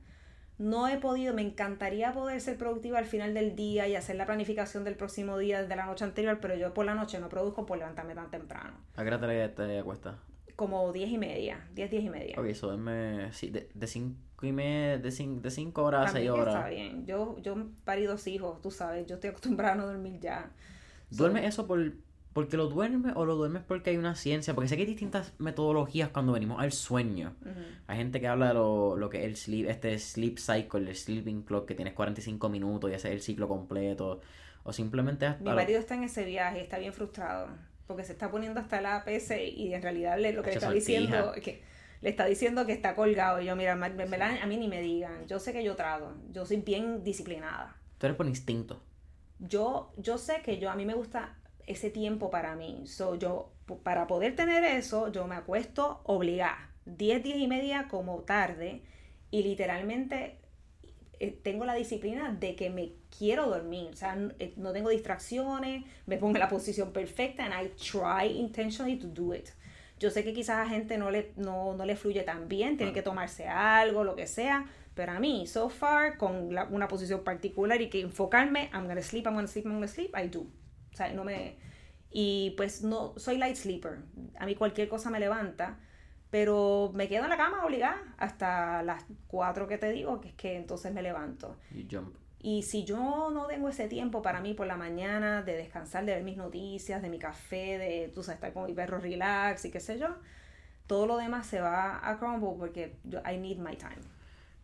No 0.57 0.87
he 0.89 0.97
podido, 0.97 1.33
me 1.33 1.41
encantaría 1.41 2.11
poder 2.11 2.41
ser 2.41 2.57
productiva 2.57 2.99
al 2.99 3.05
final 3.05 3.33
del 3.33 3.55
día 3.55 3.87
y 3.87 3.95
hacer 3.95 4.17
la 4.17 4.25
planificación 4.25 4.83
del 4.83 4.95
próximo 4.95 5.37
día 5.37 5.61
desde 5.61 5.75
la 5.75 5.85
noche 5.85 6.03
anterior, 6.03 6.39
pero 6.41 6.55
yo 6.55 6.73
por 6.73 6.85
la 6.85 6.95
noche 6.95 7.19
no 7.19 7.29
produzco 7.29 7.65
por 7.65 7.77
levantarme 7.77 8.13
tan 8.13 8.29
temprano. 8.29 8.73
¿A 8.95 9.03
qué 9.03 9.07
hora 9.07 9.55
te, 9.55 9.79
acuestas? 9.79 10.15
Como 10.57 10.91
10 10.91 11.09
y 11.09 11.17
media, 11.17 11.65
10, 11.73 11.89
10 11.89 12.03
y 12.03 12.09
media. 12.09 12.35
Ok, 12.37 12.45
eso 12.47 12.67
duerme 12.67 13.31
sí, 13.31 13.49
de 13.49 13.87
5 13.87 14.45
y 14.45 14.51
media, 14.51 14.97
de 14.97 15.11
5 15.11 15.39
de 15.39 15.49
cinco 15.51 15.83
horas 15.83 16.01
a 16.01 16.05
También 16.07 16.33
6 16.33 16.41
horas. 16.41 16.55
está 16.55 16.69
bien. 16.69 17.05
Yo, 17.05 17.37
yo 17.41 17.55
parí 17.85 18.03
dos 18.03 18.27
hijos, 18.27 18.61
tú 18.61 18.69
sabes, 18.69 19.07
yo 19.07 19.15
estoy 19.15 19.29
acostumbrada 19.29 19.73
a 19.73 19.77
no 19.77 19.87
dormir 19.87 20.19
ya. 20.19 20.51
¿Duermes 21.09 21.45
eso 21.45 21.65
por, 21.65 21.93
porque 22.33 22.57
lo 22.57 22.67
duermes 22.67 23.13
o 23.15 23.25
lo 23.25 23.35
duermes 23.35 23.63
porque 23.67 23.89
hay 23.89 23.97
una 23.97 24.15
ciencia? 24.15 24.53
Porque 24.53 24.67
sé 24.67 24.75
que 24.75 24.83
hay 24.83 24.87
distintas 24.87 25.33
metodologías 25.39 26.09
cuando 26.09 26.31
venimos 26.33 26.61
al 26.61 26.71
sueño. 26.71 27.35
Hay 27.87 27.97
gente 27.97 28.19
que 28.21 28.27
habla 28.27 28.49
de 28.49 28.53
lo, 28.53 28.95
lo 28.95 29.09
que 29.09 29.19
es 29.19 29.25
el 29.25 29.35
sleep, 29.35 29.67
este 29.69 29.97
sleep 29.99 30.37
cycle, 30.37 30.89
el 30.89 30.95
sleeping 30.95 31.41
clock, 31.43 31.67
que 31.67 31.75
tienes 31.75 31.93
45 31.93 32.47
minutos 32.49 32.89
y 32.91 32.93
ese 32.93 33.07
es 33.09 33.13
el 33.15 33.21
ciclo 33.21 33.47
completo. 33.47 34.21
O 34.63 34.73
simplemente 34.73 35.25
hasta 35.25 35.43
Mi 35.43 35.49
marido 35.51 35.79
está 35.79 35.95
en 35.95 36.03
ese 36.03 36.23
viaje, 36.25 36.61
está 36.61 36.77
bien 36.77 36.93
frustrado, 36.93 37.47
porque 37.87 38.03
se 38.03 38.11
está 38.11 38.29
poniendo 38.29 38.59
hasta 38.59 38.79
la 38.81 38.97
APS 38.97 39.31
y 39.55 39.73
en 39.73 39.81
realidad 39.81 40.19
le- 40.19 40.33
lo 40.33 40.43
que 40.43 40.49
le 40.49 40.55
está 40.55 40.71
diciendo 40.71 41.17
sortija. 41.33 41.37
es 41.37 41.43
que 41.43 41.63
le 42.01 42.09
está 42.09 42.25
diciendo 42.25 42.65
que 42.65 42.73
está 42.73 42.93
colgado. 42.95 43.41
Y 43.41 43.45
yo, 43.45 43.55
mira, 43.55 43.75
me- 43.75 43.89
me 43.89 44.17
la- 44.17 44.41
a 44.43 44.45
mí 44.45 44.57
ni 44.57 44.67
me 44.67 44.81
digan, 44.81 45.25
yo 45.27 45.39
sé 45.39 45.51
que 45.51 45.63
yo 45.63 45.75
trato, 45.75 46.13
yo 46.31 46.45
soy 46.45 46.57
bien 46.57 47.03
disciplinada. 47.03 47.75
Tú 47.97 48.05
eres 48.05 48.15
por 48.17 48.27
instinto. 48.27 48.81
Yo, 49.39 49.91
yo 49.97 50.17
sé 50.17 50.41
que 50.43 50.59
yo, 50.59 50.69
a 50.69 50.75
mí 50.75 50.85
me 50.85 50.93
gusta 50.93 51.35
ese 51.69 51.89
tiempo 51.89 52.29
para 52.29 52.55
mí. 52.55 52.83
So, 52.85 53.15
yo, 53.15 53.51
para 53.83 54.07
poder 54.07 54.35
tener 54.35 54.63
eso, 54.63 55.11
yo 55.11 55.25
me 55.27 55.35
acuesto 55.35 56.01
obligada. 56.03 56.69
10, 56.85 57.23
10 57.23 57.37
y 57.37 57.47
media 57.47 57.87
como 57.89 58.19
tarde. 58.23 58.81
Y 59.31 59.43
literalmente 59.43 60.39
eh, 61.19 61.31
tengo 61.43 61.65
la 61.65 61.75
disciplina 61.75 62.31
de 62.33 62.55
que 62.55 62.69
me 62.69 62.93
quiero 63.17 63.47
dormir. 63.47 63.89
O 63.93 63.95
sea, 63.95 64.17
eh, 64.39 64.53
no 64.57 64.71
tengo 64.73 64.89
distracciones, 64.89 65.85
me 66.07 66.17
pongo 66.17 66.35
en 66.35 66.39
la 66.39 66.49
posición 66.49 66.91
perfecta 66.91 67.45
and 67.45 67.53
I 67.53 67.69
try 67.75 68.27
intentionally 68.39 68.97
to 68.97 69.07
do 69.07 69.33
it. 69.35 69.49
Yo 69.99 70.09
sé 70.09 70.23
que 70.23 70.33
quizás 70.33 70.65
a 70.65 70.69
gente 70.69 70.97
no 70.97 71.11
le, 71.11 71.33
no, 71.35 71.73
no 71.75 71.85
le 71.85 71.95
fluye 71.97 72.23
tan 72.23 72.47
bien, 72.47 72.77
tiene 72.77 72.93
que 72.93 73.01
tomarse 73.01 73.47
algo, 73.49 74.05
lo 74.05 74.15
que 74.15 74.27
sea, 74.27 74.65
pero 74.95 75.11
a 75.11 75.19
mí, 75.19 75.45
so 75.45 75.69
far, 75.69 76.17
con 76.17 76.53
la- 76.55 76.63
una 76.71 76.87
posición 76.87 77.21
particular 77.25 77.81
y 77.81 77.89
que 77.89 77.99
enfocarme, 77.99 78.69
I'm 78.73 78.87
gonna 78.87 79.01
sleep, 79.01 79.25
I'm 79.27 79.33
gonna 79.35 79.47
sleep, 79.47 79.65
I'm 79.65 79.73
gonna 79.73 79.87
sleep, 79.89 80.15
I 80.15 80.27
do. 80.29 80.47
Sea, 80.99 81.13
no 81.13 81.23
me... 81.23 81.55
Y 82.11 82.51
pues 82.57 82.83
no, 82.83 83.13
soy 83.17 83.37
light 83.37 83.55
sleeper. 83.55 83.99
A 84.37 84.45
mí 84.45 84.55
cualquier 84.55 84.89
cosa 84.89 85.09
me 85.09 85.19
levanta, 85.19 85.77
pero 86.29 86.91
me 86.93 87.07
quedo 87.07 87.23
en 87.23 87.29
la 87.29 87.37
cama 87.37 87.63
obligada 87.63 88.01
hasta 88.17 88.83
las 88.83 89.05
4 89.27 89.67
que 89.67 89.77
te 89.77 89.91
digo, 89.91 90.19
que 90.19 90.29
es 90.29 90.33
que 90.33 90.57
entonces 90.57 90.93
me 90.93 91.01
levanto. 91.01 91.57
You 91.71 91.85
jump. 91.89 92.15
Y 92.41 92.63
si 92.63 92.83
yo 92.83 93.29
no 93.31 93.47
tengo 93.47 93.69
ese 93.69 93.87
tiempo 93.87 94.21
para 94.21 94.41
mí 94.41 94.53
por 94.53 94.65
la 94.67 94.75
mañana 94.75 95.41
de 95.41 95.55
descansar, 95.55 96.05
de 96.05 96.15
ver 96.15 96.23
mis 96.23 96.37
noticias, 96.37 97.01
de 97.01 97.09
mi 97.09 97.19
café, 97.19 97.77
de, 97.77 98.11
tú 98.13 98.23
sabes, 98.23 98.37
estar 98.37 98.53
con 98.53 98.65
mi 98.65 98.73
perro 98.73 98.99
relax 98.99 99.65
y 99.65 99.71
qué 99.71 99.79
sé 99.79 99.99
yo, 99.99 100.07
todo 100.87 101.05
lo 101.05 101.17
demás 101.17 101.47
se 101.47 101.61
va 101.61 101.99
a 102.01 102.17
crumble 102.17 102.55
porque 102.57 102.97
yo, 103.03 103.19
I 103.19 103.37
need 103.37 103.57
my 103.57 103.75
time. 103.75 104.01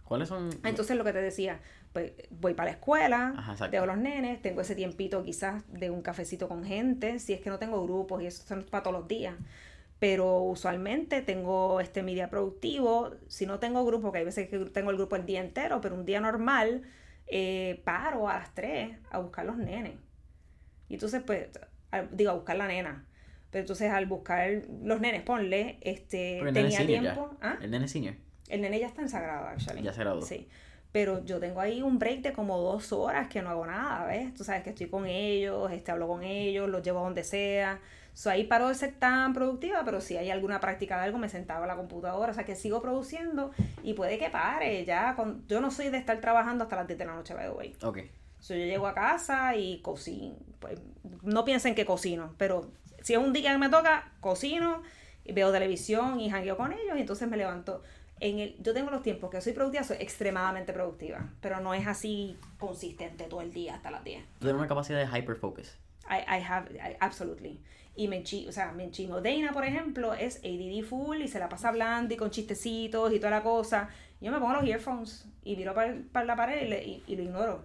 ¿Cuáles 0.06 0.30
son? 0.30 0.52
Entonces 0.64 0.96
lo 0.96 1.04
que 1.04 1.14
te 1.14 1.22
decía, 1.22 1.60
pues 1.92 2.14
voy 2.30 2.54
para 2.54 2.70
la 2.70 2.78
escuela, 2.78 3.34
Ajá, 3.36 3.70
tengo 3.70 3.88
los 3.88 3.98
nenes, 3.98 4.40
tengo 4.42 4.62
ese 4.62 4.76
tiempito 4.76 5.24
quizás 5.24 5.64
de 5.68 5.90
un 5.90 6.04
cafecito 6.04 6.48
con 6.48 6.64
gente, 6.64 7.18
si 7.20 7.34
es 7.34 7.42
que 7.42 7.50
no 7.50 7.58
tengo 7.58 7.84
grupos 7.84 8.22
y 8.22 8.28
eso 8.28 8.44
son 8.46 8.64
para 8.64 8.84
todos 8.84 9.00
los 9.00 9.08
días. 9.08 9.36
Pero 9.98 10.42
usualmente 10.42 11.24
tengo 11.24 11.80
este 11.80 12.04
mi 12.04 12.14
día 12.14 12.30
productivo, 12.30 13.16
si 13.28 13.48
no 13.48 13.58
tengo 13.58 13.84
grupo, 13.84 14.12
que 14.12 14.20
hay 14.20 14.26
veces 14.26 14.48
que 14.48 14.60
tengo 14.66 14.92
el 14.92 14.98
grupo 14.98 15.16
el 15.16 15.26
día 15.26 15.42
entero, 15.42 15.82
pero 15.82 15.96
un 15.96 16.06
día 16.06 16.22
normal, 16.22 16.84
eh, 17.26 17.82
paro 17.84 18.30
a 18.30 18.38
las 18.38 18.54
3 18.54 18.96
a 19.10 19.18
buscar 19.18 19.46
los 19.46 19.58
nenes. 19.58 19.96
Y 20.88 20.96
entonces, 20.96 21.24
pues, 21.26 21.48
digo, 22.12 22.30
a 22.30 22.34
buscar 22.36 22.58
la 22.58 22.68
nena. 22.68 23.08
Pero 23.50 23.62
entonces 23.62 23.90
al 23.90 24.06
buscar 24.06 24.52
los 24.84 25.00
nenes, 25.00 25.24
ponle, 25.24 25.80
este, 25.82 26.48
es 26.48 26.54
tenía 26.54 26.86
tiempo. 26.86 27.36
¿Ah? 27.42 27.58
El 27.62 27.72
nene 27.72 27.86
es 27.86 27.92
senior. 27.92 28.16
El 28.48 28.62
nene 28.62 28.80
ya 28.80 28.88
está 28.88 29.02
en 29.02 29.10
Sagrado, 29.10 29.48
actually. 29.48 29.82
Ya 29.82 29.94
se 29.94 30.02
graduó. 30.02 30.22
Sí. 30.22 30.48
pero 30.92 31.26
yo 31.26 31.40
tengo 31.40 31.60
ahí 31.60 31.82
un 31.82 32.00
break 32.00 32.22
de 32.22 32.32
como 32.32 32.58
dos 32.58 32.94
horas 32.94 33.28
que 33.28 33.42
no 33.42 33.50
hago 33.50 33.66
nada, 33.66 34.06
¿ves? 34.06 34.34
Tú 34.34 34.46
sabes 34.46 34.64
que 34.64 34.70
estoy 34.70 34.88
con 34.88 35.06
ellos, 35.06 35.70
este, 35.74 35.92
hablo 35.92 36.08
con 36.08 36.24
ellos, 36.24 36.70
los 36.70 36.84
llevo 36.84 37.00
a 37.00 37.04
donde 37.04 37.26
sea. 37.26 37.82
So, 38.14 38.30
ahí 38.30 38.46
paro 38.46 38.70
de 38.70 38.76
ser 38.76 38.94
tan 38.94 39.34
productiva, 39.34 39.84
pero 39.84 40.00
si 40.00 40.16
hay 40.16 40.32
alguna 40.32 40.62
práctica 40.62 40.98
de 40.98 41.04
algo, 41.04 41.18
me 41.18 41.28
sentaba 41.28 41.66
a 41.66 41.68
la 41.68 41.76
computadora, 41.76 42.32
o 42.32 42.34
sea 42.34 42.46
que 42.46 42.56
sigo 42.56 42.82
produciendo 42.82 43.52
y 43.84 43.94
puede 43.94 44.18
que 44.18 44.30
pare, 44.30 44.86
ya, 44.86 45.16
con, 45.16 45.46
yo 45.50 45.60
no 45.60 45.70
soy 45.70 45.90
de 45.90 45.98
estar 45.98 46.22
trabajando 46.22 46.64
hasta 46.64 46.78
las 46.78 46.88
10 46.88 46.98
de 46.98 47.06
la 47.06 47.16
noche, 47.16 47.34
by 47.34 47.48
the 47.48 47.52
way. 47.52 47.76
Ok. 47.84 48.00
So, 48.40 48.54
yo 48.54 48.64
llego 48.64 48.88
a 48.88 48.94
casa 48.94 49.54
y 49.58 49.82
cocino, 49.82 50.36
pues, 50.60 50.80
no 51.24 51.44
piensen 51.44 51.76
que 51.76 51.86
cocino, 51.86 52.34
pero 52.38 52.72
si 53.02 53.12
es 53.12 53.20
un 53.20 53.34
día 53.34 53.52
que 53.52 53.58
me 53.58 53.68
toca, 53.68 54.14
cocino, 54.22 54.82
veo 55.26 55.52
televisión 55.52 56.22
y 56.22 56.30
jangueo 56.30 56.56
con 56.56 56.72
ellos 56.72 56.96
y 56.96 57.02
entonces 57.02 57.28
me 57.28 57.36
levanto 57.36 57.84
en 58.20 58.40
el, 58.40 58.56
yo 58.62 58.74
tengo 58.74 58.92
los 58.92 59.02
tiempos 59.02 59.30
que 59.30 59.42
soy 59.42 59.54
productiva, 59.54 59.84
soy 59.84 59.98
extremadamente 60.00 60.72
productiva, 60.74 61.30
pero 61.42 61.60
no 61.60 61.74
es 61.74 61.86
así 61.88 62.38
consistente 62.60 63.26
todo 63.26 63.42
el 63.42 63.52
día 63.54 63.76
hasta 63.76 63.92
las 63.92 64.04
10. 64.04 64.24
Tú 64.40 64.46
tienes 64.46 64.58
una 64.58 64.68
capacidad 64.68 65.00
de 65.00 65.20
hyperfocus. 65.20 65.78
I, 66.10 66.20
I 66.40 66.42
have, 66.48 66.72
I- 66.74 66.96
absolutely. 67.00 67.60
Y 67.98 68.08
me 68.10 68.22
o 68.22 68.52
sea, 68.52 68.72
me 68.74 68.84
enchimo. 68.84 69.22
Dana, 69.22 69.52
por 69.54 69.64
ejemplo, 69.66 70.14
es 70.14 70.38
ADD 70.44 70.84
full 70.84 71.22
y 71.22 71.28
se 71.28 71.40
la 71.40 71.48
pasa 71.50 71.70
hablando 71.70 72.14
y 72.14 72.18
con 72.18 72.30
chistecitos 72.30 73.14
y 73.14 73.20
toda 73.20 73.32
la 73.32 73.44
cosa. 73.44 73.90
Yo 74.22 74.32
me 74.32 74.40
pongo 74.40 74.54
los 74.54 74.64
earphones 74.66 75.26
y 75.44 75.56
miro 75.56 75.74
para, 75.74 75.96
para 76.12 76.26
la 76.26 76.36
pared 76.36 76.66
y, 76.66 76.70
le- 76.70 76.84
y- 76.86 77.04
y 77.08 77.16
lo 77.16 77.24
ignoro. 77.24 77.64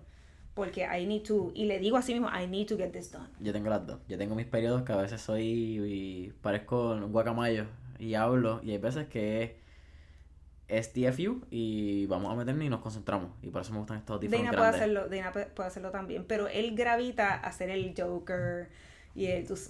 Porque 0.55 0.83
I 0.85 1.07
need 1.07 1.23
to, 1.23 1.53
y 1.55 1.65
le 1.67 1.79
digo 1.79 1.97
así 1.97 2.13
mismo, 2.13 2.29
I 2.29 2.47
need 2.47 2.67
to 2.69 2.77
get 2.77 2.91
this 2.93 3.11
done. 3.13 3.29
Yo 3.41 3.53
tengo 3.53 3.71
las 3.71 3.87
dos. 3.87 3.99
Yo 4.09 4.19
tengo 4.19 4.35
mis 4.35 4.47
periodos 4.47 4.83
que 4.83 4.93
a 4.93 4.97
veces 4.97 5.21
soy 5.21 5.45
y 5.85 6.33
parezco 6.43 6.91
un 6.93 7.13
guacamayo 7.13 7.67
y 7.99 8.15
hablo. 8.15 8.61
Y 8.63 8.71
hay 8.73 8.79
veces 8.79 9.07
que 9.09 9.60
es 10.71 10.93
TFU 10.93 11.45
y 11.51 12.07
vamos 12.07 12.33
a 12.33 12.37
meternos 12.37 12.65
y 12.65 12.69
nos 12.69 12.81
concentramos. 12.81 13.31
Y 13.43 13.49
por 13.51 13.63
eso 13.63 13.73
me 13.73 13.79
gustan 13.79 13.99
estos 13.99 14.15
audífonos 14.17 14.41
Dana 14.45 14.51
puede 14.57 14.63
grandes. 14.71 14.81
hacerlo, 14.81 15.09
Dana 15.09 15.33
puede 15.33 15.47
puede 15.47 15.67
hacerlo 15.69 15.91
también, 15.91 16.25
pero 16.27 16.49
él 16.49 16.75
gravita 16.77 17.35
a 17.35 17.53
ser 17.53 17.71
el 17.71 17.95
Joker 17.97 18.69
y 19.15 19.27
él, 19.27 19.47
tú 19.47 19.55
es 19.55 19.69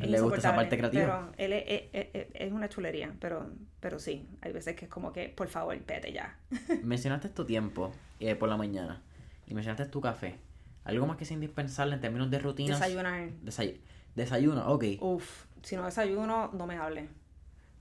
Le 0.00 0.20
gusta 0.20 0.38
esa 0.38 0.54
parte 0.54 0.78
creativa. 0.78 1.30
Pero 1.30 1.32
él 1.36 1.52
es, 1.52 1.82
es- 1.92 2.08
es- 2.14 2.26
es 2.34 2.52
una 2.52 2.68
chulería, 2.68 3.14
pero, 3.20 3.50
pero 3.80 3.98
sí, 3.98 4.26
hay 4.40 4.52
veces 4.52 4.74
que 4.76 4.86
es 4.86 4.90
como 4.90 5.12
que, 5.12 5.28
por 5.28 5.48
favor, 5.48 5.78
vete 5.86 6.12
ya. 6.12 6.38
Mencionaste 6.82 7.28
tu 7.28 7.44
tiempo 7.44 7.92
eh, 8.20 8.34
por 8.34 8.48
la 8.48 8.56
mañana 8.56 9.02
y 9.46 9.54
mencionaste 9.54 9.86
tu 9.90 10.00
café. 10.00 10.36
Algo 10.84 11.06
más 11.06 11.16
que 11.16 11.24
sea 11.24 11.34
indispensable 11.34 11.94
en 11.94 12.00
términos 12.00 12.30
de 12.30 12.38
rutinas. 12.38 12.80
Desayunar. 12.80 13.28
Desay- 13.44 13.78
desayuno, 14.16 14.66
ok. 14.72 14.84
Uf, 15.00 15.44
si 15.62 15.76
no 15.76 15.84
desayuno, 15.84 16.50
no 16.54 16.66
me 16.66 16.76
hable. 16.76 17.08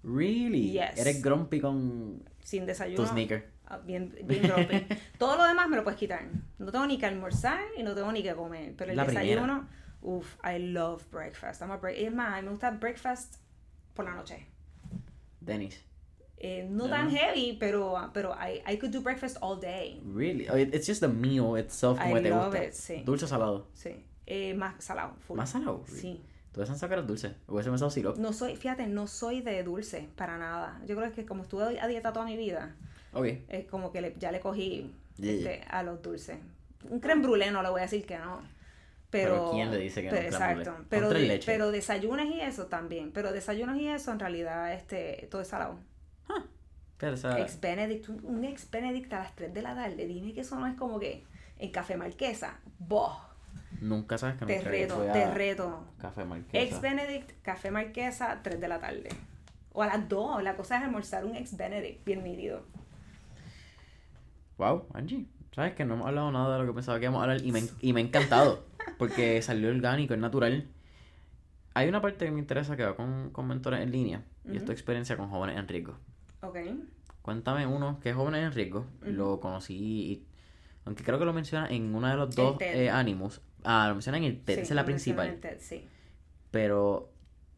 Really? 0.04 0.72
Yes. 0.72 0.98
Eres 0.98 1.22
grumpy 1.22 1.60
con 1.62 2.24
Sin 2.44 2.66
desayuno. 2.66 3.04
tu 3.04 3.08
sneaker. 3.10 3.50
ah, 3.68 3.78
Bien, 3.80 4.14
bien. 4.26 4.42
Todo 5.18 5.38
lo 5.38 5.46
demás 5.48 5.70
me 5.70 5.76
lo 5.78 5.84
puedes 5.84 6.00
quitar. 6.00 6.28
No 6.60 6.72
tengo 6.72 6.86
ni 6.88 6.98
que 6.98 7.06
almorzar 7.06 7.60
y 7.78 7.84
no 7.84 7.94
tengo 7.96 8.12
ni 8.12 8.22
que 8.24 8.34
comer. 8.36 8.74
Pero 8.78 8.92
el 8.92 8.98
La 8.98 9.06
desayuno, 9.06 9.68
uf, 10.02 10.36
I 10.44 10.60
love 10.60 11.04
breakfast. 11.12 11.62
I'm 11.62 11.72
a 11.72 11.78
break- 11.80 11.98
es 11.98 12.14
más, 12.14 12.34
a 12.34 12.38
mí 12.38 12.44
me 12.46 12.50
gusta 12.52 12.72
breakfast 12.72 13.36
por 13.94 14.06
la 14.06 14.16
noche. 14.16 14.48
Dennis. 15.40 15.84
Eh, 16.44 16.68
no 16.70 16.86
Ya. 16.86 16.92
tan 16.98 17.12
heavy, 17.12 17.56
pero, 17.60 18.10
pero 18.14 18.34
I, 18.34 18.64
I 18.68 18.78
could 18.78 18.92
do 18.92 19.02
breakfast 19.02 19.38
all 19.42 19.60
day. 19.60 20.02
Really? 20.04 20.48
Oh, 20.50 20.58
it- 20.58 20.74
It's 20.74 20.88
just 20.88 21.02
the 21.02 21.08
meal 21.08 21.56
itself 21.58 22.00
como 22.00 22.18
I 22.18 22.24
te 22.24 22.30
love 22.32 22.46
gusta. 22.48 22.64
it, 22.64 22.74
sí. 22.74 23.04
Dulce 23.06 23.26
o 23.26 23.28
salado. 23.28 23.68
Sí. 23.74 24.04
Eh, 24.26 24.54
más 24.56 24.84
salado, 24.84 25.14
full. 25.20 25.38
¿Más 25.38 25.50
salado? 25.52 25.84
Sí. 25.88 26.22
Tú 26.52 26.60
ves 26.60 26.70
sacar 26.78 27.00
el 27.00 27.08
dulce. 27.08 27.34
Hubiese 27.48 27.70
pensado 27.70 27.90
sirope. 27.92 28.20
No 28.20 28.34
soy, 28.34 28.56
fíjate, 28.58 28.86
no 28.88 29.08
soy 29.08 29.42
de 29.42 29.64
dulce 29.64 30.10
para 30.18 30.38
nada. 30.38 30.82
Yo 30.86 30.96
creo 30.98 31.12
que 31.14 31.26
como 31.26 31.44
estuve 31.44 31.80
a 31.80 31.88
dieta 31.88 32.12
toda 32.12 32.26
mi 32.26 32.36
vida, 32.36 32.76
es 33.48 33.66
como 33.68 33.92
que 33.92 34.02
le- 34.02 34.16
ya 34.20 34.32
le 34.32 34.40
cogí 34.42 34.94
Yeah, 35.18 35.32
este, 35.34 35.64
a 35.70 35.84
los 35.84 36.02
dulces. 36.02 36.38
Un 36.90 37.00
creme 37.00 37.22
brûlée 37.26 37.52
no 37.52 37.62
le 37.62 37.70
voy 37.70 37.80
a 37.80 37.84
decir 37.84 38.06
que 38.06 38.18
no. 38.18 38.42
Pero, 39.10 39.34
Pero 39.34 39.52
¿quién 39.52 39.72
le 39.72 39.78
dice 39.78 40.02
que 40.02 40.08
no 40.10 40.16
pero, 40.18 40.38
creme 40.38 40.52
Exacto. 40.62 40.86
Pero, 40.90 41.10
de- 41.10 41.20
leches. 41.20 41.46
pero 41.46 41.72
desayunos 41.72 42.26
y 42.28 42.42
eso 42.42 42.66
también. 42.68 43.12
Pero 43.12 43.32
desayunos 43.34 43.78
y 43.78 43.88
eso 43.88 44.12
en 44.12 44.20
realidad 44.20 44.74
este 44.74 45.28
todo 45.30 45.42
es 45.42 45.48
salado. 45.50 45.78
Pero, 46.98 47.14
o 47.16 47.18
sea, 47.18 47.40
Ex 47.40 47.60
Benedict, 47.60 48.10
un, 48.10 48.24
un 48.26 48.44
ex 48.46 48.70
Benedict 48.70 49.12
a 49.14 49.20
las 49.20 49.36
3 49.36 49.54
de 49.54 49.62
la 49.64 49.74
tarde. 49.74 50.06
Dime 50.06 50.34
que 50.34 50.42
eso 50.42 50.60
no 50.60 50.68
es 50.68 50.76
como 50.76 51.00
que 51.00 51.24
en 51.58 51.72
Café 51.72 51.98
Marquesa. 51.98 52.60
Boh, 52.78 53.18
nunca 53.80 54.18
sabes 54.18 54.38
que 54.38 54.46
te 54.46 54.58
nunca 54.58 54.70
reto, 54.70 55.02
te 55.14 55.32
reto. 55.34 55.84
Café 56.00 56.26
Marquesa. 56.26 56.64
Ex 56.64 56.82
Benedict, 56.82 57.32
Café 57.42 57.72
Marquesa, 57.72 58.40
3 58.44 58.60
de 58.60 58.68
la 58.68 58.80
tarde. 58.80 59.10
O 59.74 59.82
a 59.84 59.88
las 59.88 60.10
2. 60.10 60.44
La 60.44 60.56
cosa 60.58 60.78
es 60.78 60.84
almorzar 60.84 61.24
un 61.26 61.36
ex 61.36 61.56
Benedict 61.56 62.04
bien 62.04 62.24
nítido. 62.24 62.64
Wow, 64.58 64.86
Angie. 64.94 65.26
Sabes 65.54 65.74
que 65.74 65.84
no 65.86 65.96
hemos 65.96 66.08
hablado 66.08 66.32
nada 66.32 66.54
de 66.54 66.60
lo 66.62 66.68
que 66.68 66.74
pensaba 66.76 67.00
que 67.00 67.06
íbamos 67.06 67.20
a 67.20 67.24
hablar 67.24 67.42
y 67.44 67.52
me, 67.52 67.64
y 67.82 67.94
me 67.94 68.02
ha 68.02 68.04
encantado. 68.04 68.64
Porque 68.98 69.42
salió 69.42 69.70
orgánico, 69.70 70.14
es 70.14 70.20
natural. 70.20 70.68
Hay 71.74 71.88
una 71.90 72.02
parte 72.02 72.26
que 72.26 72.32
me 72.32 72.40
interesa 72.40 72.76
que 72.78 72.84
va 72.86 72.96
con, 72.96 73.32
con 73.32 73.48
mentores 73.48 73.82
en 73.82 73.92
línea. 73.92 74.24
Y 74.46 74.58
es 74.58 74.66
tu 74.66 74.72
experiencia 74.72 75.18
con 75.18 75.30
jóvenes 75.30 75.58
en 75.58 75.68
riesgo. 75.68 75.96
Ok. 76.42 76.58
Cuéntame 77.22 77.68
uno 77.68 78.00
que 78.02 78.10
es 78.10 78.16
jóvenes 78.16 78.44
en 78.44 78.52
riesgo. 78.52 78.86
Lo 79.02 79.40
conocí 79.40 79.76
y... 79.76 80.26
Aunque 80.84 81.04
creo 81.04 81.20
que 81.20 81.26
lo 81.26 81.34
menciona 81.34 81.68
en 81.70 81.94
uno 81.94 82.08
de 82.08 82.16
los 82.16 82.36
dos 82.36 82.58
TED. 82.58 82.76
eh, 82.76 82.90
ánimos. 82.90 83.42
Ah, 83.64 83.88
lo 83.90 83.96
menciona 83.96 84.18
en 84.18 84.24
el 84.26 84.42
TED, 84.44 84.56
Sí, 84.56 84.62
esa 84.62 84.74
es 84.74 84.76
la 84.76 84.84
mencioné 84.84 85.22
en 85.24 85.28
principal. 85.28 85.52
el 85.52 85.58
TED, 85.58 85.60
sí. 85.62 85.88
Pero, 86.52 87.12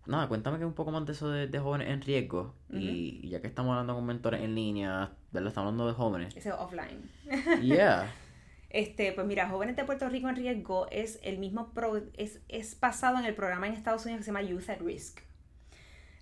nada, 0.05 0.27
cuéntame 0.27 0.59
que 0.59 0.65
un 0.65 0.73
poco 0.73 0.91
más 0.91 1.05
de 1.05 1.13
eso 1.13 1.29
de, 1.29 1.47
de 1.47 1.59
jóvenes 1.59 1.89
en 1.89 2.01
riesgo. 2.01 2.55
y, 2.69 3.19
y 3.23 3.29
ya 3.29 3.41
que 3.41 3.47
estamos 3.47 3.71
hablando 3.71 3.95
con 3.95 4.05
mentores 4.05 4.41
en 4.41 4.55
línea, 4.55 5.11
¿verdad? 5.31 5.49
Estamos 5.49 5.67
hablando 5.69 5.87
de 5.87 5.93
jóvenes. 5.93 6.35
Ese 6.35 6.49
es 6.49 6.55
offline. 6.57 7.09
Yeah. 7.61 8.11
Este, 8.69 9.11
pues 9.11 9.27
mira, 9.27 9.47
Jóvenes 9.49 9.75
de 9.75 9.83
Puerto 9.83 10.09
Rico 10.09 10.27
en 10.29 10.35
Riesgo 10.35 10.87
es 10.89 11.19
el 11.21 11.37
mismo 11.37 11.71
pro- 11.73 12.01
es, 12.17 12.41
es 12.49 12.79
basado 12.79 13.19
en 13.19 13.25
el 13.25 13.35
programa 13.35 13.67
en 13.67 13.73
Estados 13.73 14.03
Unidos 14.05 14.21
que 14.21 14.23
se 14.25 14.31
llama 14.31 14.41
Youth 14.41 14.67
at 14.67 14.81
Risk. 14.81 15.19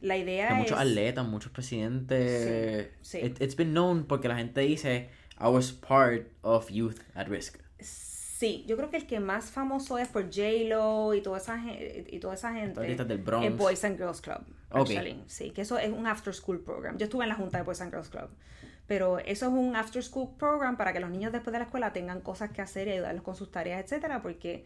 La 0.01 0.17
idea 0.17 0.47
Que 0.49 0.53
es 0.55 0.59
muchos 0.59 0.77
atletas, 0.77 1.25
muchos 1.25 1.51
presidentes. 1.53 2.89
Sí, 3.01 3.19
sí. 3.19 3.25
It, 3.25 3.41
it's 3.41 3.55
been 3.55 3.71
known 3.71 4.03
porque 4.03 4.27
la 4.27 4.36
gente 4.36 4.59
dice, 4.61 5.09
I 5.39 5.45
was 5.47 5.71
part 5.71 6.27
of 6.41 6.69
youth 6.69 6.99
at 7.15 7.27
risk. 7.29 7.57
Sí, 7.79 8.11
yo 8.68 8.76
creo 8.78 8.89
que 8.89 8.98
el 8.98 9.08
que 9.08 9.20
más 9.20 9.52
famoso 9.52 9.98
es 9.98 10.08
por 10.08 10.24
J-Lo 10.24 11.14
y 11.14 11.22
toda 11.22 11.38
esa 11.38 11.60
gente, 11.60 12.08
y 12.10 12.20
toda 12.20 12.34
esa 12.34 12.54
gente 12.54 12.82
del 12.82 13.18
Bronx. 13.20 13.48
es 13.48 13.58
Boys 13.58 13.84
and 13.84 13.98
Girls 13.98 14.22
Club. 14.22 14.42
Ok. 14.72 14.89
actually. 14.89 15.22
Sí, 15.28 15.52
que 15.52 15.62
eso 15.62 15.78
es 15.78 15.92
un 15.92 16.08
after 16.08 16.34
school 16.34 16.60
program. 16.60 16.98
Yo 16.98 17.06
estuve 17.06 17.24
en 17.24 17.30
la 17.30 17.36
junta 17.36 17.58
de 17.58 17.64
Boys 17.64 17.82
and 17.82 17.92
Girls 17.92 18.10
Club. 18.10 18.30
Pero 18.88 19.20
eso 19.20 19.48
es 19.48 19.54
un 19.54 19.76
after 19.76 20.04
school 20.04 20.30
program 20.38 20.76
para 20.76 20.92
que 20.92 21.00
los 21.00 21.10
niños 21.10 21.32
después 21.32 21.54
de 21.54 21.60
la 21.60 21.66
escuela 21.66 21.94
tengan 21.94 22.20
cosas 22.22 22.52
que 22.52 22.62
hacer 22.62 22.88
y 22.88 22.92
ayudarlos 22.92 23.24
con 23.24 23.36
sus 23.36 23.52
tareas, 23.52 23.82
etcétera, 23.84 24.22
porque 24.22 24.66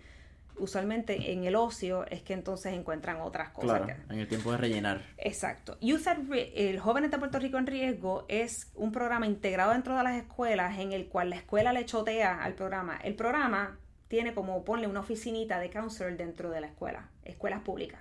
usualmente 0.57 1.31
en 1.31 1.43
el 1.45 1.55
ocio 1.55 2.05
es 2.07 2.21
que 2.21 2.33
entonces 2.33 2.73
encuentran 2.73 3.21
otras 3.21 3.49
cosas. 3.49 3.81
Claro, 3.81 3.85
que- 4.07 4.13
en 4.13 4.19
el 4.19 4.27
tiempo 4.27 4.51
de 4.51 4.57
rellenar. 4.57 5.01
Exacto. 5.17 5.77
Youth 5.81 6.07
at 6.07 6.17
el 6.31 6.79
Jóvenes 6.79 7.11
de 7.11 7.17
Puerto 7.17 7.39
Rico 7.39 7.57
en 7.57 7.67
Riesgo 7.67 8.25
es 8.27 8.71
un 8.75 8.91
programa 8.91 9.25
integrado 9.27 9.71
dentro 9.71 9.95
de 9.97 10.03
las 10.03 10.15
escuelas 10.15 10.77
en 10.79 10.91
el 10.91 11.07
cual 11.07 11.29
la 11.29 11.35
escuela 11.37 11.73
le 11.73 11.85
chotea 11.85 12.43
al 12.43 12.53
programa. 12.53 12.97
El 13.03 13.15
programa 13.15 13.77
tiene 14.07 14.33
como, 14.33 14.63
ponle 14.63 14.87
una 14.87 14.99
oficinita 14.99 15.59
de 15.59 15.69
counselor 15.69 16.15
dentro 16.15 16.49
de 16.51 16.61
la 16.61 16.67
escuela, 16.67 17.09
escuelas 17.23 17.61
públicas. 17.61 17.99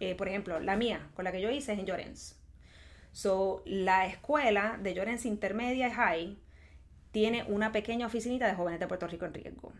Eh, 0.00 0.14
por 0.14 0.28
ejemplo, 0.28 0.58
la 0.60 0.76
mía, 0.76 1.08
con 1.14 1.24
la 1.24 1.32
que 1.32 1.40
yo 1.40 1.50
hice 1.50 1.72
es 1.72 1.78
en 1.78 1.86
Llorens. 1.86 2.38
So, 3.12 3.62
la 3.64 4.06
escuela 4.06 4.78
de 4.82 4.92
Llorens 4.94 5.24
Intermedia 5.24 5.88
y 5.88 5.92
High 5.92 6.38
tiene 7.12 7.44
una 7.44 7.70
pequeña 7.70 8.06
oficinita 8.06 8.46
de 8.48 8.54
Jóvenes 8.54 8.80
de 8.80 8.88
Puerto 8.88 9.06
Rico 9.06 9.24
en 9.24 9.34
Riesgo. 9.34 9.72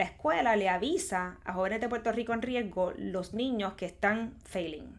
La 0.00 0.06
escuela 0.06 0.56
le 0.56 0.70
avisa 0.70 1.36
a 1.44 1.52
jóvenes 1.52 1.78
de 1.82 1.90
Puerto 1.90 2.10
Rico 2.10 2.32
en 2.32 2.40
riesgo 2.40 2.94
los 2.96 3.34
niños 3.34 3.74
que 3.74 3.84
están 3.84 4.32
failing. 4.46 4.96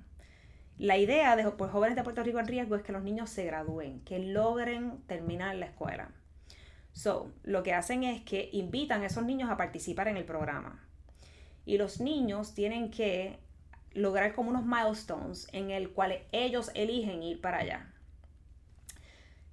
La 0.78 0.96
idea 1.00 1.36
de 1.36 1.50
pues, 1.50 1.72
jóvenes 1.72 1.96
de 1.96 2.04
Puerto 2.04 2.22
Rico 2.22 2.38
en 2.38 2.46
riesgo 2.46 2.76
es 2.76 2.84
que 2.84 2.92
los 2.92 3.02
niños 3.02 3.32
se 3.32 3.44
gradúen, 3.44 4.02
que 4.02 4.20
logren 4.20 5.02
terminar 5.08 5.56
la 5.56 5.66
escuela. 5.66 6.12
So, 6.92 7.32
lo 7.42 7.64
que 7.64 7.74
hacen 7.74 8.04
es 8.04 8.22
que 8.22 8.52
invitan 8.54 9.02
a 9.02 9.08
esos 9.08 9.26
niños 9.26 9.50
a 9.50 9.58
participar 9.58 10.08
en 10.08 10.18
el 10.18 10.24
programa. 10.24 10.88
Y 11.66 11.80
los 11.80 12.00
niños 12.00 12.54
tienen 12.54 12.92
que 12.92 13.40
lograr 13.94 14.36
como 14.36 14.52
unos 14.52 14.66
milestones 14.68 15.48
en 15.52 15.72
el 15.72 15.90
cual 15.90 16.20
ellos 16.32 16.70
eligen 16.76 17.24
ir 17.24 17.42
para 17.42 17.58
allá. 17.58 17.91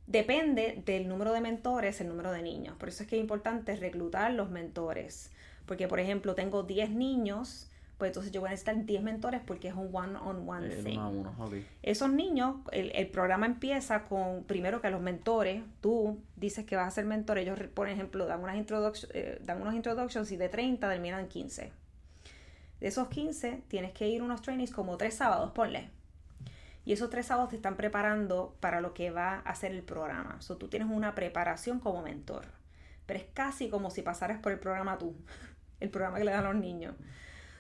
Depende 0.09 0.82
del 0.86 1.06
número 1.06 1.32
de 1.34 1.42
mentores, 1.42 2.00
el 2.00 2.09
número 2.09 2.32
de 2.32 2.40
niños. 2.42 2.74
Por 2.78 2.88
eso 2.88 3.02
es 3.02 3.09
que 3.09 3.16
es 3.16 3.20
importante 3.20 3.76
reclutar 3.76 4.32
los 4.32 4.48
mentores. 4.50 5.30
Porque, 5.66 5.86
por 5.86 6.00
ejemplo, 6.00 6.34
tengo 6.34 6.62
10 6.62 6.88
niños, 6.88 7.70
pues 7.98 8.09
entonces 8.09 8.32
yo 8.32 8.40
voy 8.40 8.48
a 8.48 8.50
necesitar 8.52 8.86
10 8.86 9.02
mentores 9.02 9.42
porque 9.46 9.68
es 9.68 9.74
un 9.74 9.94
one-on-one 9.94 10.66
El 10.66 10.82
thing. 10.82 10.98
uno. 10.98 11.34
Esos 11.82 12.11
niños, 12.11 12.56
el, 12.72 12.90
el 12.94 13.09
programa 13.09 13.44
empieza 13.44 14.04
con, 14.04 14.44
primero 14.44 14.80
que 14.80 14.88
los 14.88 15.02
mentores, 15.02 15.62
tú 15.82 16.18
dices 16.36 16.64
que 16.64 16.74
vas 16.74 16.88
a 16.88 16.90
ser 16.90 17.04
mentor, 17.04 17.36
ellos, 17.36 17.59
por 17.74 17.86
ejemplo, 17.90 18.24
dan, 18.26 18.42
unas 18.42 18.56
introduc- 18.56 19.11
eh, 19.12 19.38
dan 19.44 19.61
unos 19.61 19.74
introductions 19.74 20.32
y 20.32 20.38
de 20.38 20.48
30 20.48 20.88
terminan 20.88 21.20
en 21.20 21.28
15. 21.28 21.70
De 22.80 22.86
esos 22.86 23.09
15 23.09 23.62
tienes 23.68 23.92
que 23.92 24.09
ir 24.09 24.22
unos 24.22 24.40
trainings 24.40 24.70
como 24.70 24.96
tres 24.96 25.12
sábados, 25.14 25.50
ponle. 25.50 25.90
Y 26.89 26.93
esos 26.93 27.11
tres 27.11 27.26
sábados 27.26 27.51
te 27.51 27.57
están 27.57 27.76
preparando 27.76 28.57
para 28.61 28.80
lo 28.80 28.95
que 28.95 29.11
va 29.11 29.41
a 29.41 29.55
ser 29.55 29.72
el 29.72 29.82
programa. 29.82 30.41
So, 30.41 30.57
tú 30.57 30.68
tienes 30.68 30.89
una 30.91 31.14
preparación 31.14 31.80
como 31.80 32.01
mentor. 32.01 32.47
pero 33.05 33.18
es 33.18 33.26
casi 33.34 33.68
como 33.68 33.91
si 33.91 34.01
pasaras 34.01 34.41
por 34.41 34.53
el 34.53 34.59
programa 34.59 34.97
tú, 34.97 35.14
el 35.80 35.91
programa 35.91 36.16
que 36.16 36.24
le 36.24 36.30
dan 36.30 36.47
a 36.47 36.53
los 36.55 36.59
niños. 36.59 36.95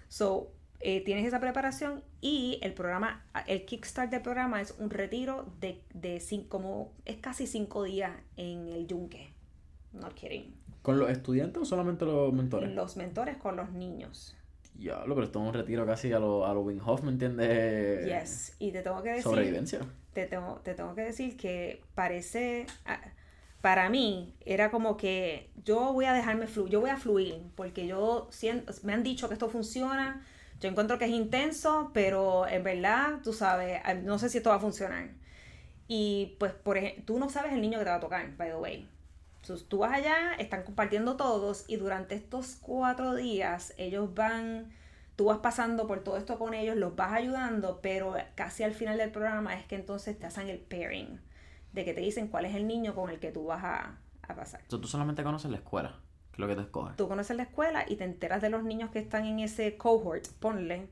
So, 0.08 0.50
eh, 0.80 1.04
tienes 1.04 1.26
esa 1.26 1.40
preparación 1.40 2.02
y 2.22 2.58
el 2.62 2.72
programa, 2.72 3.22
el 3.46 3.66
kickstart 3.66 4.10
del 4.10 4.22
programa 4.22 4.62
es 4.62 4.74
un 4.78 4.88
retiro 4.88 5.52
de, 5.60 5.84
de 5.92 6.20
cinco, 6.20 6.48
como 6.48 6.92
es 7.04 7.18
casi 7.18 7.46
cinco 7.46 7.82
días 7.82 8.12
en 8.38 8.68
el 8.68 8.86
yunque. 8.86 9.28
No 9.92 10.08
kidding. 10.08 10.54
¿Con 10.80 10.98
los 10.98 11.10
estudiantes 11.10 11.60
o 11.60 11.66
solamente 11.66 12.06
los 12.06 12.32
mentores? 12.32 12.74
Los 12.74 12.96
mentores 12.96 13.36
con 13.36 13.56
los 13.56 13.72
niños. 13.72 14.37
Ya, 14.78 15.02
pero 15.02 15.24
esto 15.24 15.42
es 15.42 15.48
un 15.48 15.54
retiro 15.54 15.84
casi 15.84 16.12
a 16.12 16.20
lo, 16.20 16.46
a 16.46 16.54
lo 16.54 16.60
Wing 16.60 16.80
Hof, 16.84 17.02
¿me 17.02 17.10
entiendes? 17.10 18.06
Yes, 18.06 18.54
y 18.60 18.70
te 18.70 18.82
tengo 18.82 19.02
que 19.02 19.08
decir... 19.10 19.24
Sobrevivencia. 19.24 19.80
Te 20.12 20.26
tengo, 20.26 20.60
te 20.62 20.74
tengo 20.74 20.94
que 20.94 21.02
decir 21.02 21.36
que 21.36 21.82
parece... 21.94 22.66
ah, 22.86 23.00
Para 23.60 23.88
mí 23.88 24.34
era 24.44 24.70
como 24.70 24.96
que 24.96 25.50
yo 25.64 25.92
voy 25.92 26.04
a 26.04 26.12
dejarme 26.12 26.46
fluir, 26.46 26.70
yo 26.70 26.80
voy 26.80 26.90
a 26.90 26.96
fluir, 26.96 27.42
porque 27.56 27.88
yo 27.88 28.28
siento, 28.30 28.72
me 28.84 28.92
han 28.92 29.02
dicho 29.02 29.26
que 29.26 29.34
esto 29.34 29.48
funciona, 29.48 30.24
yo 30.60 30.68
encuentro 30.68 30.96
que 30.96 31.06
es 31.06 31.10
intenso, 31.10 31.90
pero 31.92 32.46
en 32.46 32.62
verdad, 32.62 33.18
tú 33.24 33.32
sabes, 33.32 33.80
ah, 33.84 33.94
no 33.94 34.18
sé 34.20 34.28
si 34.28 34.38
esto 34.38 34.50
va 34.50 34.56
a 34.56 34.60
funcionar. 34.60 35.08
Y 35.88 36.36
pues, 36.38 36.52
por 36.52 36.76
ejemplo, 36.76 37.02
tú 37.04 37.18
no 37.18 37.28
sabes 37.30 37.52
el 37.52 37.60
niño 37.60 37.78
que 37.78 37.84
te 37.84 37.90
va 37.90 37.96
a 37.96 38.00
tocar, 38.00 38.36
by 38.36 38.50
the 38.50 38.56
way. 38.56 38.88
Entonces, 39.48 39.66
tú 39.66 39.78
vas 39.78 39.92
allá, 39.94 40.34
están 40.38 40.62
compartiendo 40.62 41.16
todos 41.16 41.64
y 41.68 41.76
durante 41.76 42.14
estos 42.14 42.56
cuatro 42.60 43.14
días 43.14 43.72
ellos 43.78 44.14
van, 44.14 44.70
tú 45.16 45.24
vas 45.26 45.38
pasando 45.38 45.86
por 45.86 46.04
todo 46.04 46.18
esto 46.18 46.38
con 46.38 46.52
ellos, 46.52 46.76
los 46.76 46.94
vas 46.94 47.14
ayudando, 47.14 47.80
pero 47.80 48.14
casi 48.34 48.62
al 48.62 48.74
final 48.74 48.98
del 48.98 49.10
programa 49.10 49.54
es 49.58 49.64
que 49.64 49.76
entonces 49.76 50.18
te 50.18 50.26
hacen 50.26 50.50
el 50.50 50.58
pairing, 50.58 51.18
de 51.72 51.84
que 51.86 51.94
te 51.94 52.02
dicen 52.02 52.28
cuál 52.28 52.44
es 52.44 52.54
el 52.54 52.66
niño 52.66 52.94
con 52.94 53.08
el 53.08 53.20
que 53.20 53.32
tú 53.32 53.46
vas 53.46 53.64
a, 53.64 53.98
a 54.20 54.34
pasar. 54.34 54.60
Entonces, 54.60 54.82
tú 54.82 54.88
solamente 54.88 55.22
conoces 55.22 55.50
la 55.50 55.56
escuela, 55.56 55.98
que 56.30 56.34
es 56.34 56.38
lo 56.40 56.46
que 56.46 56.54
te 56.54 56.60
escoges. 56.60 56.96
Tú 56.96 57.08
conoces 57.08 57.34
la 57.34 57.44
escuela 57.44 57.86
y 57.88 57.96
te 57.96 58.04
enteras 58.04 58.42
de 58.42 58.50
los 58.50 58.62
niños 58.64 58.90
que 58.90 58.98
están 58.98 59.24
en 59.24 59.38
ese 59.38 59.78
cohort, 59.78 60.28
ponle, 60.40 60.90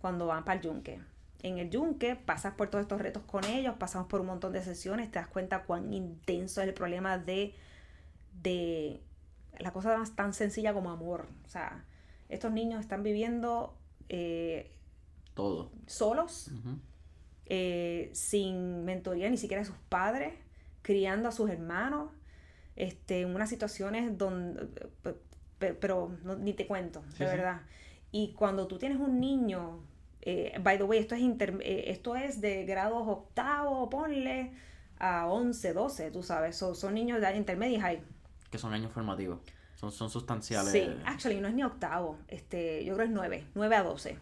cuando 0.00 0.28
van 0.28 0.44
para 0.44 0.60
el 0.60 0.64
yunque. 0.64 1.00
En 1.42 1.58
el 1.58 1.70
yunque 1.70 2.14
pasas 2.14 2.54
por 2.54 2.68
todos 2.70 2.82
estos 2.82 3.00
retos 3.00 3.24
con 3.24 3.42
ellos, 3.46 3.74
pasamos 3.80 4.06
por 4.06 4.20
un 4.20 4.28
montón 4.28 4.52
de 4.52 4.62
sesiones, 4.62 5.10
te 5.10 5.18
das 5.18 5.26
cuenta 5.26 5.64
cuán 5.64 5.92
intenso 5.92 6.62
es 6.62 6.68
el 6.68 6.74
problema 6.74 7.18
de, 7.18 7.52
de 8.42 9.00
la 9.58 9.72
cosa 9.72 9.96
más 9.96 10.14
tan 10.16 10.32
sencilla 10.34 10.72
como 10.72 10.90
amor. 10.90 11.26
O 11.44 11.48
sea, 11.48 11.84
estos 12.28 12.52
niños 12.52 12.80
están 12.80 13.02
viviendo 13.02 13.76
eh, 14.08 14.70
Todo. 15.34 15.70
solos, 15.86 16.50
eh, 17.46 18.10
sin 18.12 18.84
mentoría 18.84 19.30
ni 19.30 19.36
siquiera 19.36 19.62
de 19.62 19.66
sus 19.66 19.76
padres, 19.88 20.34
criando 20.82 21.28
a 21.28 21.32
sus 21.32 21.50
hermanos, 21.50 22.10
este, 22.76 23.22
en 23.22 23.34
unas 23.34 23.48
situaciones 23.48 24.18
donde, 24.18 24.66
pe- 25.02 25.14
pe- 25.58 25.74
pero 25.74 26.16
no- 26.24 26.36
ni 26.36 26.52
te 26.52 26.66
cuento, 26.66 27.02
Sí, 27.12 27.20
de 27.24 27.30
sí. 27.30 27.36
verdad. 27.36 27.62
Y 28.12 28.32
cuando 28.34 28.66
tú 28.66 28.78
tienes 28.78 28.98
un 28.98 29.20
niño, 29.20 29.80
eh, 30.22 30.58
by 30.62 30.76
the 30.78 30.84
way, 30.84 30.98
esto 30.98 31.14
es, 31.14 31.20
inter- 31.22 31.58
eh, 31.62 31.84
esto 31.88 32.16
es 32.16 32.40
de 32.40 32.64
grados 32.64 33.04
octavo, 33.06 33.88
ponle, 33.88 34.52
a 34.98 35.26
11, 35.28 35.72
12, 35.72 36.10
tú 36.10 36.22
sabes, 36.22 36.56
son, 36.56 36.74
son 36.74 36.94
niños 36.94 37.20
de 37.20 37.36
intermedia 37.36 37.76
y 37.76 37.80
high. 37.80 38.02
Que 38.50 38.58
son 38.58 38.72
años 38.72 38.92
formativos. 38.92 39.38
Son, 39.74 39.92
son 39.92 40.08
sustanciales. 40.10 40.72
Sí, 40.72 40.88
actually, 41.04 41.40
no 41.40 41.48
es 41.48 41.54
ni 41.54 41.62
octavo, 41.62 42.16
este, 42.28 42.84
yo 42.84 42.94
creo 42.94 43.06
que 43.06 43.10
es 43.12 43.14
9, 43.14 43.44
9 43.54 43.76
a 43.76 43.82
12. 43.82 44.18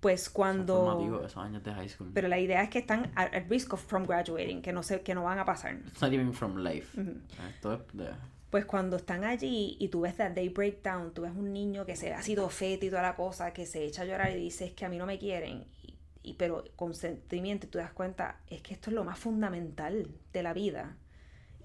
Pues 0.00 0.24
Son 0.24 0.32
cuando... 0.34 0.74
formativos 0.84 1.24
esos 1.24 1.38
años 1.42 1.64
de 1.64 1.72
high 1.72 1.88
school. 1.88 2.10
Pero 2.12 2.28
la 2.28 2.38
idea 2.38 2.62
es 2.62 2.68
que 2.68 2.78
están 2.80 3.10
at 3.14 3.34
at 3.34 3.44
risk 3.48 3.72
of 3.72 3.82
from 3.82 4.04
graduating, 4.04 4.60
que 4.60 4.72
no 4.72 4.82
sé, 4.82 5.00
que 5.00 5.14
no 5.14 5.24
van 5.24 5.38
a 5.38 5.44
pasar. 5.46 5.74
It's 5.86 6.00
not 6.02 6.12
even 6.12 6.32
from 6.34 6.58
life. 6.58 7.00
Ujú. 7.00 7.12
Esto 7.48 7.72
es 7.74 7.80
de... 7.94 8.10
Pues 8.50 8.64
cuando 8.66 8.96
están 8.96 9.24
allí 9.24 9.76
y 9.80 9.88
tú 9.88 10.02
ves 10.02 10.16
that 10.18 10.32
day 10.32 10.50
breakdown, 10.50 11.12
tú 11.12 11.22
ves 11.22 11.32
un 11.34 11.52
niño 11.52 11.84
que 11.86 11.96
se 11.96 12.12
ha 12.12 12.22
sido 12.22 12.48
feto 12.50 12.86
y 12.86 12.90
toda 12.90 13.02
la 13.02 13.16
cosa, 13.16 13.52
que 13.52 13.66
se 13.66 13.84
echa 13.84 14.02
a 14.02 14.04
llorar 14.04 14.30
y 14.32 14.36
dice 14.36 14.66
es 14.66 14.72
que 14.72 14.84
a 14.84 14.88
mí 14.88 14.98
no 14.98 15.06
me 15.06 15.18
quieren, 15.18 15.64
y, 15.82 15.94
y- 16.22 16.34
pero 16.34 16.64
con 16.76 16.94
sentimiento 16.94 17.66
y 17.66 17.70
tú 17.70 17.78
das 17.78 17.90
cuenta, 17.92 18.36
es 18.48 18.62
que 18.62 18.72
esto 18.74 18.90
es 18.90 18.94
lo 18.94 19.02
más 19.04 19.18
fundamental 19.18 20.06
de 20.32 20.42
la 20.42 20.52
vida. 20.52 20.94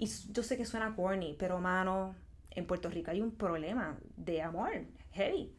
Y 0.02 0.08
yo 0.34 0.42
sé 0.44 0.58
que 0.58 0.66
suena 0.66 0.96
corny, 0.96 1.36
pero 1.38 1.60
mano, 1.60 2.16
en 2.50 2.66
Puerto 2.66 2.90
Rico 2.90 3.12
hay 3.12 3.22
un 3.22 3.32
problema 3.32 3.98
de 4.18 4.42
amor, 4.42 4.72
heavy. 5.14 5.54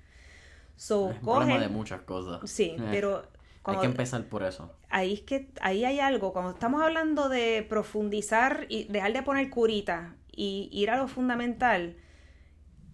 So, 0.77 1.11
es 1.11 1.17
un 1.17 1.23
problema 1.23 1.55
de 1.55 1.61
cogen, 1.61 1.73
muchas 1.73 2.01
cosas. 2.03 2.51
sí, 2.51 2.75
Eh, 2.77 2.89
pero 2.91 3.19
Hay 3.23 3.29
cuando- 3.63 3.81
que 3.83 3.87
empezar 3.87 4.25
por 4.29 4.43
eso. 4.43 4.75
ahí 4.91 5.13
es 5.15 5.21
que 5.23 5.53
ahí 5.61 5.85
hay 5.85 6.01
algo, 6.01 6.33
cuando 6.33 6.51
estamos 6.51 6.83
hablando 6.83 7.29
de 7.29 7.65
profundizar 7.69 8.67
y 8.69 8.85
dejar 8.85 9.13
de 9.13 9.23
poner 9.23 9.49
curita 9.49 10.17
y 10.33 10.69
ir 10.73 10.91
a 10.91 10.97
lo 10.97 11.07
fundamental, 11.07 11.97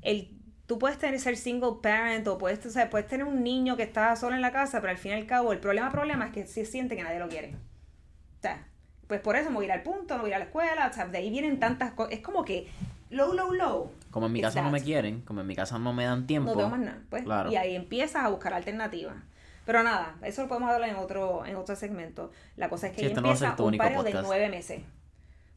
el, 0.02 0.36
tú 0.66 0.78
puedes 0.78 0.98
tener 0.98 1.18
ser 1.18 1.36
single 1.38 1.76
parent 1.82 2.28
o 2.28 2.36
puedes, 2.36 2.64
o 2.66 2.70
sea, 2.70 2.90
puedes 2.90 3.06
tener 3.08 3.26
un 3.26 3.42
niño 3.42 3.76
que 3.76 3.84
está 3.84 4.14
solo 4.16 4.36
en 4.36 4.42
la 4.42 4.52
casa, 4.52 4.80
pero 4.82 4.90
al 4.90 4.98
fin 4.98 5.12
y 5.12 5.14
al 5.14 5.26
cabo 5.26 5.52
el 5.54 5.60
problema 5.60 5.90
problema 5.90 6.26
es 6.26 6.32
que 6.32 6.46
se 6.46 6.66
siente 6.66 6.94
que 6.96 7.02
nadie 7.04 7.18
lo 7.20 7.28
quiere. 7.28 7.54
O 7.54 8.42
sea, 8.42 8.67
pues 9.08 9.20
por 9.20 9.36
eso 9.36 9.50
me 9.50 9.56
voy 9.56 9.64
a 9.64 9.68
ir 9.68 9.72
al 9.72 9.82
punto, 9.82 10.16
no 10.16 10.20
voy 10.22 10.30
a 10.30 10.32
ir 10.32 10.34
a 10.36 10.38
la 10.38 10.44
escuela, 10.44 10.86
o 10.88 10.92
sea, 10.92 11.06
de 11.06 11.18
ahí 11.18 11.30
vienen 11.30 11.58
tantas 11.58 11.92
cosas, 11.92 12.12
es 12.12 12.20
como 12.20 12.44
que 12.44 12.68
low, 13.10 13.32
low, 13.32 13.52
low. 13.52 13.90
Como 14.10 14.26
en 14.26 14.32
mi 14.32 14.40
casa 14.40 14.62
no 14.62 14.70
me 14.70 14.82
quieren, 14.82 15.22
como 15.22 15.40
en 15.40 15.46
mi 15.46 15.56
casa 15.56 15.78
no 15.78 15.92
me 15.92 16.04
dan 16.04 16.26
tiempo. 16.26 16.50
No 16.50 16.56
tengo 16.56 16.70
más 16.70 16.80
nada, 16.80 17.02
pues. 17.08 17.24
Claro. 17.24 17.50
Y 17.50 17.56
ahí 17.56 17.74
empiezas 17.74 18.24
a 18.24 18.28
buscar 18.28 18.52
alternativas. 18.54 19.16
Pero 19.64 19.82
nada, 19.82 20.16
eso 20.22 20.42
lo 20.42 20.48
podemos 20.48 20.70
hablar 20.70 20.88
en 20.88 20.96
otro, 20.96 21.44
en 21.44 21.56
otro 21.56 21.76
segmento. 21.76 22.30
La 22.56 22.70
cosa 22.70 22.86
es 22.86 22.94
que 22.94 23.00
Sí, 23.00 23.06
este 23.06 23.20
no 23.20 23.28
empieza 23.28 23.54
un 23.62 23.76
pareo 23.76 24.02
de 24.02 24.14
nueve 24.14 24.48
meses. 24.48 24.82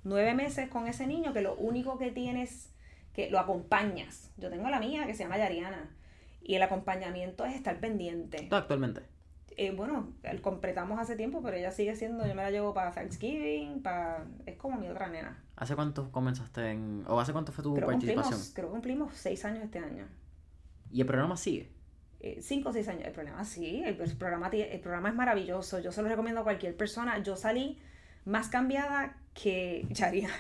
Nueve 0.04 0.34
meses 0.34 0.70
con 0.70 0.88
ese 0.88 1.08
niño 1.08 1.32
que 1.32 1.42
lo 1.42 1.56
único 1.56 1.98
que 1.98 2.12
tienes, 2.12 2.70
que 3.14 3.30
lo 3.30 3.40
acompañas. 3.40 4.32
Yo 4.38 4.50
tengo 4.50 4.70
la 4.70 4.80
mía 4.80 5.06
que 5.06 5.14
se 5.14 5.24
llama 5.24 5.38
Yariana. 5.38 5.90
Y 6.44 6.56
el 6.56 6.64
acompañamiento 6.64 7.46
es 7.46 7.56
estar 7.56 7.80
pendiente. 7.80 8.48
¿Tú 8.50 8.56
actualmente? 8.56 9.02
Eh, 9.58 9.72
bueno, 9.76 10.14
completamos 10.42 10.98
hace 11.00 11.16
tiempo, 11.16 11.42
pero 11.42 11.58
ella 11.58 11.72
sigue 11.72 11.96
siendo, 11.96 12.26
yo 12.26 12.34
me 12.36 12.42
la 12.44 12.52
llevo 12.52 12.74
para 12.74 12.92
Thanksgiving, 12.92 13.82
para... 13.84 14.26
es 14.46 14.56
como 14.58 14.78
mi 14.78 14.88
otra 14.88 15.10
nena. 15.10 15.44
¿Hace 15.56 15.76
cuánto 15.76 16.12
comenzaste 16.12 16.72
en... 16.72 17.04
o 17.08 17.20
hace 17.20 17.34
cuánto 17.34 17.52
fue 17.52 17.64
tu 17.64 17.74
Creo 17.74 17.88
participación? 17.88 18.40
cumplimos, 18.40 18.54
creo 18.56 18.68
que 18.68 18.72
cumplimos 18.72 19.14
seis 19.14 19.44
años 19.46 19.64
este 19.64 19.80
año. 19.80 20.08
Y 20.92 21.02
el 21.02 21.08
programa 21.08 21.38
sigue. 21.38 21.70
eh, 22.20 22.40
cinco 22.42 22.70
o 22.70 22.74
seis 22.74 22.88
años. 22.88 23.04
El 23.06 23.12
problema 23.14 23.44
sí, 23.44 23.84
el, 23.84 24.00
el 24.00 24.18
programa, 24.18 24.48
el 24.48 24.80
programa 24.80 25.10
es 25.10 25.16
maravilloso. 25.16 25.80
Yo 25.80 25.92
se 25.92 26.02
lo 26.02 26.08
recomiendo 26.10 26.42
a 26.42 26.44
cualquier 26.44 26.76
persona. 26.78 27.18
Yo 27.24 27.36
salí 27.36 27.80
más 28.26 28.50
cambiada 28.50 29.18
que 29.34 29.86
Yariana. 29.90 30.34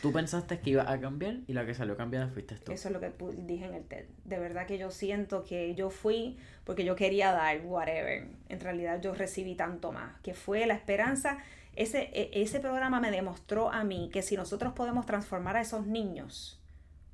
Tú 0.00 0.12
pensaste 0.12 0.58
que 0.60 0.70
iba 0.70 0.90
a 0.90 1.00
cambiar 1.00 1.36
y 1.46 1.52
la 1.52 1.66
que 1.66 1.74
salió 1.74 1.96
cambiada 1.96 2.28
fuiste 2.28 2.56
tú. 2.56 2.72
Eso 2.72 2.88
es 2.88 2.94
lo 2.94 3.00
que 3.00 3.12
dije 3.38 3.66
en 3.66 3.74
el 3.74 3.84
TED. 3.84 4.06
De 4.24 4.38
verdad 4.38 4.66
que 4.66 4.78
yo 4.78 4.90
siento 4.90 5.44
que 5.44 5.74
yo 5.74 5.90
fui 5.90 6.38
porque 6.64 6.84
yo 6.84 6.96
quería 6.96 7.32
dar 7.32 7.60
whatever. 7.64 8.26
En 8.48 8.60
realidad 8.60 9.00
yo 9.02 9.14
recibí 9.14 9.54
tanto 9.54 9.92
más. 9.92 10.18
Que 10.22 10.34
fue 10.34 10.66
la 10.66 10.74
esperanza. 10.74 11.38
Ese, 11.76 12.10
e- 12.12 12.30
ese 12.42 12.60
programa 12.60 13.00
me 13.00 13.10
demostró 13.10 13.70
a 13.70 13.84
mí 13.84 14.08
que 14.12 14.22
si 14.22 14.36
nosotros 14.36 14.72
podemos 14.72 15.04
transformar 15.06 15.56
a 15.56 15.60
esos 15.60 15.86
niños, 15.86 16.58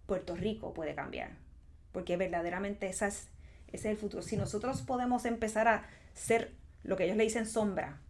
Puerto 0.06 0.36
Rico 0.36 0.72
puede 0.72 0.94
cambiar. 0.94 1.32
Porque 1.92 2.16
verdaderamente 2.16 2.86
esa 2.88 3.08
es, 3.08 3.28
ese 3.68 3.88
es 3.88 3.92
el 3.92 3.96
futuro. 3.96 4.22
Si 4.22 4.36
nosotros 4.36 4.82
podemos 4.82 5.24
empezar 5.24 5.66
a 5.66 5.84
ser 6.14 6.52
lo 6.84 6.96
que 6.96 7.04
ellos 7.04 7.16
le 7.16 7.24
dicen 7.24 7.46
sombra, 7.46 8.00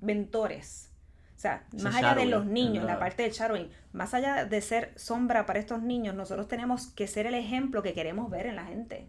mentores. 0.00 0.90
O 1.36 1.38
sea, 1.38 1.64
más 1.72 1.94
allá 1.96 2.14
de 2.14 2.26
los 2.26 2.46
niños, 2.46 2.84
la- 2.84 2.98
parte 2.98 3.22
del 3.24 3.32
shadowing, 3.32 3.68
más 3.92 4.14
allá 4.14 4.44
de 4.46 4.60
ser 4.60 4.92
sombra 4.96 5.46
para 5.46 5.58
estos 5.58 5.82
niños, 5.82 6.14
nosotros 6.14 6.48
tenemos 6.48 6.86
que 6.88 7.06
ser 7.06 7.26
el 7.26 7.34
ejemplo 7.34 7.82
que 7.82 7.92
queremos 7.94 8.30
ver 8.30 8.46
en 8.46 8.56
la 8.56 8.64
gente. 8.66 9.08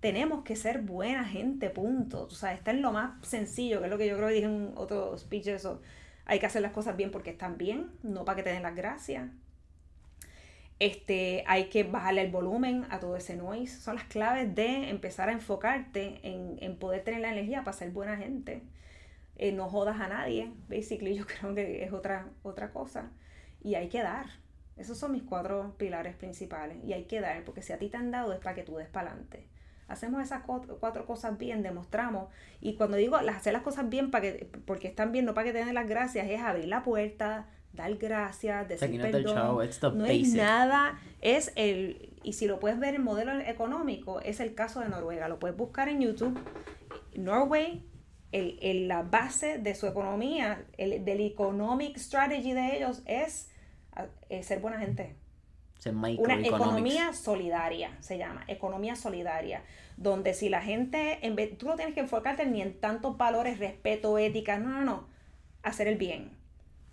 Tenemos 0.00 0.44
que 0.44 0.56
ser 0.56 0.82
buena 0.82 1.24
gente, 1.24 1.70
punto. 1.70 2.24
O 2.24 2.30
sea, 2.30 2.52
está 2.54 2.70
en 2.72 2.82
lo 2.82 2.92
más 2.92 3.26
sencillo, 3.26 3.80
que 3.80 3.86
es 3.86 3.90
lo 3.90 3.98
que 3.98 4.06
yo 4.08 4.16
creo 4.16 4.28
que 4.28 4.34
dije 4.34 4.46
en 4.46 4.72
otro 4.76 5.16
speech, 5.18 5.48
eso. 5.48 5.80
Hay 6.26 6.38
que 6.40 6.46
hacer 6.46 6.62
las 6.62 6.72
cosas 6.72 6.96
bien 6.96 7.10
porque 7.10 7.30
están 7.30 7.58
bien, 7.58 7.90
no 8.02 8.24
para 8.24 8.36
que 8.36 8.42
te 8.44 8.50
den 8.50 8.62
las 8.62 8.76
gracias. 8.76 9.30
Este, 10.80 11.44
hay 11.46 11.66
que 11.66 11.84
bajarle 11.84 12.22
el 12.22 12.30
volumen 12.32 12.84
a 12.90 12.98
todo 13.00 13.16
ese 13.16 13.36
noise. 13.36 13.80
Son 13.80 13.94
las 13.94 14.04
claves 14.04 14.54
de 14.54 14.90
empezar 14.90 15.28
a 15.28 15.32
enfocarte 15.32 16.18
en, 16.22 16.58
en 16.60 16.76
poder 16.76 17.02
tener 17.04 17.20
la 17.20 17.30
energía 17.32 17.62
para 17.64 17.76
ser 17.76 17.90
buena 17.90 18.16
gente. 18.16 18.62
Eh, 19.36 19.52
no 19.52 19.68
jodas 19.68 20.00
a 20.00 20.08
nadie, 20.08 20.52
basically, 20.68 21.14
yo 21.16 21.24
creo 21.40 21.54
que 21.54 21.84
es 21.84 21.92
otra, 21.92 22.28
otra 22.42 22.72
cosa. 22.72 23.10
Y 23.62 23.74
hay 23.74 23.88
que 23.88 24.02
dar. 24.02 24.26
Esos 24.76 24.98
son 24.98 25.12
mis 25.12 25.22
cuatro 25.22 25.74
pilares 25.78 26.16
principales. 26.16 26.78
Y 26.84 26.92
hay 26.92 27.04
que 27.04 27.20
dar, 27.20 27.44
porque 27.44 27.62
si 27.62 27.72
a 27.72 27.78
ti 27.78 27.88
te 27.88 27.96
han 27.96 28.10
dado 28.10 28.32
es 28.32 28.40
para 28.40 28.54
que 28.54 28.62
tú 28.62 28.76
des 28.76 28.88
para 28.88 29.10
adelante. 29.10 29.48
Hacemos 29.86 30.22
esas 30.22 30.42
cuatro 30.44 31.04
cosas 31.06 31.36
bien, 31.36 31.62
demostramos. 31.62 32.28
Y 32.60 32.74
cuando 32.76 32.96
digo 32.96 33.20
las- 33.20 33.36
hacer 33.36 33.52
las 33.52 33.62
cosas 33.62 33.88
bien 33.88 34.10
para 34.10 34.22
que, 34.22 34.50
porque 34.66 34.88
están 34.88 35.12
bien, 35.12 35.24
no 35.26 35.34
para 35.34 35.46
que 35.46 35.52
te 35.52 35.64
den 35.64 35.74
las 35.74 35.86
gracias, 35.88 36.26
es 36.28 36.40
abrir 36.40 36.68
la 36.68 36.82
puerta, 36.82 37.46
dar 37.74 37.94
gracias, 37.96 38.66
decir 38.68 38.88
aquí 38.88 38.96
no 38.98 39.02
perdón. 39.12 39.34
No 39.94 40.06
es 40.06 40.12
nada, 40.38 40.98
es 41.20 41.52
el, 41.56 42.14
y 42.22 42.32
si 42.32 42.46
lo 42.46 42.58
puedes 42.60 42.78
ver 42.78 42.94
en 42.94 43.02
modelo 43.04 43.38
económico, 43.40 44.20
es 44.20 44.40
el 44.40 44.54
caso 44.54 44.80
de 44.80 44.88
Noruega. 44.88 45.28
Lo 45.28 45.38
puedes 45.38 45.56
buscar 45.56 45.88
en 45.88 46.00
YouTube. 46.00 46.38
Norway, 47.16 47.84
el, 48.38 48.58
el- 48.62 48.88
la 48.88 49.02
base 49.02 49.58
de 49.58 49.74
su 49.74 49.86
economía, 49.86 50.64
el, 50.76 51.04
del 51.04 51.20
economic 51.20 51.96
strategy 51.98 52.52
de 52.52 52.76
ellos 52.76 53.02
es, 53.06 53.48
eh, 54.28 54.42
ser 54.42 54.58
buena 54.60 54.78
gente. 54.78 55.14
una 56.22 56.34
economía 56.64 57.12
solidaria, 57.12 57.90
se 58.00 58.16
llama, 58.18 58.44
economía 58.48 58.96
solidaria, 58.96 59.62
donde 59.96 60.32
si 60.32 60.48
la 60.48 60.62
gente, 60.62 61.18
en 61.26 61.36
vez, 61.36 61.56
tú 61.58 61.66
no 61.66 61.76
tienes 61.76 61.94
que 61.94 62.00
enfocarte 62.00 62.46
ni 62.46 62.62
en 62.62 62.72
tantos 62.80 63.16
valores, 63.18 63.58
respeto, 63.58 64.16
ética, 64.18 64.58
no, 64.58 64.68
no, 64.70 64.84
no, 64.84 65.06
hacer 65.62 65.86
el 65.88 65.96
bien. 65.96 66.30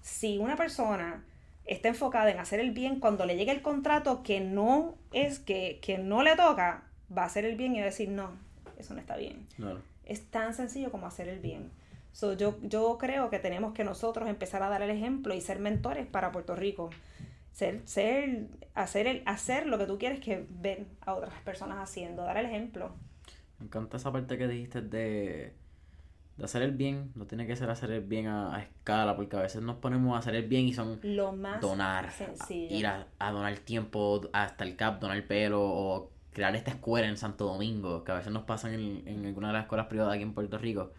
Si 0.01 0.37
una 0.39 0.55
persona 0.57 1.23
está 1.65 1.87
enfocada 1.89 2.31
en 2.31 2.39
hacer 2.39 2.59
el 2.59 2.71
bien, 2.71 2.99
cuando 2.99 3.25
le 3.25 3.37
llegue 3.37 3.51
el 3.51 3.61
contrato 3.61 4.23
que 4.23 4.41
no 4.41 4.95
es, 5.13 5.39
que, 5.39 5.79
que 5.81 5.97
no 5.97 6.21
le 6.23 6.35
toca, 6.35 6.83
va 7.15 7.23
a 7.23 7.25
hacer 7.27 7.45
el 7.45 7.55
bien 7.55 7.73
y 7.75 7.79
va 7.79 7.83
a 7.83 7.91
decir, 7.93 8.09
no, 8.09 8.31
eso 8.77 8.93
no 8.93 8.99
está 8.99 9.15
bien. 9.15 9.47
Es 10.11 10.25
tan 10.29 10.53
sencillo 10.53 10.91
como 10.91 11.07
hacer 11.07 11.27
el 11.29 11.39
bien. 11.39 11.71
So, 12.11 12.33
yo, 12.33 12.57
yo 12.61 12.97
creo 12.97 13.29
que 13.29 13.39
tenemos 13.39 13.73
que 13.73 13.83
nosotros 13.83 14.27
empezar 14.27 14.61
a 14.63 14.69
dar 14.69 14.81
el 14.81 14.89
ejemplo 14.89 15.33
y 15.33 15.41
ser 15.41 15.59
mentores 15.59 16.05
para 16.05 16.31
Puerto 16.31 16.55
Rico 16.55 16.89
ser, 17.51 17.81
ser, 17.85 18.47
hacer, 18.73 19.07
el, 19.07 19.23
hacer 19.25 19.67
lo 19.67 19.77
que 19.77 19.85
tú 19.85 19.97
quieres 19.97 20.19
que 20.19 20.45
ven 20.49 20.87
a 21.01 21.13
otras 21.13 21.33
personas 21.41 21.79
haciendo, 21.79 22.23
dar 22.23 22.37
el 22.37 22.45
ejemplo. 22.45 22.91
Me 23.59 23.65
encanta 23.65 23.97
esa 23.97 24.11
parte 24.11 24.37
que 24.37 24.47
dijiste 24.47 24.81
de, 24.81 25.53
de 26.37 26.43
hacer 26.43 26.61
el 26.61 26.71
bien, 26.71 27.11
no 27.15 27.25
tiene 27.25 27.45
que 27.45 27.55
ser 27.55 27.69
hacer 27.69 27.91
el 27.91 28.01
bien 28.01 28.27
a, 28.27 28.59
escala, 28.61 29.15
porque 29.15 29.35
a 29.35 29.41
veces 29.41 29.61
nos 29.61 29.77
ponemos 29.77 30.15
a 30.15 30.19
hacer 30.19 30.35
el 30.35 30.47
bien 30.47 30.65
y 30.65 30.73
son 30.73 30.99
lo 31.03 31.33
más 31.33 31.61
donar, 31.61 32.09
ir 32.49 32.87
a, 32.87 33.07
donar 33.19 33.57
tiempo 33.59 34.21
hasta 34.33 34.63
el 34.63 34.75
CAP, 34.75 35.01
donar 35.01 35.17
el 35.17 35.25
pelo 35.25 35.61
o 35.61 36.09
crear 36.33 36.55
esta 36.55 36.71
escuela 36.71 37.07
en 37.07 37.17
Santo 37.17 37.45
Domingo, 37.45 38.03
que 38.03 38.11
a 38.11 38.15
veces 38.15 38.31
nos 38.31 38.43
pasan 38.43 38.73
en, 38.73 39.07
en 39.07 39.25
alguna 39.25 39.47
de 39.47 39.53
las 39.53 39.63
escuelas 39.63 39.87
privadas 39.87 40.13
aquí 40.13 40.23
en 40.23 40.33
Puerto 40.33 40.57
Rico, 40.57 40.91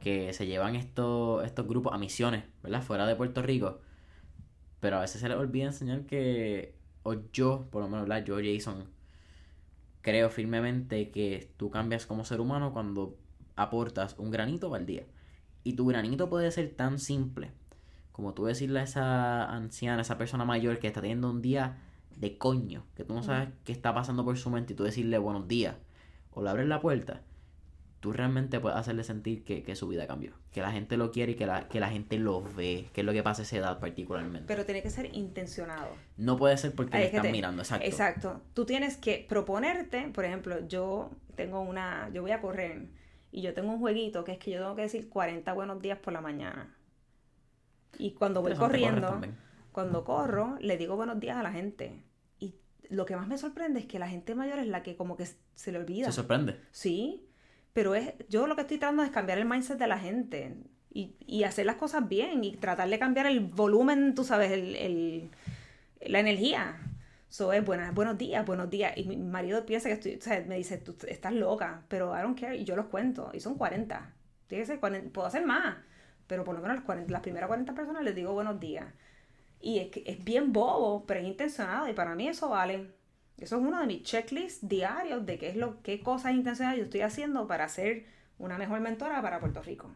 que 0.00 0.32
se 0.32 0.46
llevan 0.46 0.76
estos, 0.76 1.44
estos 1.44 1.66
grupos 1.66 1.92
a 1.92 1.98
misiones, 1.98 2.44
¿verdad? 2.62 2.82
Fuera 2.82 3.06
de 3.06 3.16
Puerto 3.16 3.42
Rico 3.42 3.80
pero 4.80 4.96
a 4.96 5.00
veces 5.00 5.20
se 5.20 5.28
les 5.28 5.36
olvida 5.36 5.66
enseñar 5.66 6.06
que, 6.06 6.74
o 7.02 7.14
yo, 7.32 7.68
por 7.70 7.82
lo 7.82 7.88
menos, 7.88 8.08
¿verdad? 8.08 8.24
yo, 8.24 8.36
Jason, 8.36 8.86
creo 10.00 10.30
firmemente 10.30 11.10
que 11.10 11.52
tú 11.58 11.70
cambias 11.70 12.06
como 12.06 12.24
ser 12.24 12.40
humano 12.40 12.72
cuando 12.72 13.16
aportas 13.56 14.16
un 14.18 14.30
granito 14.30 14.74
al 14.74 14.86
día. 14.86 15.04
Y 15.62 15.74
tu 15.74 15.86
granito 15.86 16.30
puede 16.30 16.50
ser 16.50 16.70
tan 16.74 16.98
simple 16.98 17.52
como 18.12 18.34
tú 18.34 18.44
decirle 18.44 18.80
a 18.80 18.82
esa 18.82 19.44
anciana, 19.50 19.98
a 19.98 20.02
esa 20.02 20.18
persona 20.18 20.44
mayor 20.44 20.78
que 20.78 20.88
está 20.88 21.00
teniendo 21.00 21.30
un 21.30 21.40
día 21.40 21.78
de 22.16 22.38
coño, 22.38 22.86
que 22.94 23.04
tú 23.04 23.14
no 23.14 23.22
sabes 23.22 23.48
qué 23.64 23.72
está 23.72 23.94
pasando 23.94 24.24
por 24.24 24.36
su 24.36 24.50
mente 24.50 24.72
y 24.72 24.76
tú 24.76 24.84
decirle 24.84 25.18
buenos 25.18 25.48
días, 25.48 25.76
o 26.30 26.42
le 26.42 26.50
abres 26.50 26.66
la 26.66 26.80
puerta 26.80 27.22
tú 28.00 28.12
realmente 28.12 28.58
puedes 28.60 28.78
hacerle 28.78 29.04
sentir 29.04 29.44
que, 29.44 29.76
su 29.76 29.86
vida 29.86 30.06
cambió. 30.06 30.32
Que 30.50 30.62
la 30.62 30.72
gente 30.72 30.96
lo 30.96 31.12
quiere 31.12 31.32
y 31.32 31.34
que 31.36 31.46
la, 31.46 31.68
que 31.68 31.80
la 31.80 31.90
gente 31.90 32.18
lo 32.18 32.42
ve. 32.42 32.88
Que 32.92 33.02
es 33.02 33.06
lo 33.06 33.12
que 33.12 33.22
pasa 33.22 33.42
a 33.42 33.44
esa 33.44 33.56
edad 33.56 33.78
particularmente. 33.78 34.46
Pero 34.48 34.64
tiene 34.64 34.82
que 34.82 34.90
ser 34.90 35.14
intencionado. 35.14 35.90
No 36.16 36.36
puede 36.36 36.56
ser 36.56 36.74
porque 36.74 36.96
le 36.96 37.04
están 37.06 37.30
mirando, 37.30 37.62
exacto. 37.62 37.86
Exacto. 37.86 38.40
Tú 38.54 38.64
tienes 38.64 38.96
que 38.96 39.24
proponerte, 39.28 40.08
por 40.08 40.24
ejemplo, 40.24 40.66
yo 40.66 41.10
tengo 41.36 41.60
una, 41.60 42.10
yo 42.12 42.22
voy 42.22 42.32
a 42.32 42.40
correr 42.40 42.88
y 43.30 43.42
yo 43.42 43.54
tengo 43.54 43.72
un 43.72 43.78
jueguito 43.78 44.24
que 44.24 44.32
es 44.32 44.38
que 44.38 44.50
yo 44.50 44.60
tengo 44.60 44.74
que 44.74 44.82
decir 44.82 45.08
40 45.08 45.52
buenos 45.52 45.80
días 45.80 45.98
por 45.98 46.12
la 46.12 46.22
mañana. 46.22 46.74
Y 47.98 48.12
cuando 48.12 48.40
voy 48.40 48.54
corriendo, 48.54 49.20
cuando 49.72 50.04
corro, 50.04 50.56
le 50.60 50.76
digo 50.76 50.96
buenos 50.96 51.20
días 51.20 51.36
a 51.36 51.42
la 51.42 51.52
gente. 51.52 52.02
Y 52.38 52.54
lo 52.88 53.06
que 53.06 53.16
más 53.16 53.28
me 53.28 53.38
sorprende 53.38 53.80
es 53.80 53.86
que 53.86 53.98
la 53.98 54.08
gente 54.08 54.34
mayor 54.34 54.58
es 54.58 54.66
la 54.66 54.82
que 54.82 54.96
como 54.96 55.16
que 55.16 55.26
se 55.54 55.72
le 55.72 55.78
olvida. 55.78 56.06
¿Se 56.06 56.12
sorprende? 56.12 56.60
Sí 56.70 57.26
pero 57.72 57.94
es, 57.94 58.12
yo 58.28 58.46
lo 58.46 58.56
que 58.56 58.62
estoy 58.62 58.78
tratando 58.78 59.02
es 59.02 59.10
cambiar 59.10 59.38
el 59.38 59.44
mindset 59.44 59.78
de 59.78 59.86
la 59.86 59.98
gente 59.98 60.56
y, 60.90 61.14
y 61.26 61.44
hacer 61.44 61.66
las 61.66 61.76
cosas 61.76 62.08
bien 62.08 62.42
y 62.42 62.56
tratar 62.56 62.88
de 62.88 62.98
cambiar 62.98 63.26
el 63.26 63.40
volumen, 63.40 64.14
tú 64.14 64.24
sabes, 64.24 64.50
el, 64.50 64.76
el 64.76 65.30
la 66.00 66.20
energía. 66.20 66.80
So 67.28 67.52
es 67.52 67.64
buenas, 67.64 67.94
buenos 67.94 68.18
días, 68.18 68.44
buenos 68.44 68.70
días. 68.70 68.92
Y 68.96 69.04
mi 69.04 69.16
marido 69.16 69.64
piensa 69.66 69.88
que 69.88 69.94
estoy, 69.94 70.16
o 70.16 70.20
sea, 70.20 70.44
me 70.48 70.56
dice, 70.56 70.78
tú 70.78 70.96
estás 71.06 71.32
loca, 71.32 71.84
pero 71.88 72.16
I 72.18 72.22
don't 72.22 72.38
care. 72.38 72.56
Y 72.56 72.64
yo 72.64 72.74
los 72.74 72.86
cuento, 72.86 73.30
y 73.32 73.38
son 73.38 73.54
40. 73.54 74.14
Tiene 74.48 74.64
que 74.64 74.78
puedo 74.78 75.26
hacer 75.28 75.46
más, 75.46 75.76
pero 76.26 76.42
por 76.42 76.56
lo 76.56 76.60
menos 76.60 76.82
las, 76.84 77.10
las 77.10 77.20
primeras 77.20 77.46
40 77.46 77.72
personas 77.72 78.02
les 78.02 78.16
digo 78.16 78.32
buenos 78.32 78.58
días. 78.58 78.86
Y 79.60 79.78
es, 79.78 79.88
que 79.88 80.02
es 80.06 80.22
bien 80.24 80.52
bobo, 80.52 81.04
pero 81.06 81.20
es 81.20 81.26
intencionado, 81.26 81.88
y 81.88 81.92
para 81.92 82.14
mí 82.14 82.28
eso 82.28 82.48
vale. 82.48 82.88
Eso 83.38 83.56
es 83.56 83.62
uno 83.62 83.80
de 83.80 83.86
mis 83.86 84.02
checklists 84.02 84.66
diarios 84.66 85.24
de 85.24 85.38
qué 85.38 85.48
es 85.48 85.56
lo, 85.56 85.82
qué 85.82 86.00
cosas 86.00 86.32
intencionales 86.32 86.78
yo 86.78 86.84
estoy 86.84 87.00
haciendo 87.00 87.46
para 87.46 87.68
ser 87.68 88.04
una 88.38 88.58
mejor 88.58 88.80
mentora 88.80 89.22
para 89.22 89.40
Puerto 89.40 89.62
Rico. 89.62 89.90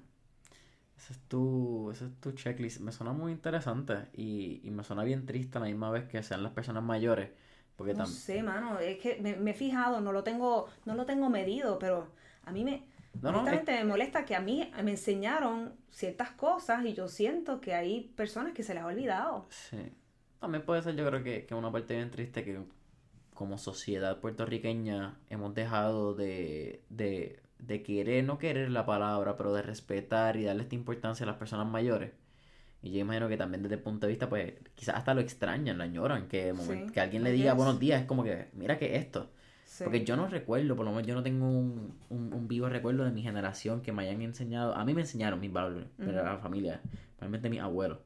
Ese 0.96 1.12
es 1.12 1.18
tu, 1.28 1.90
ese 1.90 2.06
es 2.06 2.20
tu 2.20 2.32
checklist. 2.32 2.80
Me 2.80 2.92
suena 2.92 3.12
muy 3.12 3.32
interesante 3.32 4.06
y, 4.14 4.60
y 4.62 4.70
me 4.70 4.84
suena 4.84 5.04
bien 5.04 5.26
triste 5.26 5.58
a 5.58 5.60
la 5.60 5.66
misma 5.66 5.90
vez 5.90 6.08
que 6.08 6.22
sean 6.22 6.42
las 6.42 6.52
personas 6.52 6.82
mayores. 6.82 7.30
Porque 7.76 7.94
no 7.94 8.06
sé, 8.06 8.42
mano, 8.42 8.78
es 8.78 8.98
que 8.98 9.20
me, 9.20 9.50
he 9.50 9.54
fijado, 9.54 10.00
no 10.00 10.12
lo 10.12 10.22
tengo, 10.22 10.68
no 10.84 10.94
lo 10.94 11.06
tengo 11.06 11.28
medido, 11.28 11.78
pero 11.78 12.08
a 12.44 12.52
mí 12.52 12.64
me, 12.64 12.84
me 13.22 13.84
molesta 13.84 14.24
que 14.24 14.34
a 14.34 14.40
mí 14.40 14.70
me 14.82 14.90
enseñaron 14.90 15.74
ciertas 15.90 16.30
cosas 16.32 16.84
y 16.84 16.94
yo 16.94 17.08
siento 17.08 17.60
que 17.60 17.74
hay 17.74 18.12
personas 18.16 18.52
que 18.52 18.62
se 18.62 18.74
les 18.74 18.82
ha 18.82 18.86
olvidado. 18.86 19.46
Sí. 19.50 19.92
También 20.40 20.64
puede 20.64 20.82
ser, 20.82 20.94
yo 20.96 21.06
creo 21.06 21.22
que, 21.22 21.46
que 21.46 21.54
una 21.54 21.72
parte 21.72 21.96
bien 21.96 22.10
triste 22.10 22.44
que 22.44 22.60
como 23.32 23.58
sociedad 23.58 24.20
puertorriqueña 24.20 25.18
hemos 25.30 25.54
dejado 25.54 26.14
de, 26.14 26.82
de, 26.90 27.40
de 27.58 27.82
querer, 27.82 28.24
no 28.24 28.38
querer 28.38 28.70
la 28.70 28.86
palabra, 28.86 29.36
pero 29.36 29.52
de 29.52 29.62
respetar 29.62 30.36
y 30.36 30.44
darle 30.44 30.62
esta 30.62 30.74
importancia 30.74 31.24
a 31.24 31.26
las 31.26 31.36
personas 31.36 31.66
mayores. 31.66 32.12
Y 32.82 32.92
yo 32.92 33.00
imagino 33.00 33.28
que 33.28 33.38
también 33.38 33.62
desde 33.62 33.76
el 33.76 33.80
punto 33.82 34.06
de 34.06 34.12
vista, 34.12 34.28
pues, 34.28 34.52
quizás 34.74 34.96
hasta 34.96 35.14
lo 35.14 35.22
extrañan, 35.22 35.78
lo 35.78 35.84
añoran, 35.84 36.28
que, 36.28 36.54
que 36.92 37.00
alguien 37.00 37.24
le 37.24 37.32
diga 37.32 37.54
buenos 37.54 37.80
días, 37.80 38.02
es 38.02 38.06
como 38.06 38.22
que, 38.22 38.50
mira 38.52 38.78
que 38.78 38.96
esto. 38.96 39.30
Porque 39.82 40.04
yo 40.04 40.16
no 40.16 40.28
recuerdo, 40.28 40.76
por 40.76 40.84
lo 40.84 40.92
menos 40.92 41.06
yo 41.06 41.14
no 41.14 41.22
tengo 41.22 41.46
un, 41.48 41.96
un, 42.10 42.48
vivo 42.48 42.68
recuerdo 42.68 43.04
de 43.04 43.10
mi 43.10 43.22
generación 43.22 43.80
que 43.80 43.92
me 43.92 44.04
hayan 44.04 44.22
enseñado, 44.22 44.74
a 44.74 44.84
mí 44.84 44.94
me 44.94 45.00
enseñaron 45.00 45.40
mis 45.40 45.52
valores, 45.52 45.88
pero 45.96 46.22
la 46.22 46.38
familia, 46.38 46.80
realmente 47.18 47.50
mis 47.50 47.60
abuelos. 47.60 47.98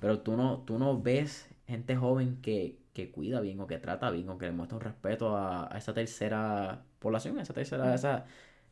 Pero 0.00 0.20
tú 0.20 0.36
no, 0.36 0.58
tú 0.60 0.78
no 0.78 1.00
ves 1.00 1.48
gente 1.66 1.96
joven 1.96 2.40
que, 2.42 2.78
que 2.92 3.10
cuida 3.10 3.40
bien 3.40 3.60
o 3.60 3.66
que 3.66 3.78
trata 3.78 4.10
bien 4.10 4.28
o 4.28 4.38
que 4.38 4.46
demuestra 4.46 4.76
un 4.76 4.82
respeto 4.82 5.36
a, 5.36 5.70
esa 5.76 5.94
tercera 5.94 6.82
población, 6.98 7.38
a 7.38 7.42
esa 7.42 7.54
tercera, 7.54 7.94
esa 7.94 8.24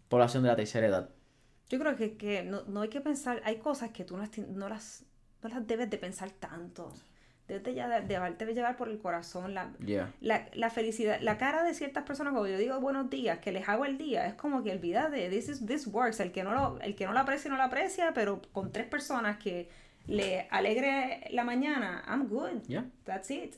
población 0.08 0.42
de 0.42 0.48
la 0.50 0.56
tercera 0.56 0.86
edad. 0.86 1.10
Yo 1.68 1.78
creo 1.78 1.96
que, 1.96 2.16
que 2.16 2.42
no, 2.42 2.64
no, 2.64 2.80
hay 2.80 2.88
que 2.88 3.00
pensar, 3.00 3.40
hay 3.44 3.56
cosas 3.56 3.90
que 3.90 4.04
tú 4.04 4.16
no, 4.16 4.24
no, 4.48 4.68
las, 4.68 5.04
no 5.42 5.48
las 5.48 5.66
debes 5.66 5.90
de 5.90 5.98
pensar 5.98 6.30
tanto. 6.30 6.92
Debes 7.48 7.64
de, 7.64 7.74
ya 7.74 7.88
de, 7.88 8.06
de 8.06 8.54
llevar 8.54 8.76
por 8.76 8.90
el 8.90 8.98
corazón 8.98 9.54
la, 9.54 9.72
la, 10.20 10.48
la, 10.52 10.70
felicidad, 10.70 11.18
la 11.22 11.38
cara 11.38 11.64
de 11.64 11.72
ciertas 11.72 12.04
personas 12.04 12.34
cuando 12.34 12.48
yo 12.50 12.58
digo 12.58 12.78
buenos 12.78 13.08
días, 13.08 13.38
que 13.38 13.52
les 13.52 13.66
hago 13.68 13.86
el 13.86 13.96
día, 13.96 14.26
es 14.26 14.34
como 14.34 14.62
que 14.62 14.72
olvida 14.72 15.08
de 15.08 15.30
this, 15.30 15.48
is, 15.48 15.66
this 15.66 15.86
works, 15.86 16.20
el 16.20 16.30
que, 16.30 16.44
no 16.44 16.52
lo, 16.52 16.78
el 16.80 16.94
que 16.94 17.06
no 17.06 17.14
lo 17.14 17.20
aprecia 17.20 17.50
no 17.50 17.56
lo 17.56 17.62
aprecia, 17.62 18.12
pero 18.12 18.42
con 18.52 18.70
tres 18.70 18.86
personas 18.86 19.38
que 19.38 19.70
le 20.06 20.46
alegre 20.50 21.26
la 21.30 21.42
mañana, 21.42 22.04
I'm 22.06 22.28
good, 22.28 22.62
that's 23.04 23.30
it. 23.30 23.54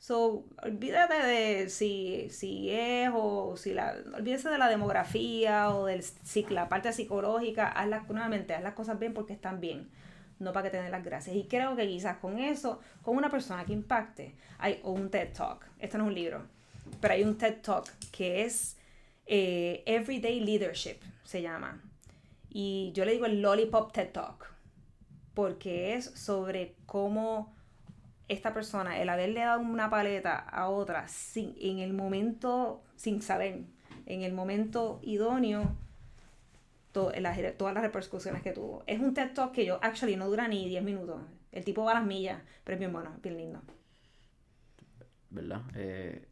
So, 0.00 0.44
olvídate 0.62 1.14
de 1.26 1.68
si, 1.70 2.28
si 2.30 2.70
es 2.70 3.10
o 3.12 3.56
si 3.56 3.74
la. 3.74 3.96
Olvídese 4.14 4.48
de 4.48 4.56
la 4.56 4.68
demografía 4.68 5.70
o 5.70 5.86
de 5.86 6.04
la 6.50 6.68
parte 6.68 6.92
psicológica. 6.92 7.66
Haz 7.66 7.88
las, 7.88 8.08
nuevamente, 8.08 8.54
haz 8.54 8.62
las 8.62 8.74
cosas 8.74 9.00
bien 9.00 9.12
porque 9.12 9.32
están 9.32 9.60
bien. 9.60 9.88
No 10.38 10.52
para 10.52 10.64
que 10.64 10.76
te 10.76 10.82
den 10.82 10.90
las 10.90 11.04
gracias. 11.04 11.34
Y 11.34 11.44
creo 11.44 11.74
que 11.74 11.86
quizás 11.86 12.18
con 12.18 12.38
eso, 12.38 12.80
con 13.02 13.16
una 13.16 13.30
persona 13.30 13.64
que 13.64 13.72
impacte, 13.72 14.34
hay 14.58 14.80
un 14.84 15.10
TED 15.10 15.32
Talk. 15.32 15.66
Este 15.78 15.98
no 15.98 16.04
es 16.04 16.08
un 16.08 16.14
libro, 16.14 16.46
pero 17.00 17.14
hay 17.14 17.24
un 17.24 17.36
TED 17.36 17.60
Talk 17.60 17.88
que 18.12 18.44
es 18.44 18.76
eh, 19.26 19.82
Everyday 19.86 20.40
Leadership, 20.40 20.98
se 21.24 21.42
llama. 21.42 21.82
Y 22.50 22.92
yo 22.94 23.04
le 23.04 23.12
digo 23.12 23.26
el 23.26 23.42
Lollipop 23.42 23.92
TED 23.92 24.10
Talk, 24.12 24.52
porque 25.34 25.94
es 25.94 26.06
sobre 26.06 26.76
cómo 26.86 27.54
esta 28.28 28.52
persona, 28.52 29.00
el 29.00 29.08
haberle 29.08 29.40
dado 29.40 29.60
una 29.60 29.90
paleta 29.90 30.38
a 30.38 30.68
otra 30.68 31.08
sin, 31.08 31.54
en 31.60 31.78
el 31.78 31.92
momento, 31.92 32.82
sin 32.96 33.22
saber, 33.22 33.62
en 34.06 34.22
el 34.22 34.32
momento 34.32 35.00
idóneo, 35.02 35.76
todas 36.92 37.20
las 37.20 37.82
repercusiones 37.82 38.42
que 38.42 38.52
tuvo. 38.52 38.82
Es 38.86 39.00
un 39.00 39.14
TED 39.14 39.32
Talk 39.34 39.52
que 39.52 39.64
yo, 39.64 39.78
actually, 39.82 40.16
no 40.16 40.28
dura 40.28 40.48
ni 40.48 40.68
10 40.68 40.82
minutos. 40.82 41.20
El 41.52 41.64
tipo 41.64 41.84
va 41.84 41.92
a 41.92 41.94
las 41.94 42.04
millas, 42.04 42.40
pero 42.64 42.74
es 42.74 42.78
bien 42.80 42.92
bueno, 42.92 43.16
bien 43.22 43.36
lindo. 43.36 43.60
¿Verdad? 45.30 45.62
Eh, 45.74 46.26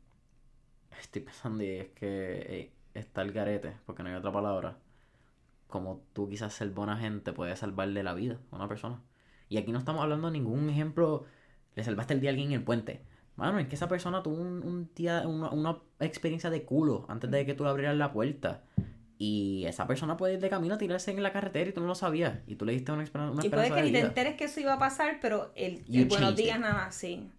estoy 1.00 1.22
pensando 1.22 1.62
y 1.62 1.70
es 1.70 1.88
que 1.88 2.46
eh, 2.48 2.72
está 2.94 3.22
el 3.22 3.32
garete, 3.32 3.76
porque 3.86 4.02
no 4.02 4.08
hay 4.08 4.14
otra 4.14 4.32
palabra. 4.32 4.78
Como 5.68 6.02
tú 6.12 6.28
quizás 6.28 6.54
ser 6.54 6.70
buena 6.70 6.96
gente 6.96 7.32
puede 7.32 7.54
salvarle 7.56 8.02
la 8.02 8.14
vida 8.14 8.38
a 8.50 8.56
una 8.56 8.68
persona. 8.68 9.02
Y 9.48 9.58
aquí 9.58 9.72
no 9.72 9.78
estamos 9.78 10.02
hablando 10.02 10.28
de 10.28 10.32
ningún 10.32 10.68
ejemplo 10.70 11.26
le 11.76 11.84
salvaste 11.84 12.14
el 12.14 12.20
día 12.20 12.30
a 12.30 12.32
alguien 12.32 12.48
en 12.48 12.54
el 12.54 12.64
puente. 12.64 13.02
Mano, 13.36 13.58
es 13.58 13.68
que 13.68 13.74
esa 13.74 13.86
persona 13.86 14.22
tuvo 14.22 14.40
un, 14.40 14.90
día, 14.96 15.24
una, 15.28 15.78
experiencia 16.00 16.48
de 16.48 16.64
culo 16.64 17.04
antes 17.08 17.30
de 17.30 17.44
que 17.44 17.54
tú 17.54 17.64
le 17.64 17.70
abrieras 17.70 17.96
la 17.96 18.12
puerta. 18.12 18.64
Y 19.18 19.64
esa 19.66 19.86
persona 19.86 20.16
puede 20.16 20.34
ir 20.34 20.40
de 20.40 20.50
camino 20.50 20.74
a 20.74 20.78
tirarse 20.78 21.10
en 21.10 21.22
la 21.22 21.32
carretera 21.32 21.70
y 21.70 21.72
tú 21.72 21.80
no 21.80 21.86
lo 21.86 21.94
sabías. 21.94 22.38
Y 22.46 22.56
tú 22.56 22.66
le 22.66 22.72
diste 22.72 22.92
una, 22.92 23.04
una 23.30 23.44
Y 23.44 23.48
puede 23.48 23.70
que 23.72 23.82
ni 23.82 23.92
te 23.92 24.00
enteres 24.00 24.36
que 24.36 24.44
eso 24.44 24.60
iba 24.60 24.74
a 24.74 24.78
pasar, 24.78 25.18
pero 25.20 25.52
el, 25.54 25.84
buenos 26.08 26.36
días 26.36 26.60
nada 26.60 26.74
más, 26.74 26.94
sí. 26.94 27.30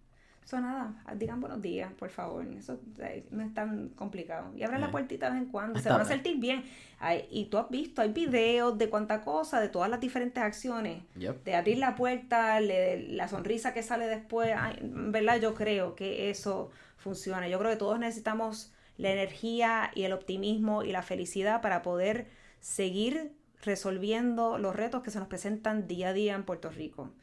Eso 0.44 0.58
nada, 0.60 0.94
digan 1.16 1.42
buenos 1.42 1.60
días, 1.60 1.92
por 1.92 2.08
favor. 2.08 2.42
Eso 2.46 2.80
eh, 3.00 3.26
no 3.30 3.44
es 3.44 3.52
tan 3.52 3.90
complicado. 3.90 4.50
Y 4.56 4.62
abran 4.62 4.80
la 4.80 4.90
puertita 4.90 5.26
de 5.26 5.32
vez 5.34 5.42
en 5.42 5.50
cuando. 5.50 5.78
Se 5.78 5.90
van 5.90 6.00
a 6.00 6.04
sentir 6.06 6.38
bien. 6.38 6.64
Ay, 6.98 7.26
y 7.30 7.44
tú 7.44 7.58
has 7.58 7.68
visto, 7.68 8.00
hay 8.00 8.12
videos 8.12 8.78
de 8.78 8.88
cuánta 8.88 9.20
cosa, 9.20 9.60
de 9.60 9.68
todas 9.68 9.90
las 9.90 10.00
diferentes 10.00 10.42
acciones. 10.42 11.02
Yep. 11.16 11.44
De 11.44 11.54
abrir 11.54 11.76
la 11.76 11.94
puerta, 11.94 12.60
le- 12.60 13.08
la 13.10 13.28
sonrisa 13.28 13.74
que 13.74 13.82
sale 13.82 14.06
después. 14.06 14.50
Ay, 14.58 14.78
verdad, 14.82 15.38
yo 15.38 15.54
creo 15.54 15.94
que 15.94 16.30
eso 16.30 16.70
funciona. 16.96 17.46
Yo 17.46 17.58
creo 17.58 17.70
que 17.70 17.76
todos 17.76 17.98
necesitamos 17.98 18.72
la 18.98 19.10
energía 19.10 19.90
y 19.94 20.02
el 20.02 20.12
optimismo 20.12 20.82
y 20.82 20.92
la 20.92 21.02
felicidad 21.02 21.62
para 21.62 21.82
poder 21.82 22.28
seguir 22.60 23.32
resolviendo 23.62 24.58
los 24.58 24.76
retos 24.76 25.02
que 25.02 25.10
se 25.10 25.18
nos 25.18 25.28
presentan 25.28 25.86
día 25.86 26.08
a 26.08 26.12
día 26.12 26.34
en 26.34 26.44
Puerto 26.44 26.70
Rico. 26.70 27.14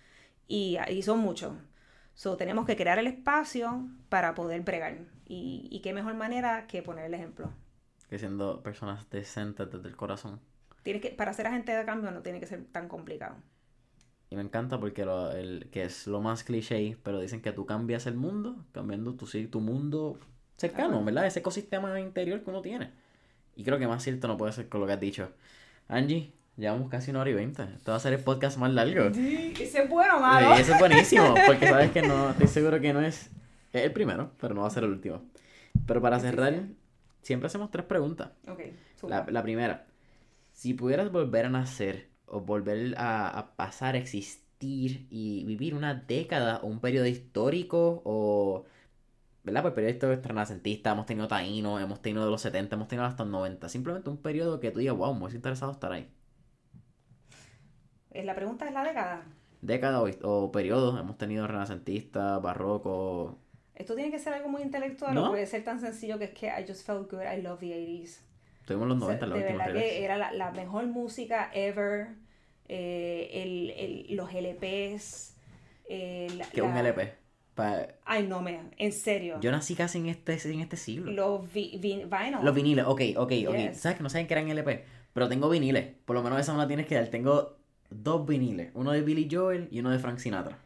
Y, 0.47 0.77
y 0.89 1.03
son 1.03 1.19
muchos. 1.19 1.53
So, 2.13 2.37
tenemos 2.37 2.65
que 2.65 2.77
crear 2.77 2.97
el 2.97 3.07
espacio 3.07 3.87
para 4.09 4.33
poder 4.35 4.61
bregar. 4.61 4.99
Y, 5.25 5.67
y 5.69 5.81
qué 5.81 5.93
mejor 5.93 6.13
manera 6.15 6.65
que 6.67 6.81
poner 6.81 7.05
el 7.05 7.13
ejemplo. 7.13 7.51
Que 8.09 8.17
siendo 8.17 8.63
personas 8.63 9.09
decentes 9.09 9.69
desde 9.69 9.89
el 9.89 9.95
corazón. 9.97 10.39
Tienes 10.83 11.01
que, 11.01 11.09
para 11.09 11.33
ser 11.33 11.47
agente 11.47 11.75
de 11.75 11.83
cambio 11.83 12.11
no 12.11 12.21
tiene 12.21 12.39
que 12.39 12.47
ser 12.47 12.63
tan 12.65 12.87
complicado. 12.87 13.35
Y 14.29 14.35
me 14.35 14.43
encanta 14.43 14.79
porque 14.79 15.03
lo, 15.03 15.31
el, 15.31 15.69
que 15.71 15.83
es 15.83 16.07
lo 16.07 16.21
más 16.21 16.43
cliché, 16.43 16.97
pero 17.03 17.19
dicen 17.19 17.41
que 17.41 17.51
tú 17.51 17.65
cambias 17.65 18.05
el 18.05 18.15
mundo, 18.15 18.65
cambiando 18.71 19.15
tu, 19.15 19.27
tu 19.47 19.59
mundo 19.59 20.19
cercano. 20.57 21.03
¿verdad? 21.03 21.25
Ese 21.25 21.39
ecosistema 21.39 21.99
interior 21.99 22.43
que 22.43 22.49
uno 22.49 22.61
tiene. 22.61 22.91
Y 23.55 23.63
creo 23.63 23.79
que 23.79 23.87
más 23.87 24.03
cierto 24.03 24.27
no 24.27 24.37
puede 24.37 24.51
ser 24.53 24.67
con 24.69 24.81
lo 24.81 24.87
que 24.87 24.93
has 24.93 24.99
dicho. 24.99 25.29
Angie, 25.87 26.33
llevamos 26.57 26.89
casi 26.89 27.11
una 27.11 27.21
hora 27.21 27.29
y 27.29 27.33
veinte. 27.33 27.63
Este 27.75 27.91
va 27.91 27.97
a 27.97 27.99
ser 27.99 28.13
el 28.13 28.19
podcast 28.19 28.57
más 28.57 28.71
largo. 28.73 29.05
Ese 29.05 29.83
es 29.83 29.89
bueno, 29.89 30.19
Sí, 30.19 30.61
eso 30.61 30.73
es 30.73 30.79
buenísimo, 30.79 31.33
porque 31.47 31.67
sabes 31.67 31.91
que 31.91 32.01
no, 32.01 32.31
estoy 32.31 32.47
seguro 32.47 32.79
que 32.81 32.91
no 32.93 33.01
es, 33.01 33.29
es 33.71 33.83
el 33.83 33.93
primero, 33.93 34.31
pero 34.39 34.53
no 34.53 34.61
va 34.61 34.67
a 34.67 34.71
ser 34.71 34.83
el 34.83 34.89
último. 34.91 35.21
Pero 35.85 36.01
para 36.01 36.19
Sí, 36.19 36.25
sí, 36.25 36.31
cerrar, 36.31 36.53
sí. 36.53 36.75
siempre 37.21 37.47
hacemos 37.47 37.71
tres 37.71 37.85
preguntas. 37.85 38.29
Ok, 38.47 38.59
La, 39.07 39.25
la 39.29 39.43
primera, 39.43 39.85
si 40.51 40.73
pudieras 40.73 41.11
volver 41.11 41.45
a 41.45 41.49
nacer 41.49 42.09
o 42.25 42.41
volver 42.41 42.95
a, 42.97 43.29
a 43.29 43.55
pasar 43.55 43.95
a 43.95 43.97
existir 43.97 45.05
y 45.09 45.43
vivir 45.45 45.75
una 45.75 45.93
década 45.93 46.59
o 46.63 46.67
un 46.67 46.79
periodo 46.79 47.05
histórico 47.07 48.01
o... 48.05 48.65
¿Verdad? 49.45 49.61
Pues 49.61 49.73
periodo 49.75 49.93
histórico 49.93 50.27
renacentista, 50.27 50.91
hemos 50.91 51.05
tenido 51.05 51.27
taínos, 51.27 51.79
hemos 51.81 52.01
tenido 52.01 52.25
de 52.25 52.31
los 52.31 52.41
70, 52.41 52.75
hemos 52.75 52.87
tenido 52.87 53.05
hasta 53.05 53.23
los 53.23 53.31
90. 53.31 53.69
Simplemente 53.69 54.09
un 54.09 54.17
periodo 54.17 54.59
que 54.59 54.71
tú 54.71 54.79
digas, 54.79 54.97
wow, 54.97 55.11
hubiese 55.11 55.35
interesado 55.37 55.71
estar 55.71 55.91
ahí. 55.91 56.09
Eh, 58.11 58.23
La 58.23 58.35
pregunta 58.35 58.67
es 58.67 58.73
la 58.73 58.83
década. 58.83 59.23
Década 59.61 60.01
o, 60.01 60.09
o 60.23 60.51
periodo, 60.51 60.97
hemos 60.99 61.17
tenido 61.17 61.47
renacentista, 61.47 62.39
barroco. 62.39 63.37
Esto 63.75 63.93
tiene 63.95 64.09
que 64.11 64.19
ser 64.19 64.33
algo 64.33 64.49
muy 64.49 64.61
intelectual 64.61 65.13
¿No? 65.13 65.25
o 65.25 65.29
puede 65.31 65.45
ser 65.45 65.63
tan 65.63 65.79
sencillo 65.79 66.17
que 66.17 66.25
es 66.25 66.31
que 66.31 66.47
I 66.47 66.65
just 66.67 66.85
felt 66.85 67.11
good, 67.11 67.21
I 67.21 67.41
love 67.41 67.59
the 67.59 67.67
80s. 67.75 68.21
Tuvimos 68.65 68.87
los 68.87 68.97
O 69.03 69.07
sea, 69.11 69.17
90 69.19 69.25
en 69.25 69.29
la 69.29 69.35
de 69.35 69.43
verdad 69.43 69.73
que 69.79 70.03
era 70.03 70.17
la, 70.17 70.31
la 70.31 70.51
mejor 70.51 70.85
música 70.87 71.51
ever. 71.53 72.07
eh, 72.67 73.29
el, 73.43 73.69
el- 74.09 74.15
los 74.17 74.33
LPs. 74.33 75.35
eh, 75.87 76.29
la- 76.35 76.45
Que 76.49 76.61
un 76.63 76.75
LP. 76.75 77.13
Pa- 77.55 77.87
Ay, 78.03 78.27
no, 78.27 78.41
me, 78.41 78.59
en 78.77 78.91
serio. 78.91 79.37
Yo 79.41 79.51
nací 79.51 79.75
casi 79.75 79.97
en 79.99 80.07
este, 80.07 80.37
en 80.51 80.59
este 80.59 80.75
siglo. 80.77 81.11
Los 81.11 81.51
vi- 81.53 81.77
vi- 81.79 82.03
vinyl. 82.05 82.43
Los 82.43 82.53
viniles, 82.53 82.85
ok, 82.85 83.01
ok, 83.15 83.31
ok. 83.47 83.55
Yes. 83.55 83.77
Sabes 83.77 83.97
que 83.97 84.03
no 84.03 84.09
saben 84.09 84.27
que 84.27 84.33
eran 84.33 84.49
LP, 84.49 84.83
pero 85.13 85.29
tengo 85.29 85.49
viniles. 85.49 85.87
Por 86.05 86.15
lo 86.15 86.21
menos 86.23 86.39
esa 86.39 86.51
me 86.51 86.59
la 86.59 86.67
tienes 86.67 86.85
que 86.85 86.95
dar. 86.95 87.07
Tengo 87.07 87.55
dos 87.89 88.27
viniles, 88.27 88.71
uno 88.73 88.91
de 88.91 89.01
Billy 89.01 89.27
Joel 89.31 89.69
y 89.71 89.79
uno 89.79 89.89
de 89.89 89.99
Frank 89.99 90.17
Sinatra. 90.19 90.57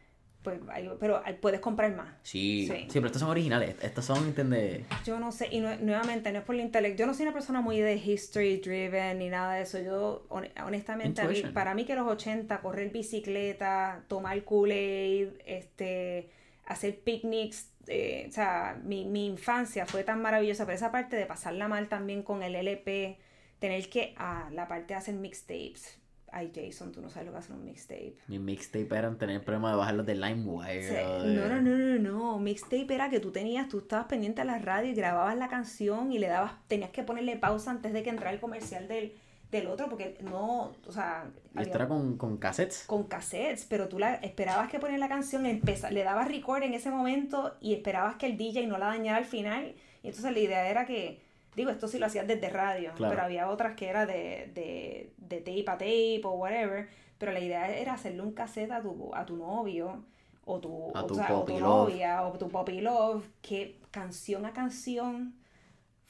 Pues, 0.42 0.58
pero 0.98 1.22
puedes 1.42 1.60
comprar 1.60 1.94
más. 1.94 2.08
Sí, 2.22 2.66
Sí. 2.66 2.74
sí, 2.84 2.88
pero 2.94 3.06
estos 3.06 3.20
son 3.20 3.30
originales. 3.30 3.76
Estos 3.82 4.06
son, 4.06 4.24
¿entiendes? 4.24 4.86
Yo 5.04 5.20
no 5.20 5.32
sé, 5.32 5.48
y 5.50 5.60
nue- 5.60 5.78
nuevamente 5.80 6.32
no 6.32 6.38
es 6.38 6.44
por 6.46 6.54
el 6.54 6.62
intelecto. 6.62 6.98
Yo 7.00 7.06
no 7.06 7.12
soy 7.12 7.24
una 7.26 7.34
persona 7.34 7.60
muy 7.60 7.78
de 7.78 7.94
history 7.96 8.56
driven 8.56 9.18
ni 9.18 9.28
nada 9.28 9.54
de 9.56 9.62
eso. 9.62 9.78
Yo, 9.78 10.24
hon- 10.30 10.48
honestamente, 10.64 11.22
mí- 11.28 11.42
para 11.52 11.74
mí 11.74 11.84
que 11.84 11.94
los 11.94 12.08
80, 12.08 12.62
correr 12.62 12.90
bicicleta, 12.90 14.02
tomar 14.08 14.42
Kool-Aid, 14.42 15.28
este, 15.44 16.30
hacer 16.70 17.00
picnics, 17.00 17.72
eh, 17.88 18.26
o 18.28 18.32
sea, 18.32 18.80
mi, 18.84 19.04
mi 19.04 19.26
infancia 19.26 19.86
fue 19.86 20.04
tan 20.04 20.22
maravillosa, 20.22 20.64
pero 20.64 20.76
esa 20.76 20.92
parte 20.92 21.16
de 21.16 21.26
pasarla 21.26 21.66
mal 21.66 21.88
también 21.88 22.22
con 22.22 22.42
el 22.44 22.54
LP, 22.54 23.18
tener 23.58 23.88
que, 23.90 24.14
ah, 24.16 24.48
la 24.52 24.68
parte 24.68 24.94
de 24.94 24.98
hacer 24.98 25.14
mixtapes. 25.14 25.98
Ay, 26.32 26.52
Jason, 26.54 26.92
tú 26.92 27.00
no 27.02 27.10
sabes 27.10 27.26
lo 27.26 27.32
que 27.32 27.38
hace 27.38 27.52
un 27.52 27.64
mixtape. 27.64 28.14
Mi 28.28 28.38
mixtape 28.38 28.96
eran 28.96 29.18
tener 29.18 29.34
el 29.36 29.42
problema 29.42 29.72
de 29.72 29.76
bajarlos 29.78 30.06
de 30.06 30.14
LimeWire. 30.14 30.82
Sí, 30.88 30.94
No, 31.34 31.48
no, 31.48 31.60
no, 31.60 31.76
no, 31.76 31.98
no. 31.98 32.38
Mixtape 32.38 32.94
era 32.94 33.10
que 33.10 33.18
tú 33.18 33.32
tenías, 33.32 33.68
tú 33.68 33.78
estabas 33.78 34.06
pendiente 34.06 34.40
a 34.40 34.44
la 34.44 34.58
radio 34.60 34.92
y 34.92 34.94
grababas 34.94 35.36
la 35.36 35.48
canción 35.48 36.12
y 36.12 36.20
le 36.20 36.28
dabas, 36.28 36.52
tenías 36.68 36.90
que 36.90 37.02
ponerle 37.02 37.36
pausa 37.36 37.72
antes 37.72 37.92
de 37.92 38.04
que 38.04 38.10
entrara 38.10 38.30
el 38.32 38.38
comercial 38.38 38.86
del, 38.86 39.14
del 39.50 39.66
otro, 39.66 39.88
porque 39.88 40.16
no, 40.22 40.72
o 40.86 40.92
sea, 40.92 41.24
Y 41.54 41.58
había- 41.58 41.62
esto 41.62 41.76
era 41.78 41.88
con, 41.88 42.16
con 42.16 42.36
cassettes. 42.36 42.84
con 42.86 43.04
cassettes, 43.04 43.64
pero 43.68 43.88
tú 43.88 43.98
la, 43.98 44.14
esperabas 44.16 44.70
que 44.70 44.78
poner 44.78 44.98
la 45.00 45.08
canción, 45.08 45.44
empeza- 45.46 45.90
le 45.90 46.04
dabas 46.04 46.28
record 46.28 46.62
en 46.62 46.74
ese 46.74 46.90
momento 46.90 47.56
y 47.60 47.74
esperabas 47.74 48.14
que 48.16 48.26
el 48.26 48.36
DJ 48.36 48.66
no 48.68 48.78
la 48.78 48.86
dañara 48.86 49.18
al 49.18 49.24
final. 49.24 49.74
Y 50.02 50.08
entonces 50.08 50.32
la 50.32 50.38
idea 50.38 50.68
era 50.68 50.86
que, 50.86 51.20
digo, 51.56 51.70
esto 51.70 51.88
sí 51.88 51.98
lo 51.98 52.06
hacías 52.06 52.26
desde 52.28 52.48
radio, 52.48 52.92
Claro. 52.94 53.12
pero 53.12 53.24
había 53.24 53.48
otras 53.50 53.74
que 53.74 53.88
era 53.88 54.06
de, 54.06 54.50
de, 54.54 55.12
de 55.18 55.38
tape 55.38 55.64
a 55.68 55.72
tape 55.78 56.20
o 56.24 56.30
whatever. 56.32 56.88
Pero 57.18 57.32
la 57.32 57.40
idea 57.40 57.76
era 57.76 57.94
hacerle 57.94 58.22
un 58.22 58.32
cassette 58.32 58.70
a 58.70 58.80
tu, 58.80 59.10
a 59.14 59.26
tu 59.26 59.36
novio 59.36 60.04
o 60.46 60.58
tu, 60.60 60.90
A 60.94 61.02
o 61.02 61.06
tu 61.06 61.14
sea, 61.16 61.36
o 61.36 61.44
tu 61.44 61.58
novia 61.60 62.22
o 62.22 62.32
tu 62.38 62.48
puppy 62.48 62.80
love, 62.80 63.24
que 63.42 63.78
canción 63.90 64.46
a 64.46 64.52
canción 64.52 65.34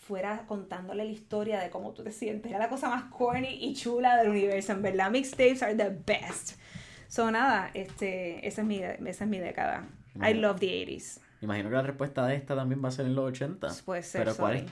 fuera 0.01 0.44
contándole 0.47 1.05
la 1.05 1.10
historia 1.10 1.60
de 1.60 1.70
cómo 1.70 1.93
tú 1.93 2.02
te 2.02 2.10
sientes. 2.10 2.51
Era 2.51 2.59
la 2.59 2.68
cosa 2.68 2.89
más 2.89 3.05
corny 3.05 3.59
y 3.60 3.74
chula 3.74 4.16
del 4.16 4.31
universo, 4.31 4.72
en 4.72 4.82
verdad. 4.82 5.10
Mixtapes 5.10 5.62
are 5.62 5.74
the 5.74 5.90
best. 6.06 6.59
So, 7.06 7.31
nada, 7.31 7.70
este, 7.74 8.47
esa 8.47 8.62
es 8.62 8.66
mi, 8.66 8.78
esa 8.78 9.24
es 9.24 9.31
mi 9.31 9.39
década. 9.39 9.89
I 10.16 10.35
love 10.35 10.59
the 10.59 10.66
80s. 10.66 11.20
Imagino 11.43 11.70
que 11.70 11.77
la 11.77 11.82
respuesta 11.82 12.27
de 12.27 12.35
esta 12.35 12.56
también 12.56 12.82
va 12.82 12.89
a 12.89 12.93
ser 12.93 13.06
en 13.06 13.14
los 13.14 13.27
80. 13.27 13.68
Puede 13.85 14.02
ser, 14.02 14.24
Pero 14.24 14.36
¿cuál 14.36 14.56
es? 14.56 14.64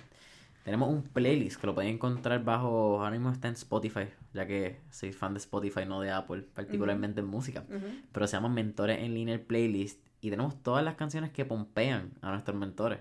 Tenemos 0.64 0.90
un 0.90 1.02
playlist 1.02 1.59
que 1.59 1.66
lo 1.66 1.74
pueden 1.74 1.94
encontrar 1.94 2.44
bajo, 2.44 2.98
ahora 2.98 3.10
mismo 3.10 3.30
está 3.30 3.48
en 3.48 3.55
Spotify, 3.55 4.09
ya 4.34 4.46
que 4.46 4.80
soy 4.90 5.12
fan 5.12 5.32
de 5.32 5.38
Spotify, 5.38 5.86
no 5.86 6.02
de 6.02 6.10
Apple, 6.10 6.42
particularmente 6.42 7.20
en 7.20 7.26
música. 7.26 7.64
Pero 8.12 8.26
se 8.26 8.36
llama 8.36 8.50
Mentores 8.50 8.98
en 8.98 9.14
Línea 9.14 9.34
el 9.34 9.40
playlist 9.40 9.98
y 10.20 10.28
tenemos 10.28 10.62
todas 10.62 10.84
las 10.84 10.96
canciones 10.96 11.30
que 11.30 11.46
pompean 11.46 12.12
a 12.20 12.32
nuestros 12.32 12.56
mentores. 12.56 12.98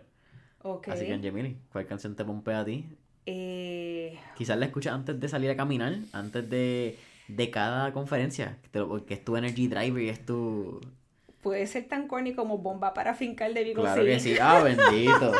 Así 0.87 1.05
que, 1.05 1.13
Angemili, 1.13 1.57
¿cuál 1.71 1.85
canción 1.85 2.15
te 2.15 2.25
pompea 2.25 2.59
a 2.61 2.65
ti? 2.65 2.85
Eh, 3.25 4.17
Quizás 4.35 4.57
la 4.57 4.65
escuchas 4.65 4.93
antes 4.93 5.19
de 5.19 5.27
salir 5.29 5.49
a 5.49 5.55
caminar, 5.55 5.95
antes 6.13 6.49
de, 6.49 6.97
de 7.27 7.49
cada 7.51 7.91
conferencia, 7.93 8.57
que, 8.63 8.69
te 8.69 8.79
lo- 8.79 9.05
que 9.05 9.13
es 9.15 9.23
tu 9.23 9.35
energy 9.37 9.67
driver 9.67 10.01
y 10.01 10.09
es 10.09 10.25
tu... 10.25 10.79
puede 11.41 11.67
ser 11.67 11.87
tan 11.87 12.07
corny 12.07 12.33
como 12.33 12.57
Bomba 12.57 12.93
para 12.93 13.13
fincar 13.15 13.53
de 13.53 13.63
Vigo 13.63 13.81
Claro 13.81 14.03
que 14.03 14.19
sí, 14.19 14.35
ah, 14.41 14.61
bendito. 14.63 15.31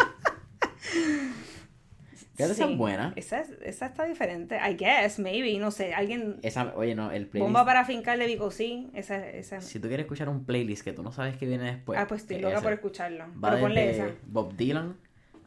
Fíjate, 2.36 2.54
esa 2.54 2.66
Sí. 2.68 2.72
es 2.72 2.78
buena. 2.78 3.14
Esa, 3.16 3.40
es- 3.42 3.58
esa 3.64 3.88
está 3.88 4.04
diferente. 4.06 4.58
I 4.58 4.76
guess, 4.76 5.18
maybe, 5.18 5.58
no 5.58 5.72
sé. 5.72 5.94
Alguien. 5.96 6.38
Esa, 6.44 6.74
oye, 6.76 6.94
no, 6.94 7.12
el 7.12 7.26
playlist... 7.26 7.48
Bomba 7.48 7.66
para 7.66 7.84
fincar 7.84 8.20
de 8.20 8.28
Vigo 8.28 8.52
sí. 8.52 8.90
Esa, 8.94 9.28
esa. 9.30 9.60
Si 9.62 9.80
tú 9.80 9.88
quieres 9.88 10.04
escuchar 10.06 10.30
un 10.30 10.46
playlist 10.46 10.84
que 10.84 10.94
tú 10.94 11.02
no 11.04 11.12
sabes 11.12 11.36
que 11.38 11.48
viene 11.48 11.64
después... 11.64 12.00
ah, 12.00 12.06
pues 12.08 12.22
estoy 12.22 12.36
es 12.38 12.42
loca 12.44 12.62
por 12.62 12.74
escucharlo. 12.74 13.26
Va 13.44 13.50
Pero 13.52 13.62
ponle 13.62 13.90
esa. 13.90 14.12
Bob 14.28 14.56
Dylan 14.56 14.96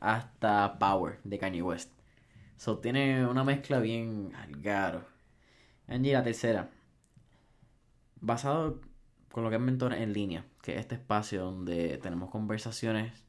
hasta 0.01 0.79
Power 0.79 1.21
de 1.25 1.39
Kanye 1.39 1.63
West. 1.63 1.93
So 2.57 2.79
tiene 2.79 3.27
una 3.27 3.45
mezcla 3.45 3.79
bien 3.81 4.33
algaro. 4.37 5.05
Angie, 5.89 6.13
la 6.13 6.23
tercera. 6.23 6.71
Basado 8.21 8.81
con 9.33 9.45
lo 9.45 9.51
que 9.51 9.57
es 9.57 9.63
Mentores 9.63 10.01
en 10.01 10.13
línea, 10.13 10.45
que 10.63 10.73
es 10.75 10.81
este 10.81 10.97
espacio 10.97 11.43
donde 11.45 11.99
tenemos 11.99 12.31
conversaciones 12.31 13.25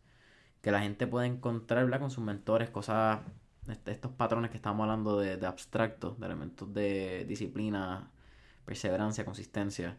que 0.62 0.72
la 0.72 0.82
gente 0.82 1.08
puede 1.08 1.28
encontrar 1.28 1.90
con 2.00 2.12
sus 2.12 2.24
mentores, 2.24 2.70
cosas, 2.70 3.22
est- 3.68 3.88
estos 3.88 4.12
patrones 4.12 4.52
que 4.52 4.58
estamos 4.58 4.84
hablando 4.84 5.20
de, 5.20 5.38
de 5.38 5.48
abstractos, 5.48 6.20
de 6.20 6.26
elementos 6.26 6.74
de 6.74 7.26
disciplina, 7.28 8.12
perseverancia, 8.66 9.26
consistencia. 9.26 9.98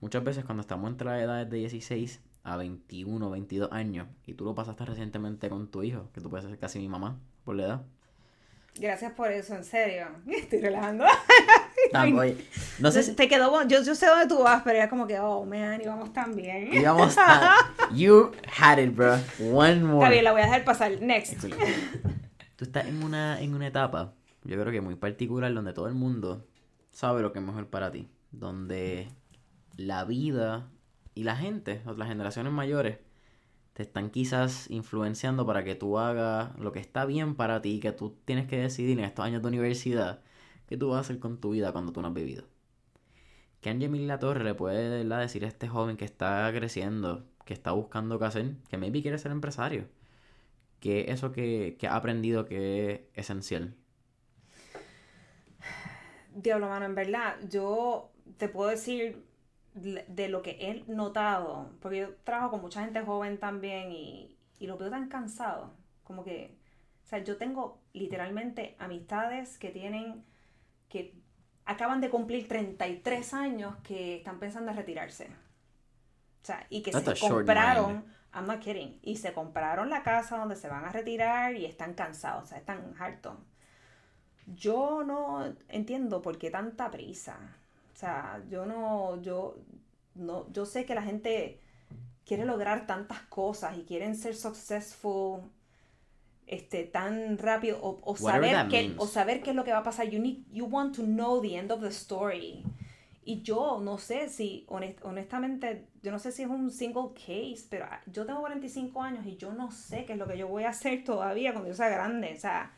Muchas 0.00 0.24
veces 0.24 0.44
cuando 0.44 0.62
estamos 0.62 0.90
entre 0.90 1.06
las 1.08 1.20
edades 1.22 1.48
de 1.50 1.58
16 1.58 2.20
a 2.42 2.56
21, 2.56 3.30
22 3.30 3.70
años, 3.72 4.08
y 4.26 4.34
tú 4.34 4.44
lo 4.44 4.54
pasaste 4.54 4.84
recientemente 4.84 5.48
con 5.48 5.68
tu 5.70 5.82
hijo, 5.82 6.08
que 6.14 6.20
tú 6.20 6.30
puedes 6.30 6.46
ser 6.46 6.58
casi 6.58 6.78
mi 6.78 6.88
mamá 6.88 7.18
por 7.44 7.56
la 7.56 7.64
edad. 7.64 7.82
Gracias 8.78 9.12
por 9.12 9.30
eso, 9.30 9.54
en 9.56 9.64
serio. 9.64 10.06
Estoy 10.26 10.60
relajando. 10.60 11.04
Oye, 12.16 12.36
no 12.78 12.90
sé 12.92 13.02
si 13.02 13.14
Te 13.14 13.28
quedó 13.28 13.50
bon- 13.50 13.68
yo, 13.68 13.82
yo 13.82 13.94
sé 13.94 14.06
dónde 14.06 14.26
tú 14.28 14.42
vas, 14.42 14.62
pero 14.62 14.78
era 14.78 14.88
como 14.88 15.06
que, 15.06 15.18
oh 15.18 15.44
man, 15.44 15.80
íbamos 15.80 16.12
tan 16.12 16.36
bien. 16.36 16.72
íbamos 16.72 17.16
a... 17.18 17.56
You 17.94 18.30
had 18.58 18.78
it, 18.78 18.94
bro. 18.94 19.14
One 19.40 19.82
more. 19.82 19.98
Está 19.98 20.10
bien, 20.10 20.24
la 20.24 20.32
voy 20.32 20.42
a 20.42 20.44
dejar 20.44 20.64
pasar. 20.64 21.00
Next. 21.00 21.44
Tú 22.56 22.64
estás 22.64 22.86
en 22.86 23.02
una, 23.02 23.40
en 23.40 23.54
una 23.54 23.66
etapa, 23.66 24.12
yo 24.44 24.60
creo 24.60 24.70
que 24.70 24.80
muy 24.80 24.94
particular, 24.94 25.52
donde 25.52 25.72
todo 25.72 25.88
el 25.88 25.94
mundo 25.94 26.46
sabe 26.90 27.22
lo 27.22 27.32
que 27.32 27.40
es 27.40 27.44
mejor 27.44 27.66
para 27.68 27.90
ti. 27.90 28.08
Donde 28.30 29.08
la 29.76 30.04
vida 30.04 30.68
y 31.20 31.22
la 31.22 31.36
gente, 31.36 31.82
las 31.98 32.08
generaciones 32.08 32.50
mayores, 32.50 32.96
te 33.74 33.82
están 33.82 34.08
quizás 34.08 34.70
influenciando 34.70 35.44
para 35.44 35.64
que 35.64 35.74
tú 35.74 35.98
hagas 35.98 36.58
lo 36.58 36.72
que 36.72 36.78
está 36.78 37.04
bien 37.04 37.34
para 37.34 37.60
ti, 37.60 37.78
que 37.78 37.92
tú 37.92 38.16
tienes 38.24 38.46
que 38.48 38.58
decidir 38.58 38.98
en 38.98 39.04
estos 39.04 39.26
años 39.26 39.42
de 39.42 39.48
universidad, 39.48 40.22
qué 40.66 40.78
tú 40.78 40.88
vas 40.88 40.96
a 40.96 41.00
hacer 41.00 41.18
con 41.18 41.38
tu 41.38 41.50
vida 41.50 41.72
cuando 41.72 41.92
tú 41.92 42.00
no 42.00 42.08
has 42.08 42.14
vivido. 42.14 42.44
¿Qué 43.60 43.68
Angie 43.68 43.90
La 44.06 44.18
Torre 44.18 44.44
le 44.44 44.54
puede 44.54 45.04
decir 45.04 45.44
a 45.44 45.48
este 45.48 45.68
joven 45.68 45.98
que 45.98 46.06
está 46.06 46.50
creciendo, 46.54 47.26
que 47.44 47.52
está 47.52 47.72
buscando 47.72 48.18
qué 48.18 48.24
hacer, 48.24 48.54
que 48.70 48.78
maybe 48.78 49.02
quiere 49.02 49.18
ser 49.18 49.30
empresario? 49.30 49.88
¿Qué 50.80 51.12
eso 51.12 51.32
que, 51.32 51.76
que 51.78 51.86
ha 51.86 51.96
aprendido 51.96 52.46
que 52.46 53.10
es 53.12 53.26
esencial? 53.26 53.74
Diablo, 56.34 56.70
mano, 56.70 56.86
en 56.86 56.94
verdad, 56.94 57.36
yo 57.50 58.10
te 58.38 58.48
puedo 58.48 58.70
decir 58.70 59.29
de 59.74 60.28
lo 60.28 60.42
que 60.42 60.56
he 60.60 60.84
notado, 60.92 61.70
porque 61.80 61.98
yo 61.98 62.14
trabajo 62.24 62.52
con 62.52 62.60
mucha 62.60 62.84
gente 62.84 63.02
joven 63.02 63.38
también 63.38 63.92
y, 63.92 64.36
y 64.58 64.66
lo 64.66 64.76
veo 64.76 64.90
tan 64.90 65.08
cansado, 65.08 65.72
como 66.04 66.24
que, 66.24 66.56
o 67.04 67.08
sea, 67.08 67.20
yo 67.20 67.36
tengo 67.36 67.80
literalmente 67.92 68.76
amistades 68.78 69.58
que 69.58 69.70
tienen, 69.70 70.24
que 70.88 71.14
acaban 71.64 72.00
de 72.00 72.10
cumplir 72.10 72.48
33 72.48 73.34
años 73.34 73.76
que 73.84 74.16
están 74.16 74.40
pensando 74.40 74.70
en 74.72 74.76
retirarse. 74.76 75.28
O 76.42 76.46
sea, 76.46 76.66
y 76.68 76.82
que 76.82 76.92
se 76.92 77.20
compraron, 77.20 78.04
I'm 78.34 78.46
not 78.46 78.60
kidding, 78.60 78.98
y 79.02 79.16
se 79.16 79.32
compraron 79.32 79.88
la 79.90 80.02
casa 80.02 80.38
donde 80.38 80.56
se 80.56 80.68
van 80.68 80.84
a 80.84 80.90
retirar 80.90 81.54
y 81.54 81.66
están 81.66 81.94
cansados, 81.94 82.44
o 82.44 82.46
sea, 82.46 82.58
están 82.58 82.94
hartos. 82.98 83.36
Yo 84.46 85.04
no 85.04 85.54
entiendo 85.68 86.22
por 86.22 86.38
qué 86.38 86.50
tanta 86.50 86.90
prisa. 86.90 87.38
O 88.00 88.02
sea, 88.02 88.42
yo 88.48 88.64
no, 88.64 89.20
yo, 89.20 89.58
no, 90.14 90.50
yo 90.50 90.64
sé 90.64 90.86
que 90.86 90.94
la 90.94 91.02
gente 91.02 91.60
quiere 92.24 92.46
lograr 92.46 92.86
tantas 92.86 93.20
cosas 93.24 93.76
y 93.76 93.82
quieren 93.82 94.16
ser 94.16 94.34
successful 94.34 95.42
este, 96.46 96.84
tan 96.84 97.36
rápido 97.36 97.78
o, 97.82 98.16
saber 98.16 98.68
qué, 98.70 98.94
o 98.96 99.06
saber 99.06 99.42
qué 99.42 99.50
es 99.50 99.56
lo 99.56 99.64
que 99.64 99.72
va 99.72 99.80
a 99.80 99.82
pasar. 99.82 100.08
You, 100.08 100.18
need, 100.18 100.46
you 100.50 100.64
want 100.64 100.96
to 100.96 101.02
know 101.02 101.42
the 101.42 101.58
end 101.58 101.70
of 101.70 101.82
the 101.82 101.88
story. 101.88 102.64
Y 103.22 103.42
yo 103.42 103.82
no 103.82 103.98
sé 103.98 104.30
si, 104.30 104.64
honestamente, 104.70 105.84
yo 106.02 106.10
no 106.10 106.18
sé 106.18 106.32
si 106.32 106.44
es 106.44 106.48
un 106.48 106.70
single 106.70 107.10
case, 107.12 107.66
pero 107.68 107.84
yo 108.06 108.24
tengo 108.24 108.40
45 108.40 109.02
años 109.02 109.26
y 109.26 109.36
yo 109.36 109.52
no 109.52 109.70
sé 109.72 110.06
qué 110.06 110.14
es 110.14 110.18
lo 110.18 110.26
que 110.26 110.38
yo 110.38 110.48
voy 110.48 110.64
a 110.64 110.70
hacer 110.70 111.04
todavía 111.04 111.52
cuando 111.52 111.68
yo 111.68 111.74
sea 111.74 111.90
grande. 111.90 112.32
O 112.34 112.40
sea, 112.40 112.72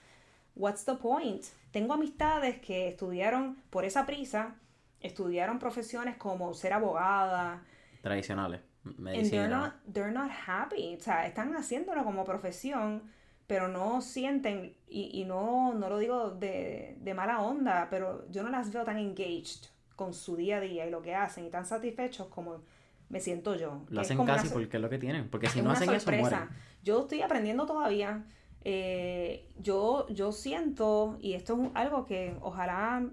what's 0.56 0.84
the 0.84 0.94
point? 0.94 1.44
Tengo 1.70 1.94
amistades 1.94 2.58
que 2.60 2.88
estudiaron 2.88 3.54
por 3.70 3.84
esa 3.84 4.04
prisa, 4.04 4.56
estudiaron 5.02 5.58
profesiones 5.58 6.16
como 6.16 6.54
ser 6.54 6.72
abogada. 6.72 7.62
Tradicionales. 8.00 8.60
Medicina. 8.84 9.30
They're 9.30 9.48
not, 9.48 9.72
they're 9.92 10.12
not 10.12 10.30
happy. 10.46 10.96
O 10.96 11.00
sea, 11.00 11.26
están 11.26 11.54
haciéndolo 11.54 12.04
como 12.04 12.24
profesión, 12.24 13.02
pero 13.46 13.68
no 13.68 14.00
sienten, 14.00 14.74
y, 14.88 15.20
y 15.20 15.24
no, 15.24 15.74
no 15.74 15.88
lo 15.88 15.98
digo 15.98 16.30
de, 16.30 16.96
de 17.00 17.14
mala 17.14 17.40
onda, 17.40 17.88
pero 17.90 18.28
yo 18.30 18.42
no 18.42 18.50
las 18.50 18.72
veo 18.72 18.84
tan 18.84 18.98
engaged 18.98 19.68
con 19.96 20.14
su 20.14 20.36
día 20.36 20.56
a 20.56 20.60
día 20.60 20.86
y 20.86 20.90
lo 20.90 21.02
que 21.02 21.14
hacen 21.14 21.44
y 21.44 21.50
tan 21.50 21.64
satisfechos 21.66 22.28
como 22.28 22.62
me 23.08 23.20
siento 23.20 23.54
yo. 23.54 23.82
Lo 23.90 24.00
hacen 24.00 24.24
casi 24.24 24.48
porque 24.48 24.78
es 24.78 24.82
lo 24.82 24.88
que 24.88 24.98
tienen, 24.98 25.28
porque 25.28 25.48
si 25.48 25.60
no 25.60 25.70
hacen 25.70 25.90
eso 25.90 26.10
mueren. 26.10 26.48
Yo 26.82 27.02
estoy 27.02 27.22
aprendiendo 27.22 27.66
todavía. 27.66 28.24
Eh, 28.64 29.50
yo, 29.58 30.08
yo 30.08 30.32
siento, 30.32 31.18
y 31.20 31.34
esto 31.34 31.60
es 31.62 31.70
algo 31.74 32.06
que 32.06 32.36
ojalá 32.40 33.04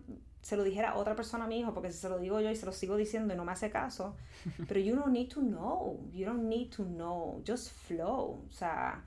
se 0.42 0.56
lo 0.56 0.64
dijera 0.64 0.96
otra 0.96 1.16
persona 1.16 1.46
a 1.46 1.48
mi 1.48 1.60
hijo, 1.60 1.74
porque 1.74 1.92
si 1.92 2.00
se 2.00 2.10
lo 2.10 2.20
digo 2.20 2.40
yo 2.40 2.50
y 2.50 2.56
se 2.56 2.66
lo 2.66 2.72
sigo 2.72 2.96
diciendo 2.96 3.34
y 3.34 3.38
no 3.38 3.46
me 3.46 3.52
hace 3.52 3.70
caso, 3.70 4.16
pero 4.68 4.80
you 4.80 4.96
don't 4.96 5.12
need 5.12 5.30
to 5.30 5.42
know, 5.42 6.00
you 6.14 6.26
don't 6.26 6.44
need 6.44 6.70
to 6.70 6.84
know, 6.84 7.44
just 7.46 7.72
flow, 7.72 8.44
o 8.48 8.52
sea, 8.52 9.04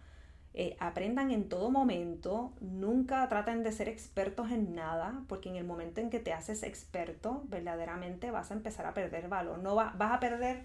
eh, 0.55 0.77
aprendan 0.81 1.31
en 1.31 1.49
todo 1.49 1.71
momento, 1.71 2.53
nunca 2.61 3.27
traten 3.29 3.63
de 3.63 3.73
ser 3.73 3.89
expertos 3.89 4.51
en 4.51 4.75
nada, 4.75 5.25
porque 5.27 5.49
en 5.49 5.57
el 5.57 5.65
momento 5.65 6.03
en 6.03 6.11
que 6.11 6.19
te 6.19 6.35
haces 6.35 6.63
experto, 6.63 7.43
verdaderamente 7.47 8.31
vas 8.31 8.51
a 8.51 8.55
empezar 8.55 8.85
a 8.85 8.93
perder 8.93 9.29
valor, 9.29 9.59
no 9.59 9.75
vas 9.75 9.95
a 9.99 10.21
perder 10.21 10.65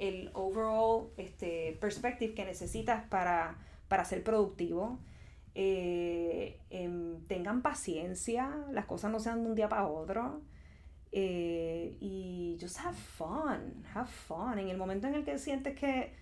el 0.00 0.30
overall 0.34 1.10
este, 1.16 1.78
perspective 1.80 2.34
que 2.34 2.44
necesitas 2.44 3.04
para, 3.04 3.56
para 3.86 4.04
ser 4.04 4.24
productivo. 4.24 4.98
Eh, 5.54 6.58
em, 6.70 7.20
tengan 7.26 7.62
paciencia, 7.62 8.50
las 8.70 8.86
cosas 8.86 9.10
no 9.10 9.20
sean 9.20 9.42
de 9.42 9.50
un 9.50 9.54
día 9.54 9.68
para 9.68 9.86
otro. 9.86 10.42
Eh, 11.12 11.96
y 12.00 12.56
just 12.60 12.78
have 12.80 12.96
fun, 12.96 13.84
have 13.94 14.08
fun. 14.08 14.58
En 14.58 14.68
el 14.68 14.78
momento 14.78 15.08
en 15.08 15.14
el 15.14 15.24
que 15.24 15.38
sientes 15.38 15.78
que, 15.78 16.14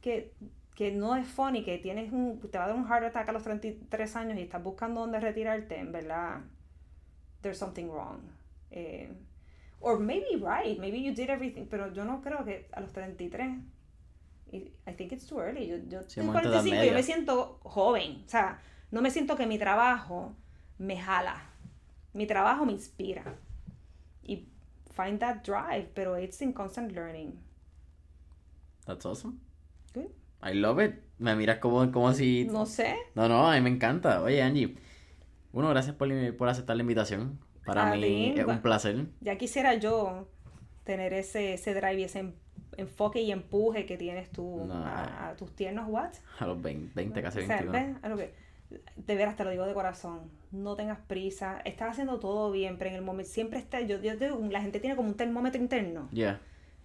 que 0.00 0.32
que 0.76 0.92
no 0.92 1.16
es 1.16 1.26
funny, 1.26 1.64
que 1.64 1.78
tienes 1.78 2.12
un, 2.12 2.38
te 2.38 2.58
va 2.58 2.64
a 2.64 2.68
dar 2.68 2.76
un 2.76 2.86
heart 2.86 3.06
attack 3.06 3.30
a 3.30 3.32
los 3.32 3.42
33 3.42 4.14
años 4.14 4.38
y 4.38 4.42
estás 4.42 4.62
buscando 4.62 5.00
dónde 5.00 5.18
retirarte, 5.18 5.78
en 5.78 5.90
verdad, 5.90 6.42
there's 7.40 7.56
something 7.56 7.86
wrong. 7.86 8.20
Eh, 8.70 9.10
or 9.80 9.98
maybe 9.98 10.36
right, 10.36 10.78
maybe 10.78 11.02
you 11.02 11.14
did 11.14 11.30
everything, 11.30 11.64
pero 11.70 11.90
yo 11.94 12.04
no 12.04 12.20
creo 12.20 12.44
que 12.44 12.68
a 12.72 12.80
los 12.80 12.92
33, 12.92 13.56
I 14.52 14.92
think 14.92 15.12
it's 15.12 15.26
too 15.26 15.40
early, 15.40 15.66
yo, 15.66 15.78
yo 15.88 16.02
tengo 16.02 16.32
45 16.32 16.84
yo 16.84 16.92
me 16.92 17.02
siento 17.02 17.58
joven, 17.62 18.22
o 18.26 18.28
sea, 18.28 18.60
no 18.90 19.02
me 19.02 19.10
siento 19.10 19.36
que 19.36 19.46
mi 19.46 19.58
trabajo 19.58 20.34
me 20.78 20.98
jala, 20.98 21.42
mi 22.12 22.26
trabajo 22.26 22.64
me 22.64 22.72
inspira. 22.72 23.24
Y 24.22 24.48
find 24.90 25.18
that 25.20 25.42
drive, 25.44 25.88
pero 25.94 26.18
it's 26.18 26.40
in 26.40 26.52
constant 26.52 26.92
learning. 26.92 27.38
That's 28.86 29.04
awesome. 29.04 29.40
Good. 29.94 30.10
I 30.42 30.54
love 30.54 30.80
it. 30.80 31.02
Me 31.18 31.34
miras 31.34 31.58
como, 31.58 31.90
como 31.90 32.12
si... 32.12 32.44
No 32.44 32.66
sé. 32.66 32.96
No, 33.14 33.28
no, 33.28 33.50
a 33.50 33.54
mí 33.54 33.60
me 33.60 33.70
encanta. 33.70 34.22
Oye, 34.22 34.42
Angie. 34.42 34.76
Uno, 35.52 35.70
gracias 35.70 35.96
por, 35.96 36.08
por 36.36 36.48
aceptar 36.48 36.76
la 36.76 36.82
invitación. 36.82 37.38
Para 37.64 37.94
mí 37.94 38.34
es 38.36 38.46
un 38.46 38.60
placer. 38.60 39.06
Ya 39.20 39.36
quisiera 39.36 39.74
yo 39.74 40.28
tener 40.84 41.12
ese, 41.12 41.54
ese 41.54 41.74
drive 41.74 42.00
y 42.00 42.04
ese 42.04 42.32
enfoque 42.76 43.20
y 43.20 43.32
empuje 43.32 43.86
que 43.86 43.96
tienes 43.96 44.30
tú 44.30 44.68
a, 44.70 45.34
tus 45.36 45.54
tiernos 45.56 45.88
what? 45.88 46.12
A 46.38 46.46
los 46.46 46.60
20, 46.62 46.92
20 46.94 47.22
casi 47.22 47.38
21. 47.40 47.98
A 48.02 48.08
lo 48.08 48.16
que, 48.16 48.32
de 48.96 49.14
veras 49.14 49.36
te 49.36 49.44
lo 49.44 49.50
digo 49.50 49.66
de 49.66 49.74
corazón, 49.74 50.30
no 50.50 50.76
tengas 50.76 50.98
prisa, 50.98 51.60
estás 51.64 51.90
haciendo 51.90 52.18
todo 52.18 52.50
bien, 52.50 52.78
pero 52.78 52.90
en 52.90 52.96
el 52.96 53.02
momento 53.02 53.30
siempre 53.30 53.58
está, 53.58 53.80
yo, 53.80 54.00
yo 54.00 54.14
la 54.50 54.60
gente 54.60 54.80
tiene 54.80 54.96
como 54.96 55.08
un 55.08 55.16
termómetro 55.16 55.60
interno. 55.60 56.08
Ya 56.12 56.40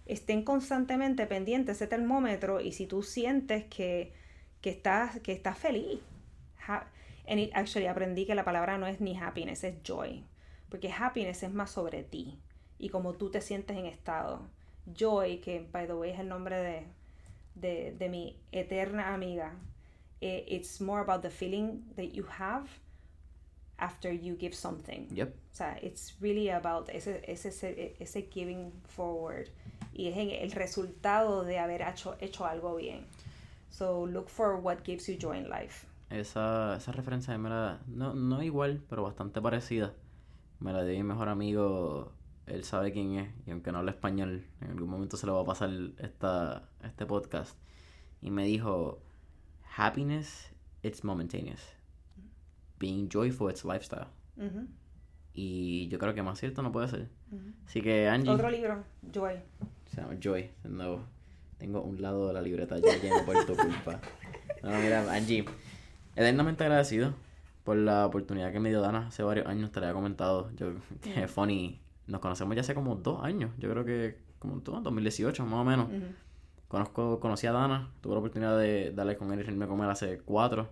estén 0.06 0.42
constantemente 0.42 1.26
pendientes 1.26 1.76
ese 1.76 1.86
termómetro 1.86 2.60
y 2.60 2.72
si 2.72 2.86
tú 2.86 3.02
sientes 3.02 3.64
que, 3.64 4.12
que, 4.60 4.70
estás, 4.70 5.20
que 5.20 5.32
estás 5.32 5.58
feliz. 5.58 6.00
and 7.28 7.38
it, 7.38 7.50
actually 7.54 7.86
aprendí 7.86 8.26
que 8.26 8.34
la 8.34 8.44
palabra 8.44 8.78
no 8.78 8.86
es 8.86 9.00
ni 9.00 9.16
happiness, 9.16 9.64
es 9.64 9.76
joy. 9.82 10.24
Porque 10.68 10.90
happiness 10.92 11.42
es 11.42 11.52
más 11.52 11.70
sobre 11.70 12.02
ti 12.02 12.40
y 12.78 12.88
como 12.88 13.14
tú 13.14 13.30
te 13.30 13.40
sientes 13.40 13.76
en 13.76 13.86
estado. 13.86 14.48
Joy, 14.92 15.38
que 15.38 15.68
by 15.70 15.86
the 15.86 15.94
way 15.94 16.10
es 16.10 16.18
el 16.18 16.28
nombre 16.28 16.56
de, 16.56 16.86
de, 17.54 17.94
de 17.96 18.08
mi 18.08 18.40
eterna 18.50 19.14
amiga, 19.14 19.54
it's 20.22 20.80
more 20.80 21.00
about 21.00 21.22
the 21.22 21.30
feeling 21.30 21.82
that 21.96 22.14
you 22.14 22.24
have 22.24 22.68
after 23.78 24.12
you 24.12 24.34
give 24.34 24.54
something. 24.54 25.08
Yep. 25.12 25.28
O 25.28 25.56
sea, 25.56 25.76
it's 25.82 26.14
really 26.20 26.50
about 26.50 26.88
ese, 26.90 27.20
ese, 27.26 27.96
ese 28.00 28.28
giving 28.30 28.72
forward 28.84 29.48
y 29.94 30.08
es 30.08 30.16
el 30.16 30.52
resultado 30.52 31.44
de 31.44 31.58
haber 31.58 31.82
hecho, 31.82 32.16
hecho 32.20 32.46
algo 32.46 32.76
bien. 32.76 33.04
So 33.70 34.06
look 34.06 34.28
for 34.28 34.56
what 34.56 34.84
gives 34.84 35.06
you 35.08 35.16
joy 35.16 35.36
in 35.36 35.48
life. 35.48 35.86
Esa, 36.10 36.76
esa 36.76 36.92
referencia 36.92 37.36
me 37.38 37.48
la, 37.48 37.80
no, 37.86 38.14
no 38.14 38.42
igual, 38.42 38.82
pero 38.88 39.02
bastante 39.02 39.40
parecida. 39.40 39.94
Me 40.60 40.72
la 40.72 40.84
dio 40.84 40.96
mi 40.96 41.02
mejor 41.02 41.28
amigo, 41.28 42.12
él 42.46 42.64
sabe 42.64 42.92
quién 42.92 43.14
es, 43.14 43.30
y 43.46 43.50
aunque 43.50 43.72
no 43.72 43.78
habla 43.78 43.92
español, 43.92 44.44
en 44.60 44.70
algún 44.70 44.90
momento 44.90 45.16
se 45.16 45.26
le 45.26 45.32
va 45.32 45.40
a 45.40 45.44
pasar 45.44 45.70
esta, 45.98 46.68
este 46.84 47.06
podcast. 47.06 47.56
Y 48.20 48.30
me 48.30 48.44
dijo, 48.44 49.00
happiness, 49.76 50.50
it's 50.82 51.02
momentaneous. 51.02 51.60
Being 52.78 53.08
joyful, 53.08 53.48
it's 53.48 53.64
lifestyle. 53.64 54.08
Y 55.34 55.88
yo 55.88 55.98
creo 55.98 56.14
que 56.14 56.22
más 56.22 56.38
cierto 56.38 56.62
no 56.62 56.72
puede 56.72 56.88
ser. 56.88 57.08
Así 57.66 57.80
que 57.80 58.08
Angie... 58.08 58.30
Otro 58.30 58.50
libro, 58.50 58.84
Joy. 59.12 59.34
Se 59.86 60.00
llama 60.00 60.16
Joy. 60.20 60.50
No, 60.64 61.00
tengo 61.58 61.82
un 61.82 62.02
lado 62.02 62.28
de 62.28 62.34
la 62.34 62.42
libreta 62.42 62.76
ya 62.78 62.96
lleno 63.00 63.24
por 63.24 63.44
tu 63.46 63.56
culpa. 63.56 64.00
No, 64.62 64.70
mira, 64.78 65.12
Angie, 65.12 65.44
eternamente 66.14 66.62
agradecido 66.62 67.14
por 67.64 67.76
la 67.76 68.06
oportunidad 68.06 68.52
que 68.52 68.60
me 68.60 68.68
dio 68.68 68.80
Dana 68.80 69.08
hace 69.08 69.24
varios 69.24 69.48
años, 69.48 69.72
te 69.72 69.80
lo 69.80 69.86
había 69.86 69.94
comentado. 69.94 70.52
Yo, 70.54 70.74
que 71.02 71.26
funny, 71.26 71.80
nos 72.06 72.20
conocemos 72.20 72.54
ya 72.54 72.60
hace 72.60 72.72
como 72.72 72.94
dos 72.94 73.24
años, 73.24 73.50
yo 73.58 73.68
creo 73.70 73.84
que 73.84 74.18
como 74.38 74.60
todo, 74.60 74.80
2018 74.80 75.44
más 75.46 75.54
o 75.54 75.64
menos. 75.64 75.88
Conozco, 76.72 77.20
conocí 77.20 77.46
a 77.46 77.52
Dana, 77.52 77.90
tuve 78.00 78.14
la 78.14 78.20
oportunidad 78.20 78.56
de 78.58 78.92
darle 78.92 79.18
con 79.18 79.30
él 79.30 79.40
y 79.40 79.42
irme 79.42 79.66
a 79.66 79.68
comer 79.68 79.90
hace 79.90 80.20
cuatro. 80.20 80.70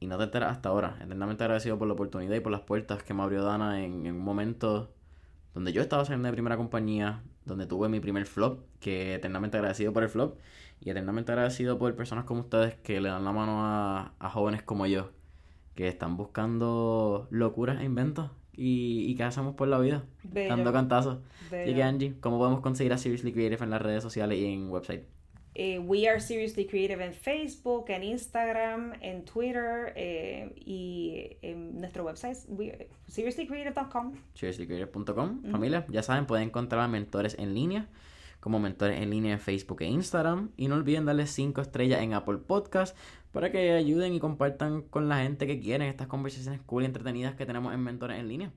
Y 0.00 0.08
no 0.08 0.18
te 0.18 0.24
enteras 0.24 0.50
hasta 0.50 0.70
ahora. 0.70 0.96
Eternamente 1.00 1.44
agradecido 1.44 1.78
por 1.78 1.86
la 1.86 1.94
oportunidad 1.94 2.34
y 2.34 2.40
por 2.40 2.50
las 2.50 2.62
puertas 2.62 3.04
que 3.04 3.14
me 3.14 3.22
abrió 3.22 3.44
Dana 3.44 3.84
en, 3.84 4.06
en 4.06 4.16
un 4.16 4.24
momento 4.24 4.92
donde 5.54 5.72
yo 5.72 5.82
estaba 5.82 6.04
saliendo 6.04 6.26
de 6.26 6.32
primera 6.32 6.56
compañía, 6.56 7.22
donde 7.44 7.64
tuve 7.66 7.88
mi 7.88 8.00
primer 8.00 8.26
flop, 8.26 8.62
que 8.80 9.14
eternamente 9.14 9.56
agradecido 9.56 9.92
por 9.92 10.02
el 10.02 10.08
flop 10.08 10.36
y 10.80 10.90
eternamente 10.90 11.30
agradecido 11.30 11.78
por 11.78 11.94
personas 11.94 12.24
como 12.24 12.40
ustedes 12.40 12.74
que 12.74 13.00
le 13.00 13.08
dan 13.08 13.24
la 13.24 13.30
mano 13.30 13.64
a, 13.64 14.14
a 14.18 14.30
jóvenes 14.30 14.64
como 14.64 14.84
yo, 14.86 15.12
que 15.76 15.86
están 15.86 16.16
buscando 16.16 17.28
locuras 17.30 17.80
e 17.80 17.84
inventos 17.84 18.32
y, 18.56 19.04
y 19.10 19.14
qué 19.16 19.22
hacemos 19.24 19.54
por 19.54 19.68
la 19.68 19.78
vida, 19.78 20.04
Bello. 20.22 20.48
dando 20.48 20.72
cantazos. 20.72 21.18
Así 21.46 21.74
que 21.74 21.82
Angie, 21.82 22.14
¿cómo 22.20 22.38
podemos 22.38 22.60
conseguir 22.60 22.92
a 22.92 22.98
Seriously 22.98 23.32
Creative 23.32 23.62
en 23.64 23.70
las 23.70 23.82
redes 23.82 24.02
sociales 24.02 24.38
y 24.38 24.46
en 24.46 24.70
website? 24.70 25.02
Eh, 25.56 25.78
we 25.78 26.08
are 26.08 26.20
Seriously 26.20 26.66
Creative 26.66 27.04
en 27.04 27.12
Facebook, 27.14 27.84
en 27.88 28.02
Instagram, 28.02 28.94
en 29.00 29.24
Twitter 29.24 29.92
eh, 29.94 30.52
y 30.56 31.36
en 31.42 31.78
nuestro 31.80 32.04
website 32.04 32.38
we- 32.48 32.88
seriouslycreative.com. 33.06 34.14
seriouslycreative.com. 34.34 35.42
Familia, 35.50 35.86
ya 35.90 36.02
saben, 36.02 36.26
pueden 36.26 36.48
encontrar 36.48 36.82
a 36.82 36.88
mentores 36.88 37.36
en 37.38 37.54
línea, 37.54 37.86
como 38.44 38.60
mentores 38.60 39.00
en 39.00 39.08
línea 39.08 39.32
en 39.32 39.40
Facebook 39.40 39.80
e 39.80 39.86
Instagram. 39.86 40.50
Y 40.58 40.68
no 40.68 40.74
olviden 40.74 41.06
darle 41.06 41.26
5 41.26 41.62
estrellas 41.62 42.02
en 42.02 42.12
Apple 42.12 42.36
Podcast 42.36 42.94
para 43.32 43.50
que 43.50 43.72
ayuden 43.72 44.12
y 44.12 44.20
compartan 44.20 44.82
con 44.82 45.08
la 45.08 45.22
gente 45.22 45.46
que 45.46 45.60
quieren 45.60 45.88
estas 45.88 46.08
conversaciones 46.08 46.60
cool 46.66 46.82
y 46.82 46.86
entretenidas 46.86 47.36
que 47.36 47.46
tenemos 47.46 47.72
en 47.72 47.80
mentores 47.80 48.20
en 48.20 48.28
línea. 48.28 48.52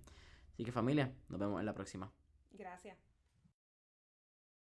Así 0.52 0.66
que 0.66 0.74
familia, 0.74 1.14
nos 1.30 1.40
vemos 1.40 1.62
en 1.62 1.66
la 1.66 1.74
próxima. 1.74 2.12
Gracias. 2.52 3.07